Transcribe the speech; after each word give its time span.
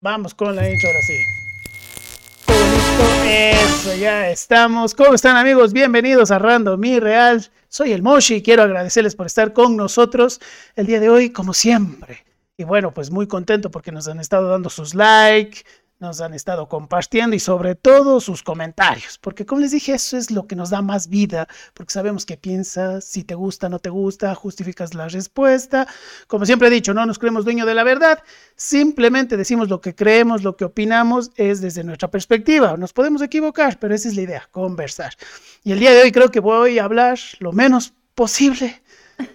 Vamos 0.00 0.32
con 0.32 0.54
la 0.54 0.70
intro 0.70 0.88
ahora 0.88 1.02
sí. 1.02 1.24
Eso, 3.26 3.96
ya 3.96 4.30
estamos. 4.30 4.94
¿Cómo 4.94 5.12
están 5.12 5.36
amigos? 5.36 5.72
Bienvenidos 5.72 6.30
a 6.30 6.38
Random 6.38 6.78
Mi 6.78 7.00
Real. 7.00 7.44
Soy 7.68 7.90
el 7.90 8.04
Moshi 8.04 8.36
y 8.36 8.42
quiero 8.42 8.62
agradecerles 8.62 9.16
por 9.16 9.26
estar 9.26 9.52
con 9.52 9.76
nosotros 9.76 10.40
el 10.76 10.86
día 10.86 11.00
de 11.00 11.10
hoy, 11.10 11.30
como 11.30 11.52
siempre. 11.52 12.24
Y 12.56 12.62
bueno, 12.62 12.94
pues 12.94 13.10
muy 13.10 13.26
contento 13.26 13.72
porque 13.72 13.90
nos 13.90 14.06
han 14.06 14.20
estado 14.20 14.48
dando 14.48 14.70
sus 14.70 14.94
likes, 14.94 15.62
nos 16.00 16.20
han 16.20 16.32
estado 16.32 16.68
compartiendo 16.68 17.34
y 17.34 17.40
sobre 17.40 17.74
todo 17.74 18.20
sus 18.20 18.42
comentarios, 18.42 19.18
porque 19.18 19.44
como 19.44 19.60
les 19.60 19.72
dije, 19.72 19.94
eso 19.94 20.16
es 20.16 20.30
lo 20.30 20.46
que 20.46 20.54
nos 20.54 20.70
da 20.70 20.80
más 20.80 21.08
vida, 21.08 21.48
porque 21.74 21.92
sabemos 21.92 22.24
qué 22.24 22.36
piensas, 22.36 23.04
si 23.04 23.24
te 23.24 23.34
gusta, 23.34 23.68
no 23.68 23.80
te 23.80 23.90
gusta, 23.90 24.34
justificas 24.34 24.94
la 24.94 25.08
respuesta. 25.08 25.88
Como 26.28 26.46
siempre 26.46 26.68
he 26.68 26.70
dicho, 26.70 26.94
no 26.94 27.04
nos 27.04 27.18
creemos 27.18 27.44
dueño 27.44 27.66
de 27.66 27.74
la 27.74 27.82
verdad, 27.82 28.22
simplemente 28.54 29.36
decimos 29.36 29.68
lo 29.68 29.80
que 29.80 29.94
creemos, 29.94 30.44
lo 30.44 30.56
que 30.56 30.64
opinamos 30.64 31.32
es 31.36 31.60
desde 31.60 31.82
nuestra 31.82 32.10
perspectiva. 32.10 32.76
Nos 32.76 32.92
podemos 32.92 33.20
equivocar, 33.22 33.78
pero 33.80 33.94
esa 33.94 34.08
es 34.08 34.14
la 34.14 34.22
idea, 34.22 34.48
conversar. 34.52 35.14
Y 35.64 35.72
el 35.72 35.80
día 35.80 35.92
de 35.92 36.02
hoy 36.02 36.12
creo 36.12 36.30
que 36.30 36.40
voy 36.40 36.78
a 36.78 36.84
hablar 36.84 37.18
lo 37.40 37.52
menos 37.52 37.94
posible. 38.14 38.82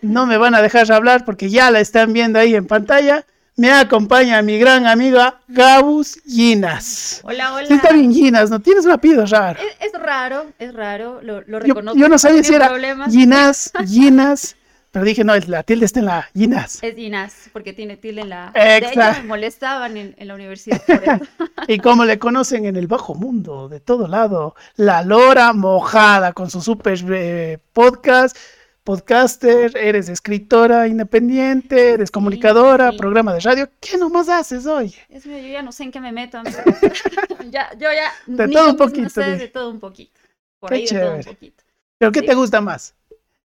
No 0.01 0.25
me 0.25 0.37
van 0.37 0.55
a 0.55 0.61
dejar 0.61 0.89
hablar 0.93 1.25
porque 1.25 1.49
ya 1.49 1.69
la 1.69 1.81
están 1.81 2.13
viendo 2.13 2.39
ahí 2.39 2.55
en 2.55 2.67
pantalla 2.67 3.25
me 3.55 3.71
acompaña 3.71 4.41
mi 4.41 4.57
gran 4.57 4.87
amiga 4.87 5.39
Gabus 5.47 6.19
Ginas. 6.25 7.21
Hola, 7.23 7.53
hola. 7.53 7.67
Sí, 7.67 7.73
está 7.73 7.93
bien 7.93 8.11
Ginas, 8.11 8.49
¿no? 8.49 8.59
Tienes 8.59 8.85
un 8.85 8.91
apellido 8.91 9.25
raro. 9.25 9.59
Es, 9.79 9.91
raro, 9.93 10.47
es 10.57 10.73
raro, 10.73 11.21
lo, 11.21 11.41
lo 11.41 11.59
reconozco. 11.59 11.99
Yo, 11.99 12.09
no 12.09 12.17
sabía 12.17 12.43
si 12.43 12.53
era 12.53 12.71
Ginas, 13.09 13.71
Ginas, 13.87 14.55
pero 14.91 15.05
dije, 15.05 15.23
no, 15.23 15.35
la 15.35 15.63
tilde 15.63 15.85
está 15.85 15.99
en 15.99 16.05
la 16.07 16.29
Ginas. 16.33 16.79
Es 16.81 16.95
Ginas, 16.95 17.49
porque 17.53 17.73
tiene 17.73 17.97
tilde 17.97 18.21
en 18.21 18.29
la... 18.29 18.51
Exacto. 18.55 19.21
me 19.21 19.27
molestaban 19.27 19.97
en, 19.97 20.15
la 20.17 20.33
universidad 20.33 20.81
y 21.67 21.77
como 21.77 22.05
le 22.05 22.17
conocen 22.17 22.65
en 22.65 22.75
el 22.75 22.87
bajo 22.87 23.13
mundo, 23.13 23.69
de 23.69 23.79
todo 23.79 24.07
lado, 24.07 24.55
la 24.75 25.03
Lora 25.03 25.53
Mojada, 25.53 26.33
con 26.33 26.49
su 26.49 26.61
super 26.61 26.97
eh, 27.11 27.59
podcast 27.71 28.35
podcaster, 28.83 29.75
eres 29.77 30.09
escritora 30.09 30.87
independiente, 30.87 31.93
eres 31.93 32.11
comunicadora, 32.11 32.91
programa 32.91 33.33
de 33.33 33.39
radio. 33.39 33.69
¿Qué 33.79 33.97
nomás 33.97 34.29
haces 34.29 34.65
hoy? 34.65 34.93
Es 35.09 35.25
mío, 35.25 35.37
yo 35.37 35.47
ya 35.47 35.61
no 35.61 35.71
sé 35.71 35.83
en 35.83 35.91
qué 35.91 35.99
me 35.99 36.11
meto. 36.11 36.41
ya, 37.49 37.71
yo 37.73 37.89
ya. 37.91 38.11
De 38.27 38.47
todo 38.47 38.71
un 38.71 38.77
poquito. 38.77 39.21
de 39.21 39.47
todo 39.47 39.69
un 39.69 39.79
poquito. 39.79 40.19
Por 40.59 40.73
ahí 40.73 40.85
de 40.85 40.99
todo 40.99 41.15
un 41.15 41.23
poquito. 41.23 41.63
¿Pero 41.97 42.11
qué 42.11 42.21
te 42.21 42.35
gusta 42.35 42.59
más? 42.59 42.95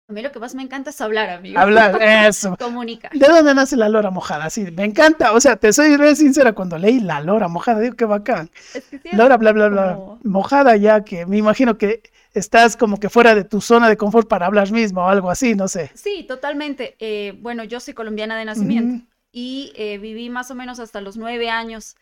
A 0.07 0.13
mí 0.13 0.21
lo 0.21 0.31
que 0.31 0.39
más 0.39 0.53
me 0.53 0.61
encanta 0.61 0.91
es 0.91 1.01
hablar, 1.01 1.29
amigo. 1.31 1.59
Hablar, 1.59 1.99
eso. 2.01 2.55
Comunicar. 2.57 3.11
¿De 3.11 3.27
dónde 3.27 3.55
nace 3.55 3.75
la 3.75 3.89
lora 3.89 4.11
mojada? 4.11 4.49
Sí, 4.51 4.67
me 4.71 4.83
encanta. 4.83 5.31
O 5.33 5.41
sea, 5.41 5.55
te 5.55 5.73
soy 5.73 5.97
re 5.97 6.15
sincera 6.15 6.53
cuando 6.53 6.77
leí 6.77 6.99
la 6.99 7.21
lora 7.21 7.47
mojada, 7.47 7.79
digo 7.79 7.95
qué 7.95 8.05
bacán. 8.05 8.51
Es 8.73 8.83
que 8.83 9.01
lora, 9.13 9.37
bla, 9.37 9.51
bla, 9.51 9.69
bla. 9.69 9.99
Mojada 10.23 10.75
ya 10.75 11.03
que 11.03 11.25
me 11.25 11.37
imagino 11.37 11.77
que 11.77 12.03
estás 12.35 12.77
como 12.77 12.99
que 12.99 13.09
fuera 13.09 13.33
de 13.33 13.45
tu 13.45 13.61
zona 13.61 13.89
de 13.89 13.97
confort 13.97 14.27
para 14.27 14.45
hablar 14.45 14.71
mismo 14.71 15.01
o 15.01 15.07
algo 15.07 15.31
así, 15.31 15.55
no 15.55 15.67
sé. 15.67 15.89
Sí, 15.95 16.25
totalmente. 16.27 16.95
Eh, 16.99 17.37
bueno, 17.41 17.63
yo 17.63 17.79
soy 17.79 17.95
colombiana 17.95 18.37
de 18.37 18.45
nacimiento 18.45 19.05
y 19.31 19.73
eh, 19.75 19.97
viví 19.97 20.29
más 20.29 20.51
o 20.51 20.55
menos 20.55 20.79
hasta 20.79 21.01
los 21.01 21.17
nueve 21.17 21.49
años 21.49 21.95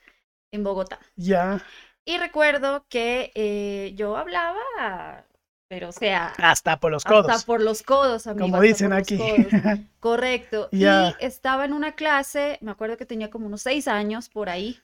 en 0.52 0.64
Bogotá. 0.64 1.00
Ya. 1.16 1.64
Y 2.06 2.18
recuerdo 2.18 2.86
que 2.90 3.32
eh, 3.34 3.94
yo 3.96 4.18
hablaba, 4.18 5.26
pero 5.74 5.90
o 5.90 5.92
sea... 5.92 6.34
Hasta 6.38 6.80
por 6.80 6.92
los 6.92 7.04
codos. 7.04 7.28
Hasta 7.28 7.48
por 7.48 7.60
los 7.60 7.82
codos, 7.82 8.28
amigo. 8.28 8.46
Como 8.46 8.62
dicen 8.62 8.94
aquí. 8.94 9.18
Correcto. 10.00 10.70
Y 10.72 10.86
estaba 11.20 11.66
en 11.66 11.74
una 11.74 11.94
clase, 11.94 12.60
me 12.62 12.70
acuerdo 12.70 12.96
que 12.96 13.08
tenía 13.08 13.32
como 13.32 13.48
unos 13.48 13.64
seis 13.64 13.88
años 13.88 14.30
por 14.30 14.50
ahí, 14.50 14.80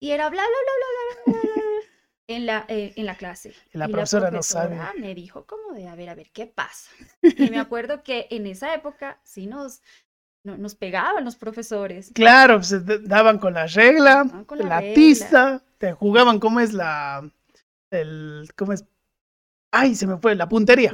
y 0.00 0.10
era 0.10 0.28
bla, 0.28 0.42
bla, 0.42 0.58
bla, 0.64 1.32
bla, 1.32 1.32
bla, 1.32 1.52
bla 1.54 1.62
en 2.26 2.44
la, 2.44 2.64
eh, 2.66 2.92
en 2.96 3.06
la 3.06 3.14
clase. 3.14 3.54
la, 3.70 3.86
profesora 3.86 4.32
no 4.32 4.42
sabe. 4.42 4.80
me 4.98 5.14
dijo, 5.14 5.46
¿cómo 5.46 5.74
de, 5.74 5.86
a 5.86 5.94
ver, 5.94 6.08
a 6.08 6.16
ver, 6.16 6.32
qué 6.32 6.46
pasa? 6.48 6.90
Y 7.22 7.48
me 7.48 7.60
acuerdo 7.60 8.02
que 8.02 8.26
en 8.30 8.48
esa 8.48 8.74
época 8.74 9.20
sí 9.22 9.46
nos, 9.46 9.80
nos 10.42 10.74
pegaban 10.74 11.24
los 11.24 11.36
profesores. 11.36 12.10
Claro, 12.12 12.64
se 12.64 12.80
pues, 12.80 13.08
daban 13.08 13.38
con 13.38 13.54
la 13.54 13.68
regla, 13.68 14.44
la, 14.58 14.80
pista, 14.92 15.62
te 15.78 15.92
jugaban 15.92 16.40
cómo 16.40 16.58
es 16.58 16.72
la, 16.72 17.30
el, 17.92 18.48
cómo 18.56 18.72
es, 18.72 18.84
ay, 19.80 19.94
se 19.94 20.06
me 20.06 20.18
fue, 20.18 20.34
la 20.34 20.48
puntería. 20.48 20.92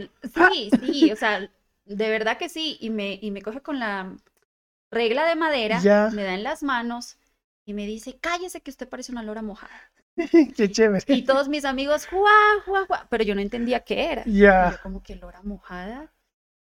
Sí, 0.52 0.70
sí, 0.84 1.12
o 1.12 1.16
sea, 1.16 1.50
de 1.84 2.10
verdad 2.10 2.38
que 2.38 2.48
sí, 2.48 2.78
y 2.80 2.90
me, 2.90 3.18
y 3.20 3.30
me 3.30 3.42
coge 3.42 3.60
con 3.60 3.78
la 3.78 4.16
regla 4.90 5.26
de 5.26 5.36
madera, 5.36 5.80
me 6.12 6.22
da 6.22 6.34
en 6.34 6.42
las 6.42 6.62
manos 6.62 7.16
y 7.64 7.74
me 7.74 7.86
dice, 7.86 8.18
cállese 8.20 8.60
que 8.60 8.70
usted 8.70 8.88
parece 8.88 9.12
una 9.12 9.22
lora 9.22 9.42
mojada. 9.42 9.92
Qué 10.56 10.70
chévere. 10.70 11.04
Y 11.08 11.24
todos 11.24 11.48
mis 11.48 11.64
amigos, 11.64 12.06
¡juá, 12.06 12.30
juá, 12.64 12.84
juá! 12.86 13.06
Pero 13.08 13.24
yo 13.24 13.34
no 13.34 13.40
entendía 13.40 13.80
qué 13.80 14.12
era. 14.12 14.24
Ya. 14.26 14.78
como 14.82 15.02
que 15.02 15.16
lora 15.16 15.42
mojada. 15.42 16.12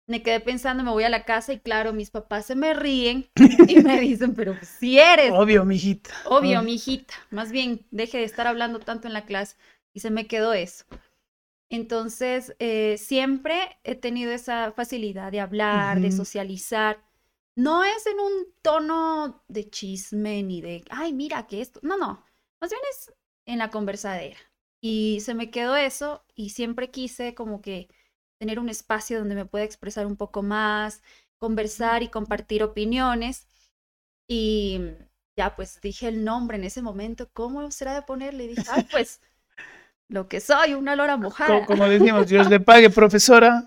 Me 0.08 0.24
quedé 0.24 0.40
pensando, 0.40 0.84
me 0.84 0.90
voy 0.90 1.04
a 1.04 1.10
la 1.10 1.24
casa 1.24 1.54
y 1.54 1.60
claro, 1.60 1.94
mis 1.94 2.10
papás 2.10 2.48
se 2.48 2.56
me 2.56 2.74
ríen 2.74 3.30
y 3.68 3.76
me 3.82 4.00
dicen, 4.00 4.34
pero 4.34 4.56
si 4.64 4.98
eres. 5.00 5.32
Obvio, 5.32 5.66
mijita. 5.66 6.10
Obvio, 6.26 6.64
mijita. 6.64 7.14
Más 7.30 7.52
bien, 7.52 7.86
deje 7.92 8.18
de 8.18 8.24
estar 8.24 8.48
hablando 8.48 8.80
tanto 8.80 9.08
en 9.08 9.14
la 9.14 9.26
clase. 9.26 9.56
Y 9.94 10.00
se 10.00 10.10
me 10.10 10.28
quedó 10.28 10.54
eso. 10.54 10.86
Entonces, 11.70 12.56
eh, 12.60 12.98
siempre 12.98 13.78
he 13.84 13.96
tenido 13.96 14.32
esa 14.32 14.72
facilidad 14.72 15.32
de 15.32 15.40
hablar, 15.40 16.02
de 16.02 16.12
socializar. 16.12 17.04
No 17.56 17.84
es 17.84 18.06
en 18.08 18.20
un 18.20 18.32
tono 18.62 19.44
de 19.48 19.70
chisme 19.70 20.42
ni 20.44 20.62
de, 20.62 20.84
ay, 20.90 21.14
mira 21.14 21.46
que 21.46 21.62
esto. 21.62 21.80
No, 21.84 21.98
no. 21.98 22.24
Más 22.60 22.72
bien 22.72 22.82
es 22.92 23.14
en 23.46 23.60
la 23.60 23.70
conversadera. 23.70 24.38
Y 24.82 25.20
se 25.22 25.34
me 25.36 25.52
quedó 25.52 25.76
eso 25.76 26.24
y 26.36 26.52
siempre 26.52 26.90
quise 26.90 27.36
como 27.36 27.62
que 27.62 27.90
tener 28.40 28.60
un 28.60 28.70
espacio 28.70 29.20
donde 29.20 29.36
me 29.36 29.46
pueda 29.46 29.66
expresar 29.66 30.06
un 30.08 30.16
poco 30.16 30.42
más, 30.42 31.04
conversar 31.38 32.02
y 32.02 32.10
compartir 32.10 32.64
opiniones. 32.64 33.48
Y 34.28 34.80
ya 35.38 35.56
pues 35.56 35.80
dije 35.82 36.08
el 36.08 36.24
nombre 36.24 36.58
en 36.58 36.64
ese 36.64 36.82
momento, 36.82 37.30
¿cómo 37.34 37.70
será 37.72 37.94
de 37.96 38.02
ponerle? 38.04 38.46
Y 38.46 38.48
dije, 38.50 38.64
ay, 38.70 38.88
pues 38.92 39.22
lo 40.10 40.28
que 40.28 40.42
soy, 40.42 40.74
una 40.74 40.96
lora 40.96 41.16
mojada. 41.16 41.66
Como, 41.66 41.88
decimos, 41.88 42.28
Dios 42.28 42.50
le 42.50 42.60
pague, 42.60 42.90
profesora, 42.90 43.66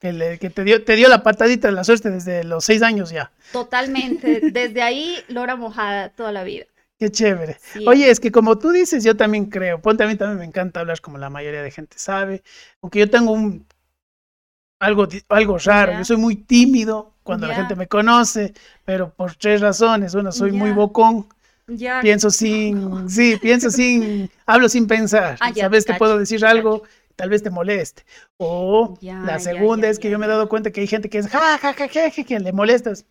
que, 0.00 0.12
le, 0.12 0.38
que 0.38 0.50
te, 0.50 0.64
dio, 0.64 0.84
te 0.84 0.96
dio 0.96 1.08
la 1.08 1.22
patadita 1.22 1.68
de 1.68 1.74
la 1.74 1.84
suerte 1.84 2.10
desde 2.10 2.44
los 2.44 2.64
seis 2.64 2.82
años 2.82 3.10
ya. 3.10 3.30
Totalmente, 3.52 4.40
desde 4.52 4.82
ahí 4.82 5.16
lora 5.28 5.56
mojada 5.56 6.10
toda 6.10 6.32
la 6.32 6.44
vida. 6.44 6.66
Qué 6.98 7.10
chévere. 7.10 7.58
Oye, 7.86 8.10
es 8.10 8.20
que 8.20 8.30
como 8.30 8.58
tú 8.58 8.70
dices, 8.70 9.02
yo 9.02 9.16
también 9.16 9.46
creo, 9.46 9.80
ponte 9.80 10.04
a 10.04 10.06
mí 10.06 10.16
también 10.16 10.38
me 10.38 10.44
encanta 10.44 10.80
hablar 10.80 11.00
como 11.00 11.18
la 11.18 11.30
mayoría 11.30 11.62
de 11.62 11.70
gente 11.70 11.98
sabe, 11.98 12.42
aunque 12.82 13.00
yo 13.00 13.10
tengo 13.10 13.32
un 13.32 13.66
algo, 14.78 15.08
algo 15.28 15.58
raro, 15.58 15.92
yo 15.92 16.04
soy 16.04 16.16
muy 16.16 16.36
tímido 16.36 17.14
cuando 17.22 17.46
la 17.46 17.54
gente 17.54 17.74
me 17.74 17.88
conoce, 17.88 18.52
pero 18.84 19.10
por 19.10 19.34
tres 19.34 19.60
razones, 19.60 20.14
una, 20.14 20.30
soy 20.30 20.52
muy 20.52 20.72
bocón, 20.72 21.26
pienso 22.02 22.30
sin, 22.30 23.08
sí, 23.08 23.36
pienso 23.40 23.70
sin, 23.70 24.30
hablo 24.46 24.68
sin 24.68 24.86
pensar, 24.86 25.36
ah, 25.40 25.52
sabes, 25.54 25.84
te 25.84 25.94
puedo 25.94 26.18
decir 26.18 26.44
algo, 26.44 26.82
tal 27.16 27.30
vez 27.30 27.42
te 27.42 27.50
moleste, 27.50 28.04
o 28.36 28.98
la 29.00 29.38
segunda 29.38 29.88
es 29.88 29.98
que 29.98 30.10
yo 30.10 30.18
me 30.18 30.26
he 30.26 30.28
dado 30.28 30.48
cuenta 30.48 30.70
que 30.70 30.80
hay 30.80 30.86
gente 30.86 31.08
que 31.08 31.18
es 31.18 31.28
ja, 31.28 31.58
ja, 31.58 31.72
ja, 31.72 31.88
ja, 31.88 32.10
ja 32.10 32.24
que 32.24 32.40
le 32.40 32.52
molestas, 32.52 33.06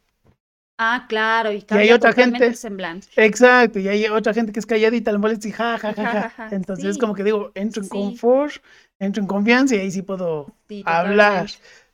Ah, 0.78 1.06
claro, 1.08 1.52
y, 1.52 1.64
hay 1.70 1.92
otra 1.92 2.14
gente. 2.14 2.48
El 2.48 2.56
semblante. 2.56 3.08
Exacto, 3.16 3.80
y 3.80 3.88
hay 3.88 4.08
otra 4.08 4.34
gente 4.34 4.52
que 4.52 4.60
es 4.60 4.66
calladita, 4.66 5.12
le 5.12 5.20
molesta 5.20 5.48
y 5.48 5.52
ja, 5.52 5.78
ja, 5.78 5.94
ja, 5.94 6.30
ja. 6.30 6.50
Entonces 6.52 6.86
es 6.86 6.98
como 6.98 7.14
que 7.14 7.24
digo, 7.24 7.52
entro 7.54 7.84
en 7.84 7.90
confort, 7.90 8.56
entro 8.98 9.22
en 9.22 9.28
confianza 9.28 9.76
y 9.76 9.80
ahí 9.80 9.92
sí 9.92 10.02
puedo 10.02 10.48
hablar. 10.86 11.48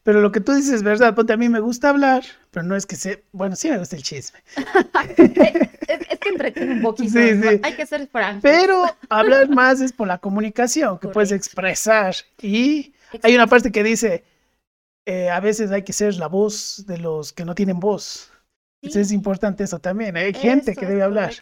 Pero 0.09 0.21
lo 0.21 0.31
que 0.31 0.41
tú 0.41 0.53
dices 0.53 0.73
es 0.73 0.81
verdad, 0.81 1.13
ponte 1.13 1.33
a 1.33 1.37
mí 1.37 1.49
me 1.49 1.59
gusta 1.59 1.89
hablar, 1.89 2.23
pero 2.49 2.65
no 2.65 2.75
es 2.75 2.87
que 2.87 2.95
se, 2.95 3.25
bueno, 3.31 3.55
sí 3.55 3.69
me 3.69 3.77
gusta 3.77 3.95
el 3.95 4.01
chisme. 4.01 4.39
es, 5.17 6.17
que 6.17 6.29
entretiene 6.29 6.73
un 6.73 6.81
poquito, 6.81 7.11
sí, 7.11 7.39
sí. 7.39 7.59
hay 7.61 7.73
que 7.75 7.85
ser 7.85 8.07
franco. 8.07 8.39
Pero 8.41 8.85
hablar 9.07 9.49
más 9.49 9.81
es 9.81 9.93
por 9.93 10.07
la 10.07 10.17
comunicación, 10.17 10.97
que 10.97 11.09
puedes 11.09 11.31
expresar. 11.31 12.15
Y 12.41 12.95
hay 13.21 13.35
una 13.35 13.45
parte 13.45 13.71
que 13.71 13.83
dice, 13.83 14.23
eh, 15.05 15.29
a 15.29 15.39
veces 15.41 15.69
hay 15.69 15.83
que 15.83 15.93
ser 15.93 16.15
la 16.15 16.25
voz 16.25 16.85
de 16.87 16.97
los 16.97 17.31
que 17.31 17.45
no 17.45 17.53
tienen 17.53 17.79
voz 17.79 18.31
es 18.81 19.11
importante 19.11 19.63
eso 19.63 19.79
también. 19.79 20.15
Hay 20.17 20.33
gente 20.33 20.75
que 20.75 20.85
debe 20.85 21.03
hablar. 21.03 21.33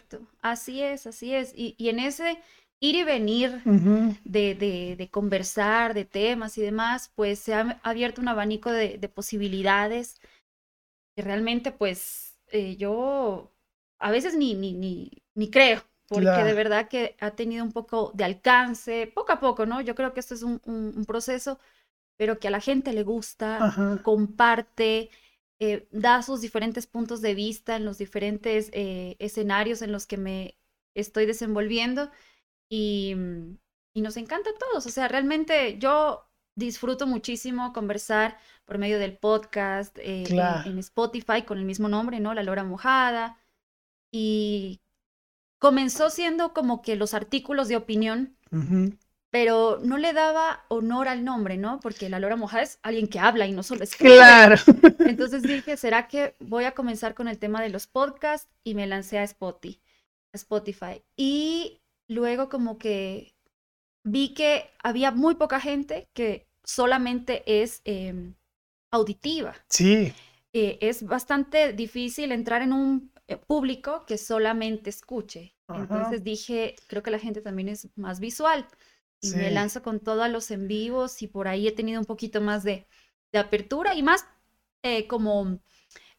Así 0.42 0.82
es, 0.82 1.06
así 1.06 1.34
es. 1.34 1.52
Y, 1.54 1.74
en 1.88 2.00
ese 2.00 2.38
ir 2.80 2.94
y 2.94 3.04
venir 3.04 3.62
de, 4.24 5.08
conversar, 5.10 5.94
de 5.94 6.04
temas 6.04 6.58
y 6.58 6.62
demás, 6.62 7.10
pues 7.14 7.38
se 7.38 7.54
ha 7.54 7.80
abierto 7.82 8.20
un 8.20 8.28
abanico 8.28 8.70
de, 8.70 8.98
posibilidades 9.08 10.20
que 11.16 11.22
realmente, 11.22 11.72
pues, 11.72 12.38
eh, 12.52 12.76
yo 12.76 13.52
a 13.98 14.10
veces 14.10 14.36
ni, 14.36 14.54
ni, 14.54 14.72
ni, 14.72 15.10
ni 15.34 15.50
creo, 15.50 15.82
porque 16.06 16.44
de 16.44 16.54
verdad 16.54 16.88
que 16.88 17.16
ha 17.20 17.32
tenido 17.32 17.64
un 17.64 17.72
poco 17.72 18.12
de 18.14 18.24
alcance, 18.24 19.10
poco 19.12 19.32
a 19.32 19.40
poco, 19.40 19.66
¿no? 19.66 19.80
Yo 19.80 19.94
creo 19.94 20.14
que 20.14 20.20
esto 20.20 20.34
es 20.34 20.42
un, 20.42 21.04
proceso, 21.06 21.58
pero 22.16 22.38
que 22.38 22.48
a 22.48 22.52
la 22.52 22.60
gente 22.60 22.92
le 22.92 23.02
gusta, 23.02 24.00
comparte 24.04 25.10
eh, 25.60 25.88
da 25.90 26.22
sus 26.22 26.40
diferentes 26.40 26.86
puntos 26.86 27.20
de 27.20 27.34
vista 27.34 27.74
en 27.74 27.84
los 27.84 27.98
diferentes 27.98 28.70
eh, 28.72 29.16
escenarios 29.18 29.82
en 29.82 29.90
los 29.90 30.06
que 30.06 30.16
me 30.16 30.56
estoy 30.94 31.26
desenvolviendo 31.26 32.12
y, 32.68 33.14
y 33.94 34.00
nos 34.00 34.16
encanta 34.16 34.50
a 34.50 34.58
todos. 34.58 34.86
O 34.86 34.90
sea, 34.90 35.08
realmente 35.08 35.78
yo 35.78 36.28
disfruto 36.58 37.06
muchísimo 37.06 37.72
conversar 37.72 38.36
por 38.64 38.78
medio 38.78 38.98
del 38.98 39.16
podcast, 39.16 39.96
eh, 39.98 40.24
en, 40.66 40.78
Spotify 40.78 41.42
con 41.42 41.58
el 41.58 41.64
mismo 41.64 41.88
nombre, 41.88 42.20
¿no? 42.20 42.34
La 42.34 42.42
Lora 42.42 42.64
Mojada. 42.64 43.38
Y 44.12 44.80
comenzó 45.58 46.10
siendo 46.10 46.52
como 46.52 46.82
que 46.82 46.96
los 46.96 47.14
artículos 47.14 47.68
de 47.68 47.76
opinión, 47.76 48.36
pero 49.30 49.78
no 49.82 49.98
le 49.98 50.12
daba 50.12 50.64
honor 50.68 51.08
al 51.08 51.24
nombre, 51.24 51.56
¿no? 51.56 51.78
Porque 51.80 52.08
la 52.08 52.18
Lora 52.18 52.36
Mojada 52.36 52.64
es 52.64 52.78
alguien 52.82 53.06
que 53.06 53.20
habla 53.20 53.46
y 53.46 53.52
no 53.52 53.62
solo 53.62 53.84
escribe. 53.84 54.16
Claro. 54.16 54.56
Entonces 54.98 55.42
dije, 55.42 55.76
¿será 55.76 56.08
que 56.08 56.34
voy 56.40 56.64
a 56.64 56.72
comenzar 56.72 57.14
con 57.14 57.28
el 57.28 57.38
tema 57.38 57.62
de 57.62 57.68
los 57.68 57.86
podcasts? 57.86 58.50
Y 58.64 58.74
me 58.74 58.86
lancé 58.86 59.18
a 59.18 59.24
Spotify. 59.24 59.80
A 60.32 60.36
Spotify. 60.36 61.02
Y 61.16 61.80
luego 62.08 62.48
como 62.48 62.78
que 62.78 63.34
vi 64.02 64.34
que 64.34 64.70
había 64.82 65.12
muy 65.12 65.34
poca 65.36 65.60
gente 65.60 66.08
que 66.14 66.48
solamente 66.64 67.62
es 67.62 67.82
em, 67.84 68.34
auditiva. 68.90 69.54
Sí. 69.68 70.12
Eh, 70.52 70.78
es 70.80 71.02
bastante 71.04 71.72
difícil 71.72 72.32
entrar 72.32 72.62
en 72.62 72.72
un 72.72 73.12
eh, 73.26 73.36
público 73.36 74.04
que 74.06 74.18
solamente 74.18 74.90
escuche. 74.90 75.54
Entonces 75.68 76.24
dije, 76.24 76.76
creo 76.86 77.02
que 77.02 77.10
la 77.10 77.18
gente 77.18 77.42
también 77.42 77.68
es 77.68 77.88
más 77.94 78.20
visual. 78.20 78.66
Y 79.20 79.32
me 79.32 79.50
lanzo 79.50 79.82
con 79.82 80.00
todos 80.00 80.30
los 80.30 80.50
en 80.50 80.68
vivos 80.68 81.22
y 81.22 81.26
por 81.26 81.48
ahí 81.48 81.66
he 81.66 81.72
tenido 81.72 82.00
un 82.00 82.06
poquito 82.06 82.40
más 82.40 82.62
de, 82.62 82.86
apertura 83.34 83.94
y 83.94 84.02
más 84.02 84.24
eh, 84.82 85.06
como 85.06 85.58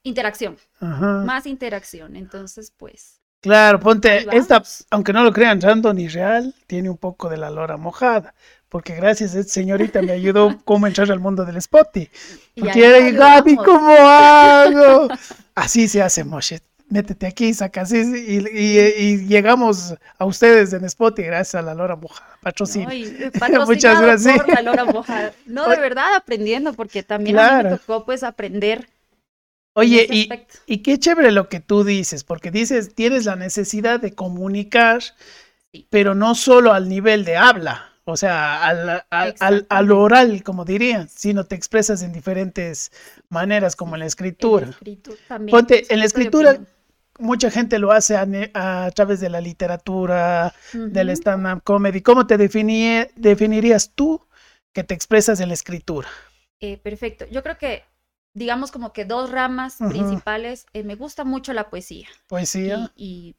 interacción. 0.04 0.58
Más 0.80 1.48
interacción. 1.48 2.16
Entonces, 2.16 2.72
pues 2.78 3.19
Claro, 3.42 3.80
ponte, 3.80 4.28
esta, 4.34 4.62
aunque 4.90 5.14
no 5.14 5.24
lo 5.24 5.32
crean, 5.32 5.62
Random 5.62 5.98
y 5.98 6.10
Real 6.10 6.54
tiene 6.68 6.90
un 6.90 6.98
poco 6.98 7.30
de 7.30 7.38
la 7.38 7.50
lora 7.50 7.78
mojada, 7.78 8.34
porque 8.68 8.96
gracias 8.96 9.34
a 9.34 9.40
esta 9.40 9.54
señorita 9.54 10.02
me 10.02 10.12
ayudó 10.12 10.58
cómo 10.66 10.88
entrar 10.88 11.10
al 11.10 11.20
mundo 11.20 11.46
del 11.46 11.62
Spotty. 11.62 12.10
Porque 12.60 13.12
Gaby, 13.14 13.56
¿cómo 13.56 13.96
hago? 13.98 15.08
Así 15.56 15.88
se 15.88 16.02
hace, 16.02 16.26
Moshe. 16.26 16.60
Métete 16.90 17.28
aquí, 17.28 17.54
saca 17.54 17.82
así, 17.82 17.98
y, 17.98 19.28
llegamos 19.28 19.94
a 20.18 20.26
ustedes 20.26 20.74
en 20.74 20.90
Spotty 20.90 21.22
gracias 21.22 21.56
a 21.56 21.62
la 21.62 21.76
lora 21.76 21.96
mojada. 21.96 22.38
Patrocinio. 22.42 22.90
Muchas 23.68 24.02
gracias. 24.02 24.48
la 24.48 24.62
lora 24.64 24.86
mojada. 24.86 25.32
No, 25.46 25.70
de 25.70 25.80
verdad 25.80 26.16
aprendiendo, 26.16 26.74
porque 26.74 27.04
también 27.04 27.38
a 27.38 27.58
mí 27.58 27.64
me 27.64 27.78
tocó 27.78 28.06
pues 28.06 28.24
aprender 28.24 28.90
Oye, 29.74 30.08
y, 30.10 30.30
y, 30.66 30.80
qué 30.80 30.98
chévere 31.00 31.32
lo 31.32 31.48
que 31.48 31.60
tú 31.60 31.84
dices, 31.84 32.24
porque 32.24 32.52
dices, 32.52 32.94
tienes 32.96 33.26
la 33.26 33.36
necesidad 33.36 34.00
de 34.00 34.14
comunicar, 34.14 35.02
pero 35.90 36.16
no 36.16 36.36
solo 36.36 36.74
al 36.74 36.90
nivel 36.90 37.24
de 37.24 37.38
habla, 37.38 37.90
o 38.10 38.18
sea, 38.18 38.66
al, 38.66 39.04
al, 39.10 39.68
al, 39.70 39.92
oral, 39.92 40.44
como 40.44 40.66
diría, 40.66 41.08
sino 41.08 41.46
te 41.46 41.56
expresas 41.56 42.02
en 42.02 42.12
diferentes 42.12 42.92
maneras, 43.30 43.76
como 43.76 43.96
en 43.96 44.00
la 44.00 44.08
escritura. 44.08 44.66
En 44.66 44.72
la 44.72 44.76
escritura 44.76 45.18
también. 45.28 45.52
Ponte, 45.52 45.94
en 45.94 46.00
la 46.00 46.06
escritura, 46.06 46.60
mucha 47.20 47.52
gente 47.52 47.78
lo 47.78 47.92
hace 47.92 48.18
a, 48.18 48.92
través 48.96 49.20
de 49.20 49.30
la 49.30 49.42
literatura, 49.42 50.54
del 50.74 51.10
stand-up 51.12 51.62
comedy. 51.64 52.02
¿Cómo 52.02 52.26
te 52.26 52.38
definirías 52.38 53.92
tú 53.94 54.26
que 54.74 54.84
te 54.84 54.96
expresas 54.96 55.40
en 55.40 55.50
la 55.50 55.54
escritura? 55.54 56.08
Eh, 56.60 56.78
perfecto. 56.78 57.26
Yo 57.32 57.44
creo 57.44 57.58
que 57.58 57.84
digamos 58.34 58.72
como 58.72 58.94
que 58.94 59.06
dos 59.06 59.32
ramas 59.32 59.78
principales. 59.78 60.66
Eh, 60.74 60.84
me 60.84 60.96
gusta 60.96 61.24
mucho 61.24 61.54
la 61.54 61.70
poesía. 61.70 62.08
Poesía. 62.28 62.92
Y, 62.96 63.36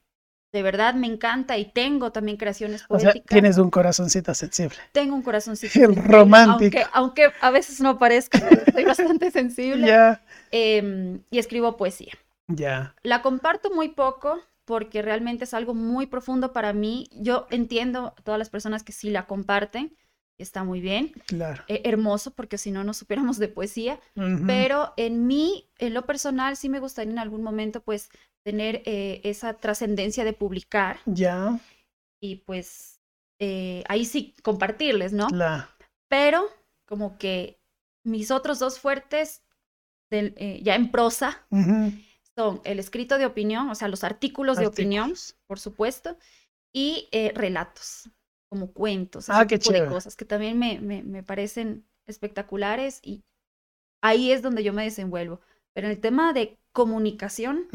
de 0.53 0.63
verdad 0.63 0.95
me 0.95 1.07
encanta 1.07 1.57
y 1.59 1.67
tengo 1.67 2.11
también 2.11 2.37
creaciones 2.37 2.83
poéticas. 2.83 3.15
O 3.15 3.19
sea, 3.19 3.23
tienes 3.25 3.59
un 3.59 3.71
corazoncito 3.71 4.35
sensible. 4.35 4.77
Tengo 4.93 5.15
un 5.15 5.23
corazoncito 5.23 5.79
El 5.85 5.95
romántico. 5.97 6.79
Aunque, 6.93 7.27
aunque, 7.27 7.37
a 7.41 7.51
veces 7.51 7.81
no 7.81 7.99
parezca, 7.99 8.41
soy 8.73 8.85
bastante 8.85 9.31
sensible. 9.31 9.87
Ya. 9.87 10.23
Em, 10.51 11.23
y 11.31 11.39
escribo 11.39 11.77
poesía. 11.77 12.13
Ya. 12.49 12.95
La 13.03 13.23
comparto 13.23 13.71
muy 13.71 13.91
poco 13.91 14.41
porque 14.65 15.03
realmente 15.03 15.45
es 15.45 15.55
algo 15.55 15.75
muy 15.75 16.07
profundo 16.07 16.53
para 16.53 16.73
mí. 16.73 17.09
Yo 17.13 17.47
entiendo 17.51 18.15
a 18.19 18.23
todas 18.23 18.39
las 18.39 18.51
personas 18.51 18.83
que 18.83 18.93
sí 18.93 19.11
la 19.11 19.27
comparten 19.27 19.97
está 20.43 20.65
muy 20.65 20.81
bien. 20.81 21.13
Claro. 21.27 21.63
Eh, 21.69 21.83
hermoso, 21.85 22.33
porque 22.33 22.59
si 22.59 22.71
no, 22.71 22.85
no 22.85 22.95
supiéramos 22.95 23.39
de 23.39 23.49
poesía. 23.49 24.01
Pero 24.47 24.93
en 24.97 25.27
mí, 25.27 25.71
en 25.79 25.95
lo 25.95 26.07
personal, 26.07 26.57
sí 26.57 26.69
me 26.69 26.81
gustaría 26.81 27.13
en 27.13 27.19
algún 27.19 27.43
momento, 27.43 27.83
pues, 27.83 28.11
tener 28.45 28.83
eh, 28.87 29.21
esa 29.25 29.55
trascendencia 29.55 30.25
de 30.25 30.33
publicar. 30.33 31.01
Ya. 31.07 31.59
Y 32.21 32.37
pues, 32.37 33.01
eh, 33.39 33.85
ahí 33.89 34.05
sí 34.05 34.35
compartirles, 34.43 35.13
¿no? 35.13 35.29
Claro. 35.29 35.69
Pero, 36.09 36.49
como 36.87 37.19
que 37.19 37.61
mis 38.05 38.31
otros 38.31 38.59
dos 38.59 38.79
fuertes, 38.79 39.43
ya 40.11 40.75
en 40.75 40.91
prosa, 40.91 41.47
son 42.37 42.61
el 42.65 42.79
escrito 42.79 43.19
de 43.19 43.27
opinión, 43.27 43.71
o 43.71 43.75
sea, 43.75 43.89
los 43.89 44.03
artículos, 44.03 44.59
de 44.59 44.67
opinión, 44.67 45.15
por 45.47 45.61
supuesto, 45.61 46.17
y 46.73 47.09
relatos 47.35 48.11
como 48.50 48.73
cuentos, 48.73 49.31
ah, 49.31 49.47
ese 49.49 49.58
tipo 49.58 49.73
de 49.73 49.87
cosas 49.87 50.17
que 50.17 50.25
también 50.25 50.58
me, 50.58 50.81
me, 50.81 51.23
parecen 51.23 51.87
espectaculares 52.06 52.99
y 53.02 53.23
ahí 54.02 54.32
es 54.32 54.43
donde 54.43 54.64
yo 54.64 54.73
me 54.73 54.82
desenvuelvo. 54.82 55.41
Pero 55.73 55.87
en 55.87 55.93
el 55.93 56.00
tema 56.00 56.32
de 56.32 56.58
comunicación, 56.73 57.69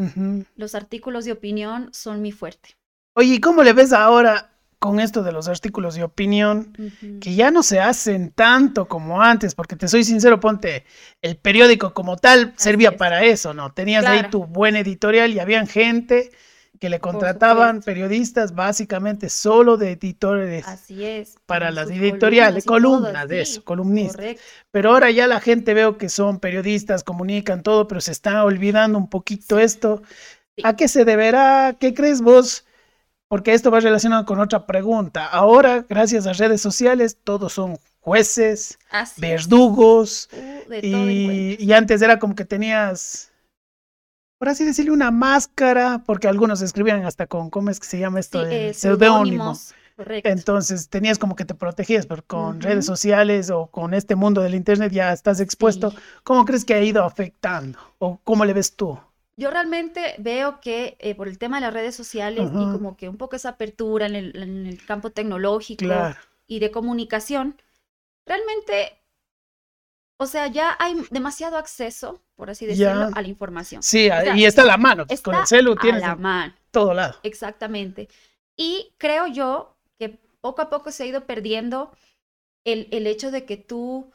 los 0.58 0.76
artículos 0.76 1.24
de 1.24 1.32
opinión 1.32 1.90
son 1.94 2.22
mi 2.22 2.34
fuerte. 2.34 2.76
Oye, 3.16 3.36
¿y 3.36 3.40
cómo 3.40 3.64
le 3.64 3.72
ves 3.72 3.94
ahora 3.94 4.52
con 4.80 5.00
esto 5.00 5.24
de 5.24 5.32
los 5.32 5.48
artículos 5.48 5.96
de 5.96 6.04
opinión, 6.04 6.74
que 7.22 7.36
ya 7.36 7.52
no 7.52 7.64
se 7.64 7.80
hacen 7.80 8.32
tanto 8.32 8.88
como 8.88 9.22
antes, 9.22 9.56
porque 9.56 9.78
te 9.78 9.88
soy 9.88 10.04
sincero, 10.04 10.42
ponte, 10.42 10.84
el 11.22 11.38
periódico 11.38 11.94
como 11.94 12.18
tal 12.18 12.54
servía 12.58 12.98
para 12.98 13.24
eso, 13.24 13.54
¿no? 13.54 13.72
Tenías 13.72 14.06
ahí 14.06 14.30
tu 14.30 14.46
buen 14.46 14.76
editorial 14.76 15.32
y 15.32 15.40
habían 15.40 15.68
gente 15.68 16.32
que 16.80 16.90
le 16.90 17.00
contrataban 17.00 17.82
periodistas 17.82 18.54
básicamente 18.54 19.30
solo 19.30 19.78
de 19.78 19.92
editores. 19.92 20.68
Así 20.68 21.04
es. 21.04 21.36
Para 21.46 21.72
las 21.72 21.90
editoriales, 21.90 22.66
columnas, 22.66 23.28
de 23.28 23.42
eso, 23.42 23.64
columnistas. 23.64 24.38
Pero 24.72 24.92
ahora 24.92 25.12
ya 25.12 25.28
la 25.28 25.40
gente 25.40 25.74
veo 25.74 25.98
que 25.98 26.10
son 26.10 26.40
periodistas, 26.40 27.04
comunican 27.04 27.64
todo, 27.64 27.88
pero 27.88 28.02
se 28.02 28.12
está 28.12 28.44
olvidando 28.44 28.98
un 28.98 29.10
poquito 29.10 29.60
esto. 29.60 30.02
¿A 30.64 30.76
qué 30.76 30.88
se 30.88 31.06
deberá? 31.06 31.76
¿Qué 31.80 31.94
crees 31.94 32.22
vos? 32.22 32.66
Porque 33.28 33.54
esto 33.54 33.72
va 33.72 33.80
relacionado 33.80 34.26
con 34.26 34.40
otra 34.40 34.66
pregunta. 34.66 35.26
Ahora, 35.26 35.86
gracias 35.88 36.28
a 36.28 36.34
redes 36.34 36.62
sociales, 36.62 37.18
todos 37.24 37.54
son 37.54 37.78
jueces, 38.00 38.78
verdugos, 39.18 40.30
uh, 40.32 40.74
y, 40.82 41.58
y 41.60 41.74
antes 41.74 42.04
era 42.04 42.20
como 42.20 42.36
que 42.36 42.46
tenías 42.46 43.32
por 44.38 44.50
así 44.50 44.66
decirle, 44.66 44.92
una 44.92 45.12
máscara, 45.12 46.04
porque 46.06 46.28
algunos 46.28 46.62
escribían 46.62 47.06
hasta 47.06 47.28
con, 47.28 47.50
¿cómo 47.50 47.70
es 47.70 47.80
que 47.80 47.88
se 47.88 48.00
llama 48.00 48.20
esto? 48.20 48.46
Sí, 48.50 48.74
seudónimo. 48.74 49.56
Entonces 49.98 50.90
tenías 50.90 51.18
como 51.18 51.36
que 51.36 51.46
te 51.46 51.56
protegías, 51.56 52.06
pero 52.06 52.22
con 52.26 52.60
redes 52.60 52.86
sociales 52.86 53.50
o 53.50 53.68
con 53.68 53.94
este 53.94 54.16
mundo 54.16 54.42
del 54.42 54.56
Internet 54.56 54.92
ya 54.92 55.14
estás 55.14 55.40
expuesto. 55.40 55.94
¿Cómo 56.24 56.44
crees 56.44 56.66
que 56.66 56.74
ha 56.74 56.82
ido 56.82 57.04
afectando? 57.04 57.80
¿O 58.00 58.20
cómo 58.24 58.44
le 58.44 58.54
ves 58.54 58.76
tú? 58.76 59.00
Yo 59.38 59.52
realmente 59.52 60.16
veo 60.18 60.60
que 60.60 60.98
eh, 61.00 61.16
por 61.16 61.28
el 61.28 61.38
tema 61.38 61.58
de 61.58 61.62
las 61.62 61.74
redes 61.74 61.96
sociales 61.96 62.50
y 62.52 62.72
como 62.72 62.98
que 62.98 63.08
un 63.08 63.18
poco 63.18 63.36
esa 63.36 63.50
apertura 63.50 64.06
en 64.06 64.16
el, 64.16 64.82
campo 64.86 65.12
tecnológico 65.12 65.86
y 66.48 66.60
de 66.60 66.72
comunicación, 66.72 67.62
realmente 68.26 68.98
o 70.18 70.26
sea, 70.28 70.48
ya 70.48 70.76
hay 70.80 70.96
demasiado 71.12 71.58
acceso, 71.58 72.22
por 72.36 72.50
así 72.50 72.66
decirlo, 72.66 73.10
a 73.14 73.22
la 73.22 73.28
información. 73.28 73.84
Sí, 73.84 74.10
y 74.36 74.46
está 74.46 74.62
a 74.62 74.66
la 74.66 74.78
mano. 74.78 75.06
Pues, 75.06 75.22
con 75.22 75.36
el 75.36 75.46
celu 75.46 75.76
tienes 75.76 76.04
a 76.04 76.10
la 76.10 76.16
mano. 76.16 76.54
todo 76.72 76.94
lado. 76.94 77.20
Exactamente. 77.24 78.08
Y 78.56 78.94
creo 78.98 79.28
yo 79.28 79.76
que 80.00 80.20
poco 80.42 80.62
a 80.62 80.70
poco 80.70 80.92
se 80.92 81.04
ha 81.04 81.08
ido 81.08 81.26
perdiendo 81.26 81.92
el, 82.64 82.88
el 82.92 83.08
hecho 83.08 83.32
de 83.32 83.46
que 83.46 83.58
tú 83.58 84.10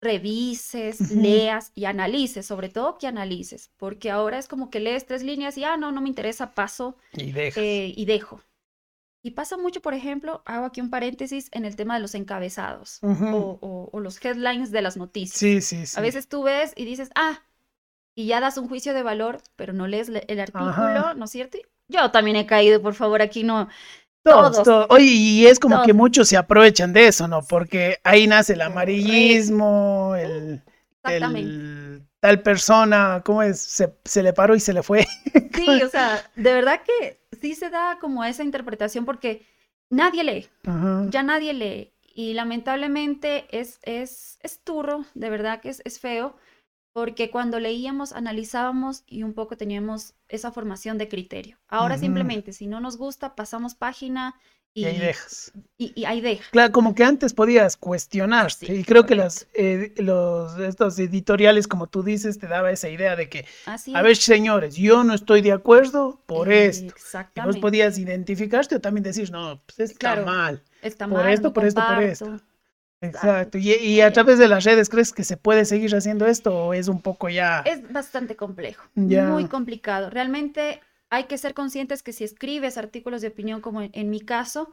revises, 0.00 1.10
leas 1.10 1.72
y 1.74 1.84
analices, 1.84 2.46
sobre 2.46 2.68
todo 2.68 2.98
que 2.98 3.06
analices, 3.06 3.70
porque 3.76 4.10
ahora 4.10 4.38
es 4.38 4.48
como 4.48 4.70
que 4.70 4.80
lees 4.80 5.06
tres 5.06 5.22
líneas 5.22 5.56
y, 5.56 5.64
ah, 5.64 5.76
no, 5.76 5.90
no 5.92 6.00
me 6.00 6.08
interesa, 6.08 6.54
paso 6.54 6.96
y, 7.12 7.32
eh, 7.36 7.94
y 7.96 8.04
dejo. 8.04 8.40
Y 9.26 9.32
pasa 9.32 9.56
mucho, 9.56 9.82
por 9.82 9.92
ejemplo, 9.92 10.40
hago 10.46 10.66
aquí 10.66 10.80
un 10.80 10.88
paréntesis 10.88 11.48
en 11.50 11.64
el 11.64 11.74
tema 11.74 11.94
de 11.94 12.00
los 12.00 12.14
encabezados 12.14 13.00
o, 13.02 13.90
los 14.00 14.24
headlines 14.24 14.70
de 14.70 14.82
las 14.82 14.96
noticias. 14.96 15.36
Sí, 15.36 15.60
sí, 15.60 15.84
sí. 15.84 15.98
A 15.98 16.00
veces 16.00 16.28
tú 16.28 16.44
ves 16.44 16.72
y 16.76 16.84
dices, 16.84 17.10
ah, 17.16 17.42
y 18.14 18.26
ya 18.26 18.38
das 18.38 18.56
un 18.56 18.68
juicio 18.68 18.94
de 18.94 19.02
valor, 19.02 19.40
pero 19.56 19.72
no 19.72 19.88
lees 19.88 20.08
el 20.10 20.38
artículo, 20.38 21.14
¿no 21.14 21.24
es 21.24 21.30
cierto? 21.32 21.58
Yo 21.88 22.12
también 22.12 22.36
he 22.36 22.46
caído, 22.46 22.80
por 22.80 22.94
favor, 22.94 23.20
aquí 23.20 23.42
no. 23.42 23.68
Todos, 24.22 24.62
todos. 24.62 24.86
Oye, 24.90 25.06
y 25.06 25.46
es 25.48 25.58
como 25.58 25.82
que 25.82 25.92
muchos 25.92 26.28
se 26.28 26.36
aprovechan 26.36 26.92
de 26.92 27.08
eso, 27.08 27.26
¿no? 27.26 27.42
Porque 27.42 27.98
ahí 28.04 28.28
nace 28.28 28.52
el 28.52 28.60
amarillismo, 28.60 30.14
el, 30.16 30.62
tal 32.20 32.42
persona, 32.42 33.22
¿cómo 33.24 33.42
es? 33.42 33.60
Se, 33.60 33.92
se, 34.04 34.22
le 34.22 34.32
paró 34.32 34.54
y 34.54 34.60
se 34.60 34.72
le 34.72 34.84
fue. 34.84 35.04
Sí, 35.56 35.82
o 35.82 35.88
sea, 35.88 36.22
de 36.36 36.52
verdad 36.52 36.80
que 36.86 37.25
sí 37.46 37.54
se 37.54 37.70
da 37.70 37.98
como 38.00 38.24
esa 38.24 38.42
interpretación 38.42 39.04
porque 39.04 39.46
nadie 39.88 40.24
lee, 40.24 40.48
Ajá. 40.64 41.06
ya 41.10 41.22
nadie 41.22 41.54
lee. 41.54 41.92
Y 42.02 42.32
lamentablemente 42.34 43.46
es, 43.50 43.78
es, 43.82 44.38
es 44.42 44.64
turro, 44.64 45.04
de 45.14 45.30
verdad 45.30 45.60
que 45.60 45.68
es, 45.68 45.80
es 45.84 46.00
feo, 46.00 46.34
porque 46.92 47.30
cuando 47.30 47.60
leíamos, 47.60 48.12
analizábamos 48.12 49.04
y 49.06 49.22
un 49.22 49.34
poco 49.34 49.56
teníamos 49.56 50.14
esa 50.28 50.50
formación 50.50 50.98
de 50.98 51.08
criterio. 51.08 51.58
Ahora 51.68 51.98
simplemente, 51.98 52.52
si 52.52 52.66
no 52.66 52.80
nos 52.80 52.96
gusta, 52.96 53.36
pasamos 53.36 53.74
página 53.74 54.34
y, 54.76 54.82
Y 54.82 54.84
ahí 54.84 54.98
dejas. 54.98 55.52
y- 55.78 55.92
y 55.96 56.04
ahí 56.04 56.20
deja. 56.20 56.44
Claro, 56.50 56.70
como 56.70 56.94
que 56.94 57.02
antes 57.02 57.32
podías 57.32 57.78
cuestionarte. 57.78 58.66
Sí, 58.66 58.72
y 58.74 58.84
creo 58.84 59.06
que 59.06 59.14
las, 59.14 59.46
eh, 59.54 59.94
los, 59.96 60.58
estos 60.58 60.98
editoriales, 60.98 61.66
como 61.66 61.86
tú 61.86 62.02
dices, 62.02 62.38
te 62.38 62.46
daba 62.46 62.70
esa 62.70 62.90
idea 62.90 63.16
de 63.16 63.30
que, 63.30 63.46
Así 63.64 63.94
a 63.94 64.00
es. 64.00 64.04
ver, 64.04 64.16
señores, 64.16 64.76
yo 64.76 65.02
no 65.02 65.14
estoy 65.14 65.40
de 65.40 65.52
acuerdo 65.52 66.20
por 66.26 66.52
esto. 66.52 66.84
Y 66.84 66.88
vos 66.90 66.94
Exactamente. 66.96 67.60
podías 67.60 67.96
identificarte 67.98 68.76
o 68.76 68.80
también 68.80 69.02
decir, 69.04 69.30
no, 69.30 69.62
pues 69.64 69.78
esto 69.80 69.92
está 69.94 69.98
Claro. 70.12 70.26
mal. 70.26 70.62
Está 70.82 71.08
por 71.08 71.22
mal, 71.24 71.32
esto, 71.32 71.48
no 71.48 71.52
por 71.54 71.64
esto, 71.64 71.82
por 71.88 72.02
esto. 72.02 72.40
Exacto. 73.00 73.58
Y, 73.58 73.72
y 73.72 74.00
a 74.00 74.12
través 74.12 74.38
de 74.38 74.48
las 74.48 74.64
redes, 74.64 74.88
¿crees 74.88 75.12
que 75.12 75.24
se 75.24 75.36
puede 75.36 75.64
seguir 75.64 75.94
haciendo 75.94 76.26
esto 76.26 76.54
o 76.54 76.74
es 76.74 76.88
un 76.88 77.00
poco 77.02 77.28
ya... 77.28 77.60
Es 77.66 77.90
bastante 77.92 78.36
complejo, 78.36 78.84
Ya. 78.94 79.24
muy 79.26 79.46
complicado. 79.48 80.10
Realmente 80.10 80.80
hay 81.10 81.24
que 81.24 81.38
ser 81.38 81.54
conscientes 81.54 82.02
que 82.02 82.12
si 82.12 82.24
escribes 82.24 82.78
artículos 82.78 83.22
de 83.22 83.28
opinión, 83.28 83.60
como 83.60 83.82
en, 83.82 83.90
en 83.94 84.10
mi 84.10 84.20
caso, 84.20 84.72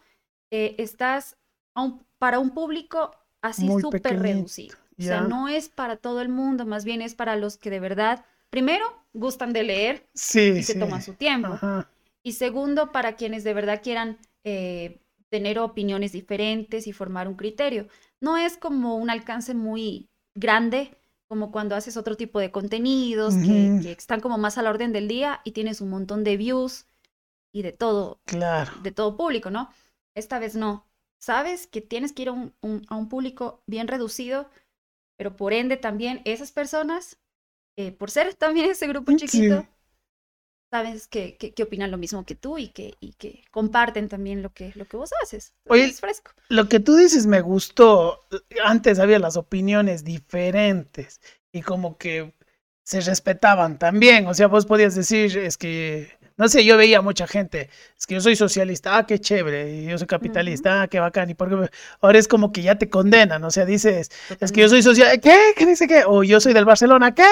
eh, 0.51 0.75
estás 0.77 1.37
un- 1.75 2.05
para 2.17 2.39
un 2.39 2.51
público 2.53 3.15
así 3.41 3.67
súper 3.71 4.19
reducido. 4.19 4.77
O 4.99 5.01
sea, 5.05 5.21
no 5.21 5.47
es 5.47 5.69
para 5.69 5.97
todo 5.97 6.21
el 6.21 6.29
mundo, 6.29 6.65
más 6.65 6.85
bien 6.85 7.01
es 7.01 7.15
para 7.15 7.35
los 7.35 7.57
que 7.57 7.69
de 7.69 7.79
verdad, 7.79 8.25
primero, 8.49 8.85
gustan 9.13 9.51
de 9.53 9.63
leer 9.63 10.07
Sí, 10.13 10.53
y 10.57 10.63
se 10.63 10.75
toman 10.75 11.01
su 11.01 11.13
tiempo. 11.15 11.53
Ajá. 11.53 11.89
Y 12.23 12.33
segundo, 12.33 12.91
para 12.91 13.15
quienes 13.15 13.43
de 13.43 13.53
verdad 13.53 13.81
quieran 13.83 14.17
eh, 14.43 14.99
tener 15.29 15.59
opiniones 15.59 16.11
diferentes 16.11 16.87
y 16.87 16.93
formar 16.93 17.27
un 17.27 17.35
criterio. 17.35 17.87
No 18.21 18.37
es 18.37 18.57
como 18.57 18.95
un 18.97 19.09
alcance 19.09 19.53
muy 19.53 20.07
grande, 20.35 20.97
como 21.33 21.51
cuando 21.51 21.75
haces 21.75 21.97
otro 21.97 22.15
tipo 22.15 22.39
de 22.39 22.51
contenidos 22.51 23.33
que, 23.33 23.91
están 23.97 24.21
como 24.21 24.37
más 24.37 24.59
a 24.59 24.61
la 24.61 24.69
orden 24.69 24.93
del 24.93 25.07
día 25.07 25.41
y 25.43 25.53
tienes 25.53 25.81
un 25.81 25.89
montón 25.89 26.23
de 26.23 26.37
views 26.37 26.85
y 27.51 27.63
de 27.63 27.71
todo, 27.71 28.21
Claro. 28.25 28.71
de 28.83 28.91
todo 28.91 29.17
público, 29.17 29.49
¿no? 29.49 29.71
Esta 30.15 30.37
vez 30.37 30.53
no. 30.55 30.85
Sabes 31.19 31.65
que 31.65 31.81
tienes 31.81 32.13
que 32.13 32.21
ir 32.21 32.29
a 32.29 32.33
un, 32.33 32.53
un- 32.61 32.85
a 32.87 32.95
un 32.97 33.09
público 33.09 33.63
bien 33.65 33.87
reducido, 33.87 34.47
pero 35.17 35.35
por 35.35 35.53
ende 35.53 35.75
también 35.75 36.21
esas 36.23 36.51
personas, 36.51 37.17
eh, 37.75 37.91
por 37.91 38.11
ser 38.11 38.35
también 38.35 38.69
ese 38.69 38.85
grupo 38.87 39.11
Sí. 39.17 39.27
Sabes 40.73 41.07
que, 41.07 41.37
que, 41.37 41.53
que 41.53 41.61
opinan 41.61 41.91
lo 41.91 41.99
mismo 41.99 42.25
que 42.25 42.33
tú 42.33 42.57
y 42.57 42.69
que, 42.69 42.95
y 42.99 43.13
que 43.13 43.43
comparten 43.51 44.09
también 44.09 44.41
lo 44.41 44.49
que, 44.51 44.71
lo 44.73 44.85
que 44.85 44.97
vos 44.97 45.11
haces. 45.21 45.53
Oye, 45.69 45.83
es 45.83 45.99
fresco. 45.99 46.31
Lo 46.49 46.67
que 46.67 46.79
tú 46.79 46.95
dices 46.95 47.27
me 47.27 47.41
gustó. 47.41 48.21
Antes 48.65 48.97
había 48.97 49.19
las 49.19 49.37
opiniones 49.37 50.03
diferentes 50.03 51.21
y 51.51 51.61
como 51.61 51.99
que 51.99 52.33
se 52.83 53.01
respetaban 53.01 53.77
también. 53.77 54.25
O 54.25 54.33
sea, 54.33 54.47
vos 54.47 54.65
podías 54.65 54.95
decir, 54.95 55.37
es 55.37 55.59
que, 55.59 56.09
no 56.35 56.47
sé, 56.47 56.65
yo 56.65 56.77
veía 56.77 57.01
mucha 57.01 57.27
gente, 57.27 57.69
es 57.97 58.07
que 58.07 58.15
yo 58.15 58.21
soy 58.21 58.35
socialista, 58.35 58.97
ah, 58.97 59.05
qué 59.05 59.19
chévere, 59.19 59.71
y 59.71 59.85
yo 59.85 59.97
soy 59.97 60.07
capitalista, 60.07 60.81
ah, 60.81 60.87
qué 60.87 60.99
bacán. 60.99 61.29
Y 61.29 61.35
porque 61.35 61.69
ahora 62.01 62.17
es 62.19 62.27
como 62.27 62.51
que 62.51 62.63
ya 62.63 62.75
te 62.75 62.89
condenan, 62.89 63.43
o 63.43 63.51
sea, 63.51 63.65
dices, 63.65 64.09
es 64.39 64.51
que 64.51 64.61
yo 64.61 64.69
soy 64.69 64.81
social, 64.81 65.19
¿qué? 65.21 65.37
¿Qué 65.55 65.65
dice 65.65 65.87
qué? 65.87 66.03
O 66.07 66.23
yo 66.23 66.39
soy 66.39 66.53
del 66.53 66.65
Barcelona, 66.65 67.13
¿qué? 67.13 67.23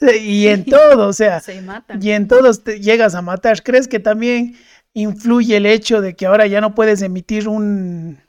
Y 0.20 0.46
en 0.48 0.64
todo, 0.64 1.08
o 1.08 1.12
sea, 1.12 1.40
Se 1.40 1.60
matan. 1.60 2.02
y 2.02 2.12
en 2.12 2.28
todos 2.28 2.62
te 2.62 2.80
llegas 2.80 3.14
a 3.14 3.22
matar. 3.22 3.62
¿Crees 3.62 3.88
que 3.88 3.98
también 3.98 4.56
influye 4.94 5.56
el 5.56 5.66
hecho 5.66 6.00
de 6.00 6.14
que 6.14 6.26
ahora 6.26 6.46
ya 6.46 6.60
no 6.60 6.74
puedes 6.74 7.02
emitir 7.02 7.48
un, 7.48 8.20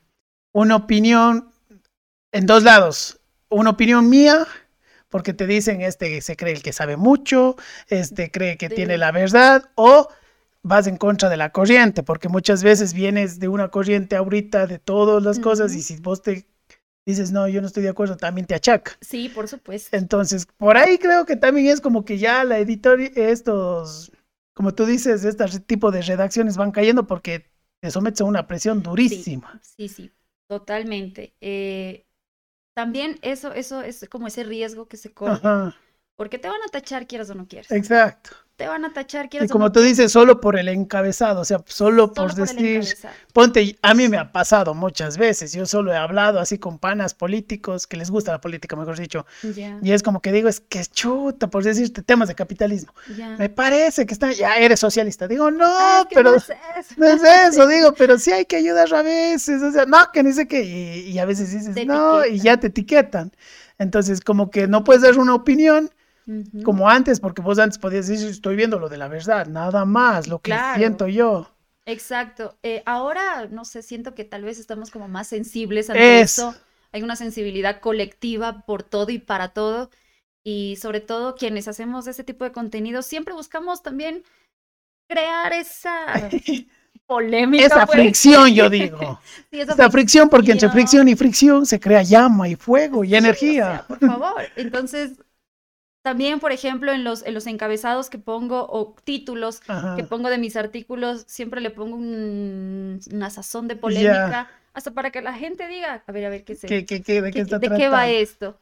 una 0.52 0.76
opinión 0.76 1.52
en 2.32 2.46
dos 2.46 2.64
lados? 2.64 3.20
Una 3.50 3.72
opinión 3.72 4.10
mía, 4.10 4.48
porque 5.12 5.34
te 5.34 5.46
dicen, 5.46 5.82
este 5.82 6.22
se 6.22 6.36
cree 6.36 6.54
el 6.54 6.64
que 6.64 6.74
sabe 6.74 6.98
mucho, 6.98 7.56
este 7.88 8.32
cree 8.32 8.58
que 8.58 8.70
Sí. 8.70 8.76
tiene 8.76 8.98
la 8.98 9.12
verdad, 9.12 9.70
o 9.76 10.08
vas 10.64 10.88
en 10.88 10.98
contra 10.98 11.30
de 11.30 11.38
la 11.38 11.52
corriente, 11.52 12.02
porque 12.04 12.30
muchas 12.30 12.64
veces 12.64 12.94
vienes 12.94 13.40
de 13.40 13.48
una 13.48 13.70
corriente 13.70 14.16
ahorita 14.16 14.66
de 14.68 14.80
todas 14.80 15.22
las 15.22 15.40
cosas 15.40 15.74
y 15.76 15.82
si 15.84 15.98
vos 15.98 16.22
te 16.22 16.46
dices, 17.06 17.32
no, 17.32 17.48
yo 17.48 17.62
no 17.62 17.68
estoy 17.68 17.84
de 17.84 17.90
acuerdo, 17.90 18.16
también 18.18 18.48
te 18.48 18.56
achaca. 18.56 18.98
Sí, 19.02 19.30
por 19.30 19.48
supuesto. 19.48 19.96
Entonces, 19.98 20.48
por 20.58 20.78
ahí 20.78 20.98
creo 20.98 21.26
que 21.26 21.36
también 21.36 21.68
es 21.68 21.82
como 21.82 22.06
que 22.06 22.18
ya 22.18 22.44
la 22.44 22.60
editorial, 22.60 23.12
estos, 23.16 24.12
como 24.54 24.74
tú 24.74 24.86
dices, 24.86 25.26
este 25.26 25.60
tipo 25.62 25.92
de 25.92 26.02
redacciones 26.04 26.58
van 26.58 26.72
cayendo 26.72 27.08
porque 27.08 27.50
te 27.82 27.90
sometes 27.90 28.22
a 28.22 28.26
una 28.26 28.48
presión 28.48 28.84
durísima. 28.84 29.60
Sí, 29.64 29.90
sí, 29.90 30.12
totalmente. 30.48 31.34
Eh, 31.42 32.06
también 32.74 33.20
eso, 33.22 33.54
eso 33.54 33.82
es 33.82 34.08
como 34.10 34.28
ese 34.28 34.44
riesgo 34.44 34.88
que 34.88 34.98
se 34.98 35.14
corre, 35.14 35.52
porque 36.22 36.38
te 36.38 36.48
van 36.48 36.62
a 36.62 36.70
tachar 36.72 37.08
quieras 37.08 37.32
o 37.32 37.34
no 37.34 37.48
quieras. 37.48 37.72
exacto. 37.72 38.30
Te 38.56 38.68
van 38.68 38.86
a 38.86 38.94
tachar 38.94 39.26
Y 39.26 39.30
quieras 39.30 39.50
o 39.50 39.54
como 39.54 39.66
no 39.66 39.72
tú 39.72 39.80
dices, 39.82 40.12
solo 40.12 40.40
por 40.40 40.56
el 40.56 40.68
encabezado, 40.68 41.42
o 41.42 41.46
sea, 41.46 41.64
solo 41.66 42.14
por 42.14 42.32
solo 42.32 42.46
por 42.46 42.56
el 42.64 42.82
decir, 42.84 42.96
ponte, 43.34 43.80
a 43.82 43.96
mí 43.96 44.08
me 44.08 44.20
ha 44.20 44.32
pasado 44.32 44.76
muchas 44.76 45.18
veces, 45.18 45.52
yo 45.52 45.66
solo 45.66 45.92
he 45.92 45.98
hablado 45.98 46.40
así 46.40 46.60
con 46.60 46.78
panas 46.78 47.16
políticos, 47.16 47.88
que 47.88 47.98
les 47.98 48.12
gusta 48.12 48.34
la 48.34 48.40
política, 48.40 48.76
mejor 48.76 49.00
dicho, 49.00 49.26
y 49.82 49.92
es 49.92 50.04
como 50.04 50.22
que 50.22 50.32
digo, 50.32 50.48
es 50.48 50.60
que 50.60 50.78
es 50.78 50.92
chuta, 50.92 51.50
por 51.50 51.64
decirte 51.64 52.04
temas 52.04 52.28
de 52.28 52.36
capitalismo. 52.36 52.94
Me 53.40 53.50
parece 53.50 54.06
que 54.06 54.14
está, 54.14 54.32
ya 54.32 54.56
eres 54.58 54.80
socialista. 54.80 55.28
Digo, 55.28 55.50
no, 55.50 55.66
Ah, 55.66 56.08
pero... 56.14 56.30
no 56.30 56.38
es 56.38 56.50
eso. 56.52 56.94
No 56.98 57.08
es 57.08 57.24
eso, 57.24 57.68
digo, 57.68 57.94
pero 57.98 58.20
sí 58.20 58.32
hay 58.32 58.46
que 58.46 58.58
ayudar 58.58 58.94
a 58.94 59.02
veces, 59.02 59.60
o 59.64 59.72
sea, 59.72 59.86
no, 59.88 59.98
que 60.14 60.22
ni 60.22 60.34
sé 60.34 60.48
qué, 60.48 60.62
y, 60.62 61.10
y 61.10 61.18
a 61.18 61.26
veces 61.26 61.52
dices, 61.52 61.74
Te 61.74 61.84
no, 61.88 62.24
y 62.28 62.40
ya 62.40 62.58
te 62.58 62.68
etiquetan. 62.68 63.32
Entonces, 63.80 64.22
como 64.22 64.52
que 64.52 64.68
no 64.68 64.84
puedes 64.84 65.02
dar 65.02 65.18
una 65.18 65.34
opinión 65.34 65.90
Ujú. 66.28 66.64
como 66.64 66.90
antes, 66.90 67.20
porque 67.20 67.42
vos 67.42 67.58
antes 67.60 67.78
podías 67.80 68.08
decir, 68.08 68.28
estoy 68.30 68.56
viendo 68.56 68.80
lo 68.80 68.90
de 68.90 68.98
la 68.98 69.08
verdad, 69.08 69.48
nada 69.48 69.86
más, 69.86 70.28
lo 70.28 70.40
que 70.40 70.52
Claro. 70.52 70.78
siento 70.78 71.08
yo. 71.08 71.50
Exacto. 71.86 72.58
Eh, 72.64 72.84
ahora, 72.86 73.48
no 73.50 73.66
sé, 73.66 73.82
siento 73.82 74.14
que 74.14 74.24
tal 74.24 74.44
vez 74.44 74.60
estamos 74.60 74.92
como 74.92 75.08
más 75.08 75.28
sensibles 75.28 75.90
ante 75.90 76.22
Eso. 76.22 76.50
eso. 76.52 76.60
Hay 76.94 77.02
una 77.04 77.16
sensibilidad 77.16 77.80
colectiva 77.82 78.66
por 78.66 78.84
todo 78.84 79.10
y 79.12 79.18
para 79.20 79.50
todo. 79.50 79.90
Y 80.44 80.78
sobre 80.82 81.02
todo 81.02 81.36
quienes 81.36 81.68
hacemos 81.68 82.08
ese 82.08 82.24
tipo 82.24 82.44
de 82.46 82.52
contenido, 82.52 83.02
siempre 83.02 83.34
buscamos 83.34 83.82
también 83.82 84.24
crear 85.10 85.54
esa 85.54 86.06
polémica. 87.08 87.66
Esa 87.66 87.86
pues. 87.86 88.00
fricción, 88.00 88.54
yo 88.54 88.70
digo. 88.70 89.20
Sí, 89.52 89.60
esa 89.62 89.74
Esa 89.74 89.90
fricción, 89.90 90.30
porque 90.30 90.52
entre 90.52 90.70
fricción. 90.70 91.06
fricción 91.06 91.08
y 91.10 91.16
fricción 91.16 91.66
se 91.66 91.80
crea 91.80 92.04
llama 92.04 92.48
y 92.50 92.56
fuego 92.56 93.04
y 93.04 93.10
Sí, 93.10 93.16
o 93.16 93.18
energía. 93.18 93.66
sea, 93.66 93.88
por 93.88 94.00
favor. 94.00 94.42
Entonces, 94.56 95.14
también, 96.02 96.40
por 96.40 96.52
ejemplo, 96.52 96.92
en 96.92 97.04
los, 97.04 97.24
en 97.26 97.34
los 97.34 97.48
encabezados 97.48 98.10
que 98.10 98.18
pongo 98.18 98.68
o 98.70 98.96
títulos 99.04 99.62
Ajá. 99.68 99.96
que 99.96 100.04
pongo 100.04 100.30
de 100.30 100.38
mis 100.38 100.56
artículos, 100.56 101.24
siempre 101.28 101.62
le 101.62 101.70
pongo 101.70 101.96
un- 101.96 103.00
una 103.12 103.30
sazón 103.30 103.68
de 103.68 103.76
polémica, 103.76 104.50
hasta 104.74 104.92
para 104.92 105.12
que 105.12 105.22
la 105.22 105.34
gente 105.34 105.68
diga, 105.68 106.04
a 106.08 106.12
ver, 106.12 106.26
a 106.26 106.30
ver 106.30 106.44
qué 106.44 106.56
se, 106.56 106.68
¿Qué, 106.68 106.86
qué, 106.86 107.02
qué- 107.02 107.22
de 107.22 107.32
qué 107.32 107.46
qué- 107.46 107.60
de 107.60 107.70
qué 107.78 107.90
va 107.90 108.10
esto. 108.10 108.58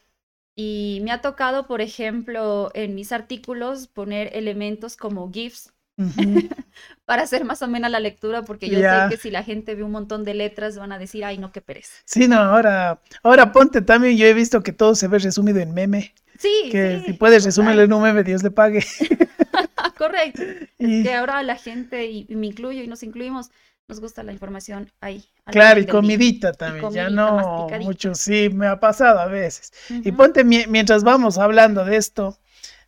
Y 0.56 1.00
me 1.04 1.12
ha 1.12 1.22
tocado, 1.22 1.68
por 1.68 1.82
ejemplo, 1.82 2.72
en 2.74 2.94
mis 2.96 3.12
artículos 3.14 3.88
poner 3.88 4.36
elementos 4.36 4.98
como 4.98 5.32
GIFs 5.32 5.74
Para 7.06 7.24
hacer 7.24 7.44
más 7.44 7.62
amena 7.62 7.90
la 7.90 8.00
lectura, 8.00 8.44
porque 8.44 8.70
yo 8.70 8.80
sé 8.80 9.06
que 9.10 9.18
si 9.18 9.32
la 9.32 9.44
gente 9.44 9.76
ve 9.76 9.84
un 9.84 9.92
montón 9.92 10.24
de 10.24 10.34
letras 10.34 10.78
van 10.78 10.92
a 10.92 11.00
decir, 11.00 11.26
ay, 11.26 11.38
no, 11.38 11.52
qué 11.52 11.62
pereza. 11.62 11.94
Sí, 12.06 12.28
no, 12.28 12.38
ahora, 12.38 13.02
ahora 13.24 13.52
ponte 13.52 13.82
también, 13.82 14.18
yo 14.18 14.26
he 14.26 14.34
visto 14.34 14.62
que 14.62 14.72
todo 14.74 14.96
se 14.96 15.08
ve 15.08 15.20
resumido 15.20 15.60
en 15.60 15.74
meme, 15.74 16.14
Sí, 16.38 16.70
que 16.72 17.00
sí, 17.00 17.06
si 17.08 17.14
puedes 17.14 17.44
resumirlo 17.44 17.82
en 17.82 17.92
un 17.94 18.02
meme, 18.02 18.24
Dios 18.24 18.44
le 18.44 18.52
pague. 18.52 18.84
Correcto. 19.98 20.42
Y- 20.78 21.04
que 21.04 21.14
ahora 21.14 21.44
la 21.44 21.56
gente, 21.56 22.06
y, 22.06 22.26
y 22.30 22.36
me 22.36 22.48
incluyo 22.48 22.82
y 22.84 22.88
nos 22.88 23.04
incluimos, 23.04 23.50
nos 23.88 24.00
gusta 24.00 24.24
la 24.24 24.32
información 24.32 24.92
ahí. 25.02 25.26
Claro, 25.52 25.80
y 25.80 25.84
día. 25.84 25.92
comidita 25.92 26.54
también, 26.54 26.92
ya 26.92 27.10
comidita 27.10 27.16
no 27.16 27.70
mucho, 27.84 28.16
sí, 28.16 28.50
me 28.54 28.68
ha 28.68 28.80
pasado 28.80 29.20
a 29.20 29.26
veces. 29.28 29.74
Y 29.90 30.12
ponte, 30.12 30.46
mie- 30.46 30.68
mientras 30.68 31.04
vamos 31.04 31.38
hablando 31.38 31.84
de 31.86 31.98
esto, 31.98 32.38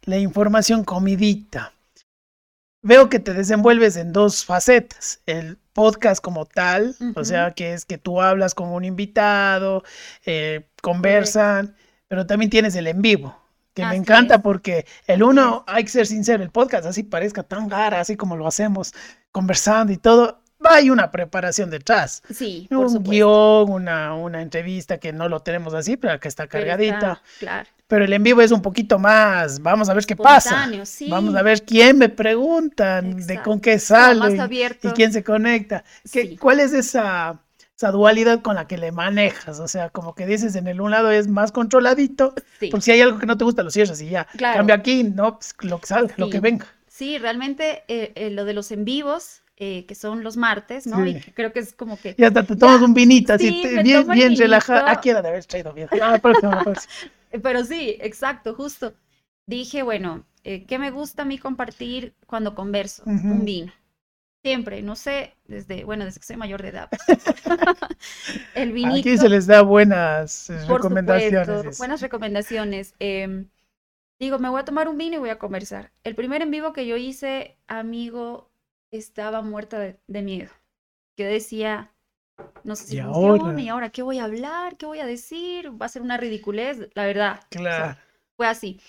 la 0.03 0.17
información 0.17 0.83
comidita. 0.83 1.73
Veo 2.83 3.09
que 3.09 3.19
te 3.19 3.33
desenvuelves 3.33 3.95
en 3.95 4.11
dos 4.11 4.43
facetas, 4.43 5.21
el 5.27 5.57
podcast 5.73 6.21
como 6.23 6.45
tal, 6.45 6.95
o 7.15 7.23
sea, 7.23 7.51
que 7.51 7.73
es 7.73 7.85
que 7.85 7.97
tú 7.99 8.21
hablas 8.21 8.55
con 8.55 8.69
un 8.69 8.83
invitado, 8.85 9.83
eh, 10.25 10.67
conversan, 10.81 11.75
pero 12.07 12.25
también 12.25 12.49
tienes 12.49 12.75
el 12.75 12.87
en 12.87 13.01
vivo, 13.03 13.37
que 13.75 13.85
me 13.85 13.95
encanta 13.95 14.35
es. 14.35 14.41
porque 14.41 14.85
el 15.05 15.21
uno, 15.21 15.63
hay 15.67 15.83
que 15.83 15.89
ser 15.91 16.07
sincero, 16.07 16.41
el 16.43 16.49
podcast 16.49 16.85
así 16.87 17.03
parezca 17.03 17.43
tan 17.43 17.67
gara, 17.67 17.99
así 17.99 18.17
como 18.17 18.35
lo 18.35 18.47
hacemos, 18.47 18.93
conversando 19.31 19.93
y 19.93 19.97
todo, 19.97 20.41
hay 20.63 20.89
una 20.89 21.09
preparación 21.11 21.69
detrás. 21.69 22.21
Sí, 22.33 22.67
Un 22.71 23.03
guion, 23.03 23.71
una, 23.71 24.13
una 24.15 24.41
entrevista 24.41 24.97
que 24.99 25.13
no 25.13 25.29
lo 25.29 25.39
tenemos 25.41 25.73
así, 25.73 25.97
pero 25.97 26.19
que 26.19 26.27
está 26.27 26.47
cargadita. 26.47 26.95
está- 26.95 27.21
claro. 27.39 27.69
Pero 27.91 28.05
el 28.05 28.13
en 28.13 28.23
vivo 28.23 28.41
es 28.41 28.51
un 28.51 28.61
poquito 28.61 28.97
más, 28.99 29.61
vamos 29.61 29.89
a 29.89 29.93
ver 29.93 30.05
qué 30.05 30.15
pasa. 30.15 30.65
Sí. 30.85 31.09
Vamos 31.09 31.35
a 31.35 31.41
ver 31.41 31.63
quién 31.63 31.97
me 31.97 32.07
preguntan, 32.07 33.17
de 33.27 33.41
con 33.41 33.59
qué 33.59 33.79
sale 33.79 34.37
y 34.81 34.87
quién 34.91 35.11
se 35.11 35.25
conecta. 35.25 35.83
¿Qué, 36.09 36.37
¿Cuál 36.37 36.61
es 36.61 36.71
esa, 36.71 37.41
esa 37.75 37.91
dualidad 37.91 38.41
con 38.41 38.55
la 38.55 38.65
que 38.65 38.77
le 38.77 38.93
manejas? 38.93 39.59
O 39.59 39.67
sea, 39.67 39.89
como 39.89 40.15
que 40.15 40.25
dices, 40.25 40.55
en 40.55 40.67
el 40.67 40.79
un 40.79 40.91
lado 40.91 41.11
es 41.11 41.27
más 41.27 41.51
controladito, 41.51 42.33
porque 42.61 42.81
si 42.81 42.91
hay 42.91 43.01
algo 43.01 43.19
que 43.19 43.25
no 43.25 43.37
te 43.37 43.43
gusta, 43.43 43.61
lo 43.61 43.71
cierras 43.71 44.01
y 44.01 44.07
ya. 44.07 44.25
Cambio 44.39 44.73
aquí, 44.73 45.03
no, 45.03 45.37
pues, 45.37 45.53
lo 45.59 45.81
que 45.81 45.87
salga, 45.87 46.13
lo 46.15 46.29
que 46.29 46.39
venga. 46.39 46.67
Sí, 46.87 47.17
realmente 47.17 47.83
eh, 47.89 48.13
eh, 48.15 48.29
lo 48.29 48.45
de 48.45 48.53
los 48.53 48.71
en 48.71 48.85
vivos, 48.85 49.41
eh, 49.57 49.85
que 49.85 49.95
son 49.95 50.23
los 50.23 50.37
martes, 50.37 50.87
¿no? 50.87 51.05
Y 51.05 51.19
creo 51.19 51.51
que 51.51 51.59
es 51.59 51.73
como 51.73 51.99
que... 51.99 52.15
Ya 52.17 52.31
te 52.31 52.55
tomas 52.55 52.81
un 52.81 52.93
vinito, 52.93 53.33
así, 53.33 53.61
bien, 53.83 54.07
bien 54.07 54.37
relajado. 54.37 54.87
Aquí 54.87 55.09
era 55.09 55.21
de 55.21 55.27
haber 55.27 55.43
traído 55.43 55.73
bien. 55.73 55.89
Ah, 56.01 56.17
Pero 57.43 57.63
sí, 57.63 57.97
exacto, 57.99 58.55
justo. 58.55 58.93
Dije, 59.47 59.83
bueno, 59.83 60.25
¿qué 60.43 60.77
me 60.79 60.91
gusta 60.91 61.23
a 61.23 61.25
mí 61.25 61.37
compartir 61.37 62.15
cuando 62.25 62.55
converso? 62.55 63.03
Un 63.05 63.43
vino. 63.43 63.73
Siempre, 64.43 64.81
no 64.81 64.95
sé, 64.95 65.35
desde, 65.45 65.83
bueno, 65.83 66.03
desde 66.03 66.19
que 66.19 66.25
soy 66.25 66.37
mayor 66.37 66.63
de 66.63 66.69
edad. 66.69 66.89
el 68.55 68.71
vinito. 68.71 68.99
Aquí 68.99 69.17
se 69.17 69.29
les 69.29 69.45
da 69.45 69.61
buenas 69.61 70.49
recomendaciones. 70.67 71.77
buenas 71.77 72.01
recomendaciones. 72.01 72.95
Eh, 72.99 73.45
Digo, 74.21 74.37
me 74.37 74.49
voy 74.49 74.59
a 74.61 74.65
tomar 74.65 74.87
un 74.87 74.99
vino 74.99 75.15
y 75.15 75.19
voy 75.19 75.31
a 75.31 75.39
conversar. 75.39 75.91
El 76.03 76.13
primer 76.13 76.43
en 76.43 76.51
vivo 76.51 76.73
que 76.73 76.85
yo 76.85 76.95
hice, 76.95 77.57
amigo, 77.65 78.51
estaba 78.91 79.41
muerta 79.41 79.79
de, 79.79 80.21
miedo. 80.21 80.51
Yo 81.17 81.25
decía, 81.25 81.91
no 82.63 82.75
sé 82.75 82.85
si 82.85 82.95
¿Y 82.97 82.99
ahora? 82.99 83.59
¿y 83.59 83.69
ahora 83.69 83.89
qué 83.89 84.01
voy 84.01 84.19
a 84.19 84.25
hablar? 84.25 84.77
¿Qué 84.77 84.85
voy 84.85 84.99
a 84.99 85.05
decir? 85.05 85.71
Va 85.81 85.85
a 85.85 85.89
ser 85.89 86.01
una 86.01 86.17
ridiculez, 86.17 86.89
la 86.93 87.05
verdad. 87.05 87.41
Claro. 87.49 87.97
fue 88.37 88.47
así. 88.47 88.79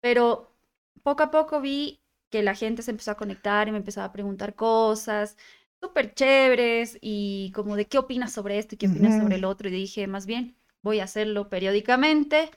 Pero 0.00 0.54
poco 1.02 1.22
a 1.22 1.30
poco 1.30 1.60
vi 1.60 2.00
que 2.30 2.42
la 2.42 2.54
gente 2.54 2.82
se 2.82 2.90
empezó 2.90 3.10
a 3.10 3.16
conectar 3.16 3.68
y 3.68 3.72
me 3.72 3.78
empezaba 3.78 4.06
a 4.06 4.12
preguntar 4.12 4.54
cosas 4.54 5.36
súper 5.80 6.14
chéveres 6.14 6.96
y 7.00 7.50
como 7.54 7.76
de 7.76 7.86
qué 7.86 7.98
opinas 7.98 8.32
sobre 8.32 8.58
esto 8.58 8.74
y 8.74 8.78
qué 8.78 8.86
opinas 8.86 9.20
sobre 9.20 9.34
el 9.36 9.44
otro. 9.44 9.68
Y 9.68 9.72
dije, 9.72 10.06
más 10.06 10.26
bien, 10.26 10.56
voy 10.80 11.00
a 11.00 11.04
hacerlo 11.04 11.48
periódicamente 11.48 12.50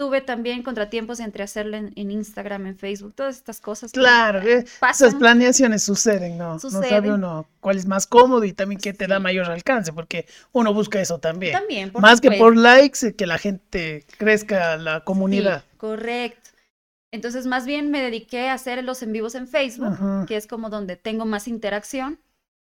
tuve 0.00 0.22
también 0.22 0.62
contratiempos 0.62 1.20
entre 1.20 1.42
hacerlo 1.42 1.76
en, 1.76 2.10
Instagram, 2.10 2.68
en 2.68 2.78
Facebook, 2.78 3.12
todas 3.14 3.36
estas 3.36 3.60
cosas. 3.60 3.92
Claro, 3.92 4.40
eh, 4.40 4.64
esas 4.90 5.14
planeaciones 5.14 5.84
suceden, 5.84 6.38
¿no? 6.38 6.54
No 6.54 6.58
sabe 6.58 7.12
uno 7.12 7.46
cuál 7.60 7.76
es 7.76 7.84
más 7.84 8.06
cómodo 8.06 8.44
y 8.44 8.54
también 8.54 8.80
qué 8.80 8.94
te 8.94 9.06
da 9.06 9.20
mayor 9.20 9.50
alcance, 9.50 9.92
porque 9.92 10.24
uno 10.52 10.72
busca 10.72 11.02
eso 11.02 11.18
también. 11.18 11.52
También, 11.52 11.92
Más 12.00 12.22
que 12.22 12.30
por 12.30 12.56
likes, 12.56 13.08
eh, 13.08 13.14
que 13.14 13.26
la 13.26 13.36
gente 13.36 14.06
crezca 14.16 14.78
la 14.78 15.04
comunidad. 15.04 15.64
correcto. 15.76 16.48
Entonces, 17.12 17.44
más 17.46 17.66
bien 17.66 17.90
me 17.90 18.00
dediqué 18.00 18.48
a 18.48 18.54
hacer 18.54 18.82
los 18.82 19.02
en 19.02 19.12
vivos 19.12 19.34
en 19.34 19.48
Facebook, 19.48 20.26
que 20.26 20.36
es 20.36 20.46
como 20.46 20.70
donde 20.70 20.96
tengo 20.96 21.26
más 21.26 21.46
interacción. 21.46 22.18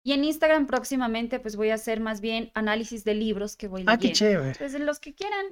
Y 0.03 0.13
en 0.13 0.25
Instagram 0.25 0.67
próximamente, 0.67 1.41
pues 1.41 1.57
voy 1.57 1.71
a 1.71 1.77
hacer 1.77 2.01
más 2.01 2.21
bien 2.21 2.51
análisis 2.53 3.03
de 3.03 3.15
libros 3.15 3.57
que 3.57 3.67
voy 3.67 3.81
leyendo. 3.81 3.93
Ah, 3.93 3.99
qué 3.99 4.13
chévere. 4.13 4.51
Entonces, 4.51 4.79
los 4.83 5.01
que 5.01 5.15
quieran 5.15 5.47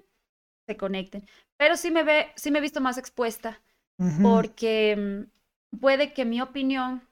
se 0.73 0.77
conecten. 0.77 1.27
Pero 1.59 1.77
sí 1.77 1.91
me 1.91 2.03
ve, 2.03 2.29
sí 2.37 2.51
me 2.51 2.59
he 2.59 2.63
visto 2.63 2.81
más 2.81 2.99
expuesta 2.99 3.61
porque 4.21 4.97
mm, 4.97 5.79
puede 5.79 6.13
que 6.13 6.25
mi 6.25 6.41
opinión 6.41 7.03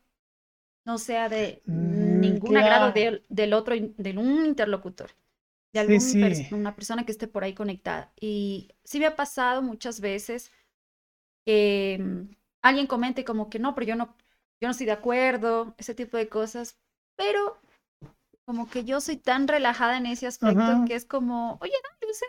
no 0.85 0.99
sea 0.99 1.29
de 1.29 1.63
mm, 1.67 2.21
ningún 2.21 2.57
agrado 2.57 2.93
del, 2.93 3.53
otro, 3.53 3.77
de 3.79 4.19
un 4.19 4.47
interlocutor, 4.47 5.11
de 5.73 5.81
alguna 5.81 6.29
una 6.51 6.75
persona 6.75 7.05
que 7.05 7.13
esté 7.13 7.29
por 7.29 7.45
ahí 7.45 7.55
conectada. 7.55 8.13
Y 8.19 8.73
sí 8.83 8.99
me 8.99 9.07
ha 9.07 9.15
pasado 9.15 9.63
muchas 9.63 10.01
veces 10.01 10.51
que 11.47 11.99
mm, 12.01 12.35
alguien 12.63 12.87
comente 12.87 13.25
como 13.25 13.51
que 13.51 13.61
no, 13.61 13.75
pero 13.75 13.87
yo 13.87 13.95
no, 13.95 14.17
yo 14.61 14.67
no 14.67 14.71
estoy 14.71 14.87
de 14.87 14.93
acuerdo, 14.93 15.75
ese 15.79 15.95
tipo 15.95 16.17
de 16.17 16.29
cosas, 16.29 16.77
pero 17.17 17.61
como 18.47 18.69
que 18.69 18.85
yo 18.85 19.01
soy 19.01 19.17
tan 19.17 19.47
relajada 19.47 19.97
en 19.97 20.07
ese 20.07 20.27
aspecto 20.27 20.85
que 20.87 20.97
es 20.97 21.05
como, 21.05 21.57
oye, 21.61 21.75
no, 21.85 22.09
o 22.11 22.15
sea, 22.15 22.29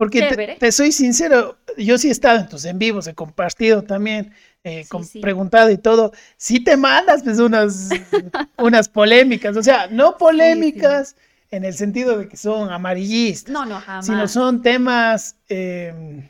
porque 0.00 0.56
te, 0.58 0.72
soy 0.72 0.92
sincero, 0.92 1.58
yo 1.76 1.98
sí 1.98 2.08
he 2.08 2.10
estado 2.10 2.38
en 2.38 2.48
tus 2.48 2.64
en 2.64 2.78
vivos, 2.78 3.06
he 3.06 3.14
compartido 3.14 3.82
también, 3.82 4.32
eh, 4.64 4.86
preguntado 5.20 5.68
y 5.68 5.76
todo. 5.76 6.10
Sí 6.38 6.64
te 6.64 6.78
mandas 6.78 7.22
pues 7.22 7.38
unas, 7.38 7.90
unas 8.56 8.88
polémicas, 8.88 9.58
o 9.58 9.62
sea, 9.62 9.88
no 9.88 10.16
polémicas 10.16 11.16
en 11.50 11.66
el 11.66 11.74
sentido 11.74 12.16
de 12.16 12.28
que 12.28 12.38
son 12.38 12.70
amarillistas. 12.70 13.52
No, 13.52 13.66
no, 13.66 13.78
jamás. 13.78 14.06
Sino 14.06 14.26
son 14.26 14.62
temas 14.62 15.36
em, 15.50 16.26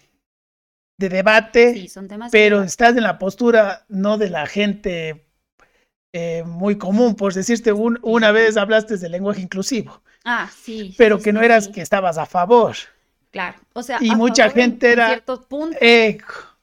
de 0.98 1.08
debate, 1.08 1.88
son 1.88 2.08
temas 2.08 2.32
pero 2.32 2.64
estás 2.64 2.96
en 2.96 3.04
la 3.04 3.20
postura 3.20 3.84
no 3.88 4.18
de 4.18 4.30
la 4.30 4.48
gente 4.48 5.28
eh, 6.12 6.42
muy 6.44 6.76
común. 6.76 7.14
Por 7.14 7.34
decirte, 7.34 7.70
una 7.70 8.32
vez 8.32 8.56
hablaste 8.56 8.96
del 8.96 9.12
lenguaje 9.12 9.42
inclusivo. 9.42 10.02
Ah, 10.24 10.50
sí. 10.60 10.92
Pero 10.98 11.20
que 11.20 11.32
no 11.32 11.40
eras 11.40 11.68
que 11.68 11.82
estabas 11.82 12.18
a 12.18 12.26
favor. 12.26 12.74
Claro, 13.30 13.58
o 13.72 13.82
sea, 13.82 13.98
y 14.00 14.14
mucha 14.16 14.50
gente 14.50 14.92
era, 14.92 15.22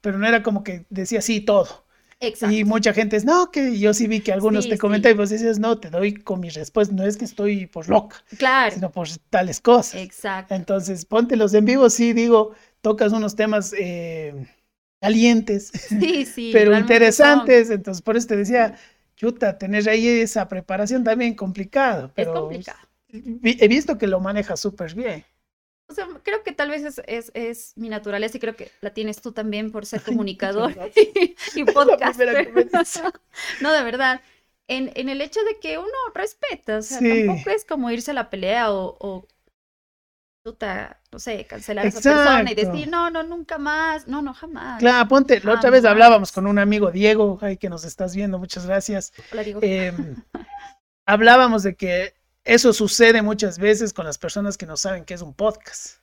pero 0.01 0.17
no 0.17 0.27
era 0.27 0.43
como 0.43 0.63
que 0.63 0.85
decía 0.89 1.21
sí 1.21 1.41
todo. 1.41 1.87
Exacto. 2.19 2.55
Y 2.55 2.65
mucha 2.65 2.93
gente 2.93 3.15
es, 3.15 3.25
no, 3.25 3.51
que 3.51 3.77
yo 3.77 3.93
sí 3.93 4.07
vi 4.07 4.21
que 4.21 4.33
algunos 4.33 4.67
te 4.67 4.77
comentan 4.77 5.11
y 5.11 5.15
vos 5.15 5.29
dices, 5.29 5.59
no, 5.59 5.79
te 5.79 5.89
doy 5.91 6.15
con 6.15 6.39
mi 6.39 6.49
respuesta, 6.49 6.93
no 6.95 7.03
es 7.03 7.15
que 7.15 7.25
estoy 7.25 7.67
por 7.67 7.87
loca, 7.87 8.23
claro. 8.37 8.73
sino 8.73 8.91
por 8.91 9.07
tales 9.29 9.61
cosas. 9.61 10.01
Exacto. 10.01 10.55
Entonces, 10.55 11.05
ponte 11.05 11.35
los 11.35 11.53
en 11.53 11.65
vivo, 11.65 11.89
sí, 11.91 12.13
digo, 12.13 12.53
tocas 12.81 13.13
unos 13.13 13.35
temas 13.35 13.71
eh, 13.77 14.47
calientes, 14.99 15.71
sí, 15.89 16.25
sí, 16.25 16.49
pero 16.53 16.75
interesantes, 16.75 17.69
entonces 17.69 18.01
por 18.01 18.17
eso 18.17 18.27
te 18.27 18.37
decía, 18.37 18.75
chuta, 19.15 19.59
tener 19.59 19.87
ahí 19.87 20.07
esa 20.07 20.47
preparación 20.47 21.03
también 21.03 21.35
complicado. 21.35 22.11
Pero 22.15 22.33
es 22.33 22.39
complicado. 22.39 22.79
He 23.09 23.67
visto 23.67 23.97
que 23.97 24.07
lo 24.07 24.19
manejas 24.19 24.59
súper 24.59 24.95
bien. 24.95 25.23
O 25.89 25.93
sea, 25.93 26.07
creo 26.23 26.43
que 26.43 26.51
tal 26.51 26.69
vez 26.69 26.83
es, 26.83 27.01
es, 27.07 27.31
es, 27.33 27.73
mi 27.77 27.87
naturaleza 27.87 28.37
y 28.37 28.39
creo 28.41 28.55
que 28.55 28.71
la 28.81 28.93
tienes 28.93 29.21
tú 29.21 29.31
también 29.31 29.71
por 29.71 29.85
ser 29.85 30.01
comunicador 30.03 30.73
y, 31.55 31.63
podcaster. 31.73 32.51
no, 33.61 33.71
de 33.71 33.83
verdad. 33.83 34.21
En, 34.69 34.91
en, 34.95 35.07
el 35.07 35.21
hecho 35.21 35.39
de 35.45 35.59
que 35.61 35.77
uno 35.77 35.87
respeta, 36.13 36.79
o 36.79 36.81
sea, 36.81 36.99
tampoco 36.99 37.49
es 37.51 37.63
como 37.63 37.89
irse 37.89 38.11
a 38.11 38.13
la 38.13 38.29
pelea 38.29 38.73
o, 38.73 38.97
o 38.99 39.25
no 41.11 41.19
sé, 41.19 41.45
cancelar 41.45 41.85
a 41.85 41.89
esa 41.89 42.01
persona 42.01 42.51
y 42.51 42.55
decir, 42.55 42.87
no, 42.89 43.09
no, 43.09 43.23
nunca 43.23 43.57
más, 43.57 44.07
no, 44.07 44.21
no, 44.21 44.33
jamás. 44.33 44.79
Claro, 44.79 45.07
ponte, 45.07 45.39
la 45.41 45.53
otra 45.53 45.69
vez 45.69 45.85
hablábamos 45.85 46.31
con 46.31 46.47
un 46.47 46.59
amigo, 46.59 46.91
Diego, 46.91 47.37
ay, 47.41 47.57
que 47.57 47.69
nos 47.69 47.83
estás 47.85 48.15
viendo, 48.15 48.39
muchas 48.39 48.65
gracias. 48.65 49.13
Hola, 49.31 49.43
Diego. 49.43 49.59
Em, 49.63 50.15
hablábamos 51.05 51.63
de 51.63 51.75
que 51.75 52.13
eso 52.47 52.73
sucede 52.73 53.21
muchas 53.21 53.59
veces 53.59 53.93
con 53.93 54.05
las 54.05 54.17
personas 54.17 54.57
que 54.57 54.65
no 54.65 54.77
saben 54.77 55.03
qué 55.03 55.13
es 55.13 55.21
un 55.21 55.33
podcast, 55.33 55.97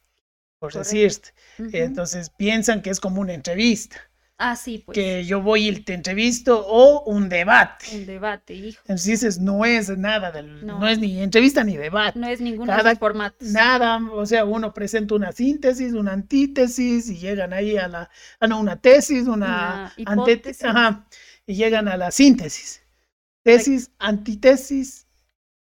por 0.59 0.72
decirte. 0.72 1.30
Entonces 1.59 2.30
piensan 2.30 2.83
que 2.83 2.90
es 2.90 3.00
como 3.00 3.20
una 3.20 3.33
entrevista. 3.33 3.96
Ah, 4.37 4.57
sí, 4.57 4.83
pues. 4.85 4.94
Que 4.94 5.24
yo 5.24 5.40
voy 5.40 5.68
y 5.68 5.80
te 5.80 5.94
entrevisto 5.94 6.66
o 6.66 7.04
un 7.04 7.28
debate. 7.28 7.87
Un 7.94 8.04
debate, 8.04 8.52
hijo. 8.52 8.80
Entonces 8.83 9.07
dices, 9.07 9.38
no 9.38 9.64
es 9.64 9.96
nada 9.96 10.33
del, 10.33 10.66
no. 10.66 10.87
es 10.87 10.98
ni 10.98 11.22
entrevista 11.22 11.62
ni 11.62 11.76
debate. 11.76 12.18
No 12.18 12.26
es 12.26 12.40
los 12.40 12.98
formatos. 12.98 13.48
Nada, 13.48 14.00
o 14.12 14.26
sea, 14.26 14.44
uno 14.44 14.74
presenta 14.74 15.14
una 15.14 15.30
síntesis, 15.30 15.92
una 15.94 16.12
antítesis 16.12 17.09
y 17.09 17.16
llegan 17.16 17.52
ahí 17.52 17.76
a 17.76 17.87
la, 17.87 18.11
ah, 18.40 18.46
no, 18.48 18.59
una 18.59 18.80
tesis, 18.80 19.28
una, 19.28 19.94
antítesis, 20.04 20.64
ajá, 20.64 21.07
y 21.46 21.54
llegan 21.54 21.87
a 21.87 21.96
la 21.96 22.11
síntesis. 22.11 22.83
Tesis, 23.44 23.92
antítesis, 23.98 25.03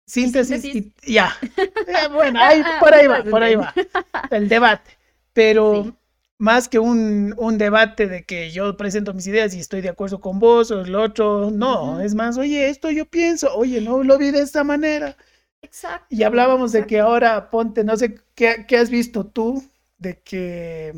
Síntesis, 0.06 0.63
y 0.66 0.94
ya. 1.06 1.36
Eh, 1.88 2.08
bueno, 2.12 2.39
ahí, 2.42 2.62
ah, 2.66 2.78
por 2.80 2.94
ahí 2.94 3.08
va, 3.08 3.24
por 3.24 3.44
ahí 3.44 3.56
va. 3.56 3.74
El 4.32 4.50
debate. 4.50 4.98
Pero 5.34 5.96
más 6.38 6.68
que 6.68 6.80
un, 6.80 7.34
un, 7.38 7.58
debate 7.58 8.08
de 8.08 8.24
que 8.24 8.52
yo 8.52 8.76
presento 8.78 9.13
mis 9.13 9.28
ideas 9.28 9.54
y 9.54 9.60
estoy 9.60 9.82
de 9.82 9.89
acuerdo 9.89 10.20
con 10.20 10.39
vos 10.39 10.72
o 10.72 10.82
el 10.82 10.96
otro, 10.96 11.52
no, 11.52 12.02
es 12.02 12.16
más, 12.16 12.38
oye, 12.38 12.70
esto 12.70 12.92
yo 12.92 13.06
pienso, 13.06 13.54
oye, 13.56 13.82
no 13.82 14.04
lo 14.04 14.18
vi 14.18 14.32
de 14.32 14.42
esta 14.42 14.63
manera. 14.63 15.16
Exacto. 15.62 16.08
Y 16.10 16.24
hablábamos 16.24 16.72
de 16.74 16.86
que 16.86 17.00
ahora, 17.00 17.50
ponte, 17.50 17.84
no 17.84 17.96
sé, 17.96 18.20
¿qué, 18.36 18.66
¿qué, 18.68 18.78
has 18.78 18.89
visto 18.89 19.26
tú 19.26 19.63
de 19.98 20.20
que 20.20 20.94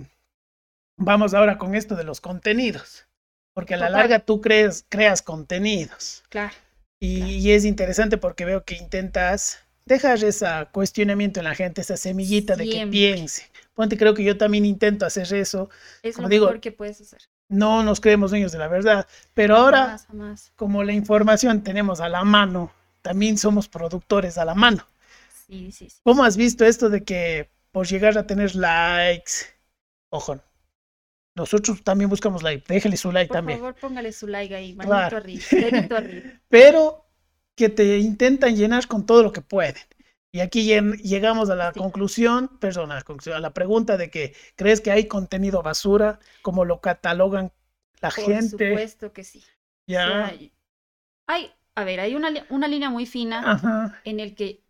vamos 0.98 1.34
ahora 1.34 1.58
con 1.58 1.76
esto 1.76 1.96
de 1.96 2.04
los 2.04 2.22
contenidos? 2.22 3.06
Porque 3.54 3.76
a 3.76 3.78
la 3.78 3.90
larga 3.90 4.20
tú 4.20 4.42
crees, 4.42 4.86
creas 4.90 5.22
contenidos. 5.22 6.24
Claro. 6.30 6.54
Y, 7.06 7.52
es 7.52 7.66
interesante 7.66 8.18
porque 8.18 8.46
veo 8.46 8.64
que 8.64 8.76
intentas 8.76 9.60
dejar 9.86 10.24
ese 10.24 10.48
cuestionamiento 10.72 11.40
en 11.40 11.44
la 11.46 11.56
gente, 11.56 11.82
esa 11.82 11.98
semillita 11.98 12.56
de 12.56 12.70
que 12.70 12.88
piense. 12.88 13.50
Ponte, 13.74 13.98
creo 13.98 14.14
que 14.14 14.24
yo 14.24 14.38
también 14.38 14.66
intento 14.66 15.06
hacer 15.06 15.32
eso. 15.34 15.70
Es 16.02 16.18
lo 16.18 16.28
digo, 16.28 16.46
mejor 16.46 16.62
que 16.62 16.72
puedes 16.72 17.02
hacer. 17.02 17.22
No 17.48 17.84
nos 17.84 18.00
creemos 18.00 18.32
dueños 18.32 18.52
de 18.52 18.58
la 18.58 18.68
verdad, 18.68 19.08
pero 19.34 19.56
ahora, 19.56 20.00
como 20.56 20.84
la 20.84 20.94
información 20.94 21.64
tenemos 21.64 22.00
a 22.00 22.10
la 22.10 22.24
mano, 22.24 22.72
también 23.02 23.38
somos 23.38 23.68
productores 23.68 24.38
a 24.38 24.46
la 24.46 24.56
mano. 24.56 24.88
Sí, 25.46 25.72
sí, 25.72 25.90
sí. 25.90 25.98
¿Cómo 26.04 26.24
has 26.24 26.38
visto 26.38 26.66
esto 26.66 26.90
de 26.90 27.04
que 27.04 27.50
por 27.72 27.86
llegar 27.86 28.18
a 28.18 28.26
tener 28.26 28.56
likes 28.56 29.56
Ojo, 30.16 30.40
nosotros 31.36 31.84
también 31.84 32.10
buscamos 32.10 32.44
like. 32.44 32.64
Déjale 32.74 32.98
su 32.98 33.12
like 33.12 33.28
Por 33.28 33.38
también. 33.38 33.60
favor, 33.60 33.76
póngale 33.76 34.12
su 34.12 34.28
like 34.28 34.56
ahí, 34.56 34.74
manito 34.74 34.90
Claro. 34.92 35.18
arriba, 35.18 35.44
dedito 35.60 35.96
arriba. 35.98 36.32
Pero 36.50 37.06
que 37.56 37.70
te 37.70 37.98
intentan 38.00 38.56
llenar 38.56 38.88
con 38.88 39.06
todo 39.06 39.24
lo 39.24 39.32
que 39.32 39.42
pueden. 39.42 39.76
Y 40.32 40.42
aquí 40.42 40.64
llegamos 40.66 41.50
a 41.50 41.56
la 41.56 41.72
Sí. 41.74 41.80
conclusión, 41.80 42.58
perdón, 42.60 42.92
a 42.92 42.96
la, 42.96 43.02
conclusión, 43.04 43.38
a 43.38 43.40
la 43.40 43.54
pregunta 43.54 43.96
de 43.98 44.10
que 44.10 44.36
crees 44.58 44.82
que 44.82 44.92
hay 44.92 45.08
contenido 45.08 45.62
basura, 45.64 46.20
como 46.42 46.66
lo 46.66 46.82
catalogan 46.82 47.52
la 48.02 48.10
Por 48.10 48.26
gente. 48.26 48.70
supuesto 48.70 49.14
que 49.14 49.24
sí. 49.24 49.44
Ya. 49.88 50.34
hay, 51.28 51.52
a 51.76 51.84
ver, 51.84 52.00
hay 52.02 52.16
una, 52.16 52.30
una 52.50 52.68
línea 52.68 52.90
muy 52.90 53.06
fina 53.06 53.52
Ajá. 53.52 54.00
en 54.04 54.20
el 54.20 54.36
que 54.36 54.62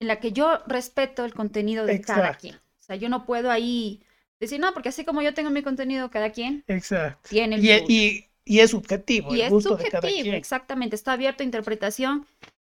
en 0.00 0.08
la 0.08 0.20
que 0.20 0.32
yo 0.32 0.58
respeto 0.66 1.24
el 1.24 1.34
contenido 1.34 1.86
de 1.86 2.00
cada 2.00 2.34
quien. 2.34 2.56
O 2.56 2.82
sea, 2.82 2.96
yo 2.96 3.08
no 3.08 3.24
puedo 3.24 3.50
ahí 3.50 4.02
decir, 4.44 4.60
no, 4.60 4.72
porque 4.74 4.90
así 4.90 5.04
como 5.04 5.22
yo 5.22 5.34
tengo 5.34 5.50
mi 5.50 5.62
contenido, 5.62 6.10
cada 6.10 6.30
quien 6.32 6.64
Exacto. 6.66 7.30
tiene 7.30 7.56
el 7.56 7.62
Y, 7.62 7.70
suyo". 7.70 7.92
y, 7.92 8.30
y 8.44 8.60
es 8.60 8.70
subjetivo, 8.72 9.34
Y 9.34 9.40
el 9.40 9.42
es 9.42 9.54
gusto 9.54 9.76
de 9.76 9.86
cada 9.86 10.12
subjetivo, 10.12 10.12
quien. 10.12 10.42
exactamente, 10.42 10.94
está 10.96 11.12
abierto 11.14 11.42
a 11.42 11.46
interpretación 11.46 12.26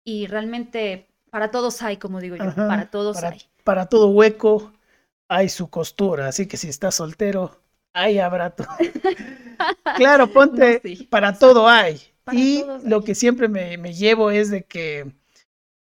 y 0.05 0.27
realmente 0.27 1.07
para 1.31 1.51
todos 1.51 1.81
hay, 1.81 1.97
como 1.97 2.21
digo 2.21 2.35
yo, 2.37 2.47
Ajá, 2.47 2.65
para 2.65 2.89
todos 2.89 3.23
para, 3.23 3.29
hay. 3.29 3.41
para 3.63 3.85
todo 3.87 4.07
hueco 4.09 4.73
hay 5.27 5.49
su 5.49 5.69
costura, 5.69 6.27
así 6.27 6.47
que 6.47 6.57
si 6.57 6.69
estás 6.69 6.95
soltero, 6.95 7.61
ahí 7.93 8.19
habrá 8.19 8.55
tu... 8.55 8.63
claro, 9.93 10.31
ponte, 10.31 10.69
No, 10.69 10.79
sí. 10.81 11.09
para 11.09 11.37
todo 11.37 11.67
hay. 11.67 11.99
Para 12.23 12.39
y 12.39 12.65
lo 12.83 13.03
hay. 13.03 13.03
que 13.03 13.15
siempre 13.15 13.47
me, 13.47 13.77
me 13.77 13.93
llevo 13.93 14.31
es 14.31 14.49
de 14.49 14.65
que 14.65 15.13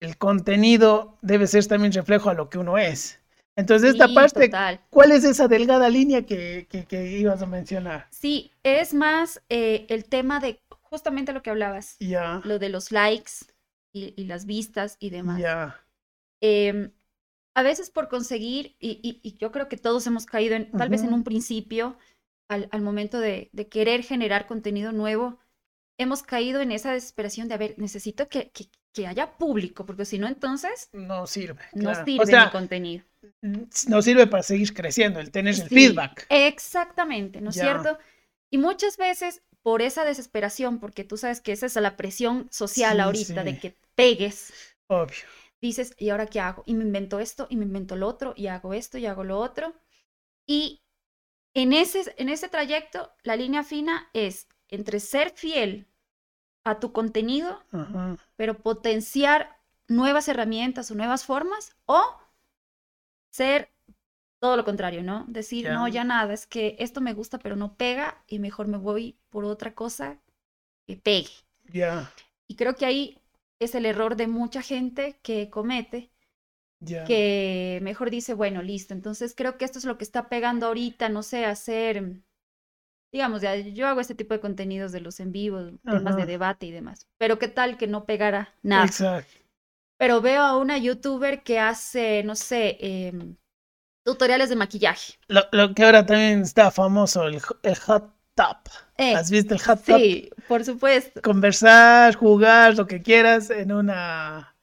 el 0.02 0.18
contenido 0.18 1.18
debe 1.24 1.48
ser 1.48 1.68
también 1.68 1.94
reflejo 1.94 2.30
a 2.32 2.34
lo 2.36 2.50
que 2.50 2.60
uno 2.60 2.78
es. 2.78 3.20
Entonces, 3.58 3.92
esta 3.92 4.08
parte, 4.14 4.50
total. 4.52 4.80
¿cuál 4.90 5.12
es 5.12 5.24
esa 5.26 5.48
delgada 5.50 5.90
línea 5.90 6.26
que, 6.26 6.68
que, 6.70 6.86
que 6.86 7.18
ibas 7.20 7.42
a 7.42 7.46
mencionar? 7.46 8.08
Sí, 8.10 8.52
es 8.64 8.94
más 8.94 9.42
eh, 9.50 9.86
el 9.90 10.06
tema 10.06 10.40
de 10.40 10.60
justamente 10.82 11.34
lo 11.34 11.42
que 11.44 11.50
hablabas, 11.50 11.98
Ya, 12.00 12.42
lo 12.44 12.60
de 12.60 12.70
los 12.70 12.92
likes 12.92 13.32
y, 13.94 14.14
y 14.20 14.26
las 14.26 14.46
vistas 14.46 14.98
y 15.00 15.10
demás. 15.10 15.40
ya, 15.40 15.76
Em, 16.42 16.92
a 17.56 17.64
veces 17.64 17.90
por 17.92 18.10
conseguir, 18.10 18.76
y, 18.80 19.00
y- 19.04 19.20
y 19.24 19.38
yo 19.38 19.52
creo 19.52 19.70
que 19.70 19.78
todos 19.78 20.08
hemos 20.08 20.26
caído 20.26 20.56
en, 20.56 20.72
tal 20.76 20.90
vez 20.90 21.04
en 21.04 21.14
un 21.14 21.24
principio, 21.24 21.98
al, 22.50 22.70
al 22.72 22.82
momento 22.82 23.20
de, 23.20 23.50
de 23.54 23.68
querer 23.70 24.04
generar 24.04 24.48
contenido 24.48 24.92
nuevo, 24.92 25.40
hemos 26.00 26.24
caído 26.24 26.62
en 26.62 26.72
esa 26.72 26.94
desesperación 26.94 27.48
de, 27.48 27.56
a 27.56 27.58
ver, 27.58 27.76
necesito 27.80 28.30
que, 28.30 28.52
que- 28.52 28.70
que 28.98 29.08
haya 29.08 29.38
público, 29.38 29.86
porque 29.86 30.06
si 30.06 30.18
no, 30.20 30.28
entonces 30.28 30.90
no 30.94 31.28
sirve. 31.28 31.62
no 31.74 31.82
claro. 31.92 32.06
sirve 32.06 32.24
o 32.24 32.26
sea, 32.26 32.46
mi 32.46 32.52
contenido. 32.52 33.06
no 33.88 34.02
sirve 34.02 34.28
para 34.28 34.44
seguir 34.44 34.74
creciendo, 34.74 35.20
el 35.20 35.32
tener 35.32 35.56
el 35.56 35.70
Sí, 35.70 35.70
feedback. 35.70 36.28
Exactamente, 36.30 37.42
¿no 37.42 37.50
es 37.52 37.56
cierto? 37.56 37.98
Y 38.50 38.58
muchas 38.58 38.98
veces 38.98 39.44
por 39.62 39.82
esa 39.82 40.06
desesperación, 40.06 40.80
porque 40.80 41.04
tú 41.04 41.18
sabes 41.18 41.42
que 41.42 41.52
esa 41.52 41.66
es 41.66 41.76
la 41.76 41.98
presión 41.98 42.48
social 42.52 42.98
Sí, 42.98 43.04
ahorita 43.06 43.44
de 43.44 43.52
sí. 43.54 43.60
que 43.60 43.78
pegues, 43.96 44.54
Obvio. 44.90 45.28
dices, 45.62 45.94
¿y 45.98 46.10
ahora 46.10 46.28
qué 46.28 46.40
hago? 46.40 46.64
Y 46.66 46.74
me 46.76 46.84
invento 46.84 47.20
esto, 47.20 47.48
y 47.50 47.58
me 47.58 47.66
invento 47.66 47.96
lo 47.96 48.08
otro, 48.08 48.34
y 48.36 48.48
hago 48.48 48.74
esto, 48.74 48.98
y 48.98 49.06
hago 49.06 49.24
lo 49.24 49.40
otro. 49.40 49.74
Y 50.48 50.82
en 51.54 51.74
ese, 51.74 52.14
en 52.18 52.30
ese 52.30 52.50
trayecto, 52.50 53.14
la 53.24 53.36
línea 53.36 53.64
fina 53.64 54.10
es 54.14 54.48
entre 54.70 55.00
ser 55.00 55.32
fiel 55.32 55.88
a 56.72 56.80
tu 56.80 56.92
contenido, 56.94 57.64
Ajá. 57.72 58.18
pero 58.36 58.60
potenciar 58.60 59.58
nuevas 59.88 60.28
herramientas 60.28 60.92
o 60.92 60.96
nuevas 60.96 61.26
formas, 61.26 61.76
o 61.86 62.02
ser 63.30 63.72
todo 64.40 64.58
lo 64.58 64.66
contrario, 64.66 65.04
¿no? 65.04 65.26
Decir, 65.28 65.70
no, 65.70 65.88
ya 65.88 66.04
nada, 66.04 66.34
es 66.34 66.48
que 66.48 66.76
esto 66.80 67.02
me 67.02 67.14
gusta, 67.14 67.40
pero 67.40 67.56
no 67.56 67.76
pega, 67.78 68.24
y 68.28 68.40
mejor 68.40 68.68
me 68.68 68.78
voy 68.78 69.18
por 69.30 69.46
otra 69.46 69.76
cosa 69.76 70.20
que 70.88 70.98
pegue. 70.98 71.32
Ya, 71.74 72.10
Y 72.48 72.56
creo 72.56 72.76
que 72.76 72.86
ahí 72.86 73.18
es 73.60 73.76
el 73.76 73.86
error 73.86 74.16
de 74.16 74.28
mucha 74.28 74.62
gente 74.62 75.20
que 75.22 75.50
comete, 75.50 76.12
que 77.06 77.80
mejor 77.84 78.12
dice, 78.12 78.34
bueno, 78.34 78.62
listo, 78.62 78.94
entonces 78.94 79.36
creo 79.36 79.58
que 79.58 79.66
esto 79.66 79.80
es 79.80 79.86
lo 79.86 79.98
que 79.98 80.04
está 80.04 80.30
pegando 80.30 80.68
ahorita, 80.68 81.10
no 81.10 81.24
sé, 81.24 81.46
hacer, 81.46 82.22
digamos, 83.12 83.42
ya, 83.42 83.56
yo 83.56 83.88
hago 83.88 84.02
este 84.02 84.16
tipo 84.16 84.34
de 84.34 84.40
contenidos 84.40 84.92
de 84.92 85.02
los 85.02 85.20
en 85.20 85.32
vivos, 85.32 85.72
temas 85.84 86.16
de 86.16 86.26
debate 86.26 86.66
y 86.66 86.72
demás, 86.72 87.08
pero 87.18 87.40
qué 87.40 87.48
tal 87.48 87.78
que 87.78 87.88
no 87.88 88.06
pegara 88.06 88.54
nada. 88.64 88.86
Exacto. 88.86 89.32
Pero 89.98 90.22
veo 90.22 90.42
a 90.42 90.58
una 90.58 90.78
youtuber 90.78 91.42
que 91.42 91.60
hace, 91.60 92.24
no 92.24 92.36
sé, 92.36 92.78
em, 92.80 93.36
tutoriales 94.06 94.50
de 94.50 94.56
maquillaje. 94.56 95.14
Lo, 95.28 95.42
lo 95.52 95.74
que 95.74 95.84
ahora 95.84 96.06
también 96.06 96.42
está 96.42 96.70
famoso, 96.70 97.24
el, 97.28 97.40
hot 97.40 98.14
tub. 98.36 98.58
Eh, 98.98 99.16
¿Has 99.16 99.32
visto 99.32 99.56
el 99.56 99.60
hot 99.60 99.84
tub? 99.84 99.98
sí, 99.98 100.30
por 100.48 100.64
supuesto. 100.64 101.22
Conversar, 101.22 102.14
jugar, 102.16 102.76
lo 102.76 102.86
que 102.86 103.02
quieras 103.02 103.50
en 103.50 103.72
una, 103.72 104.56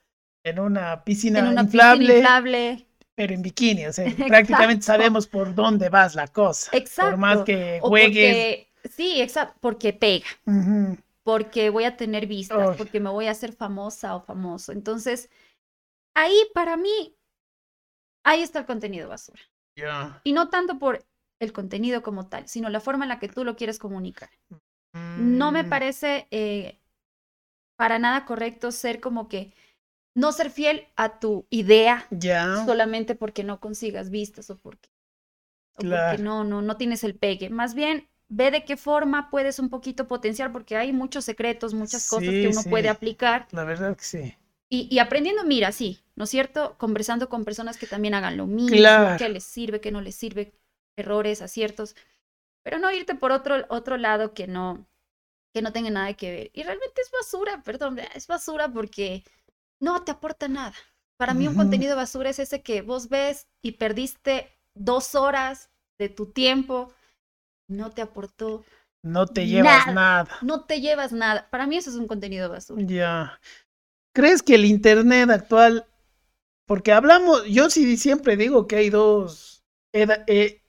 en 0.43 0.59
una 0.59 1.03
piscina 1.03 1.39
En 1.39 1.47
una 1.47 1.61
inflable, 1.63 1.99
piscina 2.07 2.19
inflable. 2.19 2.87
Pero 3.15 3.33
en 3.33 3.41
bikini. 3.41 3.85
O 3.87 3.93
sea, 3.93 4.09
prácticamente 4.25 4.85
Exacto. 4.85 4.85
sabemos 4.85 5.27
por 5.27 5.55
dónde 5.55 5.89
vas 5.89 6.15
la 6.15 6.27
cosa. 6.27 6.73
Por 6.97 7.17
más 7.17 7.41
Exacto. 7.41 7.43
que 7.43 7.81
juegues. 7.83 8.49
porque, 8.49 8.71
sí, 8.83 9.21
exacto, 9.21 9.57
porque 9.61 9.93
pega. 9.93 10.27
Porque 11.23 11.69
voy 11.69 11.85
a 11.85 11.97
tener 11.97 12.27
vistas, 12.27 12.71
porque 12.71 12.99
me 13.01 13.09
voy 13.09 13.27
a 13.27 13.31
hacer 13.31 13.53
famosa 13.53 14.15
o 14.15 14.21
famoso. 14.21 14.71
Entonces, 14.71 15.29
ahí 16.15 16.35
para 16.53 16.77
mí, 16.77 17.15
ahí 18.23 18.41
está 18.41 18.59
el 18.59 18.65
contenido 18.65 19.09
basura. 19.09 19.41
ya. 19.77 20.21
Y 20.23 20.33
no 20.33 20.49
tanto 20.49 20.79
por 20.79 21.05
el 21.39 21.53
contenido 21.53 22.03
como 22.03 22.27
tal, 22.29 22.47
sino 22.49 22.69
la 22.69 22.81
forma 22.81 23.05
en 23.05 23.09
la 23.09 23.19
que 23.19 23.29
tú 23.29 23.43
lo 23.45 23.55
quieres 23.55 23.79
comunicar. 23.79 24.29
No 25.15 25.51
me 25.51 25.63
Mm, 25.63 25.65
parece 25.65 26.27
eh, 26.31 26.79
para 27.77 27.99
nada 27.99 28.25
correcto 28.25 28.71
ser 28.71 28.99
como 29.01 29.27
que 29.29 29.53
no 30.15 30.31
ser 30.31 30.49
fiel 30.51 30.87
a 30.95 31.19
tu 31.19 31.47
idea 31.51 32.07
Ya. 32.11 32.65
solamente 32.65 33.15
porque 33.15 33.43
no 33.43 33.59
consigas 33.59 34.09
vistas 34.09 34.49
o 34.49 34.57
porque, 34.57 34.89
o 35.75 35.87
porque 35.87 35.89
Claro. 35.89 36.23
no, 36.23 36.43
no, 36.43 36.61
no 36.61 36.77
tienes 36.77 37.03
el 37.03 37.15
pegue. 37.15 37.49
Más 37.49 37.75
bien, 37.75 38.09
ve 38.29 38.51
de 38.51 38.65
qué 38.65 38.77
forma 38.77 39.29
puedes 39.29 39.59
un 39.59 39.69
poquito 39.69 40.07
potenciar, 40.07 40.51
porque 40.51 40.77
hay 40.77 40.93
muchos 40.93 41.25
secretos, 41.25 41.73
muchas 41.73 42.07
cosas 42.07 42.33
Sí, 42.33 42.41
que 42.41 42.47
uno 42.49 42.63
puede 42.63 42.83
sí. 42.83 42.89
aplicar. 42.89 43.47
La 43.51 43.63
verdad 43.63 43.95
que 43.97 44.03
sí. 44.03 44.35
Y, 44.69 44.87
y 44.93 44.99
aprendiendo, 44.99 45.43
mira, 45.43 45.71
sí, 45.71 45.99
¿no 46.15 46.23
es 46.23 46.29
cierto? 46.29 46.75
Conversando 46.77 47.29
con 47.29 47.45
personas 47.45 47.77
que 47.77 47.87
también 47.87 48.13
hagan 48.15 48.37
lo 48.37 48.47
mismo, 48.47 48.77
Claro. 48.77 49.17
qué 49.17 49.29
les 49.29 49.43
sirve, 49.43 49.79
qué 49.79 49.91
no 49.91 50.01
les 50.01 50.15
sirve, 50.15 50.53
errores, 50.97 51.41
aciertos, 51.41 51.95
pero 52.63 52.79
no 52.79 52.91
irte 52.91 53.15
por 53.15 53.31
otro, 53.31 53.65
otro 53.69 53.97
lado 53.97 54.33
que 54.33 54.47
no, 54.47 54.87
que 55.53 55.61
no 55.61 55.73
tenga 55.73 55.91
nada 55.91 56.13
que 56.15 56.31
ver. 56.31 56.51
Y 56.53 56.63
realmente 56.63 57.01
es 57.01 57.11
basura, 57.11 57.63
perdón, 57.63 57.99
es 58.15 58.27
basura 58.27 58.69
porque 58.71 59.23
no 59.79 60.03
te 60.03 60.11
aporta 60.11 60.47
nada. 60.47 60.73
Para 61.17 61.33
mí 61.33 61.47
un 61.47 61.55
contenido 61.55 61.95
basura 61.95 62.29
es 62.29 62.39
ese 62.39 62.61
que 62.61 62.81
vos 62.81 63.09
ves 63.09 63.47
y 63.63 63.73
perdiste 63.73 64.51
dos 64.73 65.15
horas 65.15 65.69
de 65.97 66.09
tu 66.09 66.25
tiempo, 66.27 66.91
no 67.69 67.89
te 67.91 68.01
aportó, 68.01 68.63
No 69.03 69.25
te 69.27 69.47
llevas 69.47 69.87
Nada. 69.87 69.93
nada. 69.93 70.37
no 70.41 70.65
te 70.65 70.81
llevas 70.81 71.11
nada. 71.13 71.47
Para 71.49 71.67
mí 71.67 71.77
eso 71.77 71.89
es 71.89 71.95
un 71.95 72.07
contenido 72.07 72.49
basura. 72.49 72.81
Ya. 72.83 73.39
¿Crees 74.13 74.41
que 74.41 74.55
el 74.55 74.65
internet 74.65 75.29
actual, 75.29 75.85
porque 76.67 76.91
hablamos, 76.91 77.45
yo 77.45 77.69
sí 77.69 77.97
siempre 77.97 78.37
digo 78.37 78.67
que 78.67 78.77
hay 78.77 78.89
dos 78.89 79.63
eh, 79.93 80.61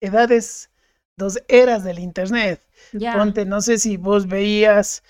edades, 0.00 0.70
dos 1.16 1.38
eras 1.48 1.84
del 1.84 1.98
internet. 1.98 2.62
Ya. 2.92 3.14
Ponte, 3.14 3.44
no 3.44 3.60
sé 3.60 3.78
si 3.78 3.96
vos 3.96 4.26
veías 4.26 5.02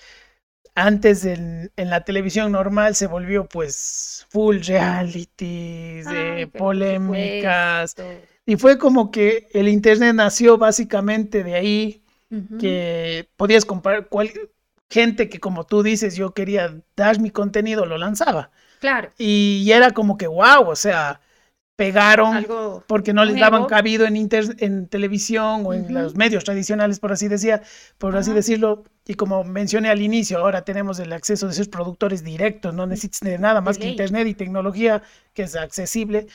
antes 0.75 1.25
en, 1.25 1.71
en 1.75 1.89
la 1.89 2.03
televisión 2.03 2.51
normal 2.51 2.95
se 2.95 3.07
volvió 3.07 3.45
pues 3.45 4.25
full 4.29 4.59
realities, 4.65 6.07
Ay, 6.07 6.43
eh, 6.43 6.47
polémicas. 6.47 7.95
Y 8.45 8.55
fue 8.57 8.77
como 8.77 9.11
que 9.11 9.47
el 9.53 9.67
internet 9.67 10.15
nació 10.15 10.57
básicamente 10.57 11.43
de 11.43 11.55
ahí 11.55 11.99
que 12.59 13.29
podías 13.37 13.63
comprar 13.63 14.07
cual, 14.07 14.31
gente 14.89 15.29
que 15.29 15.39
como 15.39 15.67
tú 15.67 15.83
dices 15.83 16.15
yo 16.15 16.33
quería 16.33 16.75
dar 16.95 17.19
mi 17.19 17.29
contenido 17.29 17.85
lo 17.85 17.97
lanzaba. 17.97 18.49
Claro, 18.79 19.11
y 19.17 19.69
era 19.71 19.91
como 19.91 20.17
que 20.17 20.27
wow 20.27 20.67
o 20.67 20.75
sea 20.75 21.21
pegaron 21.75 22.33
algo 22.35 22.83
porque 22.87 23.13
no 23.13 23.25
les 23.25 23.39
daban 23.39 23.65
cabido 23.65 24.05
en 24.05 24.15
inter- 24.15 24.55
en 24.59 24.87
televisión 24.87 25.63
o 25.65 25.73
en 25.73 25.91
los 25.93 26.15
medios 26.15 26.43
tradicionales 26.43 26.99
por 26.99 27.11
así 27.11 27.27
decía 27.27 27.61
por 27.97 28.15
así 28.15 28.31
decirlo. 28.31 28.83
Y 29.05 29.15
como 29.15 29.43
mencioné 29.43 29.89
al 29.89 30.01
inicio 30.01 30.37
ahora 30.37 30.63
tenemos 30.63 30.99
el 30.99 31.11
acceso 31.11 31.47
de 31.47 31.53
ser 31.53 31.69
productores 31.69 32.23
directos 32.23 32.73
no 32.73 32.85
necesitas 32.85 33.19
de 33.21 33.37
nada 33.39 33.59
más 33.61 33.77
que 33.77 33.85
ley. 33.85 33.91
internet 33.91 34.27
y 34.27 34.33
tecnología 34.35 35.01
que 35.33 35.43
es 35.43 35.55
accesible. 35.55 36.27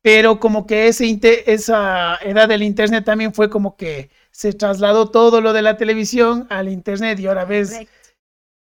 Pero 0.00 0.40
como 0.40 0.66
que 0.66 0.88
ese 0.88 1.20
esa 1.46 2.16
edad 2.22 2.48
del 2.48 2.62
internet 2.62 3.04
también 3.04 3.32
fue 3.34 3.48
como 3.50 3.76
que 3.76 4.10
se 4.32 4.52
trasladó 4.52 5.10
todo 5.10 5.40
lo 5.40 5.52
de 5.52 5.62
la 5.62 5.76
televisión 5.76 6.46
al 6.50 6.68
internet 6.68 7.20
y 7.20 7.26
ahora 7.26 7.44
ves 7.44 7.70
Correcto. 7.70 8.01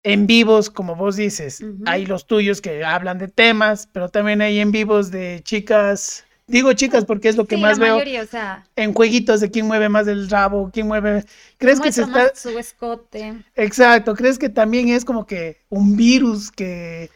En 0.02 0.26
vivos, 0.26 0.70
como 0.70 0.96
vos 0.96 1.16
dices, 1.16 1.64
hay 1.86 2.06
los 2.06 2.26
tuyos 2.26 2.60
que 2.60 2.84
hablan 2.84 3.18
de 3.18 3.28
temas, 3.28 3.88
pero 3.92 4.08
también 4.08 4.40
hay 4.40 4.60
en 4.60 4.70
vivos 4.70 5.10
de 5.10 5.40
chicas 5.42 6.24
Digo 6.48 6.72
chicas 6.72 7.04
porque 7.04 7.28
es 7.28 7.36
lo 7.36 7.44
que 7.44 7.56
Sí, 7.56 7.62
más 7.62 7.78
la 7.78 7.84
veo 7.84 7.94
mayoría, 7.96 8.22
o 8.22 8.26
sea, 8.26 8.66
en 8.74 8.94
jueguitos 8.94 9.40
de 9.40 9.50
quién 9.50 9.66
mueve 9.66 9.90
más 9.90 10.08
el 10.08 10.30
rabo, 10.30 10.70
quién 10.72 10.88
mueve... 10.88 11.24
¿Crees 11.58 11.78
que 11.78 11.92
se 11.92 12.02
está... 12.02 12.34
su 12.34 12.58
escote. 12.58 13.44
Exacto, 13.54 14.14
¿crees 14.14 14.38
que 14.38 14.48
también 14.48 14.88
es 14.88 15.04
como 15.04 15.26
que 15.26 15.58
un 15.68 15.94
virus 15.94 16.50
que, 16.50 17.10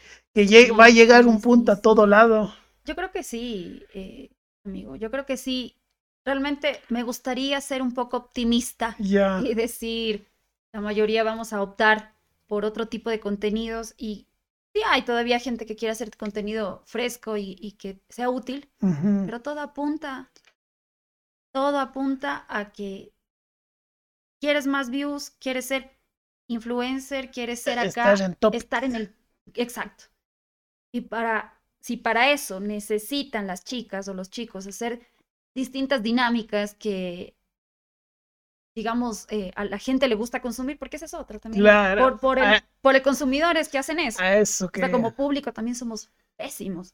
va 0.79 0.85
a 0.85 0.89
llegar 0.89 1.25
un 1.25 1.41
punto 1.41 1.71
a 1.71 1.81
todo 1.81 2.05
lado? 2.05 2.53
Yo 2.85 2.95
creo 2.95 3.11
que 3.11 3.23
sí, 3.23 3.83
eh, 3.95 4.29
amigo. 4.65 4.95
Yo 4.95 5.09
creo 5.09 5.25
que 5.25 5.35
sí. 5.35 5.75
Realmente 6.25 6.79
me 6.89 7.03
gustaría 7.03 7.59
ser 7.59 7.81
un 7.81 7.93
poco 7.93 8.17
optimista 8.17 8.95
Ya. 8.99 9.41
y 9.43 9.55
decir, 9.55 10.27
la 10.73 10.79
mayoría 10.79 11.23
vamos 11.23 11.53
a 11.53 11.61
optar 11.61 12.12
por 12.53 12.65
otro 12.65 12.87
tipo 12.87 13.09
de 13.09 13.19
contenidos 13.19 13.95
y 13.97 14.27
sí 14.75 14.83
hay 14.85 15.01
todavía 15.01 15.39
gente 15.39 15.65
que 15.65 15.75
quiere 15.75 15.91
hacer 15.91 16.15
contenido 16.15 16.83
fresco 16.85 17.35
y, 17.35 17.55
y 17.59 17.71
que 17.71 17.99
sea 18.09 18.29
útil, 18.29 18.69
pero 19.25 19.41
todo 19.41 19.59
apunta, 19.59 20.31
todo 21.51 21.79
apunta 21.79 22.45
a 22.47 22.71
que 22.71 23.11
quieres 24.39 24.67
más 24.67 24.91
views, 24.91 25.31
quieres 25.39 25.65
ser 25.65 25.97
influencer, 26.47 27.31
quieres 27.31 27.59
ser 27.59 27.79
acá, 27.79 28.13
Estás 28.13 28.21
en 28.21 28.35
top. 28.35 28.53
estar 28.53 28.83
en 28.83 28.95
el... 28.97 29.15
Exacto. 29.55 30.03
Y 30.93 31.01
para, 31.01 31.59
si 31.81 31.97
para 31.97 32.31
eso 32.31 32.59
necesitan 32.59 33.47
las 33.47 33.63
chicas 33.63 34.07
o 34.07 34.13
los 34.13 34.29
chicos 34.29 34.67
hacer 34.67 35.01
distintas 35.55 36.03
dinámicas 36.03 36.75
que, 36.75 37.35
digamos, 38.75 39.27
eh, 39.29 39.51
a 39.55 39.65
la 39.65 39.77
gente 39.77 40.07
le 40.07 40.15
gusta 40.15 40.41
consumir, 40.41 40.77
porque 40.77 40.97
esa 40.97 41.05
es 41.05 41.13
otra 41.13 41.39
también. 41.39 41.63
Claro. 41.63 42.01
Por, 42.01 42.19
por, 42.19 42.37
el, 42.39 42.45
A, 42.45 42.63
por 42.81 42.95
el 42.95 43.01
consumidores 43.01 43.69
que 43.69 43.77
hacen 43.77 43.99
eso. 43.99 44.21
a 44.21 44.37
eso 44.37 44.65
O 44.65 44.71
sea, 44.73 44.91
como 44.91 45.13
público 45.13 45.53
también 45.53 45.75
somos 45.75 46.09
pésimos. 46.35 46.93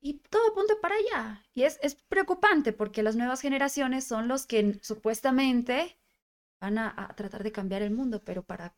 Y 0.00 0.14
todo 0.30 0.50
apunta 0.50 0.74
para 0.80 0.94
allá. 0.94 1.42
Y 1.54 1.64
es, 1.64 1.78
es 1.82 1.94
preocupante 1.94 2.72
porque 2.72 3.02
las 3.02 3.16
nuevas 3.16 3.40
generaciones 3.40 4.04
son 4.04 4.28
los 4.28 4.46
que 4.46 4.78
supuestamente 4.82 5.98
van 6.60 6.78
a, 6.78 6.94
a 6.96 7.14
tratar 7.14 7.42
de 7.42 7.52
cambiar 7.52 7.82
el 7.82 7.90
mundo, 7.90 8.22
pero 8.24 8.42
para... 8.42 8.74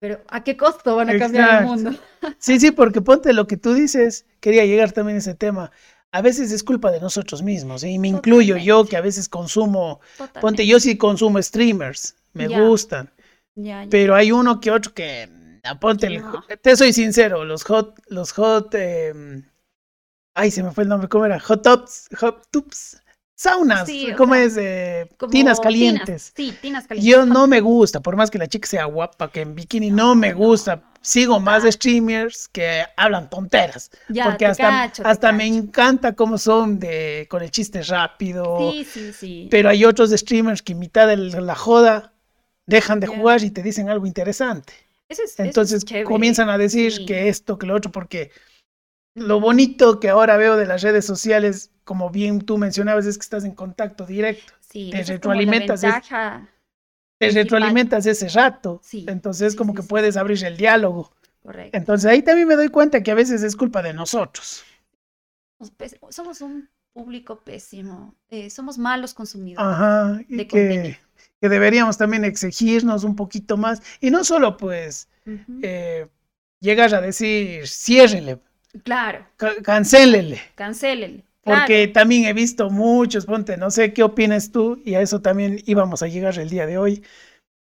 Pero 0.00 0.22
¿a 0.28 0.44
qué 0.44 0.56
costo 0.56 0.94
van 0.94 1.10
a 1.10 1.18
cambiar 1.18 1.62
el 1.62 1.66
mundo? 1.66 1.90
Sí, 2.38 2.60
sí, 2.60 2.70
porque 2.70 3.00
ponte 3.00 3.32
lo 3.32 3.48
que 3.48 3.56
tú 3.56 3.74
dices, 3.74 4.26
quería 4.40 4.64
llegar 4.64 4.92
también 4.92 5.16
a 5.16 5.18
ese 5.18 5.34
tema. 5.34 5.72
A 6.12 6.22
veces 6.22 6.50
es 6.52 6.64
culpa 6.64 6.90
de 6.90 7.00
nosotros 7.00 7.42
mismos, 7.42 7.82
¿eh? 7.84 7.90
y 7.90 7.98
me 7.98 8.08
incluyo 8.08 8.56
yo 8.56 8.86
que 8.86 8.96
a 8.96 9.02
veces 9.02 9.28
consumo, 9.28 10.00
ponte, 10.40 10.66
yo 10.66 10.80
sí 10.80 10.96
consumo 10.96 11.40
streamers, 11.42 12.16
me 12.32 12.48
Ya. 12.48 12.60
gustan, 12.60 13.10
Ya, 13.54 13.84
ya. 13.84 13.90
pero 13.90 14.14
hay 14.14 14.32
uno 14.32 14.58
que 14.58 14.70
otro 14.70 14.94
que, 14.94 15.28
ah, 15.64 15.78
ponte, 15.78 16.06
el- 16.06 16.24
te 16.62 16.76
soy 16.76 16.92
sincero, 16.94 17.44
los 17.44 17.62
hot, 17.64 18.00
los 18.08 18.32
hot, 18.32 18.74
em, 18.74 19.44
ay, 20.34 20.50
se 20.50 20.62
me 20.62 20.70
fue 20.72 20.84
el 20.84 20.88
nombre, 20.88 21.08
¿cómo 21.10 21.26
era? 21.26 21.38
Hot 21.40 21.62
tubs, 21.62 22.08
hot 22.18 22.46
tubs, 22.50 23.02
saunas, 23.42 23.86
Sí, 23.86 24.08
¿cómo 24.16 24.34
sea, 24.34 24.42
es? 24.44 24.56
Eh, 24.58 25.08
Como 25.16 25.30
tinas 25.30 25.60
calientes. 25.60 26.32
sí, 26.34 26.52
tinas 26.60 26.86
calientes. 26.88 27.08
Yo 27.10 27.24
no 27.24 27.46
me 27.46 27.60
gusta, 27.60 28.00
por 28.00 28.16
más 28.16 28.30
que 28.32 28.38
la 28.38 28.48
chica 28.48 28.66
sea 28.66 28.84
guapa, 28.86 29.30
que 29.30 29.42
en 29.42 29.54
bikini 29.54 29.90
no 29.90 30.16
me 30.16 30.32
gusta. 30.32 30.82
Sigo 31.00 31.38
más 31.38 31.62
streamers 31.62 32.48
que 32.48 32.82
hablan 32.96 33.30
tonteras. 33.30 33.90
Ya, 34.08 34.24
porque 34.24 34.44
hasta, 34.46 34.68
cacho, 34.68 35.02
hasta 35.06 35.30
me 35.30 35.46
encanta 35.46 36.14
cómo 36.14 36.36
son 36.36 36.80
de 36.80 37.28
con 37.30 37.40
el 37.40 37.52
chiste 37.52 37.82
rápido. 37.82 38.72
Sí, 38.72 38.84
sí, 38.84 39.12
sí. 39.12 39.48
Pero 39.52 39.68
hay 39.68 39.84
otros 39.84 40.10
streamers 40.10 40.60
que 40.60 40.72
en 40.72 40.80
mitad 40.80 41.06
de 41.06 41.16
la 41.16 41.54
joda 41.54 42.12
dejan 42.66 42.98
de 42.98 43.06
jugar 43.06 43.42
y 43.44 43.50
te 43.50 43.62
dicen 43.62 43.88
algo 43.88 44.04
interesante. 44.06 44.72
Eso 45.08 45.22
es- 45.22 45.30
eso 45.30 45.42
es 45.42 45.46
Entonces 45.46 45.84
comienzan 46.04 46.50
a 46.50 46.58
decir 46.58 46.92
Sí. 46.92 47.06
que 47.06 47.28
esto, 47.28 47.56
que 47.56 47.66
lo 47.66 47.76
otro, 47.76 47.92
porque 47.92 48.32
lo 49.18 49.40
bonito 49.40 50.00
que 50.00 50.08
ahora 50.08 50.36
veo 50.36 50.56
de 50.56 50.66
las 50.66 50.82
redes 50.82 51.04
sociales, 51.04 51.70
como 51.84 52.10
bien 52.10 52.40
tú 52.40 52.58
mencionabas, 52.58 53.06
es 53.06 53.16
que 53.18 53.22
estás 53.22 53.44
en 53.44 53.54
contacto 53.54 54.06
directo. 54.06 54.52
Sí, 54.60 54.90
te 54.90 55.02
retroalimentas, 55.02 55.82
es-. 55.84 55.94
Te 57.18 57.30
retroalimentas 57.30 58.06
ese 58.06 58.28
rato. 58.28 58.80
Sí, 58.82 59.04
Entonces 59.08 59.52
sí, 59.52 59.58
como 59.58 59.74
que 59.74 59.82
puedes 59.82 60.16
abrir 60.16 60.42
el 60.44 60.56
diálogo. 60.56 61.12
Correcto. 61.42 61.76
Entonces 61.76 62.10
ahí 62.10 62.22
también 62.22 62.46
me 62.48 62.56
doy 62.56 62.68
cuenta 62.68 63.02
que 63.02 63.10
a 63.10 63.14
veces 63.14 63.42
es 63.42 63.56
culpa 63.56 63.82
de 63.82 63.92
nosotros. 63.94 64.64
Somos 66.10 66.40
un 66.40 66.68
público 66.92 67.40
pésimo. 67.40 68.14
eh, 68.28 68.50
somos 68.50 68.78
malos 68.78 69.14
consumidores. 69.14 69.66
Ajá. 69.66 70.20
Y 70.28 70.36
de 70.36 70.46
que, 70.46 70.98
que 71.40 71.48
deberíamos 71.48 71.96
también 71.96 72.24
exigirnos 72.24 73.04
un 73.04 73.16
poquito 73.16 73.56
más. 73.56 73.82
Y 74.00 74.10
no 74.10 74.24
solo 74.24 74.56
pues 74.56 75.08
Ujú. 75.26 75.60
eh, 75.62 76.08
llegar 76.60 76.94
a 76.94 77.00
decir 77.00 77.66
ciérrele, 77.66 78.40
Claro, 78.84 79.26
ca- 79.36 79.54
cancélele. 79.62 80.40
cancélele. 80.54 81.24
Porque 81.42 81.84
Claro. 81.84 81.92
también 81.92 82.24
he 82.26 82.32
visto 82.34 82.68
muchos, 82.68 83.24
ponte, 83.24 83.56
no 83.56 83.70
sé 83.70 83.92
qué 83.94 84.02
opinas 84.02 84.52
tú, 84.52 84.82
y 84.84 84.94
a 84.94 85.00
eso 85.00 85.20
también 85.22 85.62
íbamos 85.66 86.02
a 86.02 86.06
llegar 86.08 86.38
el 86.38 86.50
día 86.50 86.66
de 86.66 86.76
hoy. 86.76 87.02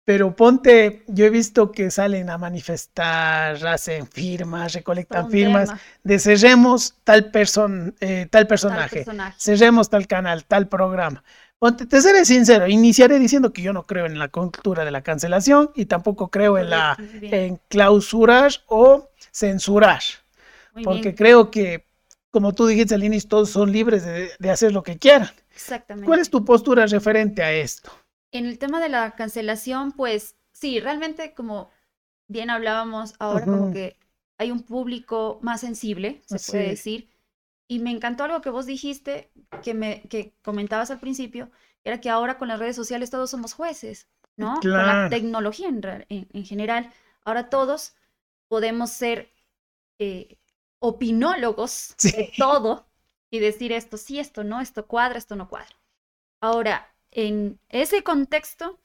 Pero 0.05 0.35
ponte, 0.35 1.03
yo 1.07 1.25
he 1.25 1.29
visto 1.29 1.71
que 1.71 1.91
salen 1.91 2.29
a 2.29 2.37
manifestar, 2.37 3.67
hacen 3.67 4.07
firmas, 4.07 4.73
recolectan 4.73 5.29
firmas, 5.29 5.67
tema, 5.69 5.79
de 6.03 6.19
cerremos 6.19 6.95
tal, 7.03 7.29
person, 7.29 7.93
eh, 7.99 8.21
tal 8.31 8.43
tal 8.43 8.47
personaje, 8.47 8.95
personaje. 8.97 9.35
cerremos 9.37 9.89
tal 9.89 10.07
canal, 10.07 10.45
tal 10.45 10.67
programa. 10.69 11.23
Ponte, 11.59 11.85
te 11.85 12.01
seré 12.01 12.23
sincero, 12.23 12.67
iniciaré 12.67 13.19
diciendo 13.19 13.51
que 13.51 13.61
yo 13.61 13.73
no 13.73 13.85
creo 13.85 14.05
en 14.05 14.17
la 14.17 14.29
cultura 14.29 14.85
de 14.85 14.91
la 14.91 15.01
cancelación 15.01 15.71
y 15.75 15.85
tampoco 15.85 16.29
creo 16.29 16.57
en 16.57 16.69
la 16.69 16.95
en 17.21 17.59
clausurar 17.67 18.51
o 18.67 19.09
censurar, 19.33 20.01
muy 20.77 20.85
porque 20.85 21.13
bien, 21.13 21.15
creo 21.15 21.51
que, 21.51 21.85
como 22.31 22.53
tú 22.53 22.67
dijiste 22.67 22.95
al 22.95 23.03
inicio, 23.03 23.29
todos 23.29 23.49
son 23.49 23.71
libres 23.71 24.05
de, 24.05 24.31
de 24.39 24.49
hacer 24.49 24.71
lo 24.73 24.83
que 24.83 24.97
quieran. 24.97 25.29
Exactamente. 25.51 26.05
¿Cuál 26.05 26.19
es 26.21 26.29
tu 26.29 26.45
postura 26.45 26.85
referente 26.87 27.43
a 27.43 27.53
esto? 27.53 27.91
En 28.31 28.45
el 28.45 28.59
tema 28.59 28.79
de 28.81 28.89
la 28.89 29.15
cancelación, 29.15 29.91
pues 29.91 30.35
sí, 30.53 30.79
realmente 30.79 31.33
como 31.33 31.69
bien 32.27 32.49
hablábamos 32.49 33.15
ahora, 33.19 33.49
como 33.49 33.69
que 33.69 33.97
hay 34.37 34.51
un 34.51 34.63
público 34.63 35.39
más 35.41 35.61
sensible, 35.61 36.21
se 36.25 36.35
Así 36.35 36.51
puede 36.51 36.69
decir. 36.69 37.09
Y 37.67 37.79
me 37.79 37.91
encantó 37.91 38.23
algo 38.25 38.41
que 38.41 38.49
vos 38.49 38.65
dijiste, 38.65 39.31
que 39.63 39.73
me 39.73 40.03
que 40.09 40.35
comentabas 40.43 40.91
al 40.91 40.99
principio, 40.99 41.51
era 41.83 42.01
que 42.01 42.09
ahora 42.09 42.37
con 42.37 42.47
las 42.49 42.59
redes 42.59 42.75
sociales 42.75 43.09
todos 43.11 43.29
somos 43.31 43.53
jueces, 43.53 44.09
¿no? 44.37 44.71
Con 44.73 44.87
la 44.87 45.07
tecnología 45.09 45.67
en, 45.69 45.81
ra- 45.81 46.05
en- 46.09 46.29
en 46.33 46.45
general, 46.45 46.91
ahora 47.25 47.49
todos 47.49 47.95
podemos 48.49 48.91
ser 48.91 49.31
eh, 49.99 50.37
opinólogos 50.87 51.95
Sí. 51.97 52.11
de 52.11 52.33
todo 52.37 52.87
y 53.31 53.39
decir 53.39 53.71
esto 53.71 53.97
sí, 53.97 54.19
esto 54.19 54.43
no, 54.43 54.61
esto 54.61 54.87
cuadra, 54.87 55.17
esto 55.17 55.35
no 55.35 55.49
cuadra. 55.49 55.75
Ahora, 56.41 56.93
en 57.11 57.59
ese 57.69 58.03
contexto, 58.03 58.79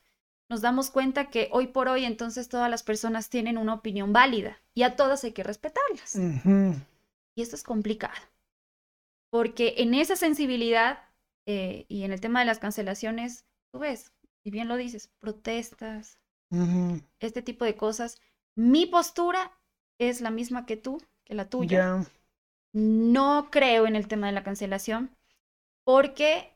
nos 0.49 0.61
damos 0.61 0.91
cuenta 0.91 1.31
que 1.31 1.49
hoy 1.53 1.69
por 1.69 1.89
hoy 1.89 2.05
entonces 2.05 2.49
todas 2.49 2.71
las 2.71 2.83
personas 2.83 3.31
tienen 3.31 3.59
una 3.59 3.75
opinión 3.75 4.13
válida 4.13 4.61
y 4.75 4.83
a 4.83 4.97
todas 4.97 5.25
hay 5.25 5.33
que 5.33 5.43
respetarlas. 5.45 6.17
Y 7.35 7.43
esto 7.43 7.57
es 7.57 7.63
complicado, 7.63 8.15
porque 9.31 9.75
en 9.79 9.95
esa 9.95 10.17
sensibilidad 10.17 10.99
eh, 11.47 11.87
y 11.89 12.05
en 12.05 12.13
el 12.13 12.21
tema 12.21 12.41
de 12.41 12.47
las 12.47 12.59
cancelaciones, 12.59 13.47
tú 13.73 13.81
ves, 13.81 14.13
y 14.45 14.51
bien 14.51 14.69
lo 14.69 14.77
dices, 14.77 15.11
protestas, 15.19 16.19
este 17.21 17.43
tipo 17.43 17.65
de 17.65 17.77
cosas, 17.77 18.21
mi 18.55 18.87
postura 18.87 19.53
es 19.99 20.21
la 20.21 20.31
misma 20.31 20.67
que 20.67 20.77
tú, 20.77 21.01
que 21.33 21.37
la 21.37 21.51
tuya. 21.51 21.79
Ya. 21.79 22.05
No 22.73 23.49
creo 23.51 23.87
en 23.87 23.97
el 23.97 24.09
tema 24.09 24.27
de 24.29 24.33
la 24.35 24.45
cancelación 24.45 25.11
porque 25.85 26.53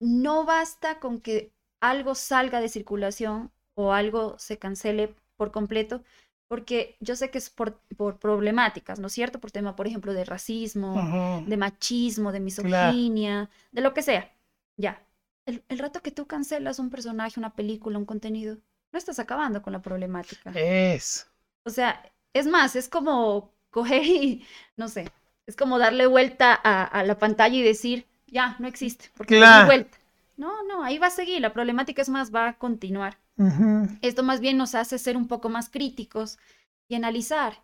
no 0.00 0.44
basta 0.44 0.98
con 1.00 1.20
que 1.20 1.52
algo 1.80 2.14
salga 2.14 2.60
de 2.60 2.68
circulación 2.68 3.50
o 3.74 3.92
algo 3.92 4.38
se 4.38 4.58
cancele 4.58 5.14
por 5.36 5.50
completo, 5.52 6.02
porque 6.48 6.96
yo 7.00 7.16
sé 7.16 7.30
que 7.30 7.38
es 7.38 7.50
por, 7.50 7.78
por 7.96 8.18
problemáticas, 8.18 8.98
¿no 8.98 9.06
es 9.06 9.12
cierto? 9.12 9.40
Por 9.40 9.50
tema, 9.50 9.76
por 9.76 9.86
ejemplo, 9.86 10.12
de 10.12 10.24
racismo, 10.24 11.44
de 11.46 11.56
machismo, 11.56 12.32
de 12.32 12.40
Claro. 12.62 12.92
misoginia, 12.92 13.50
de 13.72 13.80
lo 13.80 13.94
que 13.94 14.02
sea. 14.02 14.32
Ya. 14.76 15.02
El, 15.46 15.64
el 15.68 15.78
rato 15.78 16.02
que 16.02 16.10
tú 16.10 16.26
cancelas 16.26 16.78
un 16.78 16.90
personaje, 16.90 17.40
una 17.40 17.54
película, 17.54 17.98
un 17.98 18.04
contenido, 18.06 18.58
no 18.92 18.98
estás 18.98 19.18
acabando 19.18 19.62
con 19.62 19.72
la 19.72 19.82
problemática. 19.82 20.52
Es. 20.54 21.26
O 21.64 21.70
sea, 21.70 22.02
es 22.34 22.46
más, 22.46 22.76
es 22.76 22.88
como 22.88 23.52
coger 23.70 24.04
y, 24.04 24.44
no 24.76 24.88
sé, 24.88 25.10
es 25.46 25.56
como 25.56 25.78
darle 25.78 26.06
vuelta 26.06 26.58
a, 26.62 26.84
a 26.84 27.04
la 27.04 27.18
pantalla 27.18 27.56
y 27.56 27.62
decir, 27.62 28.06
ya, 28.26 28.56
no 28.58 28.68
existe, 28.68 29.10
porque 29.16 29.36
Claro. 29.36 29.66
vuelta. 29.66 29.98
No, 30.36 30.62
no, 30.64 30.82
ahí 30.84 30.98
va 30.98 31.08
a 31.08 31.10
seguir, 31.10 31.40
la 31.40 31.52
problemática 31.52 32.00
es 32.02 32.08
más, 32.08 32.34
va 32.34 32.48
a 32.48 32.58
continuar. 32.58 33.18
Esto 34.02 34.22
más 34.22 34.40
bien 34.40 34.56
nos 34.58 34.74
hace 34.74 34.98
ser 34.98 35.16
un 35.16 35.28
poco 35.28 35.48
más 35.48 35.68
críticos 35.70 36.38
y 36.88 36.94
analizar, 36.94 37.62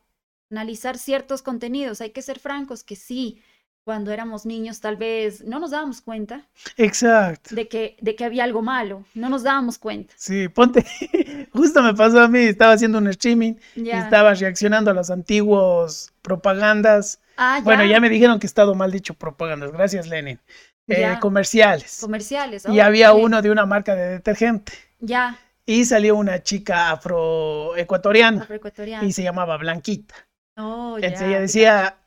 analizar 0.51 0.99
ciertos 0.99 1.42
contenidos. 1.42 2.01
Hay 2.01 2.11
que 2.11 2.23
ser 2.23 2.38
francos 2.38 2.85
que 2.85 2.97
sí, 2.97 3.42
cuando 3.87 4.11
éramos 4.11 4.44
niños 4.44 4.81
tal 4.81 4.96
vez 4.96 5.44
no 5.44 5.61
nos 5.61 5.70
dábamos 5.70 6.01
cuenta 6.01 6.42
Exacto. 6.77 7.55
de 7.55 7.68
que, 7.68 7.96
de 8.01 8.16
que 8.16 8.25
había 8.25 8.42
algo 8.42 8.61
malo, 8.61 9.05
no 9.14 9.29
nos 9.29 9.44
dábamos 9.44 9.79
cuenta. 9.79 10.12
Sí, 10.16 10.49
ponte, 10.49 10.85
justo 11.53 11.81
me 11.85 11.94
pasó 11.94 12.18
a 12.20 12.27
mí, 12.27 12.40
estaba 12.40 12.72
haciendo 12.72 12.99
un 12.99 13.07
streaming 13.07 13.55
y 13.77 13.90
estaba 13.90 14.35
reaccionando 14.35 14.90
a 14.90 14.94
las 14.94 15.09
antiguos 15.09 16.12
propagandas. 16.20 17.20
Ah, 17.37 17.61
Bueno, 17.62 17.85
ya 17.85 18.01
me 18.01 18.09
dijeron 18.09 18.40
que 18.40 18.46
he 18.46 18.49
estado 18.49 18.75
mal 18.75 18.90
dicho 18.90 19.14
propagandas, 19.14 19.70
gracias 19.70 20.09
Lenin. 20.09 20.40
Eh, 20.88 21.16
comerciales. 21.20 21.99
Comerciales. 22.01 22.64
Y 22.68 22.81
oh, 22.81 22.85
había 22.85 23.12
ok. 23.12 23.22
uno 23.22 23.40
de 23.40 23.53
una 23.53 23.66
marca 23.66 23.94
de 23.94 24.09
detergente. 24.09 24.72
Ya, 24.99 25.38
Y 25.64 25.85
salió 25.85 26.16
una 26.16 26.42
chica 26.42 26.90
afroecuatoriana 26.90 28.42
afroecuatoriano. 28.42 29.07
y 29.07 29.12
se 29.12 29.22
llamaba 29.22 29.57
Blanquita. 29.59 30.14
Oh, 30.57 30.99
Entonces 31.01 31.55
ya, 31.55 31.62
ella 31.70 31.90
ya. 31.92 31.99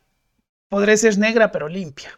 Podré 0.70 0.98
ser 0.98 1.18
negra 1.18 1.52
pero 1.52 1.68
limpia. 1.68 2.12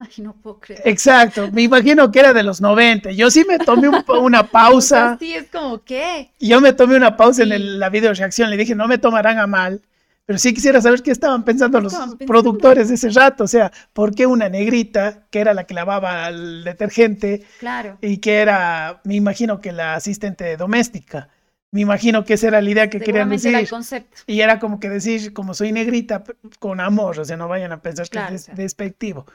Ay, 0.00 0.10
no 0.18 0.34
puedo 0.34 0.58
creer. 0.60 0.82
Exacto, 0.84 1.50
me 1.52 1.62
imagino 1.62 2.10
que 2.10 2.18
era 2.18 2.32
de 2.32 2.42
los 2.42 2.60
90. 2.60 3.12
Yo 3.12 3.30
sí 3.30 3.44
me 3.48 3.58
tomé 3.58 3.88
un- 3.88 4.04
una 4.20 4.42
pausa. 4.46 5.16
sí, 5.20 5.34
es 5.34 5.48
como, 5.50 5.82
¿qué? 5.84 6.30
Yo 6.40 6.60
me 6.60 6.72
tomé 6.72 6.96
una 6.96 7.16
pausa 7.16 7.42
en 7.44 7.52
el- 7.52 7.78
la 7.78 7.88
video 7.90 8.12
reacción. 8.12 8.50
Le 8.50 8.56
dije, 8.56 8.74
no 8.74 8.88
me 8.88 8.98
tomarán 8.98 9.38
a 9.38 9.46
mal. 9.46 9.82
Pero 10.26 10.38
sí 10.38 10.54
quisiera 10.54 10.80
saber 10.80 11.02
qué 11.02 11.10
estaban 11.10 11.44
pensando 11.44 11.78
¿Qué 11.78 11.84
los 11.84 11.92
pensando? 11.92 12.18
productores 12.26 12.88
de 12.88 12.94
ese 12.94 13.10
rato. 13.10 13.44
O 13.44 13.46
sea, 13.46 13.70
¿por 13.92 14.14
qué 14.14 14.26
una 14.26 14.48
negrita, 14.48 15.26
que 15.30 15.38
era 15.40 15.52
la 15.52 15.64
que 15.64 15.74
lavaba 15.74 16.26
el 16.28 16.64
detergente 16.64 17.44
Claro. 17.60 17.98
y 18.00 18.18
que 18.18 18.36
era, 18.38 19.00
me 19.04 19.16
imagino 19.16 19.60
que 19.60 19.70
la 19.72 19.94
asistente 19.94 20.56
doméstica? 20.56 21.28
Me 21.74 21.80
imagino 21.80 22.24
que 22.24 22.34
esa 22.34 22.46
era 22.48 22.62
la 22.62 22.70
idea 22.70 22.88
que 22.88 23.00
querían 23.02 23.28
Seguramente 23.30 23.48
era 23.48 23.58
el 23.58 23.64
decir. 23.64 23.70
concepto. 23.70 24.22
Y 24.28 24.40
era 24.40 24.60
como 24.60 24.78
que 24.78 24.88
decir, 24.88 25.32
como 25.32 25.54
soy 25.54 25.72
negrita, 25.72 26.22
con 26.60 26.80
amor. 26.80 27.18
O 27.18 27.24
sea, 27.24 27.36
no 27.36 27.48
vayan 27.48 27.72
a 27.72 27.82
pensar 27.82 28.08
que 28.08 28.10
Claro, 28.10 28.36
es 28.36 28.42
o 28.42 28.44
sea. 28.44 28.54
despectivo. 28.54 29.26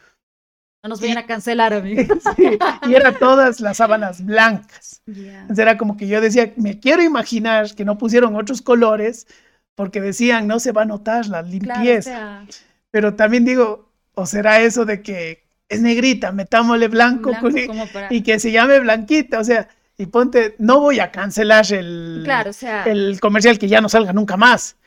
No 0.82 0.90
nos 0.90 1.02
vayan 1.02 1.18
a 1.18 1.26
cancelar, 1.26 1.74
amigos. 1.74 2.08
Sí, 2.38 2.58
y 2.88 2.96
era 2.96 3.12
todas 3.18 3.60
las 3.60 3.78
sábanas 3.78 4.26
blancas. 4.26 5.02
Ya. 5.06 5.42
Entonces 5.42 5.60
era 5.60 5.78
como 5.78 5.98
que 5.98 6.08
yo 6.08 6.22
decía, 6.22 6.54
me 6.56 6.80
quiero 6.80 7.04
imaginar 7.04 7.76
que 7.76 7.84
no 7.84 7.98
pusieron 7.98 8.36
otros 8.38 8.62
colores 8.62 9.28
porque 9.76 10.00
decían, 10.00 10.48
no 10.48 10.60
se 10.60 10.72
va 10.72 10.84
a 10.84 10.86
notar 10.86 11.26
la 11.28 11.42
Claro, 11.44 11.48
o 11.48 11.52
limpieza. 11.52 12.04
sea, 12.12 12.46
Pero 12.92 13.16
también 13.16 13.44
digo, 13.46 13.92
o 14.14 14.26
será 14.26 14.62
eso 14.62 14.86
de 14.86 15.02
que 15.02 15.44
es 15.68 15.82
negrita, 15.82 16.32
metámosle 16.32 16.88
blanco, 16.88 17.30
blanco 17.32 17.52
con 17.52 17.68
como 17.68 17.88
para... 17.88 18.08
y 18.14 18.24
que 18.24 18.40
se 18.40 18.52
llame 18.54 18.80
blanquita. 18.80 19.40
O 19.40 19.44
sea, 19.44 19.68
y 20.00 20.06
ponte, 20.06 20.56
no 20.60 20.80
voy 20.80 21.02
a 21.02 21.12
cancelar 21.12 21.72
el, 21.74 22.22
Claro, 22.24 22.52
o 22.52 22.54
sea, 22.54 22.84
el 22.86 23.20
comercial 23.20 23.60
que 23.60 23.68
ya 23.68 23.82
no 23.82 23.90
salga 23.90 24.14
nunca 24.14 24.38
más. 24.38 24.78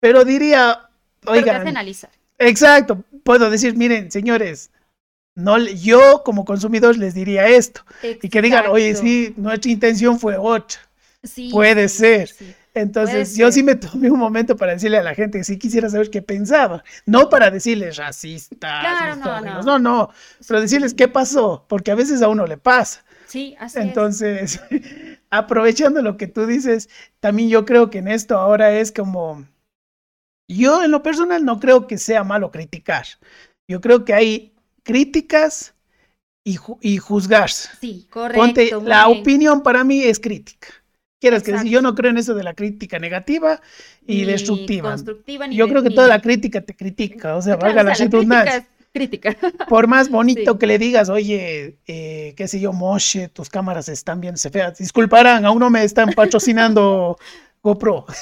Pero 0.00 0.24
diría, 0.24 0.88
pero 1.20 1.32
oigan, 1.34 1.68
analizar. 1.68 2.10
exacto, 2.38 3.04
puedo 3.22 3.50
decir, 3.50 3.76
miren, 3.76 4.10
señores, 4.10 4.70
no, 5.34 5.58
yo 5.58 6.22
como 6.24 6.46
consumidor 6.46 6.96
les 6.96 7.12
diría 7.12 7.46
esto. 7.48 7.82
Y 8.02 8.30
que 8.30 8.40
digan, 8.40 8.64
oye, 8.68 8.94
sí, 8.96 9.34
nuestra 9.36 9.70
intención 9.70 10.18
fue 10.18 10.38
otra. 10.38 10.80
Sí, 11.22 11.50
puede 11.52 11.88
sí, 11.90 11.98
ser. 11.98 12.28
sí. 12.28 12.54
Entonces, 12.72 13.36
yo 13.36 13.52
sí 13.52 13.62
me 13.62 13.74
tomé 13.74 14.10
un 14.10 14.18
momento 14.18 14.56
para 14.56 14.72
decirle 14.72 14.98
a 14.98 15.02
la 15.02 15.14
gente 15.14 15.38
que 15.38 15.44
sí 15.44 15.58
quisiera 15.58 15.90
saber 15.90 16.08
qué 16.10 16.22
pensaba. 16.22 16.82
No 17.04 17.28
para 17.28 17.50
decirles 17.50 17.96
racistas, 17.96 18.80
Claro, 18.80 19.16
no, 19.16 19.40
no. 19.40 19.62
no, 19.62 19.78
no, 19.78 20.10
pero 20.46 20.60
decirles 20.62 20.94
qué 20.94 21.08
pasó, 21.08 21.64
porque 21.68 21.90
a 21.90 21.94
veces 21.94 22.22
a 22.22 22.28
uno 22.28 22.46
le 22.46 22.56
pasa. 22.56 23.02
Sí, 23.36 23.54
así 23.58 23.78
es. 23.78 23.84
Entonces, 23.84 24.60
aprovechando 25.30 26.00
lo 26.00 26.16
que 26.16 26.26
tú 26.26 26.46
dices, 26.46 26.88
también 27.20 27.50
yo 27.50 27.64
creo 27.66 27.90
que 27.90 27.98
en 27.98 28.08
esto 28.08 28.38
ahora 28.38 28.72
es 28.78 28.92
como, 28.92 29.46
yo 30.48 30.82
en 30.82 30.90
lo 30.90 31.02
personal 31.02 31.44
no 31.44 31.60
creo 31.60 31.86
que 31.86 31.98
sea 31.98 32.24
malo 32.24 32.50
criticar. 32.50 33.04
Yo 33.68 33.80
creo 33.80 34.04
que 34.04 34.14
hay 34.14 34.54
críticas 34.84 35.74
y, 36.46 36.56
ju- 36.56 36.78
y 36.80 36.98
juzgar. 36.98 37.50
Sí, 37.50 38.06
correcto. 38.08 38.40
Ponte, 38.40 38.70
la 38.84 39.06
bien. 39.08 39.20
opinión 39.20 39.62
para 39.62 39.84
mí 39.84 40.02
es 40.02 40.18
crítica. 40.20 40.68
Quieras 41.20 41.42
que 41.42 41.52
decir, 41.52 41.70
yo 41.70 41.82
no 41.82 41.94
creo 41.94 42.10
en 42.12 42.18
eso 42.18 42.34
de 42.34 42.44
la 42.44 42.54
crítica 42.54 42.98
negativa 42.98 43.60
y 44.06 44.16
Ni 44.18 44.24
destructiva. 44.24 44.90
constructiva, 44.90 45.46
ni 45.46 45.56
Yo 45.56 45.66
creo 45.68 45.82
que 45.82 45.88
ni- 45.88 45.94
toda 45.94 46.08
la 46.08 46.20
crítica 46.22 46.60
te 46.60 46.74
critica, 46.74 47.36
o 47.36 47.42
sea, 47.42 47.56
Claro, 47.58 47.74
valga 47.74 47.80
o 47.82 47.84
la 47.84 47.94
sea, 47.94 48.06
redundancia. 48.06 48.66
Crítica. 48.96 49.36
Por 49.68 49.86
más 49.86 50.08
bonito 50.08 50.52
Sí. 50.52 50.58
que 50.58 50.66
le 50.66 50.78
digas, 50.78 51.08
oye, 51.08 51.78
eh, 51.86 52.34
qué 52.36 52.48
sé 52.48 52.58
yo, 52.60 52.72
Moshe, 52.72 53.28
tus 53.28 53.48
cámaras 53.48 53.88
están 53.88 54.20
bien 54.20 54.36
feas. 54.36 54.78
Disculparán, 54.78 55.44
aún 55.44 55.58
no 55.60 55.70
me 55.70 55.84
están 55.84 56.12
patrocinando 56.12 57.18
GoPro. 57.62 58.06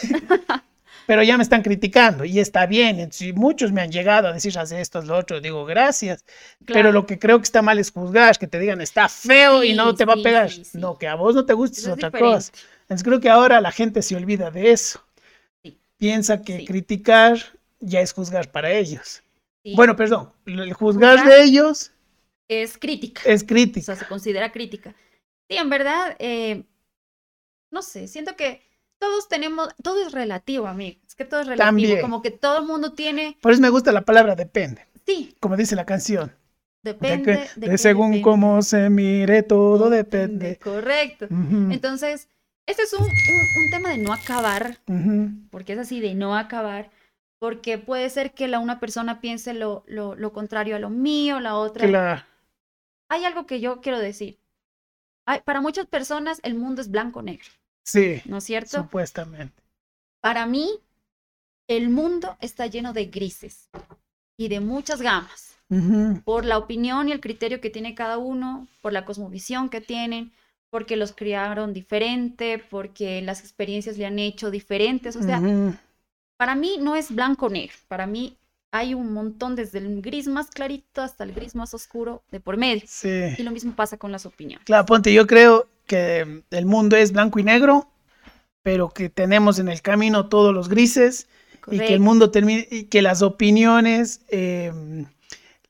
Pero 1.06 1.22
ya 1.22 1.36
me 1.36 1.42
están 1.42 1.60
criticando 1.62 2.24
y 2.24 2.40
está 2.40 2.64
bien. 2.64 3.10
Muchos 3.34 3.72
me 3.72 3.82
han 3.82 3.92
llegado 3.92 4.28
a 4.28 4.32
decir, 4.32 4.58
haz 4.58 4.72
esto, 4.72 4.98
haz 5.00 5.04
lo 5.04 5.14
otro. 5.18 5.38
Digo, 5.38 5.66
gracias. 5.66 6.24
Pero 6.64 6.92
lo 6.92 7.04
que 7.04 7.18
creo 7.18 7.38
que 7.38 7.44
está 7.44 7.60
mal 7.60 7.78
es 7.78 7.90
juzgar, 7.92 8.38
que 8.38 8.46
te 8.46 8.58
digan, 8.58 8.80
está 8.80 9.10
feo 9.10 9.62
y 9.62 9.74
no 9.74 9.90
Sí, 9.90 9.96
te 9.98 10.04
va 10.06 10.14
a 10.14 10.22
pegar. 10.22 10.50
No, 10.72 10.96
que 10.96 11.06
a 11.06 11.14
vos 11.14 11.34
no 11.34 11.44
te 11.44 11.52
guste 11.52 11.80
es 11.80 11.88
otra 11.88 12.08
diferente. 12.08 12.34
cosa. 12.36 12.52
Entonces 12.82 13.04
creo 13.04 13.20
que 13.20 13.28
ahora 13.28 13.60
la 13.60 13.70
gente 13.70 14.00
se 14.00 14.16
olvida 14.16 14.50
de 14.50 14.72
eso. 14.72 15.04
Piensa 15.98 16.40
que 16.40 16.64
criticar 16.64 17.38
ya 17.80 18.00
es 18.00 18.14
juzgar 18.14 18.50
para 18.50 18.72
ellos. 18.72 19.22
Sí, 19.64 19.74
Bueno, 19.74 19.96
perdón, 19.96 20.30
el 20.46 20.72
juzgar 20.74 21.16
Juzgar. 21.18 21.26
de 21.38 21.42
ellos 21.44 21.90
es 22.48 22.76
crítica. 22.78 23.22
es 23.24 23.42
O 23.42 23.46
crítica. 23.46 23.86
sea, 23.86 23.96
se 23.96 24.06
considera 24.06 24.52
crítica. 24.52 24.94
Sí, 25.48 25.56
en 25.56 25.70
verdad, 25.70 26.14
eh, 26.18 26.64
no 27.70 27.82
sé, 27.82 28.06
siento 28.08 28.36
que 28.36 28.62
todos 28.98 29.28
tenemos, 29.28 29.68
todo 29.82 30.06
es 30.06 30.12
relativo, 30.12 30.66
amigo. 30.66 31.00
Es 31.06 31.14
que 31.14 31.24
todo 31.24 31.40
es 31.40 31.46
relativo. 31.46 31.66
También. 31.66 32.00
Como 32.00 32.22
que 32.22 32.30
todo 32.30 32.58
el 32.60 32.66
mundo 32.66 32.92
tiene, 32.92 33.36
Por 33.40 33.52
eso 33.52 33.60
me 33.62 33.68
gusta 33.70 33.90
la 33.92 34.02
palabra 34.02 34.34
depende, 34.34 34.86
sí, 35.06 35.34
como 35.40 35.56
dice 35.56 35.74
la 35.76 35.84
canción. 35.86 36.32
De, 36.82 36.92
depende. 36.92 37.24
que- 37.54 37.60
de 37.60 37.66
de 37.66 37.72
qué 37.72 37.78
según 37.78 38.08
depende. 38.10 38.22
cómo 38.22 38.60
se 38.62 38.90
mire, 38.90 39.42
todo 39.42 39.88
depende. 39.88 40.58
Correcto. 40.58 41.26
Entonces, 41.30 42.28
este 42.66 42.82
es 42.82 42.92
un, 42.92 43.04
un- 43.04 43.64
un 43.64 43.70
tema 43.70 43.88
de 43.88 43.98
no 43.98 44.12
acabar, 44.12 44.78
porque 45.50 45.72
es 45.72 45.78
así, 45.78 46.00
de 46.00 46.14
no 46.14 46.36
acabar, 46.36 46.90
porque 47.44 47.76
puede 47.76 48.08
ser 48.08 48.32
que 48.32 48.48
la 48.48 48.58
una 48.58 48.80
persona 48.80 49.20
piense 49.20 49.52
lo, 49.52 49.84
lo, 49.86 50.14
lo 50.14 50.32
contrario 50.32 50.76
a 50.76 50.78
lo 50.78 50.88
mío, 50.88 51.40
la 51.40 51.56
otra. 51.56 51.86
Claro. 51.86 52.22
Hay 53.10 53.26
algo 53.26 53.44
que 53.44 53.60
yo 53.60 53.82
quiero 53.82 53.98
decir. 53.98 54.38
Hay- 55.26 55.42
para 55.42 55.60
muchas 55.60 55.84
personas 55.84 56.40
el 56.42 56.54
mundo 56.54 56.80
es 56.80 56.90
blanco-negro, 56.90 57.50
Sí, 57.84 58.22
¿no 58.24 58.38
es 58.38 58.44
cierto? 58.44 58.78
supuestamente. 58.78 59.62
Para 60.22 60.46
mí, 60.46 60.70
el 61.68 61.90
mundo 61.90 62.34
está 62.40 62.66
lleno 62.66 62.94
de 62.94 63.04
grises 63.04 63.68
y 64.38 64.48
de 64.48 64.60
muchas 64.60 65.02
gamas, 65.02 65.58
por 66.24 66.46
la 66.46 66.56
opinión 66.56 67.10
y 67.10 67.12
el 67.12 67.20
criterio 67.20 67.60
que 67.60 67.68
tiene 67.68 67.94
cada 67.94 68.16
uno, 68.16 68.66
por 68.80 68.94
la 68.94 69.04
cosmovisión 69.04 69.68
que 69.68 69.82
tienen, 69.82 70.32
porque 70.70 70.96
los 70.96 71.12
criaron 71.12 71.74
diferente, 71.74 72.58
porque 72.70 73.20
las 73.20 73.40
experiencias 73.40 73.98
le 73.98 74.06
han 74.06 74.18
hecho 74.18 74.50
diferentes. 74.50 75.14
O 75.16 75.22
sea. 75.22 75.42
Para 76.36 76.54
mí 76.54 76.78
no 76.80 76.96
es 76.96 77.14
blanco-negro, 77.14 77.76
para 77.88 78.06
mí 78.06 78.36
hay 78.70 78.92
un 78.94 79.12
montón 79.12 79.54
desde 79.54 79.78
el 79.78 80.02
gris 80.02 80.26
más 80.26 80.50
clarito 80.50 81.00
hasta 81.00 81.22
el 81.24 81.32
gris 81.32 81.54
más 81.54 81.74
oscuro 81.74 82.22
de 82.32 82.40
por 82.40 82.56
medio. 82.56 82.82
Sí. 82.86 83.34
Y 83.38 83.42
lo 83.44 83.52
mismo 83.52 83.72
pasa 83.74 83.96
con 83.96 84.10
las 84.10 84.26
opiniones. 84.26 84.64
Claro, 84.66 84.84
ponte, 84.84 85.12
yo 85.12 85.26
creo 85.28 85.68
que 85.86 86.42
el 86.50 86.66
mundo 86.66 86.96
es 86.96 87.12
blanco 87.12 87.38
y 87.38 87.44
negro, 87.44 87.88
pero 88.62 88.88
que 88.88 89.10
tenemos 89.10 89.58
en 89.58 89.68
el 89.68 89.80
camino 89.80 90.28
todos 90.28 90.52
los 90.52 90.68
grises 90.68 91.28
y 91.70 91.78
que 91.78 91.94
el 91.94 92.00
mundo 92.00 92.30
termine, 92.30 92.66
y 92.70 92.84
que 92.84 93.00
las 93.00 93.22
opiniones, 93.22 94.22
eh, 94.28 94.72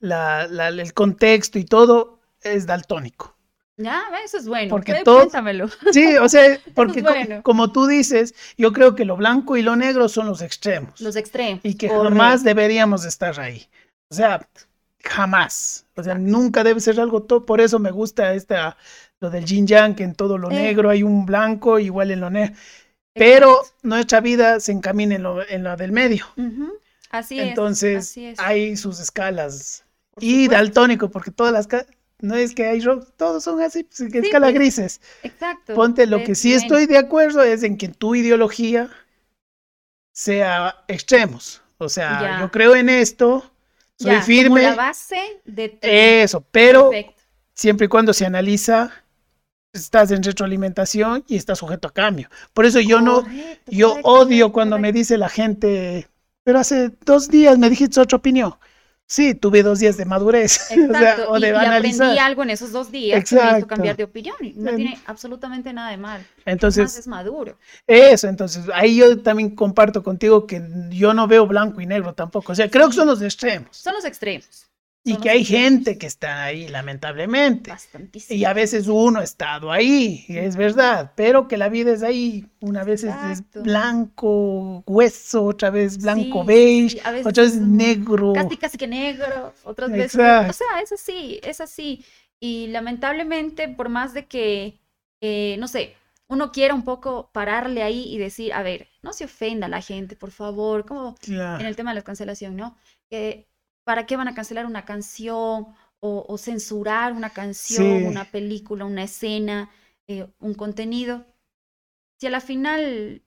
la- 0.00 0.46
la- 0.48 0.68
el 0.68 0.94
contexto 0.94 1.58
y 1.58 1.64
todo 1.64 2.20
es 2.42 2.66
daltónico. 2.66 3.33
Ya, 3.76 4.04
eso 4.24 4.38
es 4.38 4.46
bueno. 4.46 4.70
Porque 4.70 5.02
todo- 5.04 5.16
Cuéntamelo. 5.20 5.68
Sí, 5.92 6.16
o 6.16 6.28
sea, 6.28 6.58
porque 6.74 7.02
bueno. 7.02 7.42
como 7.42 7.72
tú 7.72 7.86
dices, 7.86 8.34
yo 8.56 8.72
creo 8.72 8.94
que 8.94 9.04
lo 9.04 9.16
blanco 9.16 9.56
y 9.56 9.62
lo 9.62 9.74
negro 9.76 10.08
son 10.08 10.26
los 10.28 10.42
extremos 10.42 11.00
Los 11.00 11.16
extremos. 11.16 11.60
y 11.64 11.74
que 11.74 11.88
correcto. 11.88 12.08
jamás 12.10 12.44
deberíamos 12.44 13.04
estar 13.04 13.38
ahí. 13.40 13.66
O 14.10 14.14
sea, 14.14 14.46
jamás. 15.02 15.86
O 15.96 16.02
sea, 16.02 16.14
nunca 16.14 16.62
debe 16.64 16.80
ser 16.80 17.00
algo 17.00 17.22
todo. 17.22 17.44
Por 17.44 17.60
eso 17.60 17.78
me 17.78 17.90
gusta 17.90 18.34
esta 18.34 18.76
lo 19.20 19.30
del 19.30 19.44
yin 19.44 19.66
yang, 19.66 19.94
que 19.94 20.04
en 20.04 20.14
todo 20.14 20.38
lo 20.38 20.50
Eh. 20.50 20.54
negro 20.54 20.90
hay 20.90 21.02
un 21.02 21.26
blanco, 21.26 21.78
igual 21.78 22.10
en 22.10 22.20
lo 22.20 22.30
negro. 22.30 22.54
Pero 23.14 23.58
Exacto. 23.60 23.78
nuestra 23.82 24.20
vida 24.20 24.60
se 24.60 24.72
encamina 24.72 25.14
en 25.16 25.22
lo, 25.22 25.48
en 25.48 25.62
lo 25.64 25.76
del 25.76 25.92
medio. 25.92 26.26
Ujú, 26.36 26.72
Así 27.10 27.38
es. 27.38 27.48
Entonces, 27.48 28.14
hay 28.38 28.76
sus 28.76 28.98
escalas. 29.00 29.84
Por 30.12 30.22
Y 30.24 30.44
supuesto. 30.44 30.52
daltónico, 30.54 31.10
porque 31.10 31.30
todas 31.30 31.52
las... 31.52 31.68
No 32.20 32.34
es 32.36 32.54
que 32.54 32.66
hay 32.66 32.80
rock, 32.80 33.08
todos 33.16 33.44
son 33.44 33.60
así, 33.60 33.84
pues, 33.84 34.10
que 34.10 34.18
escala 34.20 34.46
pues, 34.46 34.54
grises. 34.54 35.00
Exacto. 35.22 35.74
Ponte, 35.74 36.06
lo 36.06 36.22
que 36.22 36.34
sí 36.34 36.54
estoy 36.54 36.86
de 36.86 36.96
acuerdo 36.98 37.42
es 37.42 37.62
en 37.62 37.76
que 37.76 37.88
tu 37.88 38.14
ideología 38.14 38.88
sea 40.12 40.84
extremos. 40.88 41.62
O 41.78 41.88
sea, 41.88 42.20
Ya. 42.20 42.40
yo 42.40 42.50
creo 42.50 42.74
en 42.76 42.88
esto, 42.88 43.50
soy 43.98 44.12
ya, 44.12 44.14
como 44.14 44.26
firme, 44.26 44.62
la 44.62 44.74
base 44.74 45.20
de 45.44 45.68
tu- 45.70 45.78
eso, 45.82 46.40
pero 46.50 46.90
Perfecto. 46.90 47.22
siempre 47.54 47.86
y 47.86 47.88
cuando 47.88 48.12
se 48.12 48.24
analiza, 48.24 48.92
estás 49.72 50.12
en 50.12 50.22
retroalimentación 50.22 51.24
y 51.26 51.36
estás 51.36 51.58
sujeto 51.58 51.88
a 51.88 51.92
cambio. 51.92 52.28
Por 52.52 52.64
eso 52.64 52.80
yo 52.80 53.00
no, 53.00 53.24
yo 53.66 53.88
correcto, 53.90 54.08
odio 54.08 54.26
correcto, 54.28 54.52
cuando 54.52 54.78
me 54.78 54.92
dice 54.92 55.18
la 55.18 55.28
gente, 55.28 56.08
pero 56.44 56.60
hace 56.60 56.90
dos 57.04 57.28
días 57.28 57.58
me 57.58 57.68
dijiste 57.70 58.00
otra 58.00 58.16
opinión. 58.18 58.54
Sí, 59.14 59.32
tuve 59.36 59.62
dos 59.62 59.78
días 59.78 59.96
de 59.96 60.06
madurez. 60.06 60.58
Exacto. 60.72 60.96
o, 60.96 60.98
sea, 60.98 61.28
o 61.28 61.38
y, 61.38 61.40
de 61.42 61.48
y 61.50 61.54
aprendí 61.54 62.18
algo 62.18 62.42
en 62.42 62.50
esos 62.50 62.72
dos 62.72 62.90
días 62.90 63.22
que 63.22 63.36
me 63.36 63.40
hizo 63.40 63.48
Exacto. 63.48 63.66
cambiar 63.68 63.96
de 63.96 64.02
opinión. 64.02 64.34
no 64.56 64.74
tiene 64.74 64.98
absolutamente 65.06 65.72
nada 65.72 65.92
de 65.92 65.98
mal. 65.98 66.26
Entonces, 66.44 66.82
Más 66.82 66.98
es 66.98 67.06
maduro. 67.06 67.56
Eso, 67.86 68.26
entonces 68.26 68.64
ahí 68.74 68.96
yo 68.96 69.22
también 69.22 69.54
comparto 69.54 70.02
contigo 70.02 70.48
que 70.48 70.60
yo 70.90 71.14
no 71.14 71.28
veo 71.28 71.46
blanco 71.46 71.80
y 71.80 71.86
negro 71.86 72.12
tampoco. 72.12 72.50
O 72.50 72.54
sea, 72.56 72.68
creo 72.68 72.88
que 72.88 72.94
son 72.94 73.06
los 73.06 73.22
extremos. 73.22 73.68
Son 73.76 73.94
los 73.94 74.04
extremos. 74.04 74.66
Y 75.06 75.16
que 75.18 75.28
hay 75.28 75.44
gente 75.44 75.98
que 75.98 76.06
está 76.06 76.44
ahí, 76.44 76.66
lamentablemente. 76.68 77.70
Bastantísimo. 77.70 78.38
Y 78.38 78.44
a 78.46 78.54
veces 78.54 78.88
uno 78.88 79.20
ha 79.20 79.22
estado 79.24 79.70
ahí, 79.70 80.24
es 80.28 80.56
verdad, 80.56 81.12
pero 81.14 81.46
que 81.46 81.58
la 81.58 81.68
vida 81.68 81.92
es 81.92 82.02
ahí. 82.02 82.46
Una 82.60 82.84
vez 82.84 83.04
es- 83.04 83.10
es 83.14 83.38
Exacto. 83.40 83.62
blanco, 83.62 84.82
hueso, 84.86 85.44
otra 85.44 85.70
vez 85.70 85.98
blanco 85.98 86.40
Sí, 86.42 86.46
beige, 86.46 86.88
sí, 86.98 87.10
veces 87.10 87.26
otra 87.26 87.42
vez 87.44 87.56
negro. 87.56 88.32
Casi, 88.32 88.56
casi 88.56 88.78
que 88.78 88.86
negro, 88.86 89.52
otras 89.64 89.90
veces. 89.90 90.14
Exacto. 90.14 90.50
O 90.50 90.52
sea, 90.54 90.80
es 90.82 90.92
así, 90.92 91.40
es 91.42 91.60
así. 91.60 92.04
Y 92.40 92.68
lamentablemente, 92.68 93.68
por 93.68 93.88
más 93.88 94.14
de 94.14 94.26
que, 94.26 94.80
eh, 95.20 95.56
no 95.58 95.68
sé, 95.68 95.94
uno 96.28 96.50
quiera 96.52 96.74
un 96.74 96.84
poco 96.84 97.30
pararle 97.32 97.82
ahí 97.82 98.04
y 98.12 98.18
decir, 98.18 98.52
a 98.54 98.62
ver, 98.62 98.88
no 99.02 99.12
se 99.12 99.26
ofenda 99.26 99.66
a 99.66 99.70
la 99.70 99.82
gente, 99.82 100.16
por 100.16 100.30
favor, 100.30 100.86
como 100.86 101.14
Claro. 101.16 101.60
en 101.60 101.66
el 101.66 101.76
tema 101.76 101.90
de 101.90 101.96
la 101.96 102.02
cancelación, 102.02 102.56
¿no? 102.56 102.76
Que, 103.10 103.46
¿Para 103.84 104.06
qué 104.06 104.16
van 104.16 104.28
a 104.28 104.34
cancelar 104.34 104.66
una 104.66 104.84
canción 104.84 105.66
o, 106.00 106.26
o 106.28 106.38
censurar 106.38 107.12
una 107.12 107.30
canción, 107.30 107.86
Sí. 107.86 108.04
una 108.06 108.30
película, 108.30 108.84
una 108.84 109.04
escena, 109.04 109.70
eh, 110.08 110.26
un 110.40 110.54
contenido? 110.54 111.26
Si 112.20 112.26
a 112.26 112.30
la 112.30 112.40
final 112.40 113.22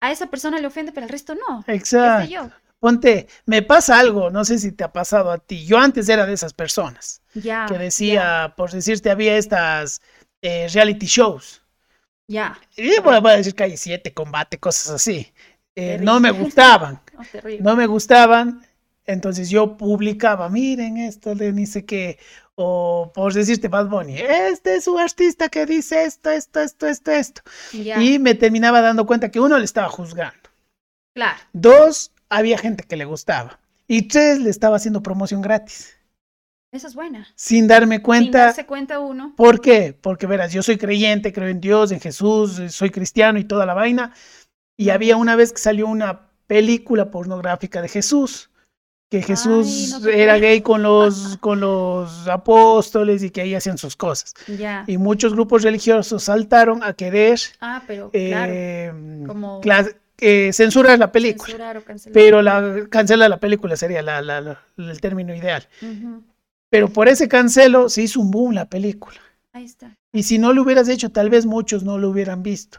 a 0.00 0.12
esa 0.12 0.26
persona 0.30 0.58
le 0.60 0.66
ofende, 0.66 0.92
pero 0.92 1.04
al 1.04 1.10
resto 1.10 1.34
no. 1.34 1.64
¿Qué 2.00 2.10
sé 2.10 2.26
Exacto. 2.26 2.28
yo? 2.28 2.50
Ponte, 2.80 3.28
me 3.46 3.62
pasa 3.62 3.98
algo, 4.00 4.30
no 4.30 4.44
sé 4.44 4.58
si 4.58 4.72
te 4.72 4.82
ha 4.84 4.92
pasado 4.92 5.30
a 5.30 5.38
ti. 5.38 5.64
Yo 5.64 5.78
antes 5.78 6.08
era 6.08 6.26
de 6.26 6.32
esas 6.34 6.52
personas 6.52 7.22
Ya. 7.34 7.66
que 7.66 7.78
decía, 7.78 8.54
por 8.56 8.72
decirte, 8.72 9.10
había 9.10 9.36
estas 9.36 10.02
eh, 10.42 10.66
reality 10.72 11.06
shows. 11.06 11.62
Ya. 12.28 12.56
Y 12.76 12.96
a 12.96 13.00
voy 13.20 13.32
a 13.32 13.36
decir 13.36 13.54
calle 13.54 13.76
7, 13.76 14.12
combate, 14.14 14.58
cosas 14.58 14.90
así. 14.90 15.32
Eh, 15.74 15.98
no 16.02 16.20
me 16.20 16.30
gustaban, 16.30 17.00
no 17.58 17.76
me 17.76 17.86
gustaban. 17.86 18.66
Entonces 19.04 19.50
yo 19.50 19.76
publicaba, 19.76 20.48
miren 20.48 20.96
esto 20.96 21.34
de 21.34 21.52
ni 21.52 21.66
sé 21.66 21.84
qué. 21.84 22.18
O 22.54 23.10
por 23.14 23.32
decirte 23.32 23.68
Bad 23.68 23.88
Bunny, 23.88 24.16
este 24.18 24.76
es 24.76 24.86
un 24.86 25.00
artista 25.00 25.48
que 25.48 25.66
dice 25.66 26.04
esto, 26.04 26.30
esto, 26.30 26.60
esto, 26.60 26.86
esto, 26.86 27.10
esto. 27.10 27.42
Ya. 27.72 28.00
Y 28.02 28.18
me 28.18 28.34
terminaba 28.34 28.80
dando 28.80 29.06
cuenta 29.06 29.30
que 29.30 29.40
uno 29.40 29.58
le 29.58 29.64
estaba 29.64 29.88
juzgando. 29.88 30.50
Claro. 31.14 31.38
Dos, 31.52 32.12
había 32.28 32.58
gente 32.58 32.84
que 32.84 32.96
le 32.96 33.04
gustaba. 33.04 33.58
Y 33.88 34.02
tres, 34.02 34.38
le 34.38 34.50
estaba 34.50 34.76
haciendo 34.76 35.02
promoción 35.02 35.42
gratis. 35.42 35.96
Esa 36.72 36.86
es 36.86 36.94
buena. 36.94 37.26
Sin 37.34 37.66
darme 37.66 37.96
Sin 37.96 38.02
cuenta. 38.02 38.38
darse 38.46 38.64
cuenta 38.64 38.98
uno. 38.98 39.34
¿Por 39.36 39.60
qué? 39.60 39.92
Porque 40.00 40.26
verás, 40.26 40.52
yo 40.52 40.62
soy 40.62 40.78
creyente, 40.78 41.32
creo 41.32 41.48
en 41.48 41.60
Dios, 41.60 41.92
en 41.92 42.00
Jesús, 42.00 42.58
eh, 42.58 42.70
soy 42.70 42.90
cristiano 42.90 43.38
y 43.38 43.44
toda 43.44 43.66
la 43.66 43.74
vaina. 43.74 44.14
Y 44.78 44.88
había 44.88 45.16
una 45.18 45.36
vez 45.36 45.52
que 45.52 45.58
salió 45.58 45.86
una 45.86 46.30
película 46.46 47.10
pornográfica 47.10 47.82
de 47.82 47.88
Jesús, 47.88 48.50
que 49.12 49.20
Jesús 49.22 50.00
no 50.00 50.08
era 50.08 50.38
gay 50.38 50.62
con 50.62 50.82
los, 50.82 51.36
con 51.36 51.60
los 51.60 52.26
apóstoles 52.28 53.22
y 53.22 53.28
que 53.28 53.42
ahí 53.42 53.54
hacían 53.54 53.76
sus 53.76 53.94
cosas. 53.94 54.32
Ya. 54.58 54.84
Y 54.86 54.96
muchos 54.96 55.34
grupos 55.34 55.62
religiosos 55.62 56.22
saltaron 56.22 56.82
a 56.82 56.94
querer 56.94 57.38
Ah, 57.60 57.82
pero 57.86 58.10
claro. 58.10 58.52
eh, 58.56 58.90
Como 59.26 59.60
eh, 60.18 60.50
censurar 60.54 60.98
la 60.98 61.12
película. 61.12 61.44
censurar 61.44 61.76
o 61.76 61.84
cancelar. 61.84 62.14
Pero 62.14 62.40
la 62.40 62.86
cancela 62.88 63.28
la 63.28 63.36
película 63.38 63.76
sería 63.76 64.00
la- 64.00 64.22
la- 64.22 64.40
la- 64.40 64.62
el 64.78 64.98
término 65.02 65.34
ideal. 65.34 65.68
Pero 66.70 66.88
por 66.88 67.06
ese 67.08 67.28
cancelo 67.28 67.90
se 67.90 68.00
hizo 68.00 68.18
un 68.18 68.30
boom 68.30 68.54
la 68.54 68.64
película. 68.64 69.18
Ahí 69.52 69.64
está. 69.66 69.94
Y 70.10 70.22
si 70.22 70.38
no 70.38 70.54
lo 70.54 70.62
hubieras 70.62 70.88
hecho, 70.88 71.10
tal 71.10 71.28
vez 71.28 71.44
muchos 71.44 71.82
no 71.84 71.98
lo 71.98 72.08
hubieran 72.08 72.42
visto 72.42 72.78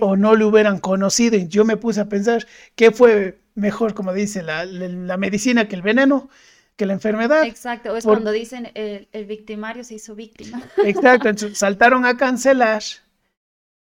o 0.00 0.16
no 0.16 0.34
lo 0.34 0.48
hubieran 0.48 0.80
conocido. 0.80 1.36
Y 1.36 1.46
yo 1.46 1.64
me 1.64 1.76
puse 1.76 2.00
a 2.00 2.06
pensar 2.08 2.46
qué 2.74 2.90
fue 2.90 3.38
mejor, 3.58 3.94
como 3.94 4.12
dice 4.12 4.42
la, 4.42 4.64
la- 4.64 4.88
la 4.88 5.16
medicina, 5.16 5.68
que 5.68 5.76
el 5.76 5.82
veneno, 5.82 6.28
que 6.76 6.86
la 6.86 6.92
enfermedad. 6.94 7.44
Exacto. 7.44 7.96
Es 7.96 8.04
por- 8.04 8.14
cuando 8.14 8.32
dicen 8.32 8.70
el, 8.74 9.08
el 9.12 9.24
victimario 9.26 9.84
se 9.84 9.94
hizo 9.94 10.14
víctima. 10.14 10.62
Exacto, 10.84 11.28
entonces 11.28 11.58
saltaron 11.58 12.04
a 12.06 12.16
cancelar. 12.16 12.82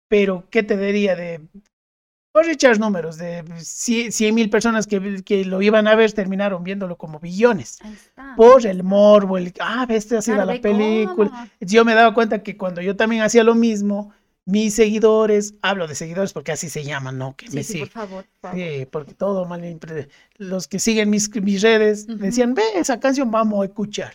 Pero, 0.09 0.45
¿qué 0.49 0.63
te 0.63 0.77
diría 0.77 1.15
de... 1.15 1.41
Por 2.31 2.47
echar 2.47 2.79
números, 2.79 3.17
de 3.17 3.43
100 3.59 4.35
mil 4.35 4.49
personas 4.51 4.85
que, 4.85 5.23
que 5.23 5.43
lo 5.45 5.61
iban 5.63 5.87
a 5.87 5.95
ver 5.95 6.13
terminaron 6.13 6.63
viéndolo 6.63 6.95
como 6.95 7.19
billones. 7.19 7.79
Por 8.37 8.65
el 8.67 8.83
morbo, 8.83 9.37
el... 9.37 9.51
Ah, 9.59 9.85
ves, 9.87 10.11
así 10.11 10.31
era 10.31 10.43
Claro, 10.43 10.53
la 10.53 10.61
película. 10.61 11.29
cómo. 11.29 11.47
Yo 11.59 11.83
me 11.85 11.95
daba 11.95 12.13
cuenta 12.13 12.43
que 12.43 12.55
cuando 12.55 12.81
yo 12.81 12.95
también 12.95 13.23
hacía 13.23 13.43
lo 13.43 13.55
mismo, 13.55 14.13
mis 14.49 14.73
seguidores, 14.73 15.53
hablo 15.61 15.87
de 15.87 15.95
seguidores 15.95 16.33
porque 16.33 16.51
así 16.51 16.69
se 16.69 16.83
llaman, 16.83 17.17
¿no? 17.17 17.35
Que 17.35 17.47
me 17.49 17.63
Sí, 17.63 17.73
sí, 17.73 17.79
por 17.79 17.87
siguen. 17.87 17.89
favor. 17.89 18.25
por 18.41 18.51
favor. 18.51 18.57
Sí, 18.57 18.85
porque 18.91 19.13
todo 19.13 19.45
mal 19.45 19.79
Los 20.37 20.67
que 20.67 20.79
siguen 20.79 21.09
mis, 21.09 21.29
mis 21.41 21.61
redes 21.61 22.07
decían, 22.07 22.53
ve, 22.53 22.63
esa 22.75 22.99
canción 22.99 23.29
vamos 23.31 23.61
a 23.61 23.65
escuchar. 23.65 24.13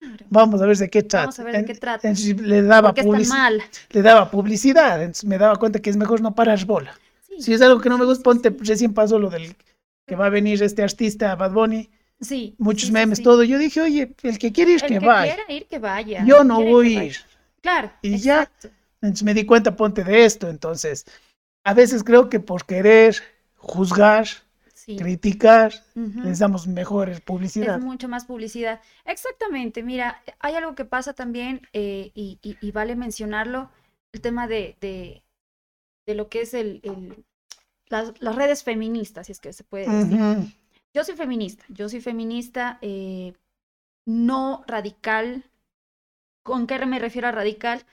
Claro. 0.00 0.26
Vamos 0.30 0.62
a 0.62 0.66
ver 0.66 0.76
de 0.76 0.88
qué 0.90 1.02
trata. 1.02 1.24
Vamos 1.26 1.38
a 1.40 1.44
ver 1.44 1.56
de 1.56 1.64
qué 1.64 1.74
trata. 1.74 2.08
entonces 2.08 2.40
le 2.40 2.62
daba, 2.62 2.94
mal. 3.28 3.62
le 3.90 4.02
daba 4.02 4.30
publicidad, 4.30 5.00
entonces 5.02 5.24
me 5.24 5.38
daba 5.38 5.56
cuenta 5.56 5.80
que 5.80 5.90
es 5.90 5.96
mejor 5.96 6.20
no 6.20 6.34
parar 6.34 6.64
bola. 6.66 6.94
Sí. 7.28 7.42
Si 7.42 7.52
es 7.52 7.60
algo 7.62 7.80
que 7.80 7.88
no 7.88 7.98
me 7.98 8.04
Sí, 8.04 8.08
gusta, 8.08 8.20
sí, 8.20 8.24
ponte, 8.24 8.50
sí. 8.50 8.56
recién 8.64 8.94
pasó 8.94 9.18
lo 9.18 9.28
del 9.30 9.56
que 10.06 10.16
va 10.16 10.26
a 10.26 10.30
venir 10.30 10.62
este 10.62 10.82
artista 10.82 11.34
Bad 11.36 11.52
Bunny, 11.52 11.90
Sí. 12.20 12.54
muchos 12.58 12.82
sí, 12.82 12.86
sí, 12.88 12.92
memes, 12.92 13.18
sí. 13.18 13.24
todo. 13.24 13.42
Yo 13.44 13.58
dije, 13.58 13.80
oye, 13.80 14.14
el 14.22 14.38
que 14.38 14.52
quiere 14.52 14.72
ir, 14.72 14.82
El 14.82 14.88
que, 14.88 14.98
que 15.00 15.06
vaya. 15.06 15.34
quiera 15.34 15.52
ir, 15.52 15.66
que 15.66 15.78
vaya. 15.78 16.24
Yo 16.24 16.42
no 16.44 16.62
voy 16.62 16.96
a 16.96 17.04
ir. 17.04 17.16
Claro. 17.60 17.90
Y 18.02 18.18
ya. 18.18 18.50
Entonces 19.00 19.22
me 19.22 19.34
di 19.34 19.46
cuenta, 19.46 19.76
ponte 19.76 20.04
de 20.04 20.24
esto. 20.24 20.48
Entonces, 20.48 21.06
a 21.64 21.74
veces 21.74 22.02
creo 22.04 22.28
que 22.28 22.40
por 22.40 22.64
querer 22.66 23.16
juzgar, 23.56 24.26
Sí. 24.74 24.96
criticar, 24.96 25.72
Ujú. 25.94 26.20
les 26.24 26.38
damos 26.38 26.66
mejor 26.66 27.20
publicidad. 27.22 27.76
Es 27.76 27.84
mucho 27.84 28.08
más 28.08 28.24
publicidad. 28.24 28.80
Exactamente, 29.04 29.82
mira, 29.82 30.22
hay 30.38 30.54
algo 30.54 30.74
que 30.74 30.84
pasa 30.86 31.12
también 31.12 31.60
eh, 31.72 32.10
y, 32.14 32.38
y- 32.42 32.56
y 32.60 32.70
vale 32.72 32.96
mencionarlo, 32.96 33.70
el 34.12 34.20
tema 34.22 34.46
de, 34.48 34.76
de, 34.80 35.22
de 36.06 36.14
lo 36.14 36.28
que 36.28 36.40
es 36.42 36.54
el, 36.54 36.80
el- 36.84 37.24
las, 37.90 38.12
las 38.20 38.36
redes 38.36 38.64
feministas, 38.64 39.26
si 39.26 39.32
es 39.32 39.40
que 39.40 39.52
se 39.52 39.64
puede 39.64 39.88
decir. 39.88 40.54
Yo 40.94 41.04
soy 41.04 41.16
feminista, 41.16 41.64
yo 41.68 41.88
soy 41.88 42.00
feminista 42.00 42.78
eh, 42.80 43.34
no 44.06 44.64
radical. 44.66 45.44
¿Con 46.42 46.66
qué 46.66 46.84
me 46.86 46.98
refiero 46.98 47.28
a 47.28 47.32
radical? 47.32 47.84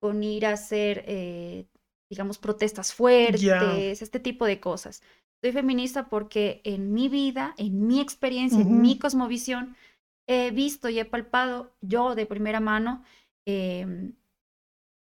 Con 0.00 0.22
ir 0.22 0.46
a 0.46 0.52
hacer, 0.52 1.04
eh, 1.06 1.66
digamos, 2.10 2.38
protestas 2.38 2.94
fuertes, 2.94 4.02
este 4.02 4.20
tipo 4.20 4.46
de 4.46 4.60
cosas. 4.60 5.02
Soy 5.42 5.52
feminista 5.52 6.08
porque 6.08 6.60
en 6.64 6.92
mi 6.92 7.08
vida, 7.08 7.54
en 7.58 7.86
mi 7.86 8.00
experiencia, 8.00 8.62
en 8.62 8.80
mi 8.80 8.98
cosmovisión, 8.98 9.76
he 10.26 10.50
visto 10.50 10.88
y 10.88 10.98
he 10.98 11.04
palpado 11.04 11.72
yo 11.80 12.14
de 12.14 12.26
primera 12.26 12.60
mano 12.60 13.04
em, 13.46 14.14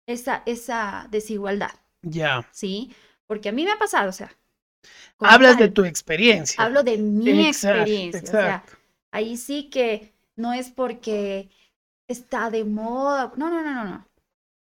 esa, 0.07 0.43
esa 0.45 1.07
desigualdad, 1.11 1.71
Ya. 2.03 2.45
¿sí? 2.51 2.93
Porque 3.27 3.49
a 3.49 3.51
mí 3.51 3.65
me 3.65 3.71
ha 3.71 3.79
pasado, 3.79 4.09
o 4.09 4.13
sea. 4.13 4.31
Hablas 5.19 5.57
de 5.57 5.69
tu 5.69 5.83
experiencia. 5.83 6.63
Hablo 6.63 6.83
de 6.83 6.97
mi 6.97 7.47
Exacto, 7.47 7.81
experiencia. 7.81 8.21
O 8.21 8.25
sea, 8.25 8.63
exacto. 8.63 8.77
ahí 9.11 9.37
sí 9.37 9.69
que 9.69 10.13
no 10.35 10.53
es 10.53 10.69
porque 10.71 11.49
está 12.07 12.49
de 12.49 12.65
moda. 12.65 13.33
No, 13.37 13.49
no, 13.49 13.63
no, 13.63 13.73
no, 13.73 13.85
no. 13.85 14.07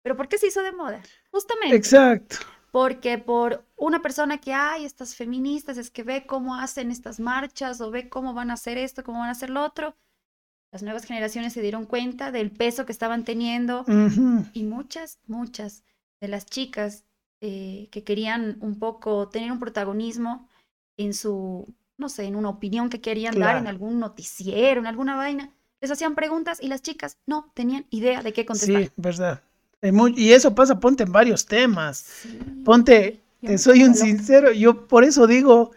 ¿Pero 0.04 0.16
por 0.18 0.28
qué 0.28 0.36
se 0.36 0.48
hizo 0.48 0.62
de 0.62 0.72
moda? 0.72 1.02
Justamente 1.30 1.76
Exacto. 1.76 2.36
porque 2.70 3.16
por 3.18 3.64
una 3.76 4.02
persona 4.02 4.38
que 4.38 4.52
hay, 4.52 4.84
estas 4.84 5.16
feministas, 5.16 5.78
es 5.78 5.90
que 5.90 6.02
ve 6.02 6.26
cómo 6.26 6.56
hacen 6.56 6.90
estas 6.90 7.18
marchas 7.20 7.80
o 7.80 7.90
ve 7.90 8.10
cómo 8.10 8.34
van 8.34 8.50
a 8.50 8.54
hacer 8.54 8.76
esto, 8.76 9.02
cómo 9.02 9.20
van 9.20 9.30
a 9.30 9.32
hacer 9.32 9.48
lo 9.48 9.64
otro. 9.64 9.96
Las 10.70 10.82
nuevas 10.82 11.04
generaciones 11.04 11.54
se 11.54 11.62
dieron 11.62 11.86
cuenta 11.86 12.32
del 12.32 12.50
peso 12.50 12.84
que 12.84 12.92
estaban 12.92 13.24
teniendo 13.24 13.82
Ujú, 13.82 14.44
y 14.52 14.64
muchas, 14.64 15.20
muchas 15.26 15.84
de 16.20 16.28
las 16.28 16.44
chicas 16.44 17.04
eh, 17.40 17.88
que 17.90 18.04
querían 18.04 18.58
un 18.60 18.78
poco 18.78 19.28
tener 19.28 19.50
un 19.52 19.58
protagonismo 19.58 20.48
en 20.98 21.14
su, 21.14 21.72
no 21.96 22.08
sé, 22.10 22.24
en 22.24 22.36
una 22.36 22.50
opinión 22.50 22.90
que 22.90 23.00
querían 23.00 23.38
dar 23.38 23.56
en 23.56 23.68
algún 23.68 24.00
noticiero, 24.00 24.80
en 24.80 24.86
alguna 24.86 25.16
vaina, 25.16 25.54
les 25.80 25.90
hacían 25.90 26.14
preguntas 26.14 26.62
y 26.62 26.68
las 26.68 26.82
chicas 26.82 27.18
no 27.24 27.50
tenían 27.54 27.86
idea 27.90 28.22
de 28.22 28.32
qué 28.32 28.44
contestar. 28.44 28.82
Sí, 28.82 28.90
verdad. 28.96 29.42
Y 30.16 30.32
eso 30.32 30.54
pasa, 30.54 30.80
ponte 30.80 31.02
en 31.04 31.12
varios 31.12 31.46
temas. 31.46 31.98
Sí, 32.22 32.38
Ponte, 32.64 33.20
te 33.40 33.58
soy 33.58 33.84
un 33.84 33.94
sincero, 33.94 34.52
yo 34.52 34.86
por 34.86 35.04
eso 35.04 35.26
digo, 35.26 35.72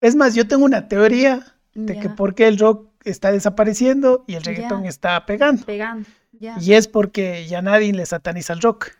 es 0.00 0.14
más, 0.14 0.34
yo 0.34 0.46
tengo 0.46 0.64
una 0.64 0.88
teoría 0.88 1.54
de 1.74 1.98
que 1.98 2.08
por 2.08 2.34
qué 2.34 2.46
el 2.46 2.58
rock 2.58 2.88
está 3.04 3.32
desapareciendo 3.32 4.24
y 4.26 4.34
el 4.34 4.44
reggaetón 4.44 4.84
está 4.86 5.24
pegando. 5.26 5.64
Y 6.60 6.72
es 6.74 6.88
porque 6.88 7.46
ya 7.46 7.62
nadie 7.62 7.92
le 7.92 8.06
sataniza 8.06 8.52
el 8.52 8.60
rock. 8.60 8.90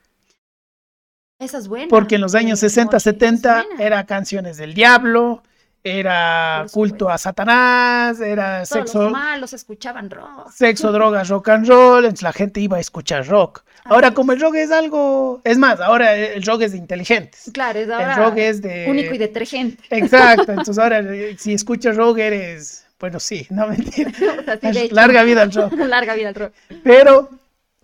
Esa 1.39 1.59
es 1.59 1.69
buena. 1.69 1.89
Porque 1.89 2.15
en 2.15 2.21
los 2.21 2.35
años 2.35 2.63
eh, 2.63 2.69
60, 2.69 2.85
Mochi, 2.85 2.97
esa 2.97 3.11
es 3.11 3.15
70 3.17 3.65
buena. 3.65 3.85
era 3.85 4.07
canciones 4.07 4.57
del 4.57 4.75
diablo, 4.75 5.43
era 5.87 6.65
culto 6.73 7.11
a 7.11 7.19
Satanás, 7.19 8.19
era 8.19 8.65
Todos 8.65 8.69
sexo, 8.71 9.03
los 9.05 9.13
malos 9.13 9.53
escuchaban 9.53 10.09
rock. 10.11 10.51
sexo, 10.51 10.91
drogas, 10.93 11.29
rock 11.29 11.51
and 11.51 11.69
roll, 11.69 12.05
entonces 12.05 12.23
la 12.23 12.33
gente 12.33 12.61
iba 12.61 12.79
a 12.79 12.81
escuchar 12.81 13.27
rock. 13.29 13.63
Ahora, 13.85 14.13
como 14.15 14.33
el 14.33 14.41
rock 14.41 14.55
es 14.55 14.71
algo, 14.71 15.43
es 15.45 15.59
más, 15.59 15.79
ahora 15.81 16.17
el 16.17 16.43
rock 16.43 16.63
es 16.63 16.73
de 16.73 16.79
inteligentes. 16.79 17.51
Claro, 17.53 17.79
es 17.79 17.85
El 17.85 17.93
ahora 17.93 18.17
rock 18.17 18.39
es 18.39 18.63
de... 18.63 18.87
único 18.89 19.15
y 19.15 19.19
detergente. 19.19 19.85
Exacto, 19.91 20.45
entonces 20.53 20.79
ahora 20.79 21.01
eh, 21.01 21.37
si 21.39 21.53
escuchas 21.53 21.95
rock 21.95 22.17
eres, 22.19 22.87
bueno, 22.99 23.21
sí, 23.21 23.47
no 23.51 23.67
mentira. 23.69 24.11
O 24.11 24.43
sea, 24.59 24.73
sí. 24.73 24.89
Larga 24.91 25.23
vida 25.25 25.43
al 25.43 25.53
rock. 25.53 25.75
Larga 25.75 26.15
vida 26.15 26.29
al 26.31 26.35
rock. 26.35 26.53
Pero 26.83 27.29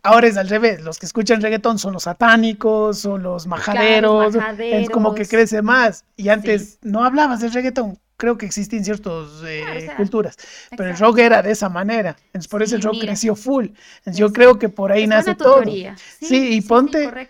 ahora 0.03 0.27
es 0.29 0.37
al 0.37 0.49
revés, 0.49 0.83
los 0.83 0.99
que 0.99 1.07
escuchan 1.07 1.41
reggaetón 1.41 1.79
son 1.79 1.93
los 1.93 2.05
satánicos, 2.05 2.99
son 3.01 3.23
los 3.23 3.47
majaderos, 3.47 4.35
es 4.59 4.91
como 4.91 5.15
que 5.15 5.23
majaderos. 5.23 5.29
crece 5.29 5.63
más. 5.63 6.05
Y 6.17 6.29
antes 6.29 6.79
no 6.83 7.05
hablabas 7.05 7.41
de 7.41 7.49
reggaetón, 7.49 7.99
creo 8.17 8.37
que 8.39 8.47
existen 8.47 8.85
ciertas 8.85 9.29
eh, 9.47 9.63
Claro, 9.63 9.79
o 9.79 9.81
sea, 9.81 9.97
culturas, 9.97 10.37
pero 10.71 10.85
el 10.85 10.91
exacto. 10.91 11.07
rock 11.13 11.19
era 11.21 11.43
de 11.43 11.53
esa 11.53 11.69
manera, 11.69 12.17
entonces 12.27 12.49
por 12.49 12.63
eso 12.63 12.77
el 12.77 12.83
Sí, 12.83 12.87
rock 12.87 12.95
mira. 12.97 13.07
creció 13.07 13.35
full. 13.37 13.67
Entonces, 13.99 14.17
yo 14.19 14.33
creo 14.33 14.59
que 14.59 14.69
por 14.69 14.93
ahí 14.93 15.05
Es 15.05 15.09
nace 15.09 15.35
todo. 15.35 15.57
teoría. 15.57 15.97
Sí, 16.21 16.55
y 16.55 16.61
ponte-. 16.61 17.29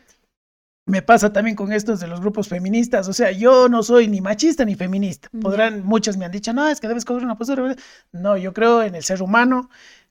Me 0.87 1.03
pasa 1.03 1.33
también 1.33 1.55
con 1.55 1.73
estos 1.73 2.01
de 2.01 2.09
los 2.09 2.21
grupos 2.21 2.49
feministas, 2.49 3.07
o 3.07 3.13
sea, 3.13 3.31
yo 3.31 3.69
no 3.69 3.85
soy 3.85 4.09
ni 4.09 4.21
machista 4.21 4.65
ni 4.65 4.75
feminista. 4.75 5.29
Podrán, 5.41 5.85
muchos 5.85 6.17
me 6.17 6.25
han 6.25 6.33
dicho, 6.33 6.53
no, 6.53 6.69
es 6.69 6.81
que 6.81 6.89
debes 6.89 7.05
coger 7.05 7.23
una 7.23 7.39
postura. 7.39 7.77
No, 8.11 8.37
yo 8.37 8.53
creo 8.53 8.83
en 8.83 8.97
el 8.97 9.05
ser 9.05 9.23
humano, 9.23 9.71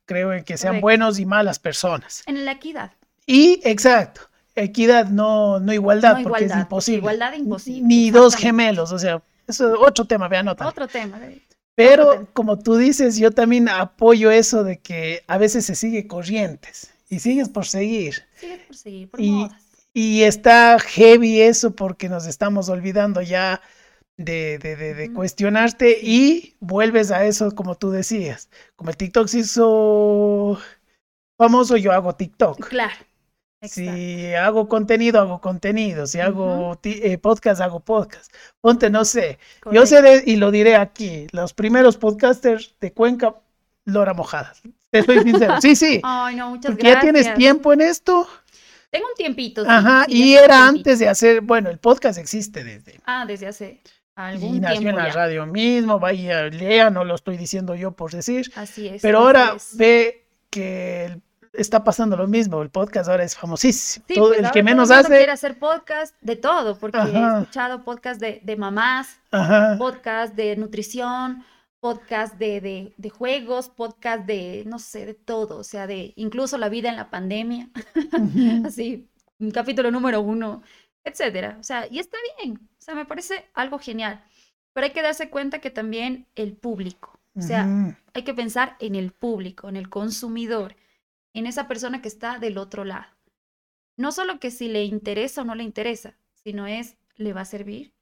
creo 0.10 0.34
en 0.34 0.44
que 0.44 0.58
sean 0.58 0.72
Correcto. 0.72 0.82
buenos 0.86 1.20
y 1.20 1.26
malas 1.28 1.60
personas. 1.60 2.24
En 2.26 2.44
la 2.46 2.54
equidad. 2.54 2.92
Y, 3.28 3.62
exacto, 3.64 4.22
equidad, 4.56 5.06
no, 5.08 5.60
no 5.60 5.72
igualdad, 5.72 6.18
No 6.18 6.24
porque 6.24 6.46
es 6.46 6.56
imposible. 6.56 6.98
igualdad 6.98 7.34
imposible, 7.34 7.88
Ni 7.88 8.10
dos 8.10 8.36
gemelos, 8.36 8.92
o 8.92 8.98
sea, 8.98 9.22
eso 9.48 9.72
es 9.72 9.80
otro 9.80 10.06
tema, 10.06 10.28
vean, 10.28 10.46
nota. 10.48 10.68
Otro 10.68 10.88
tema. 10.88 11.20
de- 11.20 11.44
Pero 11.76 12.12
tema. 12.12 12.26
como 12.34 12.58
tú 12.58 12.76
dices, 12.78 13.18
yo 13.18 13.30
también 13.32 13.70
apoyo 13.70 14.32
eso 14.32 14.64
de 14.64 14.80
que 14.80 15.24
a 15.28 15.38
veces 15.38 15.66
se 15.68 15.76
sigue 15.76 16.08
corrientes 16.08 16.92
y 17.08 17.20
sigues 17.20 17.50
por 17.50 17.68
seguir. 17.68 18.24
Sigue 18.40 18.58
por 18.66 18.76
seguir, 18.76 19.10
por 19.12 19.22
Y- 19.22 19.30
modas. 19.32 19.62
Y 19.94 20.22
está 20.24 20.78
heavy 20.80 21.42
eso 21.42 21.72
porque 21.76 22.10
nos 22.10 22.26
estamos 22.26 22.68
olvidando 22.70 23.22
ya 23.22 23.62
de, 24.20 24.58
de, 24.60 24.76
de- 24.76 24.94
de 24.94 25.14
cuestionarte 25.14 25.98
y 26.02 26.56
vuelves 26.60 27.10
a 27.10 27.24
eso 27.26 27.52
como 27.56 27.76
tú 27.76 27.90
decías. 27.90 28.50
Como 28.76 28.90
el 28.90 28.98
TikTok 28.98 29.28
se 29.28 29.40
hizo 29.40 30.60
famoso, 31.38 31.78
yo 31.78 31.92
hago 31.94 32.14
TikTok. 32.16 32.68
Claro. 32.68 32.94
exacto. 33.62 33.92
Si 33.94 34.34
hago 34.36 34.68
contenido, 34.68 35.22
hago 35.22 35.40
contenido. 35.40 36.06
Si 36.06 36.20
hago 36.20 36.78
eh, 36.84 37.18
podcast, 37.18 37.62
hago 37.62 37.80
podcast. 37.80 38.34
Ponte, 38.62 38.90
no 38.90 39.06
sé. 39.06 39.40
Yo 39.72 39.86
sé 39.86 40.24
y 40.26 40.36
lo 40.36 40.52
diré 40.52 40.76
aquí, 40.76 41.28
los 41.32 41.54
primeros 41.54 41.96
podcasters 41.98 42.76
de 42.82 42.92
Cuenca, 42.92 43.36
Lora 43.86 44.14
Mojada. 44.14 44.54
Te 44.92 45.02
soy 45.04 45.20
sincero. 45.24 45.62
Sí, 45.62 45.76
sí. 45.78 46.02
Ay, 46.04 46.36
no, 46.36 46.50
muchas 46.50 46.72
Porque 46.72 46.88
ya 46.88 47.00
tienes 47.00 47.22
gracias. 47.24 47.38
tiempo 47.38 47.72
en 47.74 47.82
esto. 47.82 48.28
Tengo 48.92 49.06
un 49.08 49.14
tiempito. 49.16 49.64
sí, 49.64 49.68
Ajá, 49.72 50.06
sí, 50.08 50.14
y 50.24 50.34
era 50.34 50.46
tiempito. 50.48 50.64
antes 50.80 51.00
de 51.00 51.08
hacer, 51.08 51.42
bueno, 51.42 51.70
el 51.70 51.78
podcast 51.78 52.18
existe 52.20 52.64
desde. 52.64 53.00
Ah, 53.06 53.24
desde 53.28 53.46
hace 53.48 53.82
algún 54.28 54.56
Y 54.56 54.60
nació 54.60 54.90
en 54.90 54.96
la 54.98 55.08
ya. 55.08 55.14
radio 55.14 55.46
mismo, 55.46 56.00
vaya, 56.00 56.44
lea, 56.48 56.90
no 56.90 57.04
lo 57.04 57.16
estoy 57.16 57.38
diciendo 57.38 57.76
yo 57.76 57.92
por 57.92 58.12
decir. 58.12 58.52
Así 58.56 58.88
es. 58.88 59.02
Pero 59.02 59.20
ahora 59.20 59.54
es. 59.56 59.78
ve 59.78 60.28
que 60.50 61.20
está 61.54 61.84
pasando 61.84 62.16
lo 62.16 62.28
mismo, 62.28 62.62
el 62.62 62.70
podcast 62.70 63.10
ahora 63.10 63.24
es 63.24 63.36
famosísimo. 63.36 64.06
Sí, 64.08 64.14
Todo- 64.16 64.34
el 64.34 64.50
que 64.52 64.62
menos 64.64 64.92
hace, 64.92 65.08
quiere 65.08 65.32
hacer 65.32 65.58
podcast 65.58 66.16
de 66.22 66.36
todo, 66.36 66.78
porque 66.78 66.98
Ajá. 66.98 67.10
he 67.38 67.40
escuchado 67.42 67.84
podcast 67.84 68.22
de, 68.22 68.40
de 68.44 68.56
mamás, 68.56 69.20
ajá, 69.32 69.76
podcast 69.78 70.36
de 70.36 70.56
nutrición, 70.58 71.44
podcast 71.80 72.36
de, 72.36 72.62
de, 72.62 72.94
de 72.98 73.10
juegos, 73.10 73.70
podcast 73.70 74.26
de, 74.26 74.64
no 74.68 74.78
sé, 74.80 75.06
de 75.06 75.14
todo, 75.16 75.58
o 75.58 75.64
sea, 75.64 75.88
de 75.88 76.14
incluso 76.18 76.58
la 76.58 76.70
vida 76.70 76.90
en 76.90 76.96
la 76.98 77.10
pandemia, 77.10 77.70
así, 78.66 79.10
un 79.40 79.52
capítulo 79.52 79.90
número 79.92 80.22
uno, 80.22 80.62
etcétera. 81.04 81.58
O 81.60 81.64
sea, 81.64 81.88
y 81.90 82.00
está 82.00 82.18
bien, 82.44 82.60
o 82.80 82.82
sea, 82.82 82.96
me 82.96 83.06
parece 83.06 83.50
algo 83.54 83.78
genial, 83.80 84.24
pero 84.74 84.86
hay 84.86 84.94
que 84.94 85.02
darse 85.02 85.30
cuenta 85.30 85.60
que 85.60 85.70
también 85.70 86.28
el 86.36 86.54
público, 86.54 87.20
o 87.36 87.42
sea, 87.42 87.96
hay 88.14 88.24
que 88.24 88.34
pensar 88.34 88.76
en 88.80 88.96
el 88.96 89.12
público, 89.12 89.70
en 89.70 89.78
el 89.78 89.90
consumidor, 89.90 90.76
en 91.34 91.46
esa 91.46 91.68
persona 91.68 92.02
que 92.02 92.08
está 92.08 92.40
del 92.40 92.58
otro 92.58 92.84
lado. 92.84 93.08
No 93.98 94.12
solo 94.12 94.40
que 94.40 94.52
si 94.52 94.68
le 94.68 94.84
interesa 94.84 95.42
o 95.42 95.46
no 95.46 95.56
le 95.56 95.64
interesa, 95.64 96.16
sino 96.34 96.68
es, 96.68 96.98
¿le 97.16 97.34
va 97.34 97.42
a 97.42 97.46
servir? 97.46 97.94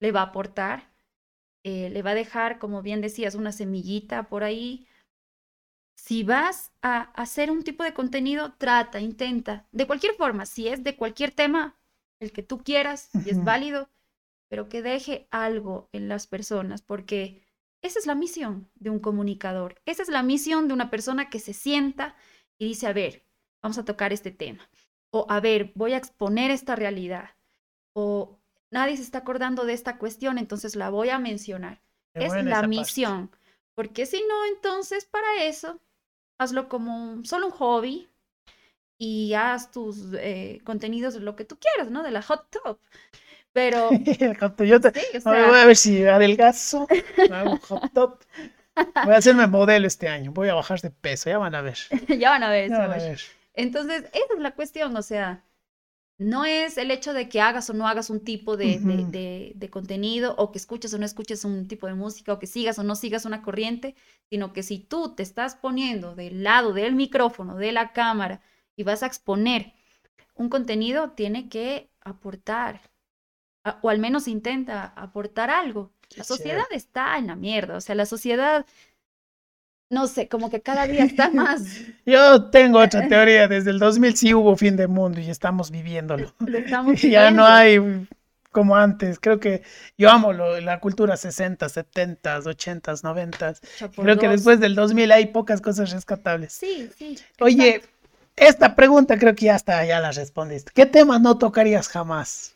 ¿Le 0.00 0.12
va 0.12 0.20
a 0.20 0.24
aportar? 0.24 0.90
Eh, 1.64 1.90
¿Le 1.90 2.02
va 2.02 2.10
a 2.10 2.14
dejar, 2.14 2.58
como 2.58 2.82
bien 2.82 3.00
decías, 3.00 3.34
una 3.34 3.52
semillita 3.52 4.28
por 4.28 4.44
ahí? 4.44 4.86
Si 5.96 6.22
vas 6.22 6.72
a 6.80 7.10
hacer 7.20 7.50
un 7.50 7.62
tipo 7.62 7.82
de 7.82 7.94
contenido, 7.94 8.54
trata, 8.56 9.00
intenta, 9.00 9.66
de 9.72 9.86
cualquier 9.86 10.14
forma, 10.14 10.46
si 10.46 10.68
es 10.68 10.84
de 10.84 10.96
cualquier 10.96 11.32
tema, 11.32 11.76
el 12.20 12.32
que 12.32 12.42
tú 12.42 12.62
quieras 12.62 13.10
y 13.26 13.30
es 13.30 13.42
válido, 13.42 13.90
pero 14.48 14.68
que 14.68 14.82
deje 14.82 15.28
algo 15.30 15.88
en 15.92 16.08
las 16.08 16.26
personas, 16.26 16.82
porque 16.82 17.42
esa 17.82 17.98
es 17.98 18.06
la 18.06 18.14
misión 18.14 18.70
de 18.74 18.90
un 18.90 18.98
comunicador. 18.98 19.80
Esa 19.84 20.02
es 20.02 20.08
la 20.08 20.22
misión 20.22 20.68
de 20.68 20.74
una 20.74 20.90
persona 20.90 21.30
que 21.30 21.38
se 21.38 21.52
sienta 21.52 22.16
y 22.58 22.66
dice, 22.66 22.86
a 22.86 22.92
ver, 22.92 23.24
vamos 23.62 23.78
a 23.78 23.84
tocar 23.84 24.12
este 24.12 24.30
tema. 24.30 24.68
O 25.10 25.26
a 25.28 25.40
ver, 25.40 25.72
voy 25.74 25.92
a 25.92 25.96
exponer 25.98 26.50
esta 26.50 26.74
realidad. 26.76 27.30
O 27.94 28.38
nadie 28.70 28.96
se 28.96 29.02
está 29.02 29.18
acordando 29.18 29.64
de 29.64 29.72
esta 29.74 29.98
cuestión, 29.98 30.38
entonces 30.38 30.76
la 30.76 30.90
voy 30.90 31.10
a 31.10 31.18
mencionar. 31.18 31.80
es 32.14 32.32
la 32.44 32.56
parte. 32.56 32.68
misión. 32.68 33.30
Porque 33.74 34.06
si 34.06 34.20
no, 34.28 34.44
entonces 34.46 35.04
para 35.04 35.44
eso, 35.44 35.80
hazlo 36.38 36.68
como 36.68 37.12
un- 37.12 37.24
solo 37.24 37.46
un 37.46 37.52
hobby 37.52 38.08
y 38.98 39.34
haz 39.34 39.70
tus 39.70 40.12
eh, 40.14 40.60
contenidos 40.64 41.14
de 41.14 41.20
lo 41.20 41.36
que 41.36 41.44
tú 41.44 41.56
quieras, 41.60 41.90
¿no? 41.92 42.02
De 42.02 42.10
la 42.10 42.22
hot 42.22 42.48
top. 42.50 42.80
Pero, 43.52 43.90
Yo 44.66 44.80
te- 44.80 44.92
sí, 44.92 45.00
o 45.16 45.20
a 45.24 45.30
ver, 45.32 45.44
sea, 45.44 45.48
voy 45.48 45.58
a 45.58 45.64
ver 45.66 45.76
si 45.76 46.04
adelgazo, 46.06 46.86
hago 47.28 47.52
un 47.52 47.58
hot 47.58 47.82
top. 47.94 48.20
Voy 49.02 49.14
a 49.14 49.18
hacerme 49.18 49.46
modelo 49.46 49.86
este 49.86 50.08
año, 50.08 50.32
voy 50.32 50.48
a 50.48 50.54
bajar 50.54 50.80
de 50.80 50.90
peso, 50.90 51.30
ya 51.30 51.38
van 51.38 51.54
a 51.54 51.62
ver. 51.62 51.78
ya 52.18 52.30
van 52.30 52.42
a 52.42 52.50
ver 52.50 52.70
Ya 52.70 52.78
van 52.78 52.92
a 52.92 52.96
ver. 52.96 53.20
Entonces, 53.54 54.04
esa 54.12 54.34
es 54.34 54.40
la 54.40 54.54
cuestión, 54.54 54.96
o 54.96 55.02
sea, 55.02 55.44
no 56.18 56.44
es 56.44 56.78
el 56.78 56.90
hecho 56.90 57.12
de 57.12 57.28
que 57.28 57.40
hagas 57.40 57.70
o 57.70 57.74
no 57.74 57.88
hagas 57.88 58.10
un 58.10 58.24
tipo 58.24 58.56
de, 58.56 58.80
de- 58.80 59.04
de- 59.06 59.52
de 59.56 59.70
contenido, 59.70 60.34
o 60.38 60.52
que 60.52 60.58
escuches 60.58 60.92
o 60.94 60.98
no 60.98 61.06
escuches 61.06 61.44
un 61.44 61.68
tipo 61.68 61.86
de 61.86 61.94
música, 61.94 62.32
o 62.32 62.38
que 62.40 62.46
sigas 62.46 62.78
o 62.78 62.82
no 62.84 62.96
sigas 62.96 63.24
una 63.24 63.42
corriente, 63.42 63.94
sino 64.30 64.52
que 64.52 64.62
si 64.64 64.78
tú 64.80 65.14
te 65.14 65.22
estás 65.22 65.54
poniendo 65.56 66.14
del 66.16 66.42
lado 66.44 66.72
del 66.72 66.94
micrófono, 66.94 67.56
de 67.56 67.72
la 67.72 67.92
cámara, 67.92 68.40
y 68.76 68.82
vas 68.84 69.02
a 69.02 69.06
exponer 69.06 69.72
un 70.34 70.48
contenido, 70.48 71.10
tiene 71.12 71.48
que 71.48 71.90
aportar, 72.00 72.80
a- 73.68 73.78
o 73.82 73.90
al 73.90 73.98
menos 73.98 74.28
intenta 74.28 74.92
aportar 74.96 75.50
algo. 75.50 75.90
La 76.16 76.24
sociedad 76.24 76.64
está 76.70 77.18
en 77.18 77.26
la 77.26 77.36
mierda, 77.36 77.76
o 77.76 77.80
sea, 77.80 77.94
la 77.94 78.06
sociedad, 78.06 78.64
no 79.90 80.06
sé, 80.06 80.28
como 80.28 80.50
que 80.50 80.60
cada 80.62 80.86
día 80.86 81.04
está 81.04 81.30
más... 81.32 81.62
Yo 82.04 82.50
tengo 82.50 82.78
otra 82.80 83.06
teoría, 83.08 83.48
desde 83.48 83.70
el 83.70 83.78
2000 83.78 84.16
sí 84.16 84.34
hubo 84.34 84.56
fin 84.56 84.76
del 84.76 84.88
mundo 84.88 85.20
y 85.20 85.30
estamos 85.30 85.70
viviéndolo. 85.70 86.32
Lo 86.40 86.58
estamos 86.58 86.94
Ya 87.02 87.30
no 87.30 87.44
viviendo. 87.44 87.44
hay 87.46 88.06
como 88.50 88.74
antes, 88.76 89.18
creo 89.20 89.38
que 89.38 89.62
yo 89.96 90.10
amo 90.10 90.32
lo- 90.32 90.60
la 90.60 90.80
cultura 90.80 91.16
60, 91.16 91.68
70, 91.68 92.38
80, 92.38 92.94
90. 93.02 93.50
Hecha 93.50 93.90
por 93.90 94.04
Creo 94.04 94.18
que 94.18 94.28
después 94.28 94.58
del 94.60 94.74
2000 94.74 95.12
hay 95.12 95.26
pocas 95.26 95.60
cosas 95.60 95.90
rescatables. 95.92 96.54
Sí, 96.54 96.88
sí. 96.96 97.18
Oye, 97.40 97.76
exacto. 97.76 97.88
esta 98.36 98.74
pregunta 98.74 99.18
creo 99.18 99.34
que 99.34 99.46
ya 99.46 99.56
está, 99.56 99.84
ya 99.84 100.00
la 100.00 100.10
respondiste. 100.12 100.72
¿Qué 100.74 100.86
tema 100.86 101.18
no 101.18 101.38
tocarías 101.38 101.88
jamás? 101.88 102.54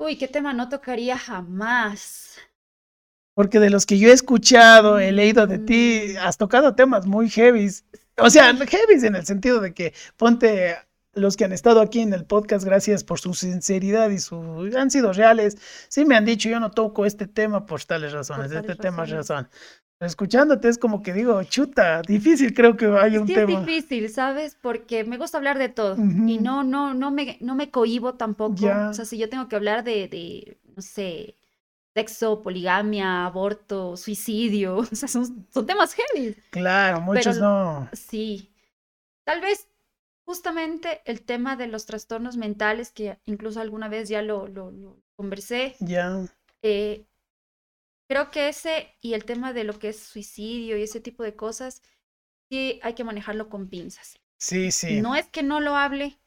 Uy, 0.00 0.16
¿qué 0.16 0.28
tema 0.28 0.54
no 0.54 0.70
tocaría 0.70 1.18
jamás? 1.18 2.38
Porque 3.34 3.60
de 3.60 3.68
los 3.68 3.84
que 3.84 3.98
yo 3.98 4.08
he 4.08 4.12
escuchado, 4.12 4.98
he 4.98 5.12
leído 5.12 5.46
de 5.46 5.58
ti, 5.58 6.14
Mm. 6.14 6.26
has 6.26 6.38
tocado 6.38 6.74
temas 6.74 7.06
muy 7.06 7.28
heavies. 7.28 7.84
O 8.16 8.30
sea, 8.30 8.54
heavies 8.54 9.02
en 9.04 9.14
el 9.14 9.26
sentido 9.26 9.60
de 9.60 9.74
que 9.74 9.92
ponte 10.16 10.74
los 11.12 11.36
que 11.36 11.44
han 11.44 11.52
estado 11.52 11.82
aquí 11.82 12.00
en 12.00 12.14
el 12.14 12.24
podcast, 12.24 12.64
gracias 12.64 13.04
por 13.04 13.20
su 13.20 13.34
sinceridad 13.34 14.08
y 14.08 14.18
su 14.20 14.70
han 14.74 14.90
sido 14.90 15.12
reales. 15.12 15.58
Sí 15.88 16.06
me 16.06 16.16
han 16.16 16.24
dicho, 16.24 16.48
yo 16.48 16.60
no 16.60 16.70
toco 16.70 17.04
este 17.04 17.26
tema 17.26 17.66
por 17.66 17.84
tales 17.84 18.12
razones, 18.12 18.50
tales 18.52 18.70
este 18.70 18.82
tema 18.82 19.04
es 19.04 19.10
razón. 19.10 19.48
Escuchándote 20.00 20.68
es 20.68 20.78
como 20.78 21.02
que 21.02 21.12
digo, 21.12 21.42
chuta, 21.44 22.00
difícil 22.00 22.54
creo 22.54 22.74
que 22.76 22.86
hay 22.86 23.18
un 23.18 23.26
Sí, 23.26 23.34
tema. 23.34 23.60
es 23.60 23.66
difícil, 23.66 24.08
¿sabes? 24.08 24.56
Porque 24.60 25.04
me 25.04 25.18
gusta 25.18 25.36
hablar 25.36 25.58
de 25.58 25.68
todo 25.68 25.96
y 25.98 26.38
no, 26.38 26.64
no, 26.64 26.94
no 26.94 27.10
me, 27.10 27.36
no 27.40 27.54
me 27.54 27.70
cohibo 27.70 28.14
tampoco. 28.14 28.54
Ya. 28.56 28.88
O 28.88 28.94
sea, 28.94 29.04
si 29.04 29.18
yo 29.18 29.28
tengo 29.28 29.46
que 29.48 29.56
hablar 29.56 29.84
de, 29.84 30.08
de, 30.08 30.58
no 30.74 30.80
sé, 30.80 31.36
sexo, 31.94 32.40
poligamia, 32.42 33.26
aborto, 33.26 33.96
suicidio, 33.98 34.76
o 34.78 34.84
sea, 34.86 35.06
son, 35.06 35.46
son 35.52 35.66
temas 35.66 35.94
heavy. 35.94 36.34
Claro, 36.48 37.02
muchos 37.02 37.36
Pero- 37.36 37.40
no. 37.40 37.88
Sí. 37.92 38.50
Tal 39.24 39.42
vez 39.42 39.68
justamente 40.24 41.02
el 41.04 41.20
tema 41.20 41.56
de 41.56 41.66
los 41.66 41.84
trastornos 41.84 42.38
mentales, 42.38 42.90
que 42.90 43.18
incluso 43.26 43.60
alguna 43.60 43.88
vez 43.88 44.08
ya 44.08 44.22
lo, 44.22 44.48
lo, 44.48 44.70
lo 44.70 44.96
conversé, 45.14 45.76
Ya. 45.80 46.24
eh, 46.62 47.04
creo 48.10 48.32
que 48.32 48.48
ese 48.48 48.88
y 49.00 49.14
el 49.14 49.24
tema 49.24 49.52
de 49.52 49.62
lo 49.62 49.78
que 49.78 49.90
es 49.90 50.00
suicidio 50.00 50.76
y 50.76 50.82
ese 50.82 50.98
tipo 50.98 51.22
de 51.22 51.36
cosas, 51.36 51.80
sí 52.50 52.80
hay 52.82 52.94
que 52.94 53.04
manejarlo 53.04 53.48
con 53.48 53.68
pinzas. 53.68 54.18
Sí, 54.36 54.72
sí. 54.72 55.00
No 55.00 55.14
es 55.14 55.28
que 55.28 55.44
no 55.44 55.60
lo 55.60 55.76
hable, 55.76 56.18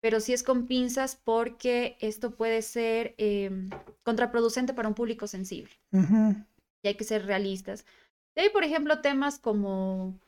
pero 0.00 0.18
sí 0.18 0.32
es 0.32 0.42
con 0.42 0.66
pinzas 0.66 1.14
porque 1.14 1.96
esto 2.00 2.32
puede 2.34 2.62
ser 2.62 3.14
em, 3.18 3.70
contraproducente 4.02 4.74
para 4.74 4.88
un 4.88 4.94
público 4.94 5.28
sensible. 5.28 5.72
Y 6.82 6.88
hay 6.88 6.96
que 6.96 7.04
ser 7.04 7.26
realistas. 7.26 7.86
hay, 8.34 8.50
por 8.50 8.64
ejemplo, 8.64 9.00
temas 9.00 9.38
como 9.38 10.18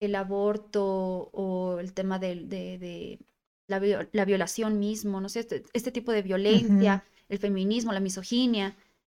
el 0.00 0.16
aborto 0.16 1.30
o 1.32 1.78
el 1.78 1.92
tema 1.92 2.18
de, 2.18 2.34
de, 2.34 3.20
la, 3.68 4.24
violación 4.24 4.80
mismo, 4.80 5.20
no 5.20 5.28
sé, 5.28 5.40
este, 5.40 5.62
este 5.72 5.92
tipo 5.92 6.10
de 6.10 6.22
violencia, 6.22 7.04
el 7.28 7.38
feminismo, 7.38 7.92
la 7.92 8.00
misoginia, 8.00 8.76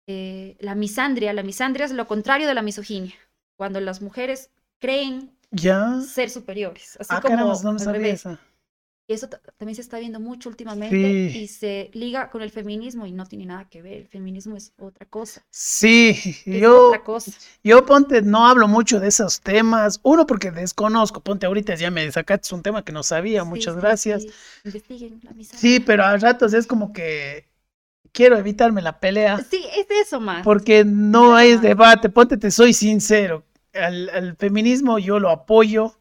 eh, 0.07 0.57
la 0.61 0.75
misandria. 0.75 1.33
La 1.33 1.43
misandria 1.43 1.87
es 1.87 1.93
lo 1.93 2.07
contrario 2.07 2.47
de 2.47 2.55
la 2.55 2.63
misoginia, 2.63 3.15
cuando 3.57 3.81
las 3.81 4.03
mujeres 4.03 4.51
creen 4.79 5.31
ser 6.07 6.31
superiores. 6.31 6.97
Así 6.99 7.11
ah, 7.11 7.21
como 7.21 7.37
no 7.37 7.73
me 7.73 7.79
sabía 7.79 8.09
eso. 8.09 8.39
Y 9.09 9.15
eso 9.15 9.29
también 9.59 9.75
se 9.75 9.81
está 9.81 9.99
viendo 9.99 10.21
mucho 10.21 10.49
últimamente 10.49 10.97
y 10.97 11.49
se 11.49 11.91
liga 11.93 12.31
con 12.31 12.41
el 12.41 12.51
feminismo 12.51 13.05
y 13.05 13.11
no 13.11 13.27
tiene 13.27 13.47
nada 13.47 13.69
que 13.69 13.83
ver. 13.83 13.95
El 13.95 14.07
feminismo 14.07 14.57
es 14.57 14.73
otra 14.79 15.07
cosa. 15.07 15.45
Sí, 15.51 16.37
yo, 16.47 16.93
yo 17.65 17.85
ponte, 17.85 18.23
no 18.23 18.47
hablo 18.47 18.69
mucho 18.69 19.01
de 19.01 19.09
esos 19.09 19.41
temas. 19.41 19.99
Uno, 20.05 20.25
porque 20.25 20.53
desconozco. 20.53 21.21
Ponte, 21.21 21.47
ahorita 21.47 21.75
ya 21.75 21.91
me 21.91 22.11
sacaste 22.13 22.55
un 22.55 22.63
tema 22.63 22.85
que 22.85 22.93
no 22.93 23.03
sabía. 23.03 23.43
Muchas 23.43 23.75
gracias. 23.75 24.25
Investiguen 24.65 25.21
la 25.25 25.33
Sí, 25.43 25.81
pero 25.81 26.05
a 26.05 26.17
ratos 26.17 26.55
es 26.55 26.69
como 26.69 26.93
que 26.93 27.52
quiero 28.13 28.37
evitarme 28.37 28.83
la 28.83 29.01
pelea. 29.01 29.39
Sí, 29.51 29.65
es 29.77 29.87
eso 30.07 30.21
más. 30.21 30.45
Porque 30.45 30.85
no 30.85 31.35
hay 31.35 31.57
debate. 31.57 32.09
Ponte, 32.09 32.37
te 32.37 32.51
soy 32.51 32.73
sincero. 32.73 33.45
al 33.75 34.37
feminismo 34.39 34.99
yo 34.99 35.19
lo 35.19 35.31
apoyo 35.31 35.97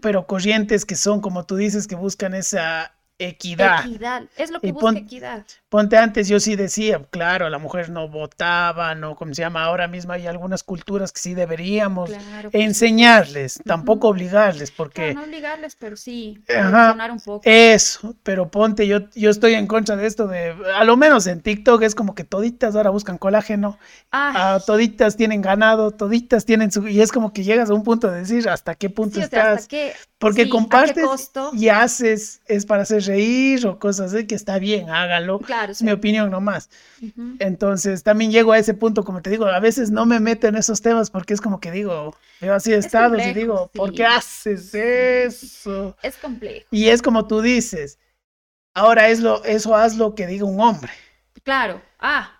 pero 0.00 0.26
corrientes 0.26 0.84
que 0.84 0.94
son, 0.94 1.20
como 1.20 1.44
tú 1.44 1.56
dices, 1.56 1.88
que 1.88 1.96
buscan 1.96 2.34
esa 2.34 2.95
equidad. 3.18 3.86
Equidad, 3.86 4.24
es 4.36 4.50
lo 4.50 4.60
que 4.60 4.72
busca 4.72 4.98
equidad. 4.98 5.44
Ponte 5.68 5.96
antes, 5.96 6.28
yo 6.28 6.38
sí 6.40 6.56
decía, 6.56 7.02
claro, 7.10 7.50
la 7.50 7.58
mujer 7.58 7.90
no 7.90 8.08
votaba, 8.08 8.94
no, 8.94 9.16
como 9.16 9.34
se 9.34 9.42
llama, 9.42 9.64
ahora 9.64 9.88
mismo 9.88 10.12
hay 10.12 10.26
algunas 10.26 10.62
culturas 10.62 11.12
que 11.12 11.20
sí 11.20 11.34
deberíamos 11.34 12.10
enseñarles, 12.52 13.60
tampoco 13.64 14.08
obligarles, 14.08 14.70
porque... 14.70 15.14
No, 15.14 15.24
obligarles, 15.24 15.76
pero 15.76 15.96
sí, 15.96 16.42
un 16.48 17.20
poco. 17.20 17.42
Eso, 17.44 18.14
pero 18.22 18.50
ponte, 18.50 18.86
yo, 18.86 19.10
yo 19.14 19.30
estoy 19.30 19.54
en 19.54 19.66
contra 19.66 19.96
de 19.96 20.06
esto 20.06 20.28
de, 20.28 20.54
a 20.74 20.84
lo 20.84 20.96
menos 20.96 21.26
en 21.26 21.40
TikTok 21.40 21.82
es 21.82 21.94
como 21.94 22.14
que 22.14 22.24
toditas 22.24 22.76
ahora 22.76 22.90
buscan 22.90 23.18
colágeno, 23.18 23.78
ah, 24.12 24.60
toditas 24.64 25.16
tienen 25.16 25.42
ganado, 25.42 25.90
toditas 25.90 26.44
tienen 26.44 26.70
su... 26.70 26.86
Y 26.86 27.00
es 27.00 27.12
como 27.12 27.32
que 27.32 27.44
llegas 27.44 27.70
a 27.70 27.74
un 27.74 27.82
punto 27.82 28.10
de 28.10 28.20
decir 28.20 28.48
hasta 28.48 28.74
qué 28.74 28.88
punto 28.88 29.20
estás. 29.20 29.68
Porque 30.18 30.48
compartes 30.48 31.30
y 31.52 31.68
haces, 31.68 32.40
es 32.46 32.64
para 32.64 32.82
hacer 32.82 33.02
reír 33.02 33.66
o 33.66 33.78
cosas 33.78 34.14
así, 34.14 34.26
que 34.26 34.34
está 34.34 34.58
bien, 34.58 34.88
hágalo. 34.88 35.40
Claro, 35.40 35.72
es 35.72 35.82
mi 35.82 35.90
opinión 35.90 36.30
nomás. 36.30 36.70
Entonces, 37.38 38.02
también 38.02 38.30
llego 38.30 38.52
a 38.52 38.58
ese 38.58 38.72
punto, 38.72 39.04
como 39.04 39.20
te 39.20 39.28
digo, 39.28 39.46
a 39.46 39.60
veces 39.60 39.90
no 39.90 40.06
me 40.06 40.18
meto 40.18 40.46
en 40.46 40.56
esos 40.56 40.80
temas 40.80 41.10
porque 41.10 41.34
es 41.34 41.40
como 41.40 41.60
que 41.60 41.70
digo, 41.70 42.16
veo 42.40 42.54
así 42.54 42.72
estados 42.72 43.20
y 43.22 43.34
digo, 43.34 43.70
¿por 43.74 43.92
qué 43.92 44.06
haces 44.06 44.74
eso? 44.74 45.96
Es 46.02 46.16
complejo. 46.16 46.66
Y 46.70 46.88
es 46.88 47.02
como 47.02 47.26
tú 47.26 47.42
dices, 47.42 47.98
ahora 48.72 49.08
es 49.08 49.20
lo, 49.20 49.44
eso 49.44 49.76
haz 49.76 49.96
lo 49.96 50.14
que 50.14 50.26
diga 50.26 50.46
un 50.46 50.60
hombre. 50.60 50.92
Claro, 51.42 51.82
ah. 51.98 52.32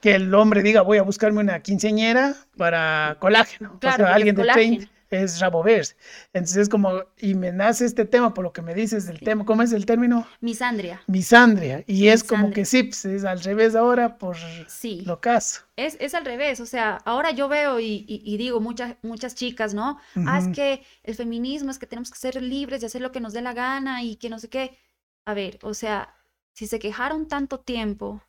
Que 0.00 0.14
el 0.14 0.32
hombre 0.32 0.62
diga, 0.62 0.80
voy 0.80 0.98
a 0.98 1.02
buscarme 1.02 1.40
una 1.40 1.60
quinceñera 1.60 2.36
para 2.56 3.16
colágeno. 3.18 3.78
Claro, 3.80 4.06
alguien 4.06 4.34
de 4.34 4.44
30 4.44 4.93
es 5.22 5.40
Raboverse. 5.40 5.96
Entonces 6.32 6.56
es 6.56 6.68
como, 6.68 6.90
y 7.18 7.34
me 7.34 7.52
nace 7.52 7.84
este 7.84 8.04
tema 8.04 8.34
por 8.34 8.44
lo 8.44 8.52
que 8.52 8.62
me 8.62 8.74
dices 8.74 9.06
del 9.06 9.20
tema, 9.20 9.44
¿cómo 9.44 9.62
es 9.62 9.72
el 9.72 9.86
término? 9.86 10.26
Misandria. 10.40 11.02
Misandria. 11.06 11.84
Y 11.86 12.08
es 12.08 12.24
como 12.24 12.50
que 12.50 12.64
sí, 12.64 12.84
pues, 12.84 13.04
es 13.04 13.24
al 13.24 13.40
revés 13.40 13.74
ahora 13.74 14.18
por 14.18 14.36
sí. 14.68 15.02
lo 15.06 15.20
caso. 15.20 15.62
Es, 15.76 15.96
es 16.00 16.14
al 16.14 16.24
revés, 16.24 16.60
o 16.60 16.66
sea, 16.66 16.96
ahora 17.04 17.32
yo 17.32 17.48
veo 17.48 17.80
y, 17.80 18.36
digo 18.38 18.60
muchas, 18.60 18.96
muchas 19.02 19.34
chicas, 19.34 19.74
¿no? 19.74 19.98
Ah, 20.26 20.38
es 20.38 20.48
que 20.48 20.84
el 21.02 21.14
feminismo 21.14 21.70
es 21.70 21.78
que 21.78 21.86
tenemos 21.86 22.10
que 22.10 22.18
ser 22.18 22.40
libres 22.40 22.80
de 22.80 22.86
hacer 22.86 23.00
lo 23.00 23.10
que 23.10 23.20
nos 23.20 23.32
dé 23.32 23.42
la 23.42 23.54
gana 23.54 24.02
y 24.02 24.16
que 24.16 24.30
no 24.30 24.38
sé 24.38 24.48
qué. 24.48 24.78
A 25.24 25.34
ver, 25.34 25.58
o 25.62 25.74
sea, 25.74 26.14
si 26.52 26.66
se 26.66 26.78
quejaron 26.78 27.26
tanto 27.26 27.60
tiempo 27.60 28.22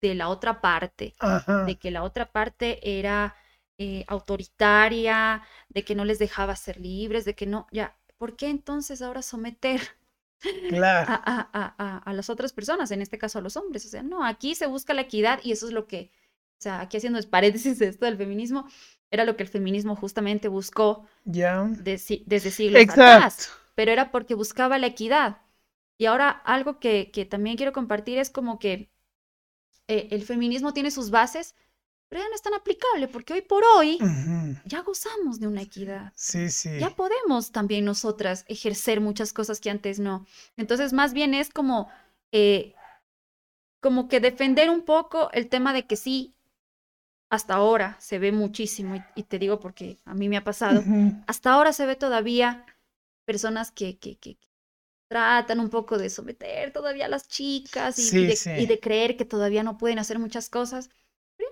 de 0.00 0.14
la 0.14 0.28
otra 0.28 0.60
parte, 0.60 1.14
de 1.66 1.76
que 1.76 1.90
la 1.90 2.02
otra 2.02 2.26
parte 2.26 2.98
era 2.98 3.34
eh, 3.78 4.04
autoritaria, 4.08 5.42
de 5.68 5.84
que 5.84 5.94
no 5.94 6.04
les 6.04 6.18
dejaba 6.18 6.56
ser 6.56 6.80
libres, 6.80 7.24
de 7.24 7.34
que 7.34 7.46
no, 7.46 7.66
ya, 7.72 7.96
¿por 8.16 8.36
qué 8.36 8.48
entonces 8.48 9.02
ahora 9.02 9.22
someter 9.22 9.80
a, 10.82 12.02
a, 12.04 12.12
las 12.12 12.30
otras 12.30 12.52
personas, 12.52 12.90
en 12.90 13.02
este 13.02 13.18
caso 13.18 13.38
a 13.38 13.42
los 13.42 13.56
hombres? 13.56 13.84
O 13.86 13.88
sea, 13.88 14.02
no, 14.02 14.24
aquí 14.24 14.54
se 14.54 14.66
busca 14.66 14.94
la 14.94 15.02
equidad 15.02 15.40
y 15.42 15.52
eso 15.52 15.66
es 15.66 15.72
lo 15.72 15.86
que, 15.86 16.10
o 16.58 16.62
sea, 16.62 16.80
aquí 16.80 16.96
haciendo 16.96 17.20
paréntesis 17.28 17.78
de 17.78 17.88
esto 17.88 18.06
del 18.06 18.16
feminismo, 18.16 18.66
era 19.10 19.24
lo 19.24 19.36
que 19.36 19.42
el 19.42 19.48
feminismo 19.48 19.94
justamente 19.94 20.48
buscó 20.48 21.06
ya 21.24 21.64
desde 21.68 22.50
siglos 22.50 22.88
atrás, 22.88 23.50
pero 23.74 23.92
era 23.92 24.10
porque 24.10 24.34
buscaba 24.34 24.78
la 24.78 24.88
equidad. 24.88 25.38
Y 25.98 26.06
ahora 26.06 26.30
algo 26.30 26.78
que, 26.78 27.10
que 27.10 27.24
también 27.24 27.56
quiero 27.56 27.72
compartir 27.72 28.18
es 28.18 28.30
como 28.30 28.58
que 28.58 28.90
eh, 29.88 30.08
el 30.10 30.22
feminismo 30.22 30.72
tiene 30.72 30.90
sus 30.90 31.10
bases, 31.10 31.54
pero 32.08 32.22
ya 32.22 32.28
no 32.28 32.34
es 32.34 32.42
tan 32.42 32.54
aplicable 32.54 33.08
porque 33.08 33.32
hoy 33.32 33.42
por 33.42 33.64
hoy 33.64 33.98
ya 34.64 34.82
gozamos 34.82 35.40
de 35.40 35.48
una 35.48 35.62
equidad. 35.62 36.12
Sí, 36.14 36.50
sí. 36.50 36.78
Ya 36.78 36.90
podemos 36.90 37.50
también 37.50 37.84
nosotras 37.84 38.44
ejercer 38.48 39.00
muchas 39.00 39.32
cosas 39.32 39.60
que 39.60 39.70
antes 39.70 39.98
no. 39.98 40.24
Entonces, 40.56 40.92
más 40.92 41.12
bien 41.12 41.34
es 41.34 41.50
como, 41.50 41.88
eh, 42.30 42.74
como 43.80 44.08
que 44.08 44.20
defender 44.20 44.70
un 44.70 44.82
poco 44.82 45.30
el 45.32 45.48
tema 45.48 45.72
de 45.72 45.86
que 45.86 45.96
sí, 45.96 46.32
hasta 47.28 47.54
ahora 47.54 47.96
se 47.98 48.20
ve 48.20 48.30
muchísimo, 48.30 49.02
y, 49.16 49.24
te 49.24 49.40
digo 49.40 49.58
porque 49.58 49.98
a 50.04 50.14
mí 50.14 50.28
me 50.28 50.36
ha 50.36 50.44
pasado, 50.44 50.84
hasta 51.26 51.52
ahora 51.52 51.72
se 51.72 51.84
ve 51.84 51.96
todavía 51.96 52.64
personas 53.24 53.72
que, 53.72 53.98
que, 53.98 54.16
que, 54.16 54.38
tratan 55.08 55.60
un 55.60 55.70
poco 55.70 55.98
de 55.98 56.10
someter 56.10 56.72
todavía 56.72 57.06
a 57.06 57.08
las 57.08 57.28
chicas 57.28 57.96
y, 57.98 58.32
y 58.58 58.66
de 58.66 58.80
creer 58.80 59.16
que 59.16 59.24
todavía 59.24 59.62
no 59.62 59.78
pueden 59.78 60.00
hacer 60.00 60.18
muchas 60.18 60.48
cosas 60.48 60.90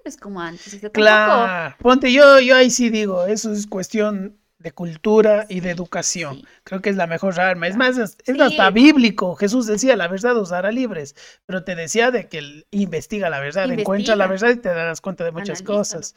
es 0.05 0.17
como 0.17 0.41
antes. 0.41 0.81
claro. 0.93 1.77
Ponte, 1.81 2.13
yo, 2.13 2.41
yo 2.41 2.57
ahí 2.57 2.71
sí 2.71 2.91
digo, 2.91 3.27
eso 3.27 3.53
es 3.53 3.67
cuestión 3.67 4.39
de 4.65 4.73
cultura 4.73 5.45
y 5.49 5.61
de 5.61 5.71
educación. 5.71 6.43
Creo 6.65 6.81
que 6.81 6.89
es 6.89 6.97
la 6.97 7.07
mejor 7.07 7.39
arma. 7.39 7.69
Es 7.69 7.77
más, 7.77 7.99
es, 7.99 8.17
hasta 8.41 8.71
bíblico. 8.71 9.37
Jesús 9.37 9.67
decía, 9.67 9.95
la 9.95 10.09
verdad 10.09 10.37
os 10.39 10.53
hará 10.53 10.73
libres, 10.73 11.15
pero 11.45 11.65
te 11.65 11.75
decía 11.75 12.11
de 12.11 12.29
que 12.29 12.65
investiga 12.71 13.29
la 13.29 13.41
verdad, 13.41 13.71
encuentra 13.71 14.17
la 14.17 14.27
verdad 14.27 14.51
y 14.51 14.57
te 14.57 14.71
darás 14.71 15.03
cuenta 15.03 15.23
de 15.23 15.33
muchas 15.33 15.63
cosas. 15.63 16.15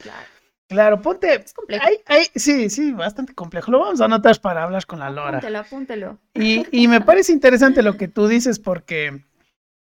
Claro. 0.66 1.02
ponte. 1.02 1.34
Es 1.34 1.52
complejo. 1.52 1.84
sí, 2.34 2.70
sí, 2.70 2.92
bastante 2.92 3.34
complejo. 3.34 3.70
Lo 3.70 3.80
vamos 3.80 4.00
a 4.00 4.06
anotar 4.06 4.40
para 4.40 4.62
hablar 4.62 4.86
con 4.86 4.98
la 5.00 5.10
Lora. 5.10 5.38
Apúntelo, 5.38 5.58
apúntelo. 5.58 6.18
Y, 6.34 6.66
y 6.70 6.88
me 6.88 7.02
parece 7.02 7.32
interesante 7.32 7.82
lo 7.82 7.98
que 7.98 8.08
tú 8.08 8.28
dices 8.28 8.58
porque 8.58 9.24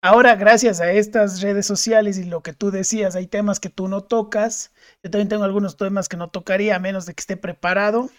Ahora, 0.01 0.35
gracias 0.35 0.79
a 0.79 0.91
estas 0.91 1.41
redes 1.41 1.65
sociales 1.65 2.17
y 2.17 2.25
lo 2.25 2.43
que 2.43 2.53
tú 2.53 2.69
decías, 2.69 3.15
hay 3.15 3.25
temas 3.27 3.59
que 3.59 3.69
tú 3.69 3.87
no 3.87 4.03
tocas. 4.03 4.71
Yo 5.03 5.09
también 5.09 5.27
tengo 5.27 5.43
algunos 5.43 5.75
temas 5.75 6.07
que 6.07 6.17
no 6.17 6.29
tocaría 6.29 6.75
a 6.75 6.79
menos 6.79 7.05
de 7.05 7.15
que 7.15 7.21
esté 7.21 7.35
preparado. 7.35 8.09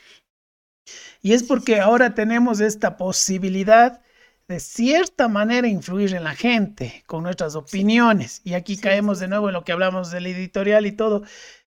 Y 1.23 1.35
es 1.35 1.45
porque 1.45 1.81
ahora 1.81 2.15
tenemos 2.15 2.61
esta 2.61 2.97
posibilidad 2.97 4.03
de 4.49 4.61
cierta 4.61 5.29
manera 5.29 5.69
influir 5.69 6.15
en 6.15 6.25
la 6.25 6.35
gente 6.35 7.05
con 7.07 7.23
nuestras 7.23 7.55
opiniones. 7.55 8.41
Y 8.45 8.55
aquí 8.55 8.77
caemos 8.79 9.21
de 9.21 9.29
nuevo 9.29 9.49
en 9.49 9.55
lo 9.55 9.65
que 9.65 9.73
hablamos 9.73 10.11
del 10.11 10.27
editorial 10.27 10.87
y 10.87 10.93
todo. 10.93 11.23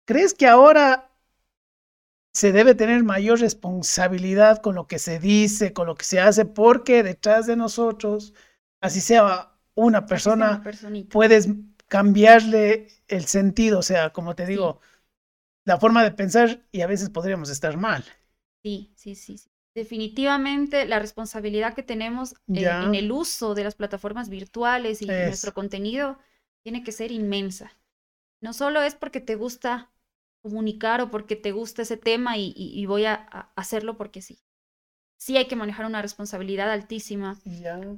¿Crees 0.06 0.34
que 0.34 0.46
ahora 0.46 1.10
se 2.34 2.52
debe 2.52 2.74
tener 2.74 3.04
mayor 3.04 3.40
responsabilidad 3.40 4.60
con 4.60 4.74
lo 4.74 4.86
que 4.86 4.98
se 4.98 5.18
dice, 5.18 5.72
con 5.72 5.86
lo 5.86 5.94
que 5.94 6.04
se 6.04 6.20
hace? 6.20 6.44
Porque 6.44 7.02
detrás 7.02 7.46
de 7.46 7.56
nosotros, 7.56 8.34
así 8.82 9.00
sea 9.00 9.53
una 9.74 10.06
persona, 10.06 10.62
puedes 11.10 11.48
cambiarle 11.88 12.88
el 13.08 13.24
sentido, 13.26 13.80
o 13.80 13.82
sea, 13.82 14.10
como 14.10 14.34
te 14.34 14.46
digo, 14.46 14.80
la 15.64 15.78
forma 15.78 16.02
de 16.02 16.12
pensar 16.12 16.64
y 16.72 16.82
a 16.82 16.86
veces 16.86 17.10
podríamos 17.10 17.50
estar 17.50 17.76
mal. 17.76 18.04
Sí, 18.62 18.92
sí, 18.96 19.14
sí. 19.14 19.40
Definitivamente 19.74 20.86
la 20.86 21.00
responsabilidad 21.00 21.74
que 21.74 21.82
tenemos 21.82 22.34
eh, 22.54 22.64
en 22.64 22.94
el 22.94 23.10
uso 23.10 23.54
de 23.54 23.64
las 23.64 23.74
plataformas 23.74 24.28
virtuales 24.28 25.02
y 25.02 25.06
nuestro 25.06 25.52
contenido 25.52 26.18
tiene 26.62 26.84
que 26.84 26.92
ser 26.92 27.10
inmensa. 27.10 27.72
No 28.40 28.52
solo 28.52 28.82
es 28.82 28.94
porque 28.94 29.20
te 29.20 29.34
gusta 29.34 29.90
comunicar 30.42 31.00
o 31.00 31.10
porque 31.10 31.34
te 31.34 31.50
gusta 31.50 31.82
ese 31.82 31.96
tema 31.96 32.36
y, 32.36 32.86
voy 32.86 33.06
a, 33.06 33.14
hacerlo 33.56 33.96
porque 33.96 34.22
sí. 34.22 34.38
Sí 35.16 35.36
hay 35.36 35.46
que 35.46 35.56
manejar 35.56 35.86
una 35.86 36.02
responsabilidad 36.02 36.70
altísima 36.70 37.40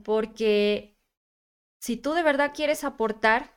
porque 0.05 0.96
si 1.81 1.97
tú 1.97 2.13
de 2.13 2.23
verdad 2.23 2.53
quieres 2.55 2.85
aportar, 2.85 3.57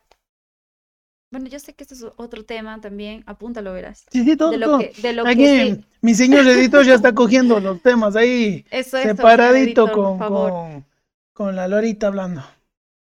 bueno, 1.32 1.48
yo 1.48 1.60
sé 1.60 1.76
que 1.76 1.84
este 1.84 1.94
es 1.94 2.06
otro 2.18 2.44
tema 2.44 2.82
también, 2.82 3.24
apúntalo, 3.28 3.72
verás. 3.74 4.06
Sí, 4.12 4.24
sí, 4.24 4.36
todo. 4.36 4.52
De 4.52 4.58
lo 4.58 4.80
que, 4.80 4.94
de 5.02 5.14
lo 5.14 5.28
Aquí, 5.28 5.44
que 5.44 5.84
mi 6.02 6.16
señor 6.16 6.48
editor 6.48 6.84
ya 6.84 6.96
está 6.96 7.14
cogiendo 7.16 7.60
los 7.60 7.82
temas 7.82 8.16
ahí 8.16 8.66
Eso 8.72 8.98
es, 8.98 9.04
señor 9.04 9.18
separadito 9.18 9.84
editor, 9.84 9.92
con, 9.92 10.18
con, 10.18 10.86
con 11.34 11.56
la 11.56 11.68
Lorita 11.68 12.08
hablando. 12.08 12.44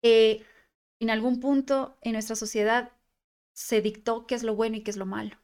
Eh, 0.03 0.43
en 0.99 1.09
algún 1.09 1.39
punto 1.39 1.97
en 2.01 2.13
nuestra 2.13 2.36
sociedad 2.36 2.91
se 3.53 3.82
dictó 3.82 4.28
qué 4.28 4.36
es 4.36 4.43
lo 4.43 4.55
bueno 4.55 4.78
y 4.78 4.82
qué 4.82 4.91
es 4.91 4.97
lo 4.97 5.05
malo. 5.05 5.38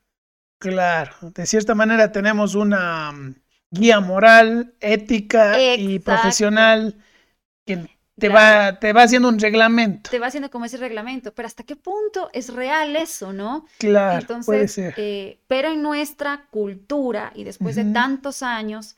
Claro, 0.59 1.13
de 1.21 1.45
cierta 1.45 1.75
manera 1.75 2.11
tenemos 2.11 2.55
una 2.55 3.11
mm, 3.11 3.35
guía 3.71 3.99
moral, 3.99 4.73
ética 4.79 5.59
y 5.77 5.99
profesional 5.99 6.95
que 7.65 7.89
te 8.19 8.29
Claro. 8.29 8.73
va, 8.73 8.79
te 8.79 8.93
va 8.93 9.03
haciendo 9.03 9.29
un 9.29 9.39
reglamento. 9.39 10.09
Te 10.11 10.19
va 10.19 10.27
haciendo 10.27 10.49
como 10.51 10.65
ese 10.65 10.77
reglamento, 10.77 11.33
pero 11.33 11.47
¿hasta 11.47 11.63
qué 11.63 11.75
punto 11.75 12.29
es 12.33 12.53
real 12.53 12.95
eso, 12.95 13.33
no? 13.33 13.65
Claro, 13.77 14.27
puede 14.45 14.67
Entonces, 14.67 14.71
ser. 14.73 14.93
eh, 14.97 15.39
pero 15.47 15.69
en 15.69 15.81
nuestra 15.81 16.47
cultura 16.51 17.31
y 17.35 17.43
después 17.43 17.75
de 17.75 17.85
tantos 17.85 18.43
años, 18.43 18.95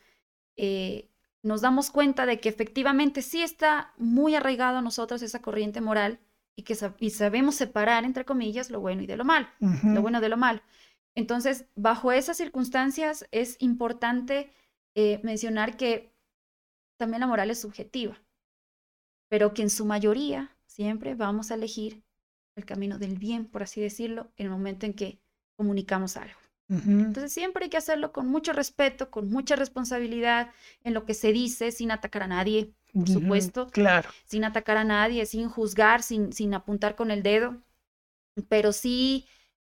eh, 0.57 1.09
nos 1.43 1.61
damos 1.61 1.91
cuenta 1.91 2.25
de 2.25 2.39
que 2.39 2.49
efectivamente 2.49 3.21
sí 3.21 3.41
está 3.41 3.93
muy 3.97 4.35
arraigado 4.35 4.79
a 4.79 4.81
nosotros 4.81 5.21
esa 5.21 5.41
corriente 5.41 5.79
moral 5.81 6.19
y 6.55 6.63
que 6.63 6.73
sab- 6.75 6.95
y 6.99 7.11
sabemos 7.11 7.55
separar, 7.55 8.03
entre 8.03 8.25
comillas, 8.25 8.69
lo 8.71 8.79
bueno 8.81 9.01
y 9.03 9.07
de 9.07 9.17
lo 9.17 9.25
malo, 9.25 9.47
Ujú. 9.61 9.87
lo 9.95 10.01
bueno 10.01 10.21
de 10.21 10.29
lo 10.29 10.37
malo. 10.37 10.61
Entonces, 11.15 11.65
bajo 11.75 12.11
esas 12.11 12.37
circunstancias 12.37 13.27
es 13.31 13.57
importante 13.59 14.51
eh, 14.95 15.19
mencionar 15.23 15.77
que 15.77 16.13
también 16.97 17.21
la 17.21 17.27
moral 17.27 17.51
es 17.51 17.59
subjetiva, 17.61 18.17
pero 19.29 19.53
que 19.53 19.61
en 19.63 19.69
su 19.69 19.85
mayoría 19.85 20.55
siempre 20.65 21.15
vamos 21.15 21.51
a 21.51 21.55
elegir 21.55 22.03
el 22.55 22.65
camino 22.65 22.97
del 22.99 23.17
bien, 23.17 23.45
por 23.45 23.63
así 23.63 23.81
decirlo, 23.81 24.31
en 24.37 24.45
el 24.47 24.51
momento 24.51 24.85
en 24.85 24.93
que 24.93 25.19
comunicamos 25.57 26.17
algo. 26.17 26.39
Ujú. 26.69 26.91
Entonces 26.91 27.33
siempre 27.33 27.65
hay 27.65 27.69
que 27.69 27.77
hacerlo 27.77 28.11
con 28.11 28.27
mucho 28.27 28.53
respeto, 28.53 29.11
con 29.11 29.29
mucha 29.29 29.55
responsabilidad 29.55 30.51
en 30.83 30.93
lo 30.93 31.05
que 31.05 31.13
se 31.13 31.31
dice, 31.33 31.71
sin 31.71 31.91
atacar 31.91 32.23
a 32.23 32.27
nadie, 32.27 32.73
por 32.93 33.09
supuesto, 33.09 33.67
Claro. 33.67 34.09
sin 34.25 34.43
atacar 34.45 34.77
a 34.77 34.83
nadie, 34.83 35.25
sin 35.25 35.49
juzgar, 35.49 36.03
sin, 36.03 36.33
sin 36.33 36.53
apuntar 36.53 36.95
con 36.95 37.11
el 37.11 37.23
dedo, 37.23 37.61
pero 38.49 38.71
sí 38.73 39.27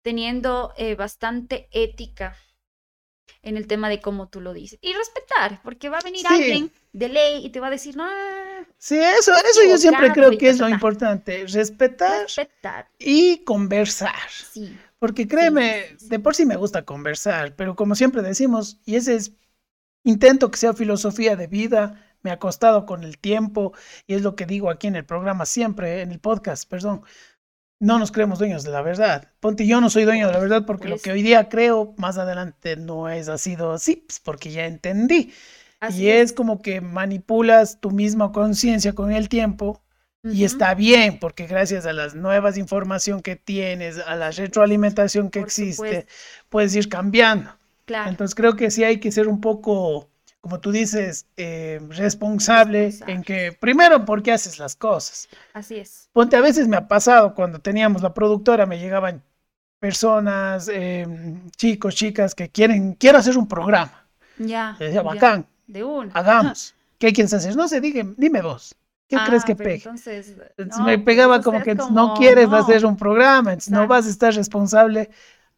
teniendo 0.03 0.73
eh, 0.77 0.95
bastante 0.95 1.69
ética 1.73 2.37
en 3.43 3.57
el 3.57 3.67
tema 3.67 3.89
de 3.89 4.01
cómo 4.01 4.29
tú 4.29 4.41
lo 4.41 4.53
dices. 4.53 4.79
Y 4.83 4.93
respetar, 4.93 5.61
porque 5.63 5.89
va 5.89 5.99
a 5.99 6.03
venir 6.03 6.27
Sí. 6.27 6.35
alguien 6.43 6.73
de 6.93 7.09
ley 7.09 7.45
y 7.47 7.51
te 7.51 7.61
va 7.61 7.69
a 7.69 7.71
decir, 7.71 7.97
no, 7.97 8.07
Sí, 8.79 8.99
eso, 8.99 9.33
eso 9.35 9.61
yo 9.69 9.77
siempre 9.79 10.11
creo 10.13 10.37
que 10.39 10.49
es 10.49 10.59
lo 10.59 10.67
ta, 10.67 10.71
ta. 10.71 10.71
importante, 10.71 11.47
respetar 11.47 12.31
respetar. 12.37 12.91
y 12.99 13.45
conversar. 13.45 14.15
Sí, 14.39 14.81
Porque 14.99 15.29
créeme, 15.29 15.97
sí, 15.99 15.99
sí. 15.99 16.09
de 16.09 16.19
por 16.19 16.35
sí 16.35 16.47
me 16.47 16.57
gusta 16.57 16.85
conversar, 16.85 17.57
pero 17.57 17.77
como 17.77 17.95
siempre 17.95 18.23
decimos, 18.23 18.81
y 18.85 18.97
ese 18.97 19.15
es, 19.17 19.33
intento 20.05 20.51
que 20.51 20.59
sea 20.59 20.75
filosofía 20.75 21.37
de 21.37 21.47
vida, 21.49 22.05
me 22.23 22.31
ha 22.33 22.39
costado 22.39 22.87
con 22.87 23.05
el 23.05 23.19
tiempo, 23.19 23.73
y 24.07 24.15
es 24.15 24.23
lo 24.23 24.37
que 24.37 24.47
digo 24.47 24.71
aquí 24.71 24.89
en 24.89 24.97
el 24.97 25.07
programa 25.07 25.47
siempre, 25.47 26.03
en 26.03 26.13
el 26.13 26.21
podcast, 26.21 26.69
perdón, 26.71 27.03
no 27.81 27.99
nos 27.99 28.13
creemos 28.13 28.39
dueños 28.39 28.63
de 28.65 28.71
la 28.73 28.83
verdad. 28.83 29.33
Ponte, 29.41 29.67
yo 29.67 29.81
no 29.81 29.91
soy 29.91 30.05
dueño 30.05 30.27
de 30.29 30.33
la 30.35 30.39
verdad 30.41 30.67
porque 30.67 30.89
lo 30.89 30.99
que 30.99 31.13
hoy 31.13 31.23
día 31.23 31.49
creo, 31.49 31.95
más 31.99 32.19
adelante 32.19 32.77
no 32.77 33.09
es 33.09 33.29
ha 33.29 33.39
sido 33.39 33.73
así, 33.73 33.97
pues, 33.97 34.21
porque 34.21 34.51
ya 34.53 34.67
entendí. 34.67 35.33
Así 35.81 36.05
y 36.05 36.09
es 36.11 36.33
como 36.33 36.63
que 36.63 36.81
manipulas 36.81 37.81
tu 37.81 37.91
misma 37.91 38.33
conciencia 38.33 38.93
con 38.95 39.13
el 39.13 39.29
tiempo 39.29 39.83
y 40.23 40.45
está 40.45 40.75
bien, 40.75 41.19
porque 41.19 41.47
gracias 41.47 41.87
a 41.87 41.95
las 41.95 42.15
nuevas 42.15 42.59
información 42.59 43.23
que 43.23 43.37
tienes, 43.37 43.99
a 43.99 44.17
la 44.17 44.31
retroalimentación 44.31 45.31
que 45.31 45.41
Por 45.41 45.47
existe, 45.49 45.75
supuesto. 46.03 46.13
puedes 46.51 46.75
ir 46.77 46.89
cambiando. 46.91 47.51
Claro. 47.87 48.11
Entonces 48.11 48.35
creo 48.35 48.55
que 48.55 48.71
sí 48.71 48.85
hay 48.85 49.01
que 49.01 49.11
ser 49.13 49.29
un 49.29 49.41
poco, 49.41 50.11
como 50.43 50.61
tú 50.61 50.73
dices, 50.73 51.27
eh, 51.39 51.81
responsable, 51.89 52.85
Responsable. 52.85 53.13
en 53.15 53.23
que, 53.23 53.53
primero, 53.59 54.05
porque 54.05 54.31
haces 54.33 54.59
las 54.59 54.77
cosas. 54.77 55.29
Así 55.55 55.77
es. 55.77 56.11
Ponte, 56.13 56.37
a 56.37 56.43
veces 56.43 56.69
me 56.69 56.77
ha 56.77 56.87
pasado 56.87 57.35
cuando 57.35 57.59
teníamos 57.61 58.03
la 58.03 58.13
productora, 58.13 58.67
me 58.67 58.79
llegaban 58.79 59.23
personas, 59.79 60.69
eh, 60.73 61.07
chicos, 61.57 61.95
chicas 61.95 62.35
que 62.35 62.51
quieren, 62.51 62.93
quiero 62.95 63.19
hacer 63.19 63.39
un 63.39 63.49
programa. 63.49 64.07
Ya. 64.39 64.77
Y 64.79 64.85
decía, 64.85 64.97
ya, 64.97 65.03
bacán, 65.03 65.47
De 65.73 65.85
una. 65.85 66.13
hagamos. 66.15 66.75
¿Qué 66.99 67.13
quieres 67.13 67.33
hacer? 67.33 67.57
No 67.57 67.67
sé, 67.69 67.81
dime, 67.81 68.15
dime 68.17 68.43
vos. 68.43 68.75
¿Qué 69.09 69.17
crees 69.27 69.43
Ah, 69.43 69.47
que 69.47 69.57
pero 69.57 69.69
pegue? 69.71 69.77
Entonces, 69.83 70.29
Entonces 70.57 70.79
no, 70.79 70.85
me 70.85 70.99
pues 70.99 71.05
pegaba 71.07 71.41
como 71.43 71.63
que 71.63 71.75
no 71.75 72.15
quieres 72.15 72.49
no. 72.49 72.57
hacer 72.57 72.87
un 72.87 72.97
programa, 72.97 73.53
entonces 73.53 73.73
no 73.73 73.87
vas 73.89 74.07
a 74.07 74.11
estar 74.11 74.33
responsable 74.35 75.11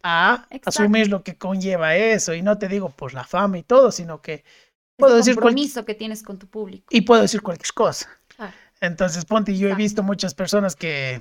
a 0.03 0.47
Exacto. 0.51 0.69
asumir 0.71 1.09
lo 1.09 1.23
que 1.23 1.37
conlleva 1.37 1.95
eso. 1.97 2.33
Y 2.35 2.43
no 2.43 2.57
te 2.59 2.69
digo 2.69 2.89
por 2.91 3.13
la 3.13 3.25
fama 3.25 3.59
y 3.59 3.63
todo, 3.63 3.93
sino 3.93 4.23
que 4.23 4.45
puedo 4.97 5.17
decir 5.17 5.35
cual- 5.35 5.49
compromiso 5.55 5.85
que 5.85 5.95
tienes 5.95 6.23
con 6.23 6.39
tu 6.39 6.47
público. 6.47 6.87
y 6.91 7.03
puedo 7.03 7.21
decir 7.23 7.43
cualquier 7.43 7.73
cosa. 7.75 8.09
Claro. 8.37 8.53
Entonces, 8.81 9.25
ponte, 9.27 9.57
yo 9.57 9.69
he 9.69 9.75
visto 9.75 10.03
muchas 10.03 10.35
personas 10.35 10.75
que 10.75 11.21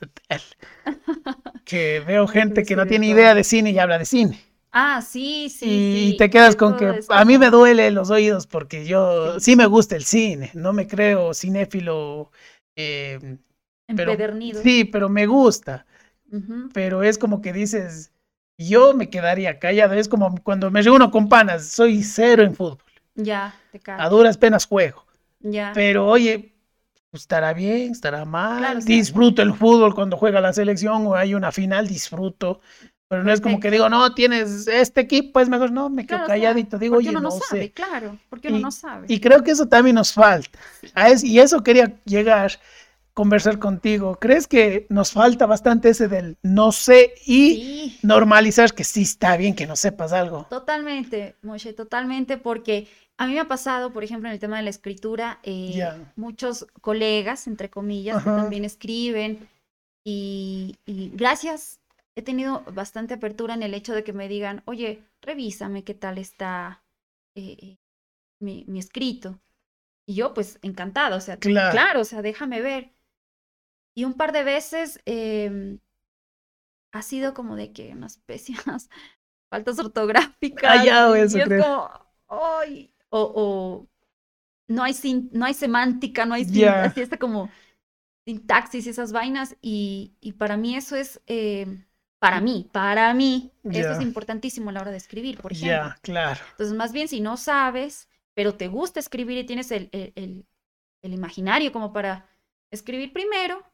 de 0.00 0.06
tele, 0.06 0.44
que 1.64 2.00
veo 2.06 2.26
gente 2.26 2.64
que 2.64 2.76
no 2.76 2.86
tiene 2.86 3.06
de 3.06 3.12
idea 3.12 3.34
de 3.34 3.44
cine 3.44 3.70
y 3.70 3.78
habla 3.78 3.98
de 3.98 4.04
cine. 4.06 4.40
Ah, 4.72 5.02
sí, 5.02 5.48
sí. 5.50 5.66
y 5.66 6.10
sí, 6.12 6.16
te 6.16 6.30
quedas 6.30 6.54
con 6.54 6.76
que 6.76 6.98
es 6.98 7.10
a 7.10 7.24
mí 7.24 7.38
me 7.38 7.50
duele 7.50 7.90
los 7.90 8.10
oídos 8.10 8.46
porque 8.46 8.84
yo 8.86 9.34
Sí. 9.34 9.40
sí 9.50 9.56
me 9.56 9.66
gusta 9.66 9.96
el 9.96 10.04
cine, 10.04 10.50
no 10.54 10.72
me 10.72 10.86
creo 10.86 11.34
cinéfilo. 11.34 12.30
eh, 12.76 13.18
pero- 13.94 14.12
empedernido. 14.12 14.62
Sí, 14.62 14.84
pero 14.84 15.08
me 15.08 15.26
gusta. 15.26 15.84
Pero 16.72 17.02
es 17.02 17.18
como 17.18 17.42
que 17.42 17.52
dices, 17.52 18.12
yo 18.56 18.94
me 18.94 19.10
quedaría 19.10 19.58
callado. 19.58 19.94
Es 19.94 20.08
como 20.08 20.34
cuando 20.44 20.70
me 20.70 20.80
reúno 20.80 21.10
con 21.10 21.28
panas, 21.28 21.66
soy 21.66 22.02
cero 22.04 22.42
en 22.44 22.54
fútbol. 22.54 22.78
Ya, 23.16 23.54
te 23.72 23.78
A 23.78 23.80
cago. 23.80 24.16
duras 24.16 24.38
penas 24.38 24.66
juego. 24.66 25.04
Ya. 25.40 25.72
Pero 25.74 26.06
oye, 26.06 26.54
pues, 27.10 27.22
estará 27.24 27.52
bien, 27.52 27.90
estará 27.90 28.24
mal. 28.24 28.58
Claro, 28.60 28.80
disfruto 28.80 29.42
el 29.42 29.52
fútbol 29.52 29.94
cuando 29.94 30.16
juega 30.16 30.40
la 30.40 30.52
selección 30.52 31.06
o 31.08 31.14
hay 31.16 31.34
una 31.34 31.50
final, 31.50 31.88
disfruto. 31.88 32.60
Pero 33.10 33.24
no 33.24 33.32
es 33.32 33.40
como 33.40 33.58
que 33.58 33.72
digo, 33.72 33.88
no, 33.88 34.14
tienes 34.14 34.68
este 34.68 35.00
equipo, 35.00 35.40
es 35.40 35.48
mejor. 35.48 35.72
No, 35.72 35.90
me 35.90 36.06
quedo 36.06 36.18
Claro, 36.18 36.28
calladito. 36.28 36.78
Digo, 36.78 36.96
oye, 36.96 37.10
uno 37.10 37.18
no, 37.20 37.28
no 37.28 37.30
sabe, 37.32 37.62
sé. 37.62 37.72
claro, 37.72 38.16
porque 38.30 38.48
uno 38.48 38.58
Y- 38.58 38.62
no 38.62 38.70
sabe. 38.70 39.06
Y 39.08 39.18
creo 39.20 39.42
que 39.42 39.50
eso 39.50 39.66
también 39.66 39.96
nos 39.96 40.12
falta. 40.12 40.60
A 40.94 41.10
es- 41.10 41.24
y 41.24 41.40
eso 41.40 41.64
quería 41.64 41.92
llegar, 42.04 42.52
conversar 43.12 43.58
contigo. 43.58 44.16
¿Crees 44.20 44.46
que 44.46 44.86
nos 44.90 45.10
falta 45.10 45.46
bastante 45.46 45.88
ese 45.88 46.06
del 46.06 46.38
no 46.44 46.70
sé 46.70 47.12
y 47.26 47.56
Sí, 47.56 47.98
normalizar 48.04 48.72
que 48.74 48.84
sí 48.84 49.02
está 49.02 49.36
bien 49.36 49.56
que 49.56 49.66
no 49.66 49.74
sepas 49.74 50.12
algo? 50.12 50.46
totalmente, 50.48 51.34
Moshe, 51.42 51.72
totalmente, 51.72 52.38
porque 52.38 52.86
a 53.18 53.26
mí 53.26 53.34
me 53.34 53.40
ha 53.40 53.48
pasado, 53.48 53.92
por 53.92 54.04
ejemplo, 54.04 54.28
en 54.28 54.34
el 54.34 54.38
tema 54.40 54.58
de 54.58 54.62
la 54.62 54.70
escritura, 54.70 55.40
eh, 55.42 55.82
muchos 56.14 56.64
colegas, 56.80 57.48
entre 57.48 57.70
comillas, 57.70 58.22
que 58.22 58.30
también 58.30 58.64
escriben 58.64 59.48
y, 60.04 60.76
y 60.86 61.10
gracias, 61.14 61.79
he 62.16 62.22
tenido 62.22 62.62
bastante 62.72 63.14
apertura 63.14 63.54
en 63.54 63.62
el 63.62 63.74
hecho 63.74 63.94
de 63.94 64.04
que 64.04 64.12
me 64.12 64.28
digan, 64.28 64.62
oye, 64.66 65.04
revísame 65.22 65.84
qué 65.84 65.94
tal 65.94 66.18
está 66.18 66.84
eh, 67.34 67.56
eh, 67.62 67.78
mi, 68.40 68.64
mi 68.68 68.78
escrito. 68.80 69.40
Y 70.06 70.14
yo, 70.16 70.34
pues, 70.34 70.58
encantada, 70.62 71.16
o 71.16 71.20
sea, 71.22 71.40
Claro. 71.44 71.68
claro, 71.68 72.00
o 72.02 72.04
sea, 72.04 72.22
déjame 72.22 72.62
ver. 72.62 72.92
Y 73.94 74.04
un 74.04 74.14
par 74.14 74.32
de 74.32 74.42
veces 74.44 75.00
em, 75.06 75.78
ha 76.92 77.02
sido 77.02 77.34
como 77.34 77.56
de 77.56 77.72
que 77.72 77.92
unas 77.92 78.18
pésimas 78.18 78.88
faltas 79.50 79.78
ortográficas. 79.78 80.72
Ah, 80.72 80.76
ya, 80.76 81.16
y 81.30 81.40
eso 81.40 81.40
es 81.40 81.42
creo. 81.42 81.64
como, 81.64 81.90
"Ay", 82.28 82.94
o, 83.10 83.20
o 83.36 83.88
no 84.68 84.82
hay 84.84 84.94
sin- 84.94 85.30
no 85.32 85.46
hay 85.46 85.54
semántica, 85.54 86.26
no 86.26 86.34
hay 86.34 86.46
Ya. 86.52 86.76
así 86.80 87.00
está 87.02 87.18
como 87.18 87.50
sintaxis 88.26 88.86
y 88.86 88.90
esas 88.90 89.12
vainas. 89.12 89.56
Y, 89.62 90.14
y 90.20 90.34
para 90.34 90.56
mí 90.56 90.76
eso 90.76 90.96
es, 90.96 91.22
em, 91.26 91.84
para 92.20 92.40
mí, 92.42 92.70
para 92.72 93.14
mí, 93.14 93.52
eso 93.72 93.92
es 93.94 94.00
importantísimo 94.00 94.70
a 94.70 94.74
la 94.74 94.82
hora 94.82 94.92
de 94.92 94.98
escribir, 94.98 95.40
por 95.40 95.52
ejemplo. 95.52 95.92
Ya, 95.92 95.96
claro. 96.02 96.40
Entonces, 96.52 96.76
más 96.76 96.92
bien, 96.92 97.08
si 97.08 97.20
no 97.20 97.38
sabes, 97.38 98.08
pero 98.34 98.56
te 98.56 98.68
gusta 98.68 99.00
escribir 99.00 99.38
y 99.38 99.44
tienes 99.46 99.72
el, 99.72 99.90
el- 99.92 100.12
el- 100.16 100.46
el 101.02 101.14
imaginario 101.14 101.72
como 101.72 101.92
para 101.92 102.28
escribir 102.72 103.12
primero, 103.12 103.64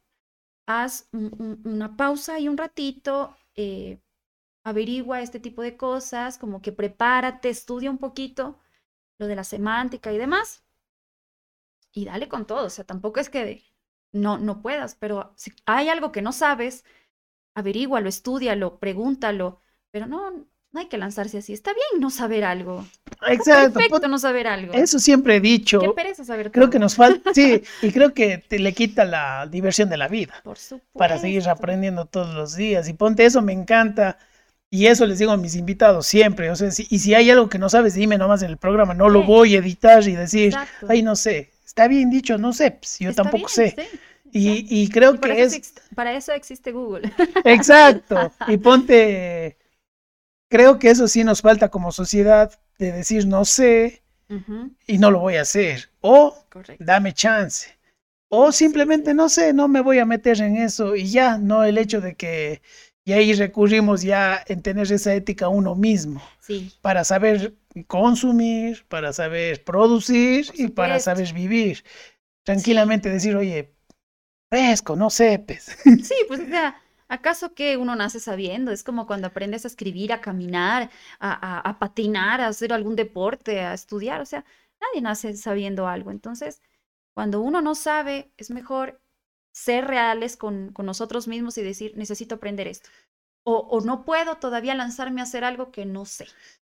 haz 0.67 1.09
un- 1.13 1.35
un- 1.41 1.63
una 1.73 1.97
pausa 1.97 2.39
y 2.41 2.49
un 2.49 2.57
ratito, 2.59 3.37
eh, 3.57 4.01
averigua 4.65 5.23
este 5.23 5.41
tipo 5.41 5.63
de 5.63 5.77
cosas, 5.79 6.39
como 6.39 6.63
que 6.63 6.73
prepárate, 6.73 7.51
estudia 7.51 7.91
un 7.91 7.99
poquito 7.99 8.61
lo 9.19 9.27
de 9.29 9.37
la 9.37 9.45
semántica 9.45 10.13
y 10.13 10.19
demás, 10.19 10.65
y 11.93 12.05
dale 12.05 12.29
con 12.29 12.47
todo. 12.47 12.67
O 12.67 12.71
sea, 12.71 12.85
tampoco 12.85 13.21
es 13.21 13.31
que 13.31 13.65
no, 14.13 14.39
no 14.39 14.63
puedas, 14.63 14.95
pero 14.95 15.33
si 15.37 15.53
hay 15.67 15.89
algo 15.89 16.13
que 16.13 16.23
no 16.23 16.33
sabes, 16.33 16.85
averígualo, 17.57 18.09
estúdialo, 18.09 18.79
pregúntalo, 18.79 19.61
pero 19.91 20.07
no, 20.07 20.31
no 20.31 20.81
hay 20.81 20.87
que 20.87 20.99
lanzarse 20.99 21.39
así. 21.39 21.53
Está 21.53 21.73
bien 21.73 22.01
no 22.01 22.11
saber 22.11 22.45
algo. 22.45 22.87
Exacto. 23.29 23.79
Perfecto 23.81 24.09
no 24.09 24.19
saber 24.19 24.47
algo. 24.47 24.73
Eso 24.75 24.99
siempre 24.99 25.37
he 25.37 25.41
dicho. 25.41 25.81
Qué 25.81 25.89
pereza 25.91 26.25
saber 26.25 26.53
Creo 26.53 26.65
todo. 26.67 26.71
que 26.71 26.79
nos 26.79 26.95
falta, 26.95 27.33
sí, 27.35 27.63
y 27.83 27.91
creo 27.93 28.13
que 28.15 28.39
te 28.39 28.59
le 28.59 28.73
quita 28.75 29.05
la 29.05 29.47
diversión 29.51 29.89
de 29.89 29.97
la 29.97 30.09
vida 30.09 30.35
Por 30.45 30.59
supuesto. 30.59 30.99
para 30.99 31.19
seguir 31.19 31.49
aprendiendo 31.49 32.05
todos 32.07 32.35
los 32.35 32.55
días. 32.57 32.89
Y 32.89 32.93
ponte 32.93 33.25
eso, 33.25 33.43
me 33.43 33.53
encanta. 33.53 34.19
Y 34.69 34.87
eso 34.87 35.07
les 35.07 35.19
digo 35.19 35.33
a 35.33 35.37
mis 35.37 35.55
invitados 35.57 36.07
siempre. 36.07 36.51
O 36.51 36.57
sea, 36.57 36.71
si- 36.71 36.87
y 36.91 36.99
si 36.99 37.15
hay 37.15 37.31
algo 37.31 37.49
que 37.49 37.59
no 37.59 37.69
sabes, 37.71 37.95
dime 37.95 38.19
nomás 38.19 38.43
en 38.43 38.51
el 38.51 38.59
programa. 38.59 38.95
No 38.95 39.09
lo 39.09 39.23
voy 39.23 39.55
a 39.55 39.61
editar 39.61 40.07
y 40.07 40.13
decir, 40.15 40.49
Exacto. 40.49 40.87
ay, 40.91 41.03
no 41.03 41.17
sé. 41.17 41.53
Está 41.65 41.89
bien 41.89 42.11
dicho, 42.11 42.37
no 42.37 42.53
sé. 42.53 42.73
pues, 42.73 42.99
yo 42.99 43.11
Está 43.11 43.23
tampoco 43.23 43.47
bien, 43.57 43.71
sé. 43.77 43.89
sí. 43.91 43.99
Y, 44.39 44.67
y 44.69 44.89
creo 44.91 45.15
Y 45.15 45.19
que 45.21 45.43
eso 45.43 45.57
es... 45.57 45.75
para 45.95 46.13
eso 46.15 46.33
existe 46.33 46.73
Google. 46.73 47.11
Exacto. 47.45 48.33
Y 48.47 48.59
ponte, 48.59 49.57
creo 50.49 50.79
que 50.79 50.91
eso 50.91 51.09
sí 51.09 51.25
nos 51.25 51.43
falta 51.43 51.71
como 51.71 51.93
sociedad 51.93 52.53
de 52.79 52.93
decir 52.93 53.27
no 53.27 53.45
sé 53.45 54.03
y 54.87 54.99
no 54.99 55.11
lo 55.11 55.21
voy 55.21 55.37
a 55.37 55.43
hacer. 55.43 55.91
O 56.01 56.37
Correcto. 56.49 56.85
dame 56.87 57.13
chance. 57.15 57.71
O 58.29 58.53
simplemente 58.53 59.15
no 59.15 59.29
sé, 59.29 59.53
no 59.55 59.69
me 59.69 59.81
voy 59.83 59.99
a 60.01 60.07
meter 60.07 60.41
en 60.43 60.57
eso 60.57 60.97
y 60.97 61.11
ya, 61.11 61.39
no 61.39 61.65
el 61.65 61.79
hecho 61.79 62.01
de 62.01 62.17
que, 62.17 62.63
y 63.05 63.13
ahí 63.13 63.35
recurrimos 63.35 64.03
ya 64.03 64.43
en 64.49 64.63
tener 64.63 64.91
esa 64.93 65.15
ética 65.15 65.49
uno 65.49 65.75
mismo, 65.77 66.23
Sí, 66.39 66.73
para 66.83 67.05
saber 67.05 67.55
consumir, 67.87 68.85
para 68.89 69.13
saber 69.13 69.65
producir 69.65 70.47
y 70.55 70.69
para 70.69 71.01
saber 71.01 71.33
vivir. 71.35 71.85
Tranquilamente 72.45 73.11
decir, 73.11 73.37
oye, 73.37 73.75
fresco, 74.49 74.97
no 74.97 75.11
sepes. 75.11 75.77
sí, 75.85 76.15
pues 76.29 76.41
o 76.41 76.47
sea, 76.47 76.81
¿acaso 77.09 77.55
que 77.55 77.77
uno 77.77 77.97
nace 77.97 78.21
sabiendo? 78.21 78.71
Es 78.71 78.83
como 78.83 79.07
cuando 79.07 79.29
aprendes 79.29 79.65
a 79.65 79.69
escribir, 79.69 80.13
a 80.13 80.21
caminar, 80.21 80.91
a, 81.21 81.77
patinar, 81.79 82.41
a 82.41 82.49
hacer 82.49 82.73
algún 82.73 82.97
deporte, 82.97 83.61
a 83.61 83.75
estudiar. 83.75 84.21
O 84.21 84.27
sea, 84.27 84.45
nadie 84.81 85.03
nace 85.03 85.37
sabiendo 85.37 85.89
algo. 85.89 86.11
Entonces, 86.11 86.63
cuando 87.15 87.41
uno 87.41 87.63
no 87.63 87.75
sabe, 87.75 88.33
es 88.37 88.51
mejor 88.51 89.01
ser 89.53 89.87
reales 89.87 90.37
con, 90.37 90.75
nosotros 90.79 91.29
mismos 91.29 91.59
y 91.59 91.63
decir, 91.63 91.93
necesito 91.97 92.37
aprender 92.37 92.69
esto. 92.69 92.91
O 93.49 93.81
no 93.81 94.05
puedo 94.05 94.39
todavía 94.39 94.75
lanzarme 94.75 95.21
a 95.21 95.25
hacer 95.25 95.45
algo 95.45 95.71
que 95.71 95.87
no 95.87 96.05
sé. 96.05 96.27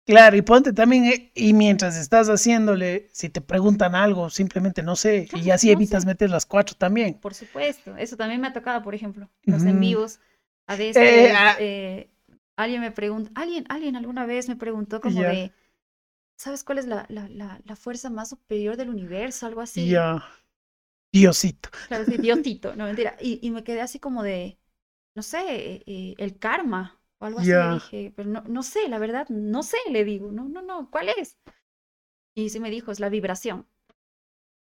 Claro, 0.06 0.36
y 0.36 0.42
ponte 0.42 0.74
también, 0.74 1.06
eh, 1.06 1.32
y 1.34 1.54
mientras 1.54 1.96
estás 1.96 2.28
haciéndole, 2.28 3.08
si 3.14 3.30
te 3.30 3.40
preguntan 3.40 3.96
algo, 3.96 4.30
simplemente 4.30 4.84
no 4.84 4.98
sé, 4.98 5.30
y 5.34 5.50
así 5.50 5.68
no 5.68 5.74
evitas 5.74 6.04
sé. 6.04 6.08
meter 6.08 6.30
las 6.30 6.46
cuatro 6.46 6.76
también. 6.76 7.14
Por 7.22 7.34
supuesto, 7.34 7.96
eso 7.96 8.18
también 8.18 8.42
me 8.42 8.48
ha 8.48 8.54
tocado, 8.54 8.84
por 8.84 8.96
ejemplo, 8.96 9.30
los 9.44 9.64
en 9.64 9.80
vivos. 9.80 10.20
A 10.68 10.76
veces 10.76 11.32
ah. 11.36 11.56
eh, 11.60 12.10
alguien 12.58 12.82
me 12.82 12.92
pregunta, 12.92 13.32
alguien, 13.36 13.66
alguien 13.70 13.96
alguna 13.96 14.26
vez 14.26 14.50
me 14.50 14.58
preguntó 14.58 15.00
como 15.00 15.22
de, 15.22 15.54
¿sabes 16.36 16.66
cuál 16.66 16.80
es 16.80 16.86
la, 16.86 17.06
la, 17.08 17.30
la, 17.30 17.62
la 17.64 17.76
fuerza 17.78 18.10
más 18.10 18.30
superior 18.30 18.76
del 18.76 18.90
universo? 18.90 19.46
Algo 19.46 19.62
así. 19.62 19.94
Diosito. 21.14 21.70
Claro, 21.88 22.06
sí, 22.06 22.18
Diosito, 22.18 22.76
no 22.76 22.86
mentira. 22.86 23.16
Y, 23.22 23.40
y 23.42 23.52
me 23.52 23.64
quedé 23.64 23.82
así 23.82 24.00
como 24.00 24.24
de, 24.24 24.58
no 25.16 25.22
sé, 25.22 25.40
eh, 25.48 25.84
eh, 25.86 26.16
el 26.18 26.40
karma 26.40 27.00
o 27.24 27.26
algo 27.28 27.40
así. 27.40 27.58
Le 27.58 27.68
dije, 27.70 28.14
pero 28.16 28.30
no, 28.30 28.44
no 28.48 28.64
sé, 28.64 28.88
la 28.90 29.00
verdad, 29.00 29.28
no 29.30 29.64
sé, 29.64 29.78
le 29.92 30.04
digo, 30.06 30.32
no, 30.32 30.48
no, 30.50 30.62
no, 30.62 30.90
¿cuál 30.92 31.10
es? 31.18 31.38
Y 32.36 32.50
sí 32.50 32.60
me 32.60 32.70
dijo, 32.72 32.92
es 32.92 33.00
la 33.00 33.10
vibración. 33.10 33.68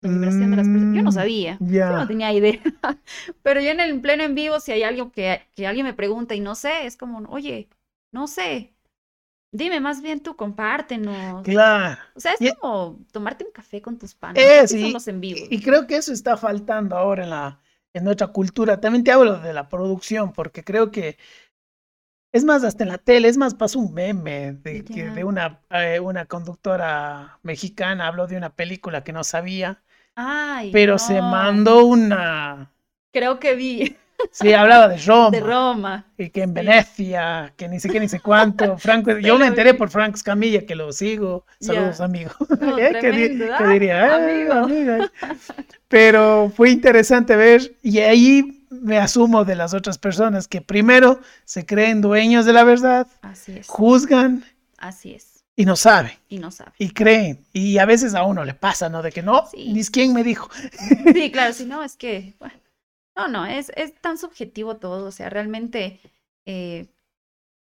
La 0.02 0.10
vibración 0.10 0.50
de 0.50 0.56
las 0.56 0.68
personas. 0.68 0.92
Yo 0.94 1.02
no 1.02 1.10
Mm, 1.10 1.12
sabía. 1.12 1.58
Yo 1.58 1.70
Ya. 1.72 1.92
no 1.96 2.06
tenía 2.06 2.32
idea. 2.32 2.60
Pero 3.42 3.60
yo 3.60 3.70
en 3.70 3.80
el 3.80 4.00
pleno 4.00 4.24
en 4.24 4.34
vivo, 4.34 4.60
si 4.60 4.72
hay 4.72 4.82
algo 4.82 5.10
que, 5.12 5.42
que 5.54 5.66
alguien 5.66 5.86
me 5.86 5.94
pregunta 5.94 6.34
y 6.34 6.40
no 6.40 6.54
sé, 6.54 6.86
es 6.86 6.96
como, 6.96 7.28
oye, 7.30 7.68
no 8.12 8.26
sé. 8.26 8.74
Dime 9.52 9.80
más 9.80 10.02
bien 10.02 10.20
tú, 10.20 10.36
compártenos. 10.36 11.44
Claro. 11.44 11.98
O 12.14 12.20
sea, 12.20 12.32
es 12.34 12.40
Y- 12.40 12.50
como 12.60 12.98
tomarte 13.12 13.44
un 13.44 13.52
café 13.52 13.82
con 13.82 13.98
tus 13.98 14.14
panas. 14.14 14.42
Es, 14.42 14.70
son 14.72 14.80
y- 14.80 14.92
los 14.92 15.08
en 15.08 15.20
vivo. 15.20 15.46
Y 15.50 15.62
creo 15.62 15.86
que 15.86 15.96
eso 15.96 16.12
está 16.12 16.36
faltando 16.36 16.96
ahora 16.96 17.24
en 17.24 17.30
la 17.30 17.60
en 17.94 18.04
nuestra 18.04 18.26
cultura. 18.28 18.78
También 18.78 19.04
te 19.04 19.10
hablo 19.12 19.38
de 19.38 19.54
la 19.54 19.68
producción, 19.70 20.32
porque 20.34 20.62
creo 20.62 20.90
que 20.90 21.16
es 22.36 22.44
más, 22.44 22.64
hasta 22.64 22.84
en 22.84 22.90
la 22.90 22.98
tele, 22.98 23.28
es 23.28 23.36
más, 23.36 23.54
pasó 23.54 23.78
un 23.80 23.94
meme 23.94 24.52
de, 24.54 24.84
que 24.84 25.10
de 25.10 25.24
una, 25.24 25.60
eh, 25.70 26.00
una 26.00 26.26
conductora 26.26 27.38
mexicana, 27.42 28.06
habló 28.06 28.26
de 28.26 28.36
una 28.36 28.54
película 28.54 29.04
que 29.04 29.12
no 29.12 29.24
sabía, 29.24 29.82
Ay, 30.14 30.72
pero 30.72 30.98
se 30.98 31.20
mandó 31.22 31.84
una, 31.86 32.72
Creo 33.12 33.38
que 33.40 33.54
vi 33.54 33.96
sí, 34.30 34.52
hablaba 34.52 34.88
de 34.88 34.98
Roma. 35.06 35.30
de 35.30 35.40
Roma. 35.40 36.06
Y 36.18 36.30
que 36.30 36.42
en 36.42 36.54
Sí. 36.54 36.54
Venecia, 36.54 37.52
que 37.56 37.68
ni 37.68 37.80
sé 37.80 37.90
qué 37.90 38.00
ni 38.00 38.08
sé 38.08 38.20
cuánto. 38.20 38.78
Franco, 38.78 39.18
yo 39.18 39.38
me 39.38 39.46
enteré 39.46 39.74
por 39.74 39.90
Franco 39.90 40.16
Escamilla, 40.16 40.64
que 40.66 40.74
lo 40.74 40.92
sigo. 40.92 41.44
Saludos, 41.60 42.00
amigo. 42.00 42.32
No, 42.58 42.78
Eh, 42.78 42.96
¿Qué, 43.00 43.12
di- 43.12 43.28
tremendo, 43.28 43.44
qué 43.56 43.64
ah, 43.64 43.68
diría? 43.72 44.06
Eh, 44.06 44.14
amigo. 44.14 44.52
amiga. 44.52 45.12
Pero 45.88 46.50
fue 46.54 46.70
interesante 46.70 47.36
ver, 47.36 47.76
y 47.82 47.98
ahí 48.00 48.55
me 48.82 48.98
asumo 48.98 49.44
de 49.44 49.54
las 49.56 49.74
otras 49.74 49.98
personas 49.98 50.48
que 50.48 50.60
primero 50.60 51.20
se 51.44 51.66
creen 51.66 52.00
dueños 52.00 52.44
de 52.46 52.52
la 52.52 52.64
verdad, 52.64 53.06
Así 53.22 53.52
es. 53.58 53.66
juzgan 53.68 54.44
Así 54.78 55.12
es. 55.14 55.44
y 55.56 55.64
no 55.64 55.76
saben. 55.76 56.12
Y 56.28 56.38
no 56.38 56.50
sabe. 56.50 56.72
Y 56.78 56.90
creen, 56.90 57.44
y 57.52 57.78
a 57.78 57.86
veces 57.86 58.14
a 58.14 58.24
uno 58.24 58.44
le 58.44 58.54
pasa, 58.54 58.88
¿no? 58.88 59.02
De 59.02 59.10
que 59.12 59.22
no, 59.22 59.46
Sí. 59.50 59.72
ni 59.72 59.80
es 59.80 59.90
quién 59.90 60.12
me 60.12 60.22
dijo. 60.24 60.48
Sí, 61.14 61.30
claro, 61.32 61.52
si 61.52 61.64
no, 61.66 61.82
es 61.82 61.96
que, 61.96 62.34
bueno, 62.38 62.54
no, 63.16 63.28
no, 63.28 63.46
es, 63.46 63.72
es 63.76 63.94
tan 64.00 64.18
subjetivo 64.18 64.76
todo, 64.76 65.06
o 65.06 65.10
sea, 65.12 65.30
realmente 65.30 66.00
eh, 66.44 66.86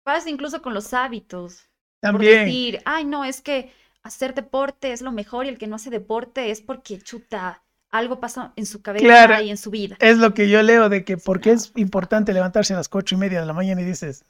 pasa 0.04 0.30
incluso 0.30 0.62
con 0.62 0.74
los 0.74 0.92
hábitos. 0.94 1.68
Por 2.00 2.12
También. 2.12 2.46
decir, 2.46 2.80
ay, 2.86 3.04
no, 3.04 3.24
es 3.24 3.42
que 3.42 3.72
hacer 4.02 4.34
deporte 4.34 4.92
es 4.92 5.02
lo 5.02 5.12
mejor 5.12 5.44
y 5.44 5.48
el 5.50 5.58
que 5.58 5.66
no 5.66 5.76
hace 5.76 5.90
deporte 5.90 6.50
es 6.50 6.62
porque 6.62 6.98
chuta, 6.98 7.62
algo 7.91 8.20
pasa 8.20 8.53
en 8.57 8.66
su 8.66 8.82
cabeza 8.82 9.05
Claro. 9.05 9.43
y 9.43 9.51
en 9.51 9.57
su 9.57 9.70
vida. 9.70 9.97
Es 10.01 10.18
lo 10.18 10.32
que 10.34 10.49
yo 10.49 10.62
leo 10.62 10.88
de 10.88 11.05
que 11.05 11.16
porque 11.16 11.53
es 11.53 11.72
importante 11.76 12.32
levantarse 12.32 12.74
a 12.74 12.76
las 12.76 12.88
cuatro 12.88 13.16
y 13.16 13.18
media 13.18 13.41
de 13.41 13.47
la 13.47 13.53
mañana 13.53 13.80
y 13.80 13.84
dices, 13.84 14.24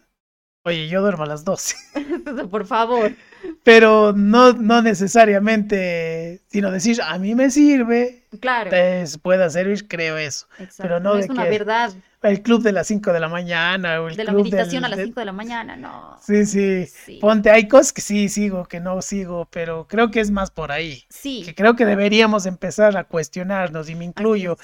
oye, 0.65 0.89
yo 0.89 1.01
duermo 1.03 1.25
a 1.25 1.27
las 1.27 1.45
doce. 1.45 1.77
Por 2.51 2.67
favor. 2.67 3.13
Pero 3.63 4.13
no, 4.13 4.53
no 4.55 4.83
necesariamente, 4.83 6.41
sino 6.49 6.71
decir, 6.71 7.01
a 7.03 7.19
mí 7.19 7.35
me 7.35 7.51
sirve, 7.51 8.25
Claro, 8.41 8.71
pues, 8.71 9.19
pueda 9.19 9.51
servir, 9.51 9.87
creo 9.89 10.17
eso. 10.19 10.47
exacto. 10.59 10.89
no 10.89 11.01
no 11.01 11.15
de 11.17 11.25
es 11.25 11.31
una 11.31 11.45
que- 11.45 11.51
verdad 11.51 11.93
El 12.23 12.43
club 12.43 12.63
de 12.63 12.73
las 12.73 12.87
5 12.87 13.15
de 13.15 13.21
la 13.21 13.29
mañana 13.29 14.01
o 14.03 14.09
el 14.09 14.17
de 14.17 14.25
la 14.25 14.33
club 14.33 14.43
meditación 14.45 14.83
del- 14.83 14.85
a 14.85 14.89
las 14.91 14.99
de- 14.99 15.05
5 15.07 15.21
de 15.21 15.27
la 15.27 15.33
mañana, 15.33 15.75
no. 15.77 16.19
Sí, 16.23 16.45
sí. 16.45 16.87
Sí, 16.87 17.19
Ponte, 17.19 17.49
hay 17.51 17.67
cosas 17.67 17.93
que 17.95 18.03
sí 18.03 18.29
sigo, 18.29 18.67
que 18.67 18.79
no 18.79 19.01
sigo, 19.01 19.49
pero 19.51 19.87
creo 19.89 20.11
que 20.11 20.21
es 20.21 20.31
más 20.31 20.51
por 20.51 20.71
ahí. 20.71 21.05
sí, 21.09 21.43
Que 21.45 21.55
creo 21.55 21.77
que 21.77 21.87
deberíamos 21.87 22.45
empezar 22.45 22.97
a 22.99 23.05
cuestionarnos, 23.05 23.89
y 23.89 23.95
me 23.95 24.05
incluyo, 24.05 24.59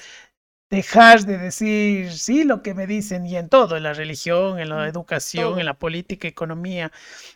dejar 0.69 1.21
de 1.21 1.37
decir 1.37 2.11
sí 2.11 2.43
lo 2.43 2.61
que 2.61 2.73
me 2.75 2.85
dicen 2.87 3.25
y 3.25 3.37
en 3.37 3.49
todo, 3.49 3.77
en 3.77 3.83
la 3.83 3.93
religión, 3.93 4.59
en 4.59 4.69
la 4.69 4.85
Mm, 4.85 4.89
educación, 4.89 5.43
todo. 5.51 5.59
en 5.59 5.65
la 5.65 5.73
política, 5.79 6.27
economía 6.27 6.91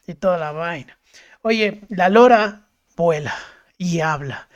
y 0.05 0.13
toda 0.15 0.37
la 0.37 0.51
vaina. 0.51 0.97
Oye, 1.43 1.83
la 1.89 2.09
lora 2.09 2.67
vuela 2.97 3.35
y 3.77 3.99
habla. 3.99 4.47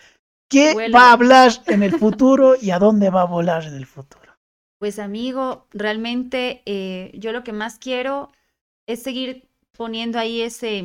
¿Qué 0.50 0.76
Vuela. 0.76 0.90
va 0.96 1.10
a 1.10 1.14
hablar 1.14 1.52
en 1.68 1.84
el 1.84 1.94
futuro 1.94 2.56
y 2.62 2.72
a 2.72 2.80
dónde 2.80 3.10
va 3.12 3.22
a 3.24 3.26
volar 3.26 3.66
en 3.66 3.76
el 3.76 3.86
futuro? 3.86 4.34
Pues 4.78 5.00
amigo, 5.00 5.68
realmente 5.72 6.62
eh, 6.66 7.12
yo 7.18 7.32
lo 7.32 7.44
que 7.44 7.54
más 7.54 7.80
quiero 7.80 8.32
es 8.88 9.04
seguir 9.04 9.50
poniendo 9.74 10.20
ahí 10.20 10.42
ese, 10.42 10.82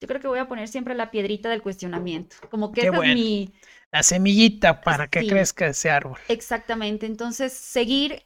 yo 0.00 0.08
creo 0.08 0.20
que 0.20 0.28
voy 0.28 0.38
a 0.40 0.48
poner 0.48 0.68
siempre 0.68 0.94
la 0.94 1.10
piedrita 1.10 1.48
del 1.50 1.62
cuestionamiento, 1.62 2.36
como 2.50 2.72
que 2.72 2.82
Qué 2.82 2.84
esa 2.84 2.96
bueno. 2.96 3.04
es 3.04 3.08
mi, 3.08 3.54
La 3.92 4.02
semillita 4.02 4.82
para 4.82 5.08
que 5.08 5.20
Sí. 5.20 5.26
crezca 5.26 5.66
ese 5.68 5.90
árbol. 5.90 6.18
exactamente, 6.28 7.06
entonces 7.06 7.52
seguir, 7.54 8.24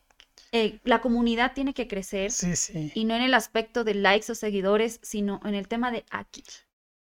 eh, 0.53 0.81
la 0.85 1.01
comunidad 1.01 1.55
tiene 1.55 1.75
que 1.75 1.89
crecer 1.89 2.39
Sí, 2.39 2.55
sí. 2.57 2.93
y 2.95 3.05
no 3.07 3.15
en 3.17 3.23
el 3.23 3.35
aspecto 3.35 3.85
de 3.85 3.95
likes 3.95 4.33
o 4.33 4.35
seguidores, 4.37 5.01
sino 5.03 5.41
en 5.45 5.55
el 5.55 5.69
tema 5.69 5.91
de 5.93 6.05
aquí, 6.11 6.45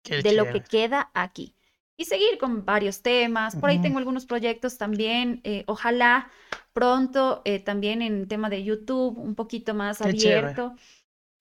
Qué 0.09 0.21
de 0.21 0.33
lo 0.33 0.45
que 0.51 0.61
queda 0.61 1.09
aquí. 1.13 1.53
Y 1.97 2.05
seguir 2.05 2.37
con 2.37 2.65
varios 2.65 3.01
temas. 3.01 3.55
Por 3.55 3.69
ahí 3.69 3.79
tengo 3.81 3.97
algunos 3.97 4.25
proyectos 4.25 4.77
también. 4.77 5.41
eh, 5.43 5.63
ojalá 5.67 6.29
pronto 6.73 7.41
eh, 7.45 7.59
también 7.59 8.01
en 8.01 8.27
tema 8.27 8.49
de 8.49 8.63
YouTube, 8.63 9.17
un 9.17 9.35
poquito 9.35 9.73
más 9.73 9.97
Qué 9.97 10.05
abierto. 10.05 10.75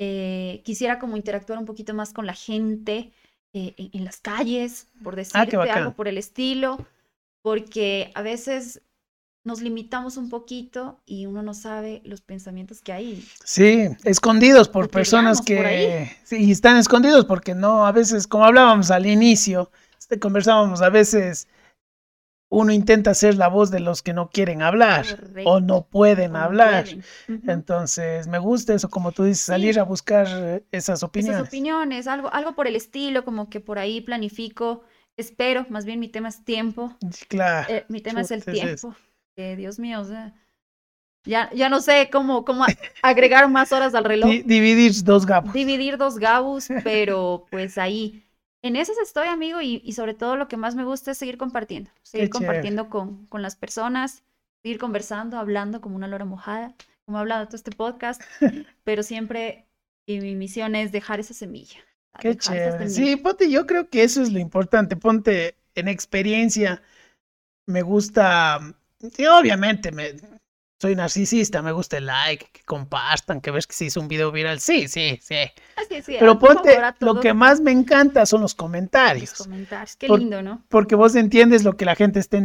Eh, 0.01 0.63
quisiera 0.65 0.99
como 0.99 1.17
interactuar 1.17 1.59
un 1.59 1.65
poquito 1.65 1.95
más 1.95 2.13
con 2.13 2.27
la 2.27 2.35
gente 2.35 3.13
en, 3.53 3.75
en 3.93 4.05
las 4.05 4.21
calles, 4.21 4.89
por 5.03 5.17
decirte 5.17 5.57
Ah, 5.57 5.59
bacán. 5.59 5.79
algo 5.79 5.95
por 5.95 6.09
el 6.09 6.19
estilo, 6.19 6.79
porque 7.43 8.11
a 8.15 8.23
veces 8.23 8.83
nos 9.45 9.61
limitamos 9.63 10.17
un 10.17 10.29
poquito 10.29 11.01
y 11.07 11.27
uno 11.27 11.43
no 11.43 11.55
sabe 11.55 12.03
los 12.05 12.21
pensamientos 12.21 12.83
que 12.83 12.93
hay. 12.93 13.27
Sí, 13.45 13.89
escondidos 14.05 14.69
por 14.69 14.91
personas 14.91 15.39
Cotidianos 15.39 15.67
por 15.67 15.71
que 15.71 16.17
sí, 16.25 16.45
y 16.45 16.51
están 16.53 16.77
escondidos 16.77 17.25
porque 17.25 17.55
no, 17.55 17.87
a 17.87 17.93
veces, 17.93 18.27
como 18.27 18.45
hablábamos 18.45 18.91
al 18.91 19.07
inicio, 19.07 19.71
este, 19.99 20.19
conversábamos 20.19 20.83
a 20.83 20.91
veces, 20.91 21.49
uno 22.51 22.73
intenta 22.73 23.13
ser 23.15 23.37
la 23.37 23.49
voz 23.49 23.71
de 23.71 23.81
los 23.81 24.03
que 24.03 24.15
no 24.15 24.31
quieren 24.31 24.63
hablar 24.63 25.05
o 25.45 25.61
no 25.61 25.87
pueden 25.87 26.35
hablar. 26.35 26.87
Entonces, 27.47 28.27
me 28.27 28.39
gusta 28.39 28.75
eso, 28.75 28.89
como 28.89 29.13
tú 29.13 29.25
dices, 29.25 29.45
salir 29.45 29.79
a 29.79 29.83
buscar 29.83 30.27
eh, 30.31 30.65
esas 30.73 31.03
opiniones. 31.03 31.41
Esas 31.41 31.49
opiniones, 31.49 32.07
algo, 32.07 32.33
algo 32.33 32.55
por 32.55 32.67
el 32.67 32.77
estilo, 32.77 33.25
como 33.25 33.51
que 33.51 33.61
por 33.61 33.79
ahí 33.79 34.01
planifico, 34.01 34.83
espero, 35.17 35.67
más 35.69 35.85
bien 35.85 36.01
mi 36.01 36.09
tema 36.09 36.29
es 36.29 36.45
tiempo. 36.45 36.97
Claro. 37.29 37.67
Eh, 37.73 37.85
mi 37.89 38.01
tema 38.01 38.23
es 38.23 38.31
el 38.31 38.45
tiempo. 38.45 38.95
Que 39.39 39.55
Dios 39.55 39.79
mío, 39.79 40.01
o 40.01 40.05
sea, 40.05 40.35
ya, 41.25 41.49
ya 41.55 41.69
no 41.69 41.81
sé 41.81 42.11
cómo, 42.11 42.45
cómo 42.45 42.67
agregar 43.03 43.49
más 43.49 43.71
horas 43.71 43.95
al 43.95 44.03
reloj. 44.03 44.29
dividir 44.45 44.93
dos 45.05 45.27
gabus. 45.27 45.53
Dividir 45.53 45.97
dos 45.97 46.19
gabus, 46.19 46.67
pero 46.83 47.47
pues 47.49 47.79
ahí 47.79 48.25
en 48.63 48.75
esas 48.75 48.99
estoy, 48.99 49.29
amigo, 49.29 49.61
y, 49.61 49.93
sobre 49.93 50.15
todo 50.15 50.35
lo 50.35 50.49
que 50.49 50.57
más 50.57 50.75
me 50.75 50.85
gusta 50.85 51.13
es 51.13 51.19
seguir 51.19 51.39
compartiendo, 51.39 51.89
seguir 52.03 52.31
compartiendo 52.31 52.91
con, 52.91 53.27
con, 53.27 53.41
las 53.41 53.55
personas, 53.55 54.25
seguir 54.61 54.81
conversando, 54.81 55.39
hablando 55.39 55.81
como 55.81 55.95
una 55.95 56.09
lora 56.09 56.25
mojada, 56.25 56.75
como 57.05 57.19
he 57.19 57.21
hablado 57.21 57.47
todo 57.47 57.55
este 57.55 57.71
podcast, 57.71 58.21
pero 58.83 59.05
siempre 59.05 59.69
y 60.05 60.19
mi 60.19 60.35
misión 60.35 60.75
es 60.75 60.91
dejar 60.91 61.21
esa 61.21 61.35
semilla. 61.35 61.79
Qué 62.19 62.37
chévere. 62.37 62.91
Sí, 62.91 63.15
ponte, 63.15 63.49
yo 63.49 63.69
creo 63.69 63.89
que 63.89 64.03
eso 64.03 64.21
es 64.21 64.33
lo 64.33 64.41
importante, 64.41 64.97
ponte 64.97 65.55
en 65.77 65.87
experiencia. 65.87 66.83
Me 67.67 67.83
gusta, 67.83 68.75
sí, 69.01 69.27
obviamente, 69.27 69.93
me, 69.93 70.15
soy 70.81 70.95
narcisista, 70.95 71.61
me 71.61 71.73
gusta 71.73 71.97
el 71.97 72.07
like, 72.07 72.51
que 72.53 72.63
compartan, 72.63 73.41
que 73.41 73.51
ves 73.51 73.67
que 73.67 73.75
se 73.75 73.87
hizo 73.87 74.01
un 74.01 74.07
video 74.07 74.31
viral. 74.31 74.61
Sí, 74.61 74.87
sí, 74.87 75.19
sí. 75.21 75.35
Así, 75.77 76.03
sí 76.03 76.17
Pero 76.19 76.39
ponte, 76.39 76.79
lo 77.01 77.19
que 77.19 77.35
más 77.35 77.61
me 77.61 77.73
encanta 77.73 78.25
son 78.27 78.43
los 78.43 78.55
comentarios. 78.55 79.31
Los 79.31 79.49
comentarios, 79.49 79.97
qué 79.97 80.09
lindo, 80.09 80.41
¿no? 80.41 80.63
Porque 80.69 80.95
vos 80.95 81.17
entiendes 81.17 81.65
lo 81.65 81.77
que 81.77 81.85
la 81.85 81.97
gente 81.97 82.21
está 82.21 82.39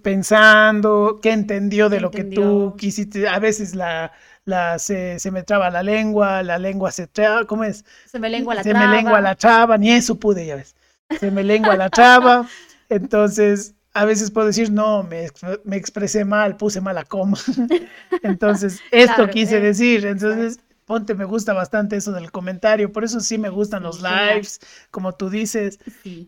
pensando, 0.00 1.18
qué 1.20 1.32
entendió 1.32 1.88
de 1.88 2.00
lo 2.00 2.12
que 2.12 2.22
tú 2.22 2.76
quisiste. 2.78 3.26
A 3.26 3.40
veces 3.40 3.74
la, 3.74 4.12
la 4.44 4.78
se, 4.78 5.18
se, 5.18 5.32
me 5.32 5.42
traba 5.42 5.68
la 5.70 5.82
lengua, 5.82 6.44
la 6.44 6.58
lengua 6.58 6.92
se 6.92 7.08
traba, 7.08 7.46
¿cómo 7.46 7.64
es? 7.64 7.84
Se 8.06 8.20
me 8.20 8.30
lengua 8.30 8.54
la 8.54 8.62
traba. 8.62 8.80
Se 8.80 8.86
me 8.86 8.96
lengua 8.96 9.20
la 9.20 9.34
traba, 9.34 9.76
ni 9.76 9.90
eso 9.90 10.14
pude, 10.20 10.46
ya 10.46 10.54
ves. 10.54 10.76
Se 11.18 11.32
me 11.32 11.42
lengua 11.42 11.74
la 11.74 11.90
traba. 11.90 12.46
Entonces, 12.88 13.74
a 13.94 14.04
veces 14.04 14.30
puedo 14.30 14.46
decir, 14.46 14.70
no, 14.70 15.02
me, 15.02 15.28
me 15.64 15.76
expresé 15.76 16.24
mal, 16.24 16.56
puse 16.56 16.80
mala 16.80 17.04
coma. 17.04 17.38
Entonces, 18.22 18.80
esto 18.90 19.28
quise 19.28 19.58
eh, 19.58 19.60
decir. 19.60 20.06
Entonces, 20.06 20.58
ponte, 20.84 21.14
me 21.14 21.24
gusta 21.24 21.52
bastante 21.52 21.96
eso 21.96 22.12
del 22.12 22.30
comentario. 22.30 22.92
Por 22.92 23.04
eso 23.04 23.20
sí 23.20 23.38
me 23.38 23.48
gustan 23.48 23.82
los 23.82 24.02
lives, 24.02 24.60
como 24.90 25.12
tú 25.12 25.30
dices. 25.30 25.78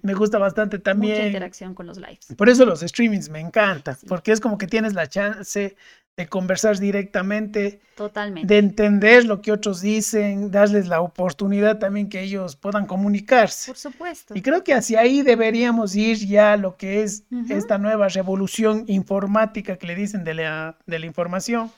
Me 0.03 0.15
gusta 0.15 0.39
bastante 0.39 0.79
también. 0.79 1.17
Mucha 1.17 1.27
interacción 1.27 1.75
con 1.75 1.87
los 1.87 1.99
lives. 1.99 2.29
Por 2.37 2.49
eso 2.49 2.65
los 2.65 2.81
streamings 2.81 3.29
me 3.29 3.41
encantan, 3.41 3.97
porque 4.09 4.33
es 4.33 4.41
como 4.41 4.59
que 4.59 4.67
tienes 4.67 4.95
la 4.95 5.07
chance 5.09 5.77
de 6.17 6.29
conversar 6.29 6.79
directamente, 6.79 7.81
Totalmente. 7.97 8.47
de 8.47 8.59
entender 8.59 9.25
lo 9.25 9.43
que 9.43 9.51
otros 9.51 9.81
dicen, 9.81 10.53
darles 10.53 10.87
la 10.87 11.01
oportunidad 11.01 11.79
también 11.79 12.09
que 12.09 12.23
ellos 12.23 12.55
puedan 12.55 12.87
comunicarse. 12.87 13.73
Por 13.73 13.79
supuesto. 13.79 14.33
Y 14.37 14.43
creo 14.43 14.63
que 14.63 14.75
hacia 14.75 15.01
ahí 15.01 15.23
deberíamos 15.23 15.97
ir 15.97 16.19
ya 16.19 16.57
lo 16.57 16.77
que 16.77 17.03
es 17.03 17.25
esta 17.49 17.79
nueva 17.79 18.09
revolución 18.09 18.85
informática 18.87 19.77
que 19.77 19.89
le 19.89 19.97
dicen 19.97 20.23
de 20.23 20.35
la, 20.35 20.79
de 20.87 21.01
la 21.01 21.07
información. 21.07 21.73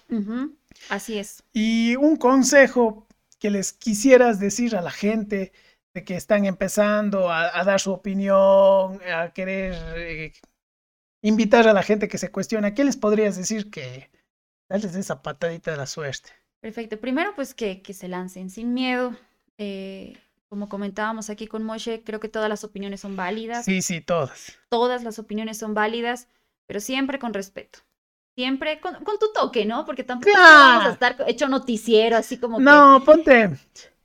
Así 0.88 1.18
es. 1.18 1.42
Y 1.52 1.96
un 1.96 2.16
consejo 2.16 3.06
que 3.38 3.50
les 3.50 3.72
quisieras 3.72 4.40
decir 4.40 4.76
a 4.76 4.82
la 4.82 4.90
gente 4.90 5.52
de 5.94 6.04
que 6.04 6.16
están 6.16 6.44
empezando 6.44 7.30
a, 7.30 7.64
dar 7.64 7.80
su 7.80 7.92
opinión, 7.92 9.00
a 9.10 9.32
querer 9.32 9.74
eh, 9.96 10.32
invitar 11.22 11.66
a 11.68 11.72
la 11.72 11.82
gente 11.82 12.08
que 12.08 12.18
se 12.18 12.30
cuestiona, 12.30 12.74
¿qué 12.74 12.84
les 12.84 12.96
podrías 12.96 13.36
decir 13.36 13.70
que 13.70 14.10
darles 14.68 14.94
esa 14.94 15.22
patadita 15.22 15.70
de 15.70 15.76
la 15.76 15.86
suerte. 15.86 16.30
Perfecto. 16.60 16.98
Primero, 16.98 17.34
pues 17.34 17.54
que, 17.54 17.82
que 17.82 17.94
se 17.94 18.08
lancen 18.08 18.50
sin 18.50 18.74
miedo. 18.74 19.16
Eh, 19.58 20.16
como 20.48 20.68
comentábamos 20.68 21.30
aquí 21.30 21.46
con 21.46 21.62
Moshe, 21.64 22.02
creo 22.04 22.20
que 22.20 22.28
todas 22.28 22.48
las 22.48 22.64
opiniones 22.64 23.00
son 23.00 23.16
válidas. 23.16 23.64
Sí, 23.64 23.82
sí, 23.82 24.00
todas. 24.00 24.58
Todas 24.68 25.02
las 25.02 25.18
opiniones 25.18 25.58
son 25.58 25.74
válidas, 25.74 26.28
pero 26.66 26.80
siempre 26.80 27.18
con 27.18 27.34
respeto. 27.34 27.80
Siempre 28.36 28.80
con, 28.80 28.94
con 29.02 29.18
tu 29.18 29.32
toque, 29.32 29.64
¿no? 29.64 29.86
Porque 29.86 30.04
tampoco 30.04 30.36
vamos 30.36 30.84
a 30.84 30.90
estar 30.92 31.16
hecho 31.26 31.48
noticiero, 31.48 32.18
así 32.18 32.36
como. 32.36 32.60
No, 32.60 33.02
ponte. 33.02 33.50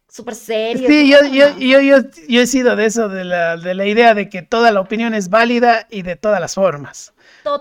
Súper 0.10 0.36
serio. 0.36 0.88
Sí, 0.88 1.10
yo, 1.10 1.18
yo, 1.26 1.58
yo, 1.58 1.82
yo, 1.82 1.98
yo 2.30 2.42
he 2.42 2.48
sido 2.48 2.78
de 2.78 2.86
eso, 2.86 3.10
de 3.10 3.26
la, 3.26 3.58
de 3.58 3.74
la 3.76 3.86
idea 3.86 4.14
de 4.14 4.30
que 4.30 4.42
toda 4.42 4.72
la 4.72 4.80
opinión 4.80 5.14
es 5.14 5.30
válida 5.30 5.86
y 5.90 6.02
de 6.02 6.16
todas 6.16 6.40
las 6.40 6.56
formas. 6.56 7.14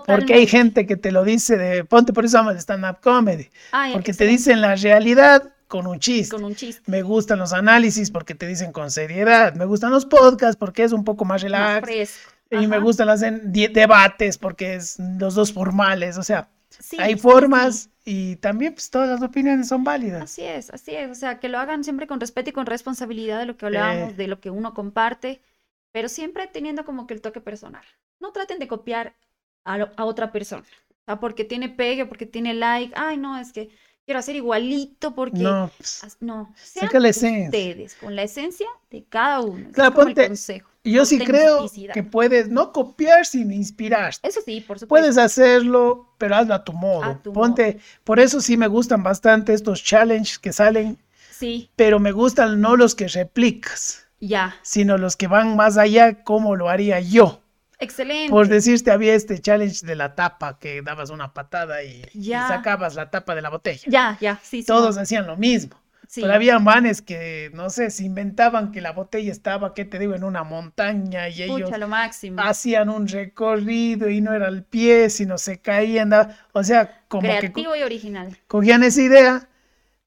Porque 0.05 0.33
hay 0.33 0.47
gente 0.47 0.85
que 0.85 0.95
te 0.95 1.11
lo 1.11 1.23
dice 1.25 1.57
de, 1.57 1.83
ponte 1.83 2.13
por 2.13 2.23
eso 2.23 2.39
amo 2.39 2.51
el 2.51 2.57
stand-up 2.57 2.99
comedy. 3.01 3.49
porque 3.91 4.13
te 4.13 4.25
dicen 4.25 4.61
la 4.61 4.75
realidad 4.75 5.53
con 5.67 5.87
un 5.87 5.99
chiste. 5.99 6.33
Con 6.35 6.43
un 6.45 6.55
chiste. 6.55 6.83
Me 6.89 7.01
gustan 7.01 7.39
los 7.39 7.51
análisis 7.51 8.11
porque 8.11 8.35
te 8.35 8.47
dicen 8.47 8.71
con 8.71 8.91
seriedad. 8.91 9.55
Me 9.55 9.65
gustan 9.65 9.91
los 9.91 10.05
podcasts 10.05 10.55
porque 10.55 10.83
es 10.83 10.93
un 10.93 11.03
poco 11.03 11.25
más 11.25 11.41
relax. 11.41 11.89
y 12.49 12.67
me 12.67 12.79
gustan 12.79 13.07
los 13.07 13.21
debates 13.21 14.37
porque 14.37 14.75
es 14.75 14.97
los 14.99 15.35
dos 15.35 15.51
formales. 15.53 16.17
O 16.17 16.23
sea, 16.23 16.49
hay 16.97 17.15
formas 17.15 17.89
y 18.05 18.35
también 18.37 18.73
pues 18.73 18.89
todas 18.89 19.09
las 19.09 19.21
opiniones 19.21 19.67
son 19.67 19.83
válidas. 19.83 20.23
Así 20.23 20.43
es, 20.43 20.69
así 20.69 20.95
es. 20.95 21.09
O 21.09 21.15
sea, 21.15 21.39
que 21.39 21.49
lo 21.49 21.59
hagan 21.59 21.83
siempre 21.83 22.07
con 22.07 22.19
respeto 22.19 22.49
y 22.49 22.53
con 22.53 22.65
responsabilidad 22.65 23.39
de 23.39 23.45
lo 23.45 23.57
que 23.57 23.65
hablábamos, 23.65 24.17
de 24.17 24.27
lo 24.27 24.39
que 24.39 24.49
uno 24.49 24.73
comparte, 24.73 25.41
pero 25.91 26.09
siempre 26.09 26.47
teniendo 26.47 26.85
como 26.85 27.07
que 27.07 27.13
el 27.13 27.21
toque 27.21 27.41
personal. 27.41 27.83
No 28.19 28.31
traten 28.31 28.59
de 28.59 28.67
copiar 28.67 29.15
a, 29.63 30.05
otra 30.05 30.31
persona. 30.31 30.65
O 30.89 31.03
sea, 31.05 31.19
porque 31.19 31.43
tiene 31.43 31.69
pegue, 31.69 32.05
porque 32.05 32.25
tiene 32.25 32.53
like. 32.53 32.93
Ay, 32.95 33.17
no, 33.17 33.37
es 33.37 33.51
que 33.51 33.69
quiero 34.05 34.19
hacer 34.19 34.35
igualito 34.35 35.13
porque 35.13 35.39
no, 35.39 35.71
no 36.19 36.53
sean 36.55 36.89
la 36.93 37.09
ustedes 37.09 37.95
con 37.95 38.15
la 38.15 38.23
esencia 38.23 38.67
de 38.89 39.03
cada 39.05 39.41
uno. 39.41 39.69
Claro, 39.71 39.93
ponte, 39.93 40.31
yo 40.83 41.05
sí 41.05 41.19
creo 41.19 41.69
que 41.93 42.03
puedes 42.03 42.49
no 42.49 42.71
copiar 42.71 43.25
sino 43.25 43.53
inspirar. 43.53 44.13
Eso 44.23 44.41
sí, 44.43 44.61
por 44.61 44.79
supuesto. 44.79 44.87
Puedes 44.87 45.17
hacerlo, 45.17 46.13
pero 46.17 46.35
hazlo 46.35 46.53
a 46.53 46.63
tu 46.63 46.73
modo. 46.73 47.21
ponte, 47.33 47.79
por 48.03 48.19
eso 48.19 48.41
sí 48.41 48.57
me 48.57 48.67
gustan 48.67 49.03
bastante 49.03 49.53
estos 49.53 49.83
challenges 49.83 50.39
que 50.39 50.53
salen. 50.53 50.97
Sí. 51.31 51.69
Pero 51.75 51.99
me 51.99 52.11
gustan 52.11 52.61
no 52.61 52.75
los 52.75 52.95
que 52.95 53.07
replicas. 53.07 54.07
Ya. 54.19 54.55
Sino 54.61 54.97
los 54.97 55.15
que 55.15 55.27
van 55.27 55.55
más 55.55 55.77
allá 55.77 56.23
como 56.23 56.55
lo 56.55 56.69
haría 56.69 56.99
yo. 56.99 57.41
Excelente. 57.79 58.29
Por 58.29 58.47
decirte, 58.47 58.91
había 58.91 59.15
este 59.15 59.39
challenge 59.39 59.83
de 59.85 59.95
la 59.95 60.13
tapa, 60.13 60.59
que 60.59 60.83
dabas 60.83 61.09
una 61.09 61.33
patada 61.33 61.83
y, 61.83 62.03
sacabas 62.29 62.93
la 62.93 63.09
tapa 63.09 63.33
de 63.33 63.41
la 63.41 63.49
botella. 63.49 63.81
Ya, 63.87 64.17
ya, 64.21 64.39
sí. 64.43 64.63
Todos 64.63 64.97
hacían 64.97 65.25
lo 65.25 65.35
mismo. 65.35 65.80
Pero 66.13 66.33
había 66.33 66.59
manes 66.59 67.01
que, 67.01 67.51
no 67.53 67.69
sé, 67.69 67.89
se 67.89 68.03
inventaban 68.03 68.71
que 68.71 68.81
la 68.81 68.91
botella 68.91 69.31
estaba, 69.31 69.73
¿qué 69.73 69.85
te 69.85 69.97
digo?, 69.97 70.13
en 70.13 70.23
una 70.23 70.43
montaña 70.43 71.29
y 71.29 71.43
ellos 71.43 71.77
lo 71.77 71.87
máximo. 71.87 72.41
hacían 72.41 72.89
un 72.89 73.07
recorrido 73.07 74.09
y 74.09 74.19
no 74.19 74.33
era 74.33 74.47
el 74.49 74.63
pie, 74.63 75.09
sino 75.09 75.37
se 75.37 75.59
caían. 75.59 76.11
O 76.51 76.63
sea, 76.63 77.03
como 77.07 77.27
Creativo 77.27 77.75
y 77.75 77.83
original. 77.83 78.37
Cogían 78.47 78.83
esa 78.83 79.01
idea. 79.01 79.47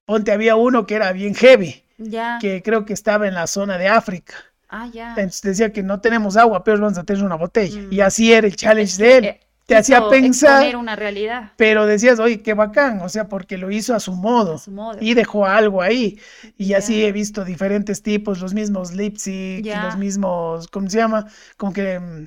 Ponte, 0.04 0.32
había 0.32 0.56
uno 0.56 0.86
que 0.86 0.96
era 0.96 1.12
bien 1.12 1.34
heavy. 1.34 1.82
Ya. 1.96 2.38
Que 2.40 2.62
creo 2.62 2.84
que 2.84 2.92
estaba 2.92 3.26
en 3.26 3.34
la 3.34 3.46
zona 3.46 3.78
de 3.78 3.88
África. 3.88 4.34
Ah, 4.68 4.88
ya. 4.92 5.10
Entonces 5.10 5.40
decía 5.40 5.72
que 5.72 5.82
no 5.82 6.00
tenemos 6.00 6.36
agua, 6.36 6.64
pero 6.64 6.80
vamos 6.80 6.98
a 6.98 7.04
tener 7.04 7.24
una 7.24 7.36
botella. 7.36 7.80
Y 7.90 7.98
mm. 7.98 8.02
así 8.02 8.32
era 8.32 8.46
el 8.46 8.56
challenge 8.56 8.96
de 8.98 9.16
él. 9.16 9.36
Te 9.66 9.76
hacía 9.76 10.08
pensar. 10.08 10.76
una 10.76 10.94
realidad. 10.94 11.52
Pero 11.56 11.86
decías, 11.86 12.18
oye, 12.18 12.42
qué 12.42 12.52
bacán, 12.54 13.00
o 13.00 13.08
sea, 13.08 13.28
porque 13.28 13.56
lo 13.56 13.70
hizo 13.70 13.94
a 13.94 14.00
su 14.00 14.12
modo. 14.12 14.60
Y 15.00 15.14
dejó 15.14 15.46
algo 15.46 15.80
ahí. 15.80 16.18
Y 16.58 16.74
así 16.74 17.04
he 17.04 17.12
visto 17.12 17.44
diferentes 17.44 18.02
tipos, 18.02 18.40
los 18.40 18.52
mismos 18.52 18.92
Lipsy, 18.92 19.62
los 19.62 19.96
mismos, 19.96 20.68
¿cómo 20.68 20.90
se 20.90 20.98
llama? 20.98 21.26
Como 21.56 21.72
que 21.72 21.98
mm, 21.98 22.26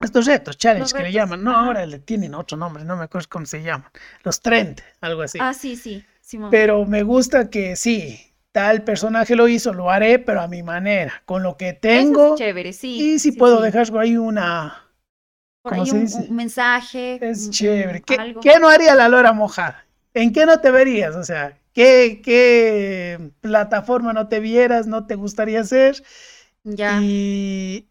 estos 0.00 0.26
retos, 0.26 0.58
challenge 0.58 0.92
que 0.92 1.02
le 1.04 1.12
llaman. 1.12 1.42
No, 1.42 1.56
ahora 1.56 1.86
le 1.86 2.00
tienen 2.00 2.34
otro 2.34 2.56
nombre, 2.56 2.84
no 2.84 2.96
me 2.96 3.04
acuerdo 3.04 3.28
cómo 3.30 3.46
se 3.46 3.62
llaman. 3.62 3.90
Los 4.24 4.40
trend, 4.40 4.80
algo 5.00 5.22
así. 5.22 5.38
Ah, 5.40 5.54
sí, 5.54 5.76
sí. 5.76 6.04
Pero 6.50 6.84
me 6.84 7.04
gusta 7.04 7.48
que 7.50 7.76
sí, 7.76 8.34
tal 8.50 8.82
personaje 8.82 9.36
lo 9.36 9.46
hizo, 9.46 9.72
lo 9.72 9.90
haré, 9.90 10.18
pero 10.18 10.40
a 10.40 10.48
mi 10.48 10.62
manera, 10.62 11.22
con 11.24 11.42
lo 11.42 11.56
que 11.56 11.72
tengo. 11.72 12.34
es 12.34 12.40
chévere, 12.40 12.72
sí. 12.72 13.14
Y 13.14 13.18
si 13.20 13.32
puedo 13.32 13.60
dejar 13.60 13.86
ahí 13.98 14.16
una... 14.16 14.85
Por 15.66 15.74
ahí 15.74 15.90
un, 15.90 16.36
mensaje. 16.36 17.18
Es 17.20 17.50
chévere. 17.50 18.00
¿Qué, 18.02 18.36
¿Qué, 18.40 18.58
no 18.60 18.68
haría 18.68 18.94
la 18.94 19.08
lora 19.08 19.32
mojada? 19.32 19.84
¿En 20.14 20.32
qué 20.32 20.46
no 20.46 20.60
te 20.60 20.70
verías? 20.70 21.16
O 21.16 21.24
sea, 21.24 21.58
¿qué, 21.72 22.20
qué 22.24 23.32
plataforma 23.40 24.12
no 24.12 24.28
te 24.28 24.38
vieras, 24.40 24.86
no 24.86 25.06
te 25.06 25.16
gustaría 25.16 25.60
hacer? 25.60 26.02
Ya. 26.62 27.00
Y 27.02 27.88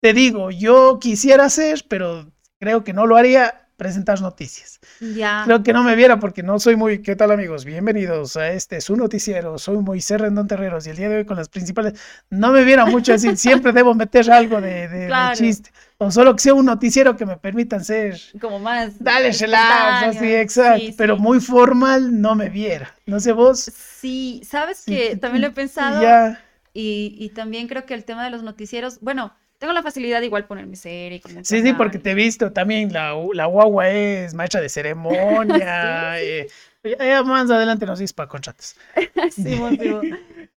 te 0.00 0.12
digo, 0.12 0.50
yo 0.50 0.98
quisiera 1.00 1.46
hacer, 1.46 1.84
pero 1.88 2.30
creo 2.60 2.84
que 2.84 2.92
no 2.92 3.06
lo 3.06 3.16
haría 3.16 3.62
presentar 3.76 4.20
noticias. 4.20 4.78
Ya. 5.00 5.42
Creo 5.44 5.62
que 5.62 5.72
no 5.72 5.82
me 5.84 5.96
viera 5.96 6.18
porque 6.18 6.42
no 6.42 6.58
soy 6.58 6.76
muy, 6.76 7.02
¿qué 7.02 7.16
tal 7.16 7.30
amigos? 7.30 7.64
Bienvenidos 7.64 8.36
a 8.36 8.52
este 8.52 8.80
su 8.80 8.96
noticiero. 8.96 9.58
Soy 9.58 9.78
Moisés 9.78 10.20
Rendón 10.20 10.46
Terreros 10.48 10.86
y 10.86 10.90
el 10.90 10.96
día 10.96 11.08
de 11.08 11.16
hoy 11.18 11.24
con 11.24 11.36
las 11.36 11.48
principales, 11.48 11.94
no 12.30 12.52
me 12.52 12.64
viera 12.64 12.86
mucho 12.86 13.12
así, 13.14 13.36
siempre 13.36 13.72
debo 13.72 13.94
meter 13.94 14.30
algo 14.30 14.60
de, 14.60 14.88
de- 14.88 14.98
de 14.98 15.06
Claro. 15.08 15.34
chiste. 15.34 15.70
O 15.98 16.10
solo 16.10 16.34
que 16.34 16.42
sea 16.42 16.54
un 16.54 16.66
noticiero 16.66 17.16
que 17.16 17.26
me 17.26 17.36
permitan 17.38 17.84
ser, 17.84 18.20
Como 18.40 18.58
más. 18.58 18.94
dale, 18.98 19.30
relax, 19.32 20.02
así, 20.02 20.34
exacto, 20.34 20.92
Sí, 20.92 20.92
pero 20.96 21.16
sí. 21.16 21.18
muy 21.18 21.40
formal 21.40 22.20
no 22.20 22.34
me 22.34 22.48
viera. 22.50 22.94
No 23.06 23.20
sé 23.20 23.32
vos. 23.32 23.72
Sí, 23.72 24.40
sabes 24.44 24.82
Sí, 24.84 24.98
que 24.98 25.16
sí, 25.18 25.20
también 25.20 25.42
lo 25.42 25.48
he 25.48 25.50
sí, 25.50 25.52
pensado 25.52 26.00
Ya, 26.00 26.40
y, 26.72 27.16
y 27.18 27.30
también 27.30 27.68
creo 27.68 27.86
que 27.86 27.94
el 27.94 28.04
tema 28.04 28.24
de 28.24 28.30
los 28.30 28.42
noticieros, 28.42 29.00
bueno, 29.00 29.34
tengo 29.58 29.72
la 29.72 29.82
facilidad 29.82 30.20
de 30.20 30.26
igual 30.26 30.46
ponerme 30.46 30.76
serie. 30.76 31.20
sí, 31.42 31.62
sí, 31.62 31.72
porque 31.72 31.98
te 31.98 32.10
he 32.12 32.14
visto 32.14 32.52
también, 32.52 32.92
la, 32.92 33.14
la 33.34 33.46
guagua 33.46 33.88
es 33.90 34.34
maestra 34.34 34.60
de 34.60 34.68
ceremonia. 34.68 36.20
eh, 36.22 36.48
ya, 36.82 36.96
ya 37.06 37.22
más 37.22 37.50
adelante 37.50 37.86
nos 37.86 37.98
dices 37.98 38.12
para 38.12 38.28
contratos. 38.28 38.76
Simón, 39.30 39.78
Simón. 39.78 40.08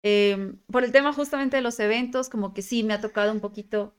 Em, 0.02 0.58
por 0.70 0.84
el 0.84 0.92
tema 0.92 1.12
justamente 1.12 1.56
de 1.56 1.62
los 1.62 1.78
eventos, 1.80 2.28
como 2.28 2.54
que 2.54 2.62
sí 2.62 2.82
me 2.84 2.94
ha 2.94 3.00
tocado 3.00 3.32
un 3.32 3.40
poquito 3.40 3.94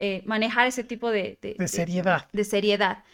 eh, 0.00 0.22
manejar 0.26 0.66
ese 0.66 0.84
tipo 0.84 1.10
de, 1.10 1.38
De 1.40 1.68
seriedad. 1.68 2.26
de 2.32 2.44
seriedad. 2.44 3.04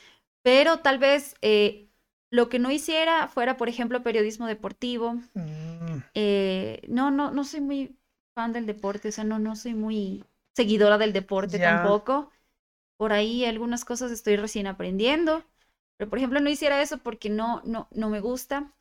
Pero 0.42 0.80
tal 0.80 0.98
vez 0.98 1.36
eh, 1.42 1.88
lo 2.30 2.48
que 2.48 2.58
no 2.58 2.70
hiciera 2.70 3.28
fuera, 3.28 3.56
por 3.56 3.68
ejemplo, 3.68 4.02
periodismo 4.02 4.46
deportivo. 4.46 5.16
Mm, 5.36 6.02
Eh, 6.14 6.82
no, 6.88 7.10
no, 7.10 7.30
no 7.30 7.44
soy 7.44 7.60
muy 7.60 7.98
fan 8.34 8.52
del 8.52 8.66
deporte, 8.66 9.08
o 9.08 9.12
sea, 9.12 9.24
no, 9.24 9.38
no 9.38 9.56
soy 9.56 9.74
muy 9.74 10.24
seguidora 10.54 10.98
del 10.98 11.12
deporte 11.12 11.58
tampoco. 11.58 12.30
Por 12.96 13.12
ahí 13.12 13.44
algunas 13.44 13.84
cosas 13.84 14.12
estoy 14.12 14.36
recién 14.36 14.66
aprendiendo. 14.66 15.44
Pero, 15.96 16.10
por 16.10 16.18
ejemplo, 16.18 16.40
no 16.40 16.50
hiciera 16.50 16.82
eso 16.82 16.98
porque 16.98 17.30
no, 17.30 17.62
no, 17.64 17.88
no 17.92 18.10
me 18.10 18.20
gusta. 18.20 18.72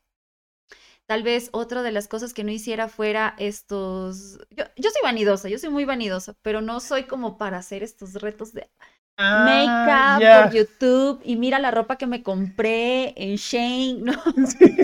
Tal 1.07 1.23
vez 1.23 1.49
otra 1.51 1.83
de 1.83 1.91
las 1.91 2.07
cosas 2.07 2.33
que 2.33 2.43
no 2.43 2.51
hiciera 2.51 2.87
fuera 2.87 3.35
estos... 3.37 4.39
Yo, 4.51 4.63
yo 4.77 4.89
soy 4.89 5.01
vanidosa, 5.03 5.49
yo 5.49 5.59
soy 5.59 5.69
muy 5.69 5.85
vanidosa, 5.85 6.35
pero 6.41 6.61
no 6.61 6.79
soy 6.79 7.03
como 7.03 7.37
para 7.37 7.57
hacer 7.57 7.83
estos 7.83 8.13
retos 8.15 8.53
de 8.53 8.69
ah, 9.17 9.23
make-up 9.31 10.29
por 10.29 10.49
YouTube 10.49 11.21
y 11.23 11.35
mira 11.37 11.59
la 11.59 11.71
ropa 11.71 11.97
que 11.97 12.07
me 12.07 12.23
compré 12.23 13.13
en 13.21 13.35
Shane, 13.37 13.99
¿no? 14.01 14.13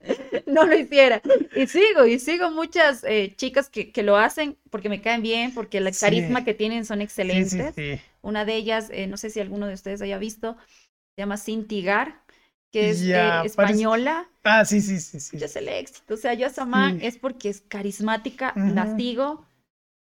no 0.46 0.66
lo 0.66 0.76
hiciera. 0.78 1.22
Y 1.54 1.66
sigo, 1.66 2.06
y 2.06 2.18
sigo 2.18 2.50
muchas 2.50 3.04
eh, 3.04 3.34
chicas 3.36 3.68
que, 3.70 3.92
que 3.92 4.02
lo 4.02 4.16
hacen 4.16 4.58
porque 4.70 4.88
me 4.88 5.00
caen 5.00 5.22
bien, 5.22 5.54
porque 5.54 5.78
el 5.78 5.90
Sí. 5.90 5.98
carisma 5.98 6.44
que 6.44 6.54
tienen 6.54 6.84
son 6.84 7.00
excelentes. 7.00 7.74
sí, 7.74 7.98
sí. 7.98 8.00
Una 8.22 8.44
de 8.44 8.54
ellas, 8.56 8.88
eh, 8.92 9.06
no 9.06 9.16
sé 9.16 9.30
si 9.30 9.40
alguno 9.40 9.66
de 9.66 9.74
ustedes 9.74 10.00
haya 10.02 10.18
visto, 10.18 10.56
se 11.16 11.22
llama 11.22 11.36
Cinti 11.36 11.82
Gar, 11.82 12.21
que 12.72 12.90
es 12.90 13.02
eh, 13.02 13.12
parece- 13.12 13.46
española. 13.46 14.28
Ah, 14.44 14.64
sí, 14.64 14.80
sí, 14.80 14.98
sí, 15.00 15.20
sí. 15.20 15.38
Yo 15.38 15.46
es 15.46 15.56
el 15.56 15.68
éxito. 15.68 16.14
O 16.14 16.16
sea, 16.16 16.34
yo 16.34 16.46
a 16.46 16.50
Sí. 16.50 16.98
es 17.02 17.18
porque 17.18 17.48
es 17.50 17.60
carismática, 17.60 18.52
la 18.56 18.96
sigo. 18.96 19.46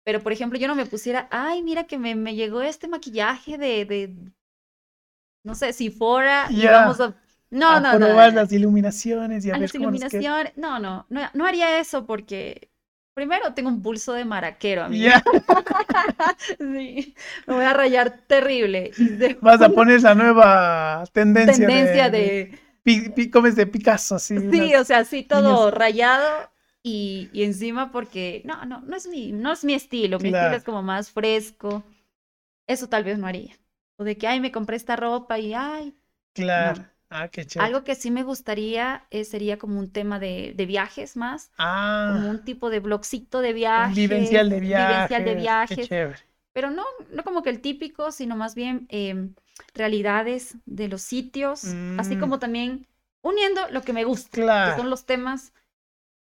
Pero, 0.05 0.23
por 0.23 0.33
ejemplo, 0.33 0.59
yo 0.59 0.67
no 0.69 0.75
me 0.75 0.87
pusiera, 0.87 1.29
ay, 1.31 1.63
mira 1.63 1.85
que 1.85 1.99
me, 1.99 2.15
me 2.15 2.35
llegó 2.35 2.63
este 2.63 2.89
maquillaje 2.89 3.59
de, 3.59 3.85
de 3.85 4.15
no 5.45 5.55
sé, 5.55 5.73
si 5.73 5.91
fuera, 5.91 6.47
y 6.51 6.65
vamos 6.67 7.01
a... 7.01 7.15
No, 7.51 7.69
a 7.71 7.81
no, 7.81 7.99
no. 7.99 8.07
probar 8.07 8.33
no, 8.33 8.41
las 8.43 8.53
iluminaciones 8.53 9.45
y 9.45 9.51
a, 9.51 9.55
a 9.55 9.59
ver 9.59 9.63
las 9.63 9.73
cómo 9.73 9.91
nos 9.91 10.05
queda. 10.05 10.21
iluminaciones. 10.21 10.57
No, 10.57 10.79
no, 10.79 11.07
no, 11.09 11.23
no 11.35 11.47
haría 11.47 11.81
eso 11.81 12.07
porque 12.07 12.71
primero 13.15 13.55
tengo 13.55 13.69
un 13.69 13.83
pulso 13.83 14.13
de 14.13 14.25
maraquero, 14.25 14.85
amigo. 14.85 15.05
Ya, 15.05 15.23
Sí, 16.59 17.15
me 17.47 17.55
voy 17.55 17.65
a 17.65 17.73
rayar 17.73 18.21
terrible. 18.27 18.93
De- 18.97 19.39
vas 19.41 19.61
a 19.61 19.69
poner 19.75 20.03
la 20.03 20.15
nueva 20.15 21.05
tendencia, 21.13 21.67
tendencia 21.67 22.11
de, 22.11 22.11
de... 22.11 22.59
de 23.55 23.67
Picasso, 23.67 24.17
así. 24.17 24.35
Sí, 24.39 24.47
unas- 24.49 24.81
o 24.83 24.85
sea, 24.85 25.05
sí, 25.05 25.23
todo 25.23 25.71
rayado 25.71 26.51
y, 26.83 27.29
y 27.33 27.45
encima 27.45 27.93
porque 27.93 28.43
no, 28.45 28.65
no, 28.65 28.81
no 28.81 28.97
es 28.97 29.07
mi, 29.07 29.33
no 29.33 29.53
es 29.53 29.65
mi 29.65 29.75
estilo. 29.75 30.19
Mi 30.19 30.31
Claro. 30.31 30.47
estilo 30.47 30.57
es 30.57 30.65
como 30.65 30.83
más 30.83 31.11
fresco. 31.11 31.85
Eso 32.67 32.89
tal 32.89 33.05
vez 33.05 33.19
no 33.19 33.27
haría. 33.27 33.57
O 33.97 34.05
de 34.05 34.17
que, 34.17 34.27
ay, 34.29 34.41
me 34.41 34.53
compré 34.53 34.77
esta 34.77 34.97
ropa 34.97 35.39
y, 35.39 35.55
ay. 35.55 35.97
Claro. 36.35 36.83
No. 36.83 36.91
Ah, 37.11 37.29
qué 37.29 37.45
chévere. 37.45 37.73
Algo 37.73 37.85
que 37.85 37.95
sí 37.95 38.11
me 38.11 38.23
gustaría 38.25 39.07
eh, 39.11 39.25
sería 39.25 39.59
como 39.59 39.79
un 39.79 39.93
tema 39.93 40.19
de, 40.19 40.55
de 40.57 40.67
viajes 40.67 41.17
más, 41.17 41.53
Ah, 41.59 42.07
como 42.07 42.31
un 42.31 42.45
tipo 42.45 42.71
de 42.71 42.81
blogcito 42.81 43.41
de 43.41 43.53
viajes. 43.53 43.97
vivencial 43.97 44.49
de 44.49 44.61
vivencial 44.75 45.25
de 45.25 45.35
viajes. 45.35 45.59
Qué 45.67 45.77
viajes. 45.77 45.79
chévere. 45.79 46.21
Pero 46.53 46.71
no, 46.71 46.85
no 47.13 47.25
como 47.25 47.43
que 47.43 47.51
el 47.51 47.61
típico, 47.61 48.13
sino 48.13 48.37
más 48.37 48.55
bien 48.55 48.87
em, 48.91 49.35
realidades 49.75 50.57
de 50.67 50.89
los 50.89 51.03
sitios, 51.03 51.79
así 51.97 52.17
Mm. 52.17 52.19
como 52.19 52.39
también 52.39 52.87
uniendo 53.23 53.69
lo 53.71 53.83
que 53.83 53.93
me 53.93 54.05
gusta, 54.05 54.39
que 54.63 54.73
Claro. 54.73 54.73
son 54.73 54.91
los 54.91 55.07
temas 55.07 55.53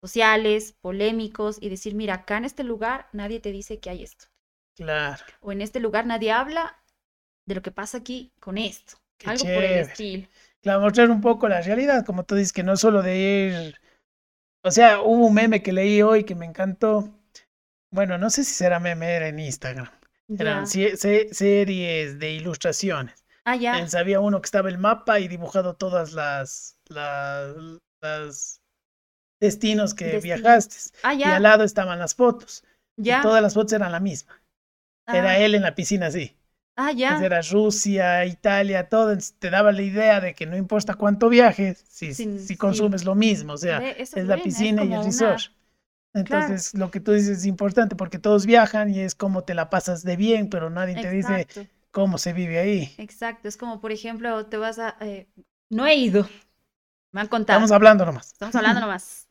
sociales, 0.02 0.74
polémicos, 0.82 1.58
y 1.62 1.70
decir, 1.70 1.96
mira, 1.96 2.16
acá 2.16 2.38
en 2.38 2.46
este 2.46 2.64
lugar 2.64 3.10
nadie 3.14 3.40
te 3.42 3.52
dice 3.52 3.80
que 3.80 3.90
hay 3.92 4.04
esto, 4.04 4.28
Claro. 4.76 5.26
o 5.42 5.52
en 5.52 5.62
este 5.62 5.80
lugar 5.80 6.06
nadie 6.06 6.32
habla 6.32 6.78
de 7.46 7.56
lo 7.56 7.62
que 7.64 7.72
pasa 7.72 8.00
aquí 8.00 8.34
con 8.40 8.58
esto, 8.58 8.98
Qué 9.18 9.30
algo 9.30 9.46
por 9.52 9.66
el 9.66 9.78
estilo. 9.78 10.28
Claro, 10.66 10.82
mostrar 10.82 11.12
un 11.12 11.22
poco 11.22 11.48
la 11.48 11.62
realidad, 11.62 12.04
como 12.04 12.24
tú 12.24 12.34
dices, 12.34 12.52
que 12.52 12.64
no 12.64 12.76
solo 12.76 13.04
de 13.04 13.18
ir. 13.20 13.76
O 14.64 14.72
sea, 14.72 15.00
hubo 15.02 15.28
un 15.28 15.34
meme 15.36 15.62
que 15.62 15.72
leí 15.72 16.02
hoy 16.02 16.24
que 16.24 16.34
me 16.34 16.48
encantó. 16.48 17.14
Bueno, 17.92 18.18
no 18.18 18.32
sé 18.32 18.44
si 18.44 18.52
será 18.56 18.80
meme, 18.80 19.12
era 19.12 19.28
en 19.28 19.38
Instagram. 19.38 19.88
Eran 20.28 20.66
se- 20.66 20.98
series 20.98 22.18
de 22.18 22.32
ilustraciones. 22.32 23.24
Ah, 23.46 23.56
ya. 23.56 23.74
Entonces, 23.74 24.00
había 24.00 24.20
uno 24.20 24.42
que 24.42 24.48
estaba 24.48 24.70
el 24.70 24.80
mapa 24.80 25.20
y 25.20 25.28
dibujado 25.28 25.76
todas 25.76 26.14
las, 26.14 26.80
las, 26.88 27.56
las 28.02 28.60
destinos 29.40 29.94
que 29.94 30.18
viajaste. 30.20 30.78
Ah, 31.04 31.14
Y 31.14 31.20
ya. 31.20 31.36
al 31.36 31.44
lado 31.44 31.64
estaban 31.64 32.00
las 32.00 32.16
fotos. 32.16 32.64
y 32.98 33.04
Ya. 33.04 33.22
todas 33.22 33.44
las 33.44 33.54
fotos 33.54 33.74
eran 33.74 33.92
la 33.92 34.00
misma. 34.00 34.42
Era 35.08 35.30
Ah, 35.30 35.38
él 35.38 35.54
en 35.54 35.62
la 35.62 35.76
piscina 35.76 36.08
así. 36.08 36.36
Ah, 36.78 36.92
ya. 36.92 37.10
Entonces 37.10 37.26
era 37.26 37.42
Rusia, 37.42 38.26
Italia, 38.26 38.90
todo. 38.90 39.16
te 39.40 39.50
daba 39.50 39.72
la 39.72 39.82
idea 39.84 40.20
de 40.22 40.34
que 40.34 40.46
no 40.46 40.58
importa 40.58 40.96
cuánto 40.96 41.30
viajes, 41.30 41.84
si, 41.88 42.14
Sin- 42.14 42.40
si 42.40 42.56
sí. 42.56 42.58
consumes 42.58 43.06
lo 43.06 43.16
mismo. 43.16 43.54
O 43.54 43.58
sea, 43.58 43.80
es 43.80 44.26
la 44.26 44.42
piscina 44.42 44.84
y 44.84 44.88
el 44.88 44.94
una- 45.00 45.06
resort. 45.06 45.42
Entonces, 46.14 46.74
lo 46.74 46.92
que 46.92 47.00
tú 47.02 47.12
dices 47.12 47.40
es 47.40 47.46
importante 47.46 47.96
porque 47.96 48.20
todos 48.20 48.46
viajan 48.46 48.90
y 48.90 49.02
es 49.02 49.16
como 49.16 49.44
te 49.44 49.54
la 49.54 49.70
pasas 49.70 50.04
de 50.04 50.16
bien, 50.16 50.50
pero 50.50 50.70
nadie 50.70 50.96
te 50.96 51.10
dice 51.12 51.48
cómo 51.92 52.18
se 52.18 52.34
vive 52.34 52.60
ahí. 52.60 52.96
Exacto, 52.98 53.48
es 53.48 53.58
como, 53.58 53.82
por 53.82 53.92
ejemplo, 53.92 54.46
te 54.48 54.58
vas 54.58 54.80
a... 54.80 54.96
eh, 55.02 55.28
no 55.70 55.86
he 55.86 55.96
ido, 55.96 56.28
me 57.12 57.22
han 57.22 57.28
contado. 57.28 57.60
Estamos 57.60 57.72
hablando 57.72 58.06
nomás. 58.06 58.28
Estamos 58.32 58.56
hablando 58.56 58.82
nomás. 58.82 59.25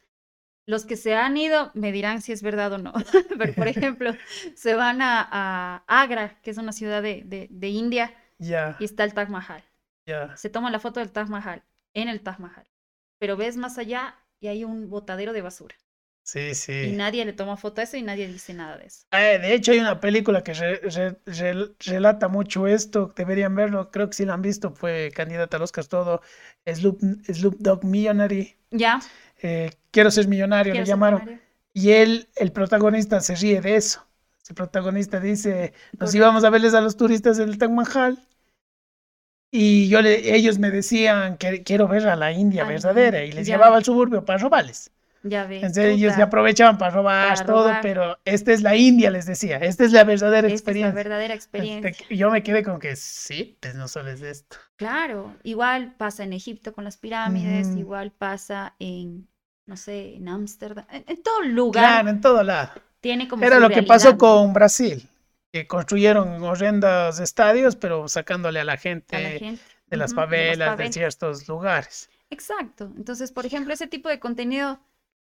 Los 0.67 0.87
que 0.87 0.97
se 0.97 1.15
han 1.15 1.37
ido 1.37 1.71
me 1.75 1.93
dirán 1.93 2.23
si 2.23 2.33
es 2.33 2.43
verdad 2.43 2.73
o 2.73 2.79
no. 2.79 2.93
Pero, 3.39 3.55
por 3.55 3.69
ejemplo, 3.69 4.12
se 4.55 4.75
van 4.75 5.03
a, 5.03 5.29
a 5.31 5.85
Agra, 6.03 6.41
que 6.43 6.51
es 6.51 6.59
una 6.59 6.73
ciudad 6.73 7.03
de, 7.03 7.23
de- 7.25 7.49
de 7.51 7.69
India, 7.69 8.15
y 8.79 8.85
está 8.85 9.05
el 9.05 9.15
Taj 9.15 9.29
Mahal. 9.29 9.62
ya. 10.07 10.41
Se 10.41 10.51
toman 10.51 10.73
la 10.73 10.81
foto 10.81 11.01
del 11.01 11.12
Taj 11.12 11.29
Mahal, 11.29 11.62
en 11.95 12.09
el 12.09 12.23
Taj 12.23 12.39
Mahal. 12.41 12.67
Pero 13.19 13.37
ves 13.37 13.57
más 13.57 13.79
allá 13.79 14.17
y 14.41 14.49
hay 14.49 14.65
un 14.65 14.91
botadero 14.91 15.33
de 15.33 15.43
basura. 15.43 15.77
Sí, 16.23 16.55
Y 16.81 16.93
sí. 16.93 16.93
nadie 16.93 17.25
le 17.25 17.33
toma 17.33 17.57
foto 17.57 17.81
a 17.81 17.85
eso 17.85 17.97
y 17.97 18.03
nadie 18.03 18.29
dice 18.29 18.55
nada 18.55 18.79
de 18.79 18.87
eso. 18.87 19.07
Eh, 19.12 19.39
de 19.39 19.55
hecho, 19.55 19.71
hay 19.73 19.79
una 19.79 20.01
película 20.01 20.43
que 20.43 20.55
re- 20.55 20.81
re- 20.81 21.17
rel- 21.27 21.77
relata 21.87 22.29
mucho 22.29 22.67
esto. 22.67 23.12
Deberían 23.17 23.55
verlo. 23.55 23.91
Creo 23.93 24.09
que 24.09 24.15
si 24.15 24.25
la 24.25 24.35
han 24.35 24.43
visto, 24.43 24.73
fue 24.75 25.11
candidata 25.15 25.57
al 25.57 25.62
Oscar 25.62 25.87
todo. 25.87 26.21
Sloop, 26.67 27.01
Sloop 27.33 27.57
Dog 27.61 27.85
Millionary. 27.85 28.57
¿Ya? 28.71 29.01
Eh, 29.43 29.70
Quiero 29.91 30.11
ser 30.11 30.28
millonario, 30.28 30.74
le 30.74 30.80
¿Quieres 30.80 30.89
ser 30.89 30.95
llamaron. 30.97 31.20
millonario? 31.20 31.45
Y 31.72 31.91
él, 31.91 32.28
el 32.37 32.53
protagonista, 32.53 33.20
se 33.20 33.35
ríe 33.37 33.61
de 33.61 33.76
eso. 33.76 34.07
El 34.49 34.55
protagonista 34.55 35.20
dice, 35.20 35.72
nos 35.99 36.14
íbamos 36.14 36.45
a 36.45 36.51
verles 36.51 36.74
a 36.74 36.80
los 36.80 36.97
turistas 36.97 37.37
del 37.39 37.59
Taj 37.59 37.70
Mahal. 37.70 38.18
Y 39.51 39.89
yo 39.89 40.03
le, 40.03 40.35
ellos 40.35 40.59
me 40.59 40.70
decían 40.70 41.37
que 41.39 41.62
quiero 41.62 41.87
ver 41.89 42.09
a 42.09 42.16
la 42.16 42.32
India 42.32 42.64
verdadera. 42.64 43.24
Y 43.24 43.32
les 43.32 43.47
ya. 43.47 43.55
llevaba 43.55 43.76
al 43.76 43.85
suburbio 43.85 44.24
para 44.24 44.39
robarles. 44.39 44.91
Ya 45.25 45.45
ves. 45.47 45.62
Entonces 45.62 45.95
ellos 45.95 46.14
se 46.14 46.22
aprovechaban 46.22 46.79
para 46.79 46.91
robar 46.95 47.29
Para 47.29 47.45
todo, 47.45 47.66
robar. 47.66 47.81
pero 47.81 48.18
esta 48.25 48.53
es 48.53 48.62
la 48.62 48.77
India, 48.77 49.11
les 49.11 49.27
decía. 49.27 49.59
Esta 49.59 49.85
es 49.85 49.93
la 49.93 50.05
verdadera 50.05 50.47
esta 50.47 50.70
es 50.70 50.78
la 50.81 50.90
experiencia. 50.90 50.93
verdadera 50.93 51.35
Este, 51.55 51.93
experiencia. 51.93 52.07
yo 52.11 52.31
me 52.31 52.43
quedé 52.43 52.62
con 52.65 52.78
que 52.81 52.97
sí, 52.97 53.59
pues 53.61 53.74
no 53.74 53.89
solo 53.89 54.11
es 54.11 54.23
esto. 54.23 54.57
Claro, 54.77 55.36
igual 55.44 55.94
pasa 55.97 56.24
en 56.24 56.32
Egipto 56.32 56.73
con 56.74 56.85
las 56.85 56.97
pirámides, 56.97 57.77
igual 57.77 58.11
pasa 58.12 58.74
en, 58.81 59.28
no 59.66 59.77
sé, 59.77 60.16
en 60.16 60.28
Ámsterdam, 60.28 60.86
en, 60.90 61.05
en 61.07 61.23
todo 61.23 61.43
lugar 61.43 62.03
Claro, 62.03 62.09
en 62.09 62.20
todo 62.20 62.43
lado. 62.43 62.73
tiene 63.01 63.28
como 63.28 63.44
Era 63.44 63.61
lo 63.61 63.70
que 63.70 63.82
pasó 63.82 64.16
con 64.19 64.53
Brasil, 64.53 65.09
que 65.53 65.66
construyeron 65.66 66.43
horrendos 66.43 67.20
estadios, 67.20 67.77
pero 67.77 68.09
sacándole 68.09 68.61
a 68.61 68.65
la 68.65 68.77
gente 68.77 69.16
a 69.16 69.20
la 69.20 69.32
gente. 69.32 69.62
de 69.90 69.97
las 69.97 70.12
Ujú, 70.12 70.16
de 70.28 70.44
las 70.44 70.59
favelas, 70.59 70.77
de 70.77 70.77
favelas. 70.77 70.94
ciertos 70.94 71.49
lugares. 71.49 72.11
Exacto. 72.31 72.93
Entonces, 72.97 73.32
por 73.32 73.47
ejemplo, 73.47 73.73
ese 73.74 73.86
tipo 73.86 74.09
de 74.09 74.20
contenido 74.20 74.81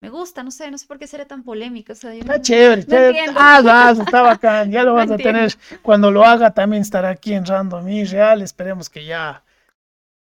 me 0.01 0.11
gusta, 0.11 0.43
no 0.43 0.51
sé, 0.51 0.71
no 0.71 0.79
sé 0.79 0.87
por 0.87 0.99
qué 0.99 1.07
seré 1.07 1.25
tan 1.25 1.43
polémica. 1.43 1.93
O 1.93 1.97
sea, 1.97 2.13
está 2.13 2.41
chévere, 2.41 2.85
chévere. 2.85 3.25
Ah, 3.35 3.95
está 3.99 4.23
bacán, 4.23 4.71
ya 4.71 4.83
lo 4.85 4.95
vas 4.95 5.11
a 5.11 5.17
tener. 5.17 5.55
Cuando 5.83 6.11
lo 6.11 6.25
haga 6.25 6.53
también 6.53 6.83
estará 6.83 7.11
aquí 7.11 7.33
en 7.33 7.47
Random 7.47 7.89
y 7.89 8.05
Real. 8.05 8.43
Esperemos 8.43 8.91
que 8.91 9.05
ya 9.05 9.43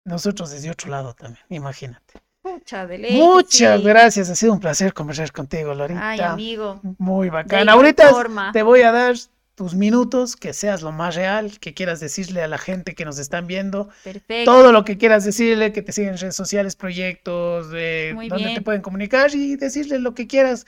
nosotros 0.06 0.52
desde 0.52 0.70
otro 0.70 0.92
lado 0.92 1.14
también, 1.14 1.46
imagínate. 1.50 2.22
Muchas, 2.44 2.90
Muchas 3.12 3.82
gracias, 3.82 4.30
ha 4.30 4.36
sido 4.36 4.52
un 4.52 4.60
placer 4.60 4.94
conversar 4.94 5.32
contigo, 5.32 5.74
Lorita. 5.74 6.10
Ay, 6.10 6.20
amigo. 6.20 6.82
Muy 6.98 7.30
bacán. 7.30 7.70
Ahorita 7.70 8.12
te 8.52 8.64
voy 8.64 8.82
a 8.82 8.92
dar 8.92 9.16
tus 9.56 9.76
minutos, 9.76 10.36
que 10.36 10.54
seas 10.54 10.82
lo 10.82 10.92
más 10.92 11.16
real, 11.16 11.60
que 11.60 11.74
quieras 11.74 12.00
decirle 12.00 12.42
a 12.42 12.48
la 12.48 12.58
gente 12.58 12.96
que 12.96 13.06
nos 13.06 13.20
están 13.20 13.46
viendo. 13.46 13.90
Perfecto. 14.04 14.52
Todo 14.52 14.72
lo 14.72 14.84
que 14.84 14.98
quieras 14.98 15.24
decirle, 15.24 15.72
que 15.72 15.82
te 15.82 15.92
siguen 15.92 16.14
en 16.14 16.18
redes 16.18 16.36
sociales, 16.36 16.76
proyectos, 16.76 17.70
de 17.70 18.16
donde 18.30 18.56
te 18.56 18.62
pueden 18.62 18.82
comunicar 18.82 19.34
y 19.36 19.56
decirle 19.56 20.00
lo 20.00 20.16
que 20.16 20.28
quieras. 20.28 20.66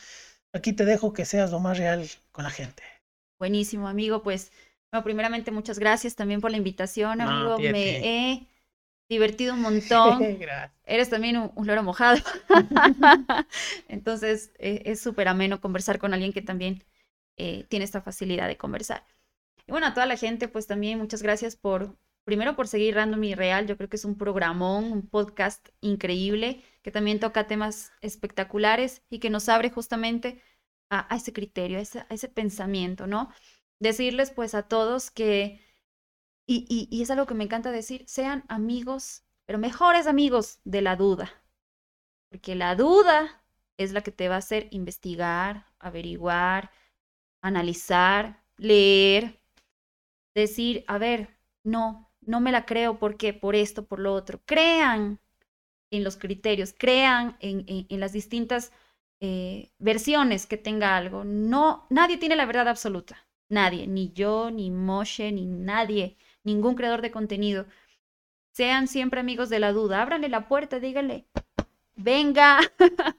Aquí 0.53 0.71
te 0.73 0.85
dejo 0.85 1.13
que 1.13 1.25
seas 1.25 1.51
lo 1.51 1.59
más 1.59 1.77
real 1.77 2.07
con 2.31 2.43
la 2.43 2.51
gente. 2.51 2.83
Buenísimo, 3.39 3.87
amigo. 3.87 4.21
Pues, 4.23 4.51
bueno, 4.91 5.03
primeramente 5.03 5.51
muchas 5.51 5.79
gracias 5.79 6.15
también 6.15 6.39
por 6.39 6.51
la 6.51 6.57
invitación, 6.57 7.21
amigo. 7.21 7.57
Me 7.59 8.33
he 8.33 8.47
divertido 9.09 9.53
un 9.55 9.61
montón. 9.61 10.23
Eres 10.85 11.09
también 11.09 11.37
un, 11.37 11.67
loro 11.67 11.83
mojado. 11.83 12.21
Entonces, 13.87 14.51
e, 14.59 14.83
es 14.85 15.01
súper 15.01 15.27
ameno 15.27 15.59
conversar 15.59 15.97
con 15.97 16.13
alguien 16.13 16.31
que 16.31 16.41
también 16.41 16.83
eh, 17.37 17.65
tiene 17.69 17.85
esta 17.85 18.01
facilidad 18.01 18.47
de 18.47 18.57
conversar. 18.57 19.05
Y 19.67 19.71
bueno, 19.71 19.87
a 19.87 19.93
toda 19.93 20.05
la 20.05 20.17
gente, 20.17 20.47
pues 20.47 20.67
también 20.67 20.99
muchas 20.99 21.21
gracias 21.23 21.55
por, 21.55 21.97
primero 22.23 22.55
por 22.55 22.67
seguir 22.67 22.95
Random 22.95 23.23
y 23.23 23.35
Real. 23.35 23.67
Yo 23.67 23.77
creo 23.77 23.89
que 23.89 23.97
es 23.97 24.05
un 24.05 24.17
programón, 24.17 24.91
un 24.91 25.07
podcast 25.07 25.69
increíble 25.81 26.63
que 26.81 26.91
también 26.91 27.19
toca 27.19 27.47
temas 27.47 27.91
espectaculares 28.01 29.03
y 29.09 29.19
que 29.19 29.29
nos 29.29 29.49
abre 29.49 29.71
justamente 29.71 30.41
a, 30.89 31.15
ese 31.15 31.33
criterio, 31.33 31.79
a 31.79 31.81
ese, 31.81 32.29
pensamiento, 32.29 33.07
¿no? 33.07 33.31
Decirles 33.79 34.31
pues 34.31 34.55
a 34.55 34.63
todos 34.63 35.11
que, 35.11 35.59
y, 36.47 36.87
y 36.91 37.01
es 37.01 37.11
algo 37.11 37.25
que 37.25 37.33
me 37.33 37.43
encanta 37.43 37.71
decir, 37.71 38.05
sean 38.07 38.45
amigos, 38.47 39.23
pero 39.45 39.59
mejores 39.59 40.07
amigos 40.07 40.59
de 40.63 40.81
la 40.81 40.95
duda. 40.95 41.31
Porque 42.29 42.55
la 42.55 42.75
duda 42.75 43.43
es 43.77 43.91
la 43.93 44.01
que 44.01 44.11
te 44.11 44.29
va 44.29 44.35
a 44.35 44.39
hacer 44.39 44.67
investigar, 44.71 45.67
averiguar, 45.79 46.71
analizar, 47.45 48.41
leer, 48.57 49.39
decir, 50.33 50.83
a 50.87 50.97
ver, 50.97 51.29
no, 51.63 52.09
no 52.21 52.39
me 52.41 52.51
la 52.51 52.65
creo 52.65 52.97
porque 52.97 53.33
por 53.33 53.55
esto, 53.55 53.85
por 53.85 53.99
lo 53.99 54.13
otro. 54.13 54.41
Crean 54.45 55.19
en 55.91 56.03
los 56.03 56.17
criterios, 56.17 56.73
crean 56.75 57.37
en, 57.39 57.65
en, 57.67 57.99
las 57.99 58.13
distintas 58.13 58.71
eh, 59.19 59.71
versiones 59.77 60.47
que 60.47 60.57
tenga 60.57 60.97
algo. 60.97 61.23
No, 61.23 61.85
nadie 61.91 62.17
tiene 62.17 62.35
la 62.35 62.47
verdad 62.47 62.67
absoluta. 62.67 63.27
Nadie, 63.47 63.85
ni 63.85 64.11
yo, 64.11 64.49
ni 64.49 64.71
Moshe, 64.71 65.31
ni 65.31 65.45
nadie, 65.45 66.17
ningún 66.43 66.73
creador 66.73 67.03
de 67.03 67.11
contenido. 67.11 67.67
Sean 68.53 68.87
siempre 68.87 69.19
amigos 69.19 69.49
de 69.49 69.59
la 69.59 69.71
duda. 69.71 70.01
Ábranle 70.01 70.29
la 70.29 70.47
puerta, 70.47 70.79
díganle, 70.79 71.27
venga, 71.95 72.59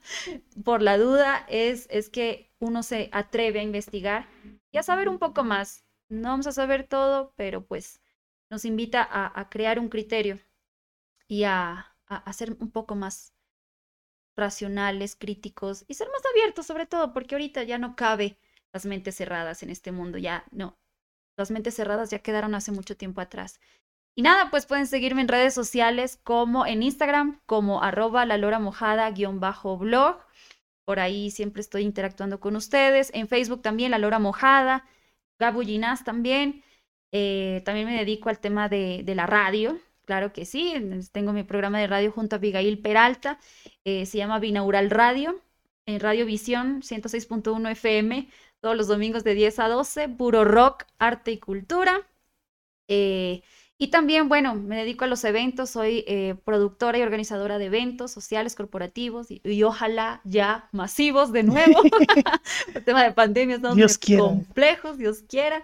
por 0.63 0.81
la 0.81 0.97
duda, 0.97 1.45
es, 1.49 1.87
es 1.89 2.09
que 2.09 2.51
uno 2.59 2.83
se 2.83 3.09
atreve 3.11 3.59
a 3.59 3.63
investigar 3.63 4.27
y 4.71 4.77
a 4.77 4.83
saber 4.83 5.09
un 5.09 5.19
poco 5.19 5.43
más. 5.43 5.85
No 6.09 6.29
vamos 6.29 6.47
a 6.47 6.51
saber 6.51 6.87
todo, 6.87 7.33
pero 7.35 7.65
pues 7.65 7.99
nos 8.49 8.65
invita 8.65 9.07
a, 9.09 9.49
crear 9.49 9.79
un 9.79 9.89
criterio 9.89 10.39
y 11.27 11.43
a, 11.43 11.95
a, 12.07 12.33
ser 12.33 12.55
un 12.59 12.71
poco 12.71 12.95
más 12.95 13.33
racionales, 14.37 15.15
críticos 15.15 15.83
y 15.87 15.95
ser 15.95 16.07
más 16.09 16.21
abiertos 16.31 16.65
sobre 16.65 16.85
todo, 16.85 17.13
porque 17.13 17.35
ahorita 17.35 17.63
ya 17.63 17.77
no 17.77 17.95
cabe 17.95 18.37
las 18.71 18.85
mentes 18.85 19.15
cerradas 19.15 19.63
en 19.63 19.69
este 19.69 19.91
mundo, 19.91 20.17
ya 20.17 20.45
no. 20.51 20.77
Las 21.37 21.51
mentes 21.51 21.75
cerradas 21.75 22.09
ya 22.09 22.19
quedaron 22.19 22.55
hace 22.55 22.71
mucho 22.71 22.95
tiempo 22.97 23.21
atrás. 23.21 23.59
Y 24.17 24.23
nada, 24.23 24.49
pues 24.49 24.65
pueden 24.65 24.87
seguirme 24.87 25.21
en 25.21 25.27
redes 25.27 25.53
sociales 25.53 26.19
como 26.23 26.65
en 26.65 26.81
Instagram, 26.81 27.39
como 27.45 27.83
arroba 27.83 28.25
la 28.25 28.37
lora 28.37 28.57
mojada 28.57 29.11
guion 29.11 29.39
bajo 29.39 29.77
blog. 29.77 30.17
Por 30.85 30.99
ahí 30.99 31.29
siempre 31.29 31.61
estoy 31.61 31.83
interactuando 31.83 32.39
con 32.39 32.55
ustedes. 32.55 33.11
En 33.13 33.27
Facebook 33.27 33.61
también, 33.61 33.91
la 33.91 33.99
lora 33.99 34.17
mojada. 34.17 34.87
Gabu 35.37 35.61
también. 36.03 36.63
Eh, 37.11 37.61
también 37.63 37.85
me 37.85 37.95
dedico 37.95 38.29
al 38.29 38.39
tema 38.39 38.69
de, 38.69 39.03
la 39.05 39.27
radio. 39.27 39.77
Claro 40.05 40.33
que 40.33 40.45
sí, 40.45 40.73
tengo 41.11 41.31
mi 41.31 41.43
programa 41.43 41.79
de 41.79 41.85
radio 41.85 42.11
junto 42.11 42.35
a 42.35 42.39
Abigail 42.39 42.79
Peralta. 42.79 43.37
Eh, 43.85 44.07
se 44.07 44.17
llama 44.17 44.39
Binaural 44.39 44.89
Radio, 44.89 45.39
en 45.85 45.99
Radio 45.99 46.25
Visión 46.25 46.81
106.1 46.81 47.69
FM, 47.69 48.27
todos 48.61 48.75
los 48.75 48.87
domingos 48.87 49.23
de 49.23 49.35
10 49.35 49.59
a 49.59 49.67
12, 49.67 50.09
puro 50.09 50.43
rock, 50.43 50.85
arte 50.97 51.33
y 51.33 51.37
cultura. 51.37 52.01
Eh, 52.87 53.43
y 53.79 53.89
también, 53.89 54.27
bueno, 54.27 54.55
me 54.55 54.77
dedico 54.77 55.05
a 55.05 55.07
los 55.07 55.23
eventos, 55.23 55.69
soy 55.69 56.03
eh, 56.07 56.33
productora 56.43 56.97
y 56.97 57.03
organizadora 57.03 57.59
de 57.59 57.65
eventos 57.65 58.09
sociales, 58.09 58.55
corporativos 58.55 59.27
y, 59.29 59.63
ojalá 59.63 60.19
ya 60.23 60.67
masivos 60.71 61.31
de 61.31 61.43
nuevo. 61.43 61.83
El 62.73 62.83
tema 62.83 63.03
de 63.03 63.11
pandemia 63.11 63.59
son 63.59 63.79
complejos, 64.17 64.97
Dios 64.97 65.21
quiera. 65.21 65.61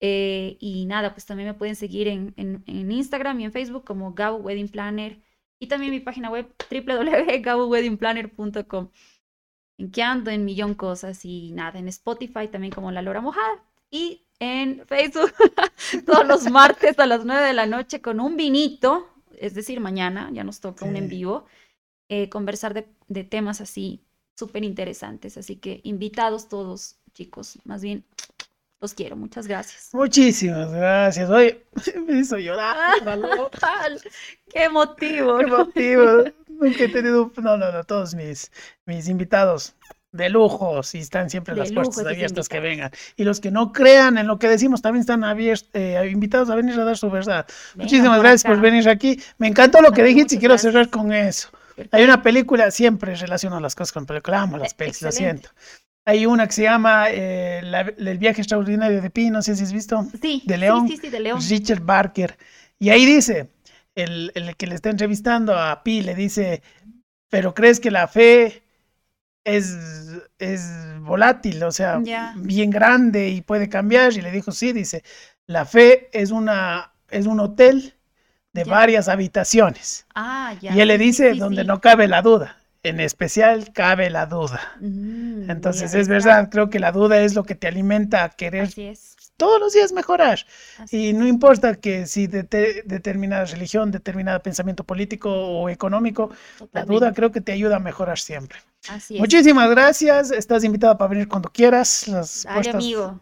Eh, 0.00 0.58
y 0.60 0.84
nada, 0.84 1.14
pues 1.14 1.24
también 1.24 1.48
me 1.48 1.54
pueden 1.54 1.74
seguir 1.74 2.06
en, 2.06 2.34
en, 2.36 2.92
Instagram 2.92 3.40
y 3.40 3.46
en 3.46 3.52
Facebook 3.52 3.84
como 3.84 4.12
Gabo 4.12 4.36
Wedding 4.36 4.68
Planner 4.68 5.18
y 5.58 5.66
también 5.66 5.90
mi 5.90 6.00
página 6.00 6.30
web 6.30 6.54
www.gaboweddingplanner.com 6.70 8.90
en 9.78 9.90
que 9.90 10.02
ando 10.02 10.30
en 10.30 10.44
millón 10.44 10.74
cosas 10.74 11.24
y 11.24 11.52
nada, 11.52 11.78
en 11.78 11.88
Spotify 11.88 12.48
también 12.48 12.72
como 12.72 12.92
La 12.92 13.02
Lora 13.02 13.20
Mojada 13.20 13.64
y 13.90 14.24
en 14.38 14.86
Facebook 14.86 15.32
los 16.28 16.50
martes 16.50 16.98
a 16.98 17.06
las 17.06 17.24
9 17.24 17.46
de 17.46 17.52
la 17.54 17.66
noche 17.66 18.00
con 18.00 18.20
un 18.20 18.36
vinito, 18.36 19.08
es 19.36 19.54
decir, 19.54 19.80
mañana 19.80 20.30
ya 20.32 20.44
nos 20.44 20.60
toca 20.60 20.84
un 20.84 20.96
en 20.96 21.08
vivo, 21.08 21.46
eh, 22.08 22.28
conversar 22.28 22.74
de, 22.74 22.88
de, 23.08 23.24
temas 23.24 23.60
así 23.60 24.04
súper 24.36 24.64
interesantes. 24.64 25.36
Así 25.36 25.56
que 25.56 25.80
invitados 25.84 26.48
todos, 26.48 26.98
chicos, 27.12 27.58
más 27.64 27.82
bien. 27.82 28.04
Los 28.80 28.94
quiero, 28.94 29.16
muchas 29.16 29.48
gracias. 29.48 29.90
Muchísimas 29.92 30.70
gracias. 30.70 31.28
Oye, 31.28 31.64
me 32.06 32.20
hizo 32.20 32.38
llorar. 32.38 32.94
Qué 34.48 34.68
motivo. 34.68 35.38
Qué 35.38 35.46
motivo. 35.46 36.04
Nunca 36.48 36.84
he 36.84 36.88
tenido, 36.88 37.32
no, 37.36 37.56
no, 37.56 37.72
no, 37.72 37.84
todos 37.84 38.14
mis, 38.14 38.52
mis 38.86 39.08
invitados 39.08 39.74
de 40.12 40.30
lujo, 40.30 40.82
si 40.82 40.98
están 40.98 41.28
siempre 41.28 41.54
las 41.54 41.72
puertas 41.72 42.06
abiertas 42.06 42.48
que 42.48 42.60
vengan. 42.60 42.90
Y 43.16 43.24
los 43.24 43.40
que 43.40 43.50
no 43.50 43.72
crean 43.72 44.16
en 44.18 44.26
lo 44.26 44.38
que 44.38 44.48
decimos 44.48 44.80
también 44.80 45.00
están 45.00 45.24
abiertos, 45.24 45.68
eh, 45.74 46.08
invitados 46.10 46.48
a 46.50 46.54
venir 46.54 46.78
a 46.80 46.84
dar 46.84 46.96
su 46.96 47.10
verdad. 47.10 47.46
Muchísimas 47.74 48.18
gracias 48.18 48.44
por 48.44 48.60
venir 48.60 48.88
aquí. 48.88 49.20
Me 49.36 49.48
encantó 49.48 49.80
lo 49.82 49.92
que 49.92 50.02
dijiste 50.02 50.36
y 50.36 50.38
quiero 50.38 50.56
cerrar 50.56 50.88
con 50.88 51.12
eso. 51.12 51.50
Hay 51.92 52.04
una 52.04 52.22
película, 52.22 52.70
siempre 52.70 53.14
relaciono 53.14 53.60
las 53.60 53.74
cosas 53.74 53.92
con 53.92 54.06
películas, 54.06 54.42
amo 54.42 54.58
las 54.58 54.74
películas, 54.74 55.02
lo 55.02 55.12
siento. 55.12 55.50
Hay 56.04 56.24
una 56.24 56.46
que 56.46 56.52
se 56.52 56.62
llama 56.62 57.06
eh, 57.10 57.60
El 57.98 58.18
viaje 58.18 58.40
extraordinario 58.40 59.02
de 59.02 59.10
Pi, 59.10 59.30
no 59.30 59.42
sé 59.42 59.54
si 59.54 59.62
has 59.62 59.72
visto. 59.72 60.06
Sí, 60.20 60.42
de 60.46 60.56
León. 60.56 60.88
Sí, 60.88 60.96
sí, 60.96 61.10
de 61.10 61.20
León. 61.20 61.40
Richard 61.46 61.82
Barker. 61.82 62.36
Y 62.78 62.88
ahí 62.88 63.04
dice, 63.04 63.50
el, 63.94 64.32
el 64.34 64.56
que 64.56 64.66
le 64.66 64.74
está 64.74 64.88
entrevistando 64.88 65.56
a 65.56 65.82
Pi 65.82 66.00
le 66.00 66.14
dice, 66.14 66.62
pero 67.28 67.52
crees 67.52 67.78
que 67.78 67.90
la 67.90 68.08
fe 68.08 68.62
es, 69.48 69.76
es 70.38 70.62
volátil, 71.00 71.62
o 71.64 71.72
sea, 71.72 72.00
bien 72.36 72.70
grande 72.70 73.28
y 73.30 73.40
puede 73.40 73.68
cambiar. 73.68 74.12
Y 74.12 74.20
le 74.20 74.30
dijo, 74.30 74.52
sí, 74.52 74.72
dice, 74.72 75.02
la 75.46 75.64
fe 75.64 76.08
es, 76.12 76.30
una, 76.30 76.92
es 77.10 77.26
un 77.26 77.40
hotel 77.40 77.94
de 78.52 78.64
varias 78.64 79.08
habitaciones. 79.08 80.06
Ah. 80.14 80.54
Y 80.60 80.80
él 80.80 80.88
le 80.88 80.98
dice, 80.98 81.34
donde 81.34 81.64
no 81.64 81.80
cabe 81.80 82.08
la 82.08 82.22
duda. 82.22 82.56
En 82.82 83.00
especial 83.00 83.72
cabe 83.72 84.08
la 84.08 84.26
duda. 84.26 84.60
Mm, 84.80 85.50
Entonces, 85.50 85.94
es 85.94 86.08
verdad, 86.08 86.48
creo 86.48 86.70
que 86.70 86.78
la 86.78 86.92
duda 86.92 87.20
es 87.20 87.34
lo 87.34 87.42
que 87.42 87.54
te 87.54 87.66
alimenta 87.66 88.24
a 88.24 88.28
querer 88.30 88.68
todos 89.38 89.58
los 89.60 89.72
días 89.72 89.92
mejorar. 89.92 90.44
y 90.90 91.14
no 91.14 91.26
importa 91.26 91.76
que 91.76 92.06
si 92.06 92.26
de 92.26 92.42
determinada 92.84 93.46
religión, 93.46 93.90
determinado 93.90 94.42
pensamiento 94.42 94.84
político 94.84 95.30
o 95.30 95.70
económico, 95.70 96.30
la 96.72 96.84
duda 96.84 97.14
creo 97.14 97.32
que 97.32 97.40
te 97.40 97.52
ayuda 97.52 97.76
a 97.76 97.78
mejorar 97.78 98.18
siempre. 98.18 98.58
Muchísimas 99.10 99.70
gracias. 99.70 100.30
Estás 100.30 100.64
invitada 100.64 100.98
para 100.98 101.08
venir 101.10 101.28
cuando 101.28 101.50
quieras. 101.50 102.08
Las 102.08 102.46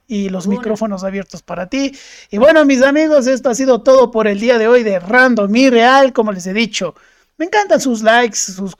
y 0.06 0.28
los 0.28 0.46
micrófonos 0.46 1.04
abiertos 1.04 1.42
para 1.42 1.68
ti. 1.68 1.92
Y 2.30 2.38
bueno, 2.38 2.64
mis 2.64 2.82
amigos, 2.82 3.26
esto 3.26 3.50
ha 3.50 3.54
sido 3.54 3.82
todo 3.82 4.10
por 4.10 4.26
el 4.26 4.40
día 4.40 4.58
de 4.58 4.68
hoy 4.68 4.82
de 4.82 4.98
Random 4.98 5.54
y 5.54 5.70
Real. 5.70 6.12
Como 6.12 6.32
les 6.32 6.46
he 6.46 6.52
dicho, 6.52 6.94
Me 7.38 7.44
encantan 7.44 7.82
sus 7.82 8.02
likes, 8.02 8.38
sus, 8.38 8.74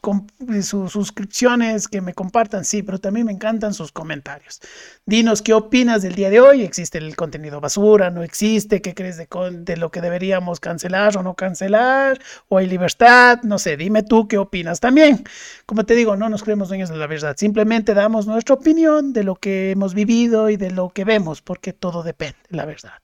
sus 0.67 0.91
suscripciones, 0.91 1.89
que 1.89 2.01
me 2.01 2.15
compartan, 2.15 2.65
sí, 2.65 2.83
pero 2.83 2.99
también 2.99 3.27
me 3.27 3.33
encantan 3.33 3.75
sus 3.75 3.93
comentarios. 3.93 4.63
Dinos 5.05 5.43
qué 5.43 5.53
opinas 5.53 6.01
del 6.01 6.15
día 6.15 6.31
de 6.31 6.41
hoy. 6.41 6.63
¿Existe 6.63 6.97
el 6.97 7.15
contenido 7.17 7.61
basura? 7.61 8.09
¿No 8.11 8.23
existe? 8.23 8.81
¿Qué 8.81 8.95
crees 8.95 9.19
de, 9.19 9.29
de 9.53 9.77
lo 9.77 9.91
que 9.91 10.01
deberíamos 10.01 10.59
cancelar 10.59 11.19
o 11.19 11.23
no 11.23 11.35
cancelar? 11.35 12.19
¿O 12.49 12.57
hay 12.57 12.67
libertad? 12.67 13.41
No 13.43 13.59
sé, 13.59 13.77
dime 13.77 14.03
tú 14.03 14.27
qué 14.27 14.39
opinas 14.39 14.81
también. 14.81 15.23
Como 15.67 15.85
te 15.85 15.95
digo, 15.95 16.17
no 16.17 16.31
nos 16.31 16.43
creemos 16.43 16.69
dueños 16.69 16.89
de 16.89 16.97
la 16.97 17.07
verdad. 17.07 17.37
Simplemente 17.37 17.93
damos 17.93 18.27
nuestra 18.27 18.55
opinión 18.55 19.13
de 19.13 19.23
lo 19.23 19.35
que 19.35 19.73
hemos 19.73 19.93
vivido 19.93 20.49
y 20.49 20.57
de 20.57 20.71
lo 20.71 20.89
que 20.89 21.05
vemos, 21.05 21.43
porque 21.43 21.75
todo 21.75 22.03
depende, 22.03 22.39
la 22.49 22.65
verdad. 22.65 22.95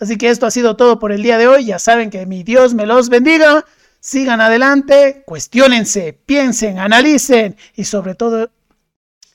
Así 0.00 0.16
que 0.16 0.30
esto 0.30 0.46
ha 0.46 0.50
sido 0.50 0.74
todo 0.74 0.98
por 0.98 1.12
el 1.12 1.22
día 1.22 1.36
de 1.36 1.48
hoy. 1.48 1.66
Ya 1.66 1.78
saben 1.78 2.08
que 2.08 2.24
mi 2.24 2.44
Dios 2.44 2.72
me 2.72 2.86
los 2.86 3.10
bendiga 3.10 3.66
sigan 4.02 4.40
adelante, 4.40 5.22
cuestionense, 5.24 6.12
piensen, 6.12 6.78
analicen 6.78 7.56
y 7.74 7.84
sobre 7.84 8.14
todo 8.14 8.50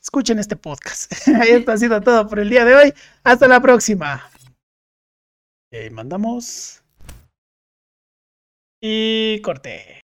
escuchen 0.02 0.40
este 0.40 0.56
podcast. 0.56 1.12
Esto 1.28 1.72
ha 1.72 1.78
sido 1.78 2.02
todo 2.02 2.28
por 2.28 2.40
el 2.40 2.50
día 2.50 2.66
de 2.66 2.76
hoy. 2.76 2.94
Hasta 3.24 3.48
la 3.48 3.62
próxima. 3.62 4.30
mandamos. 5.92 6.84
Y 8.82 9.42
corte. 9.42 10.02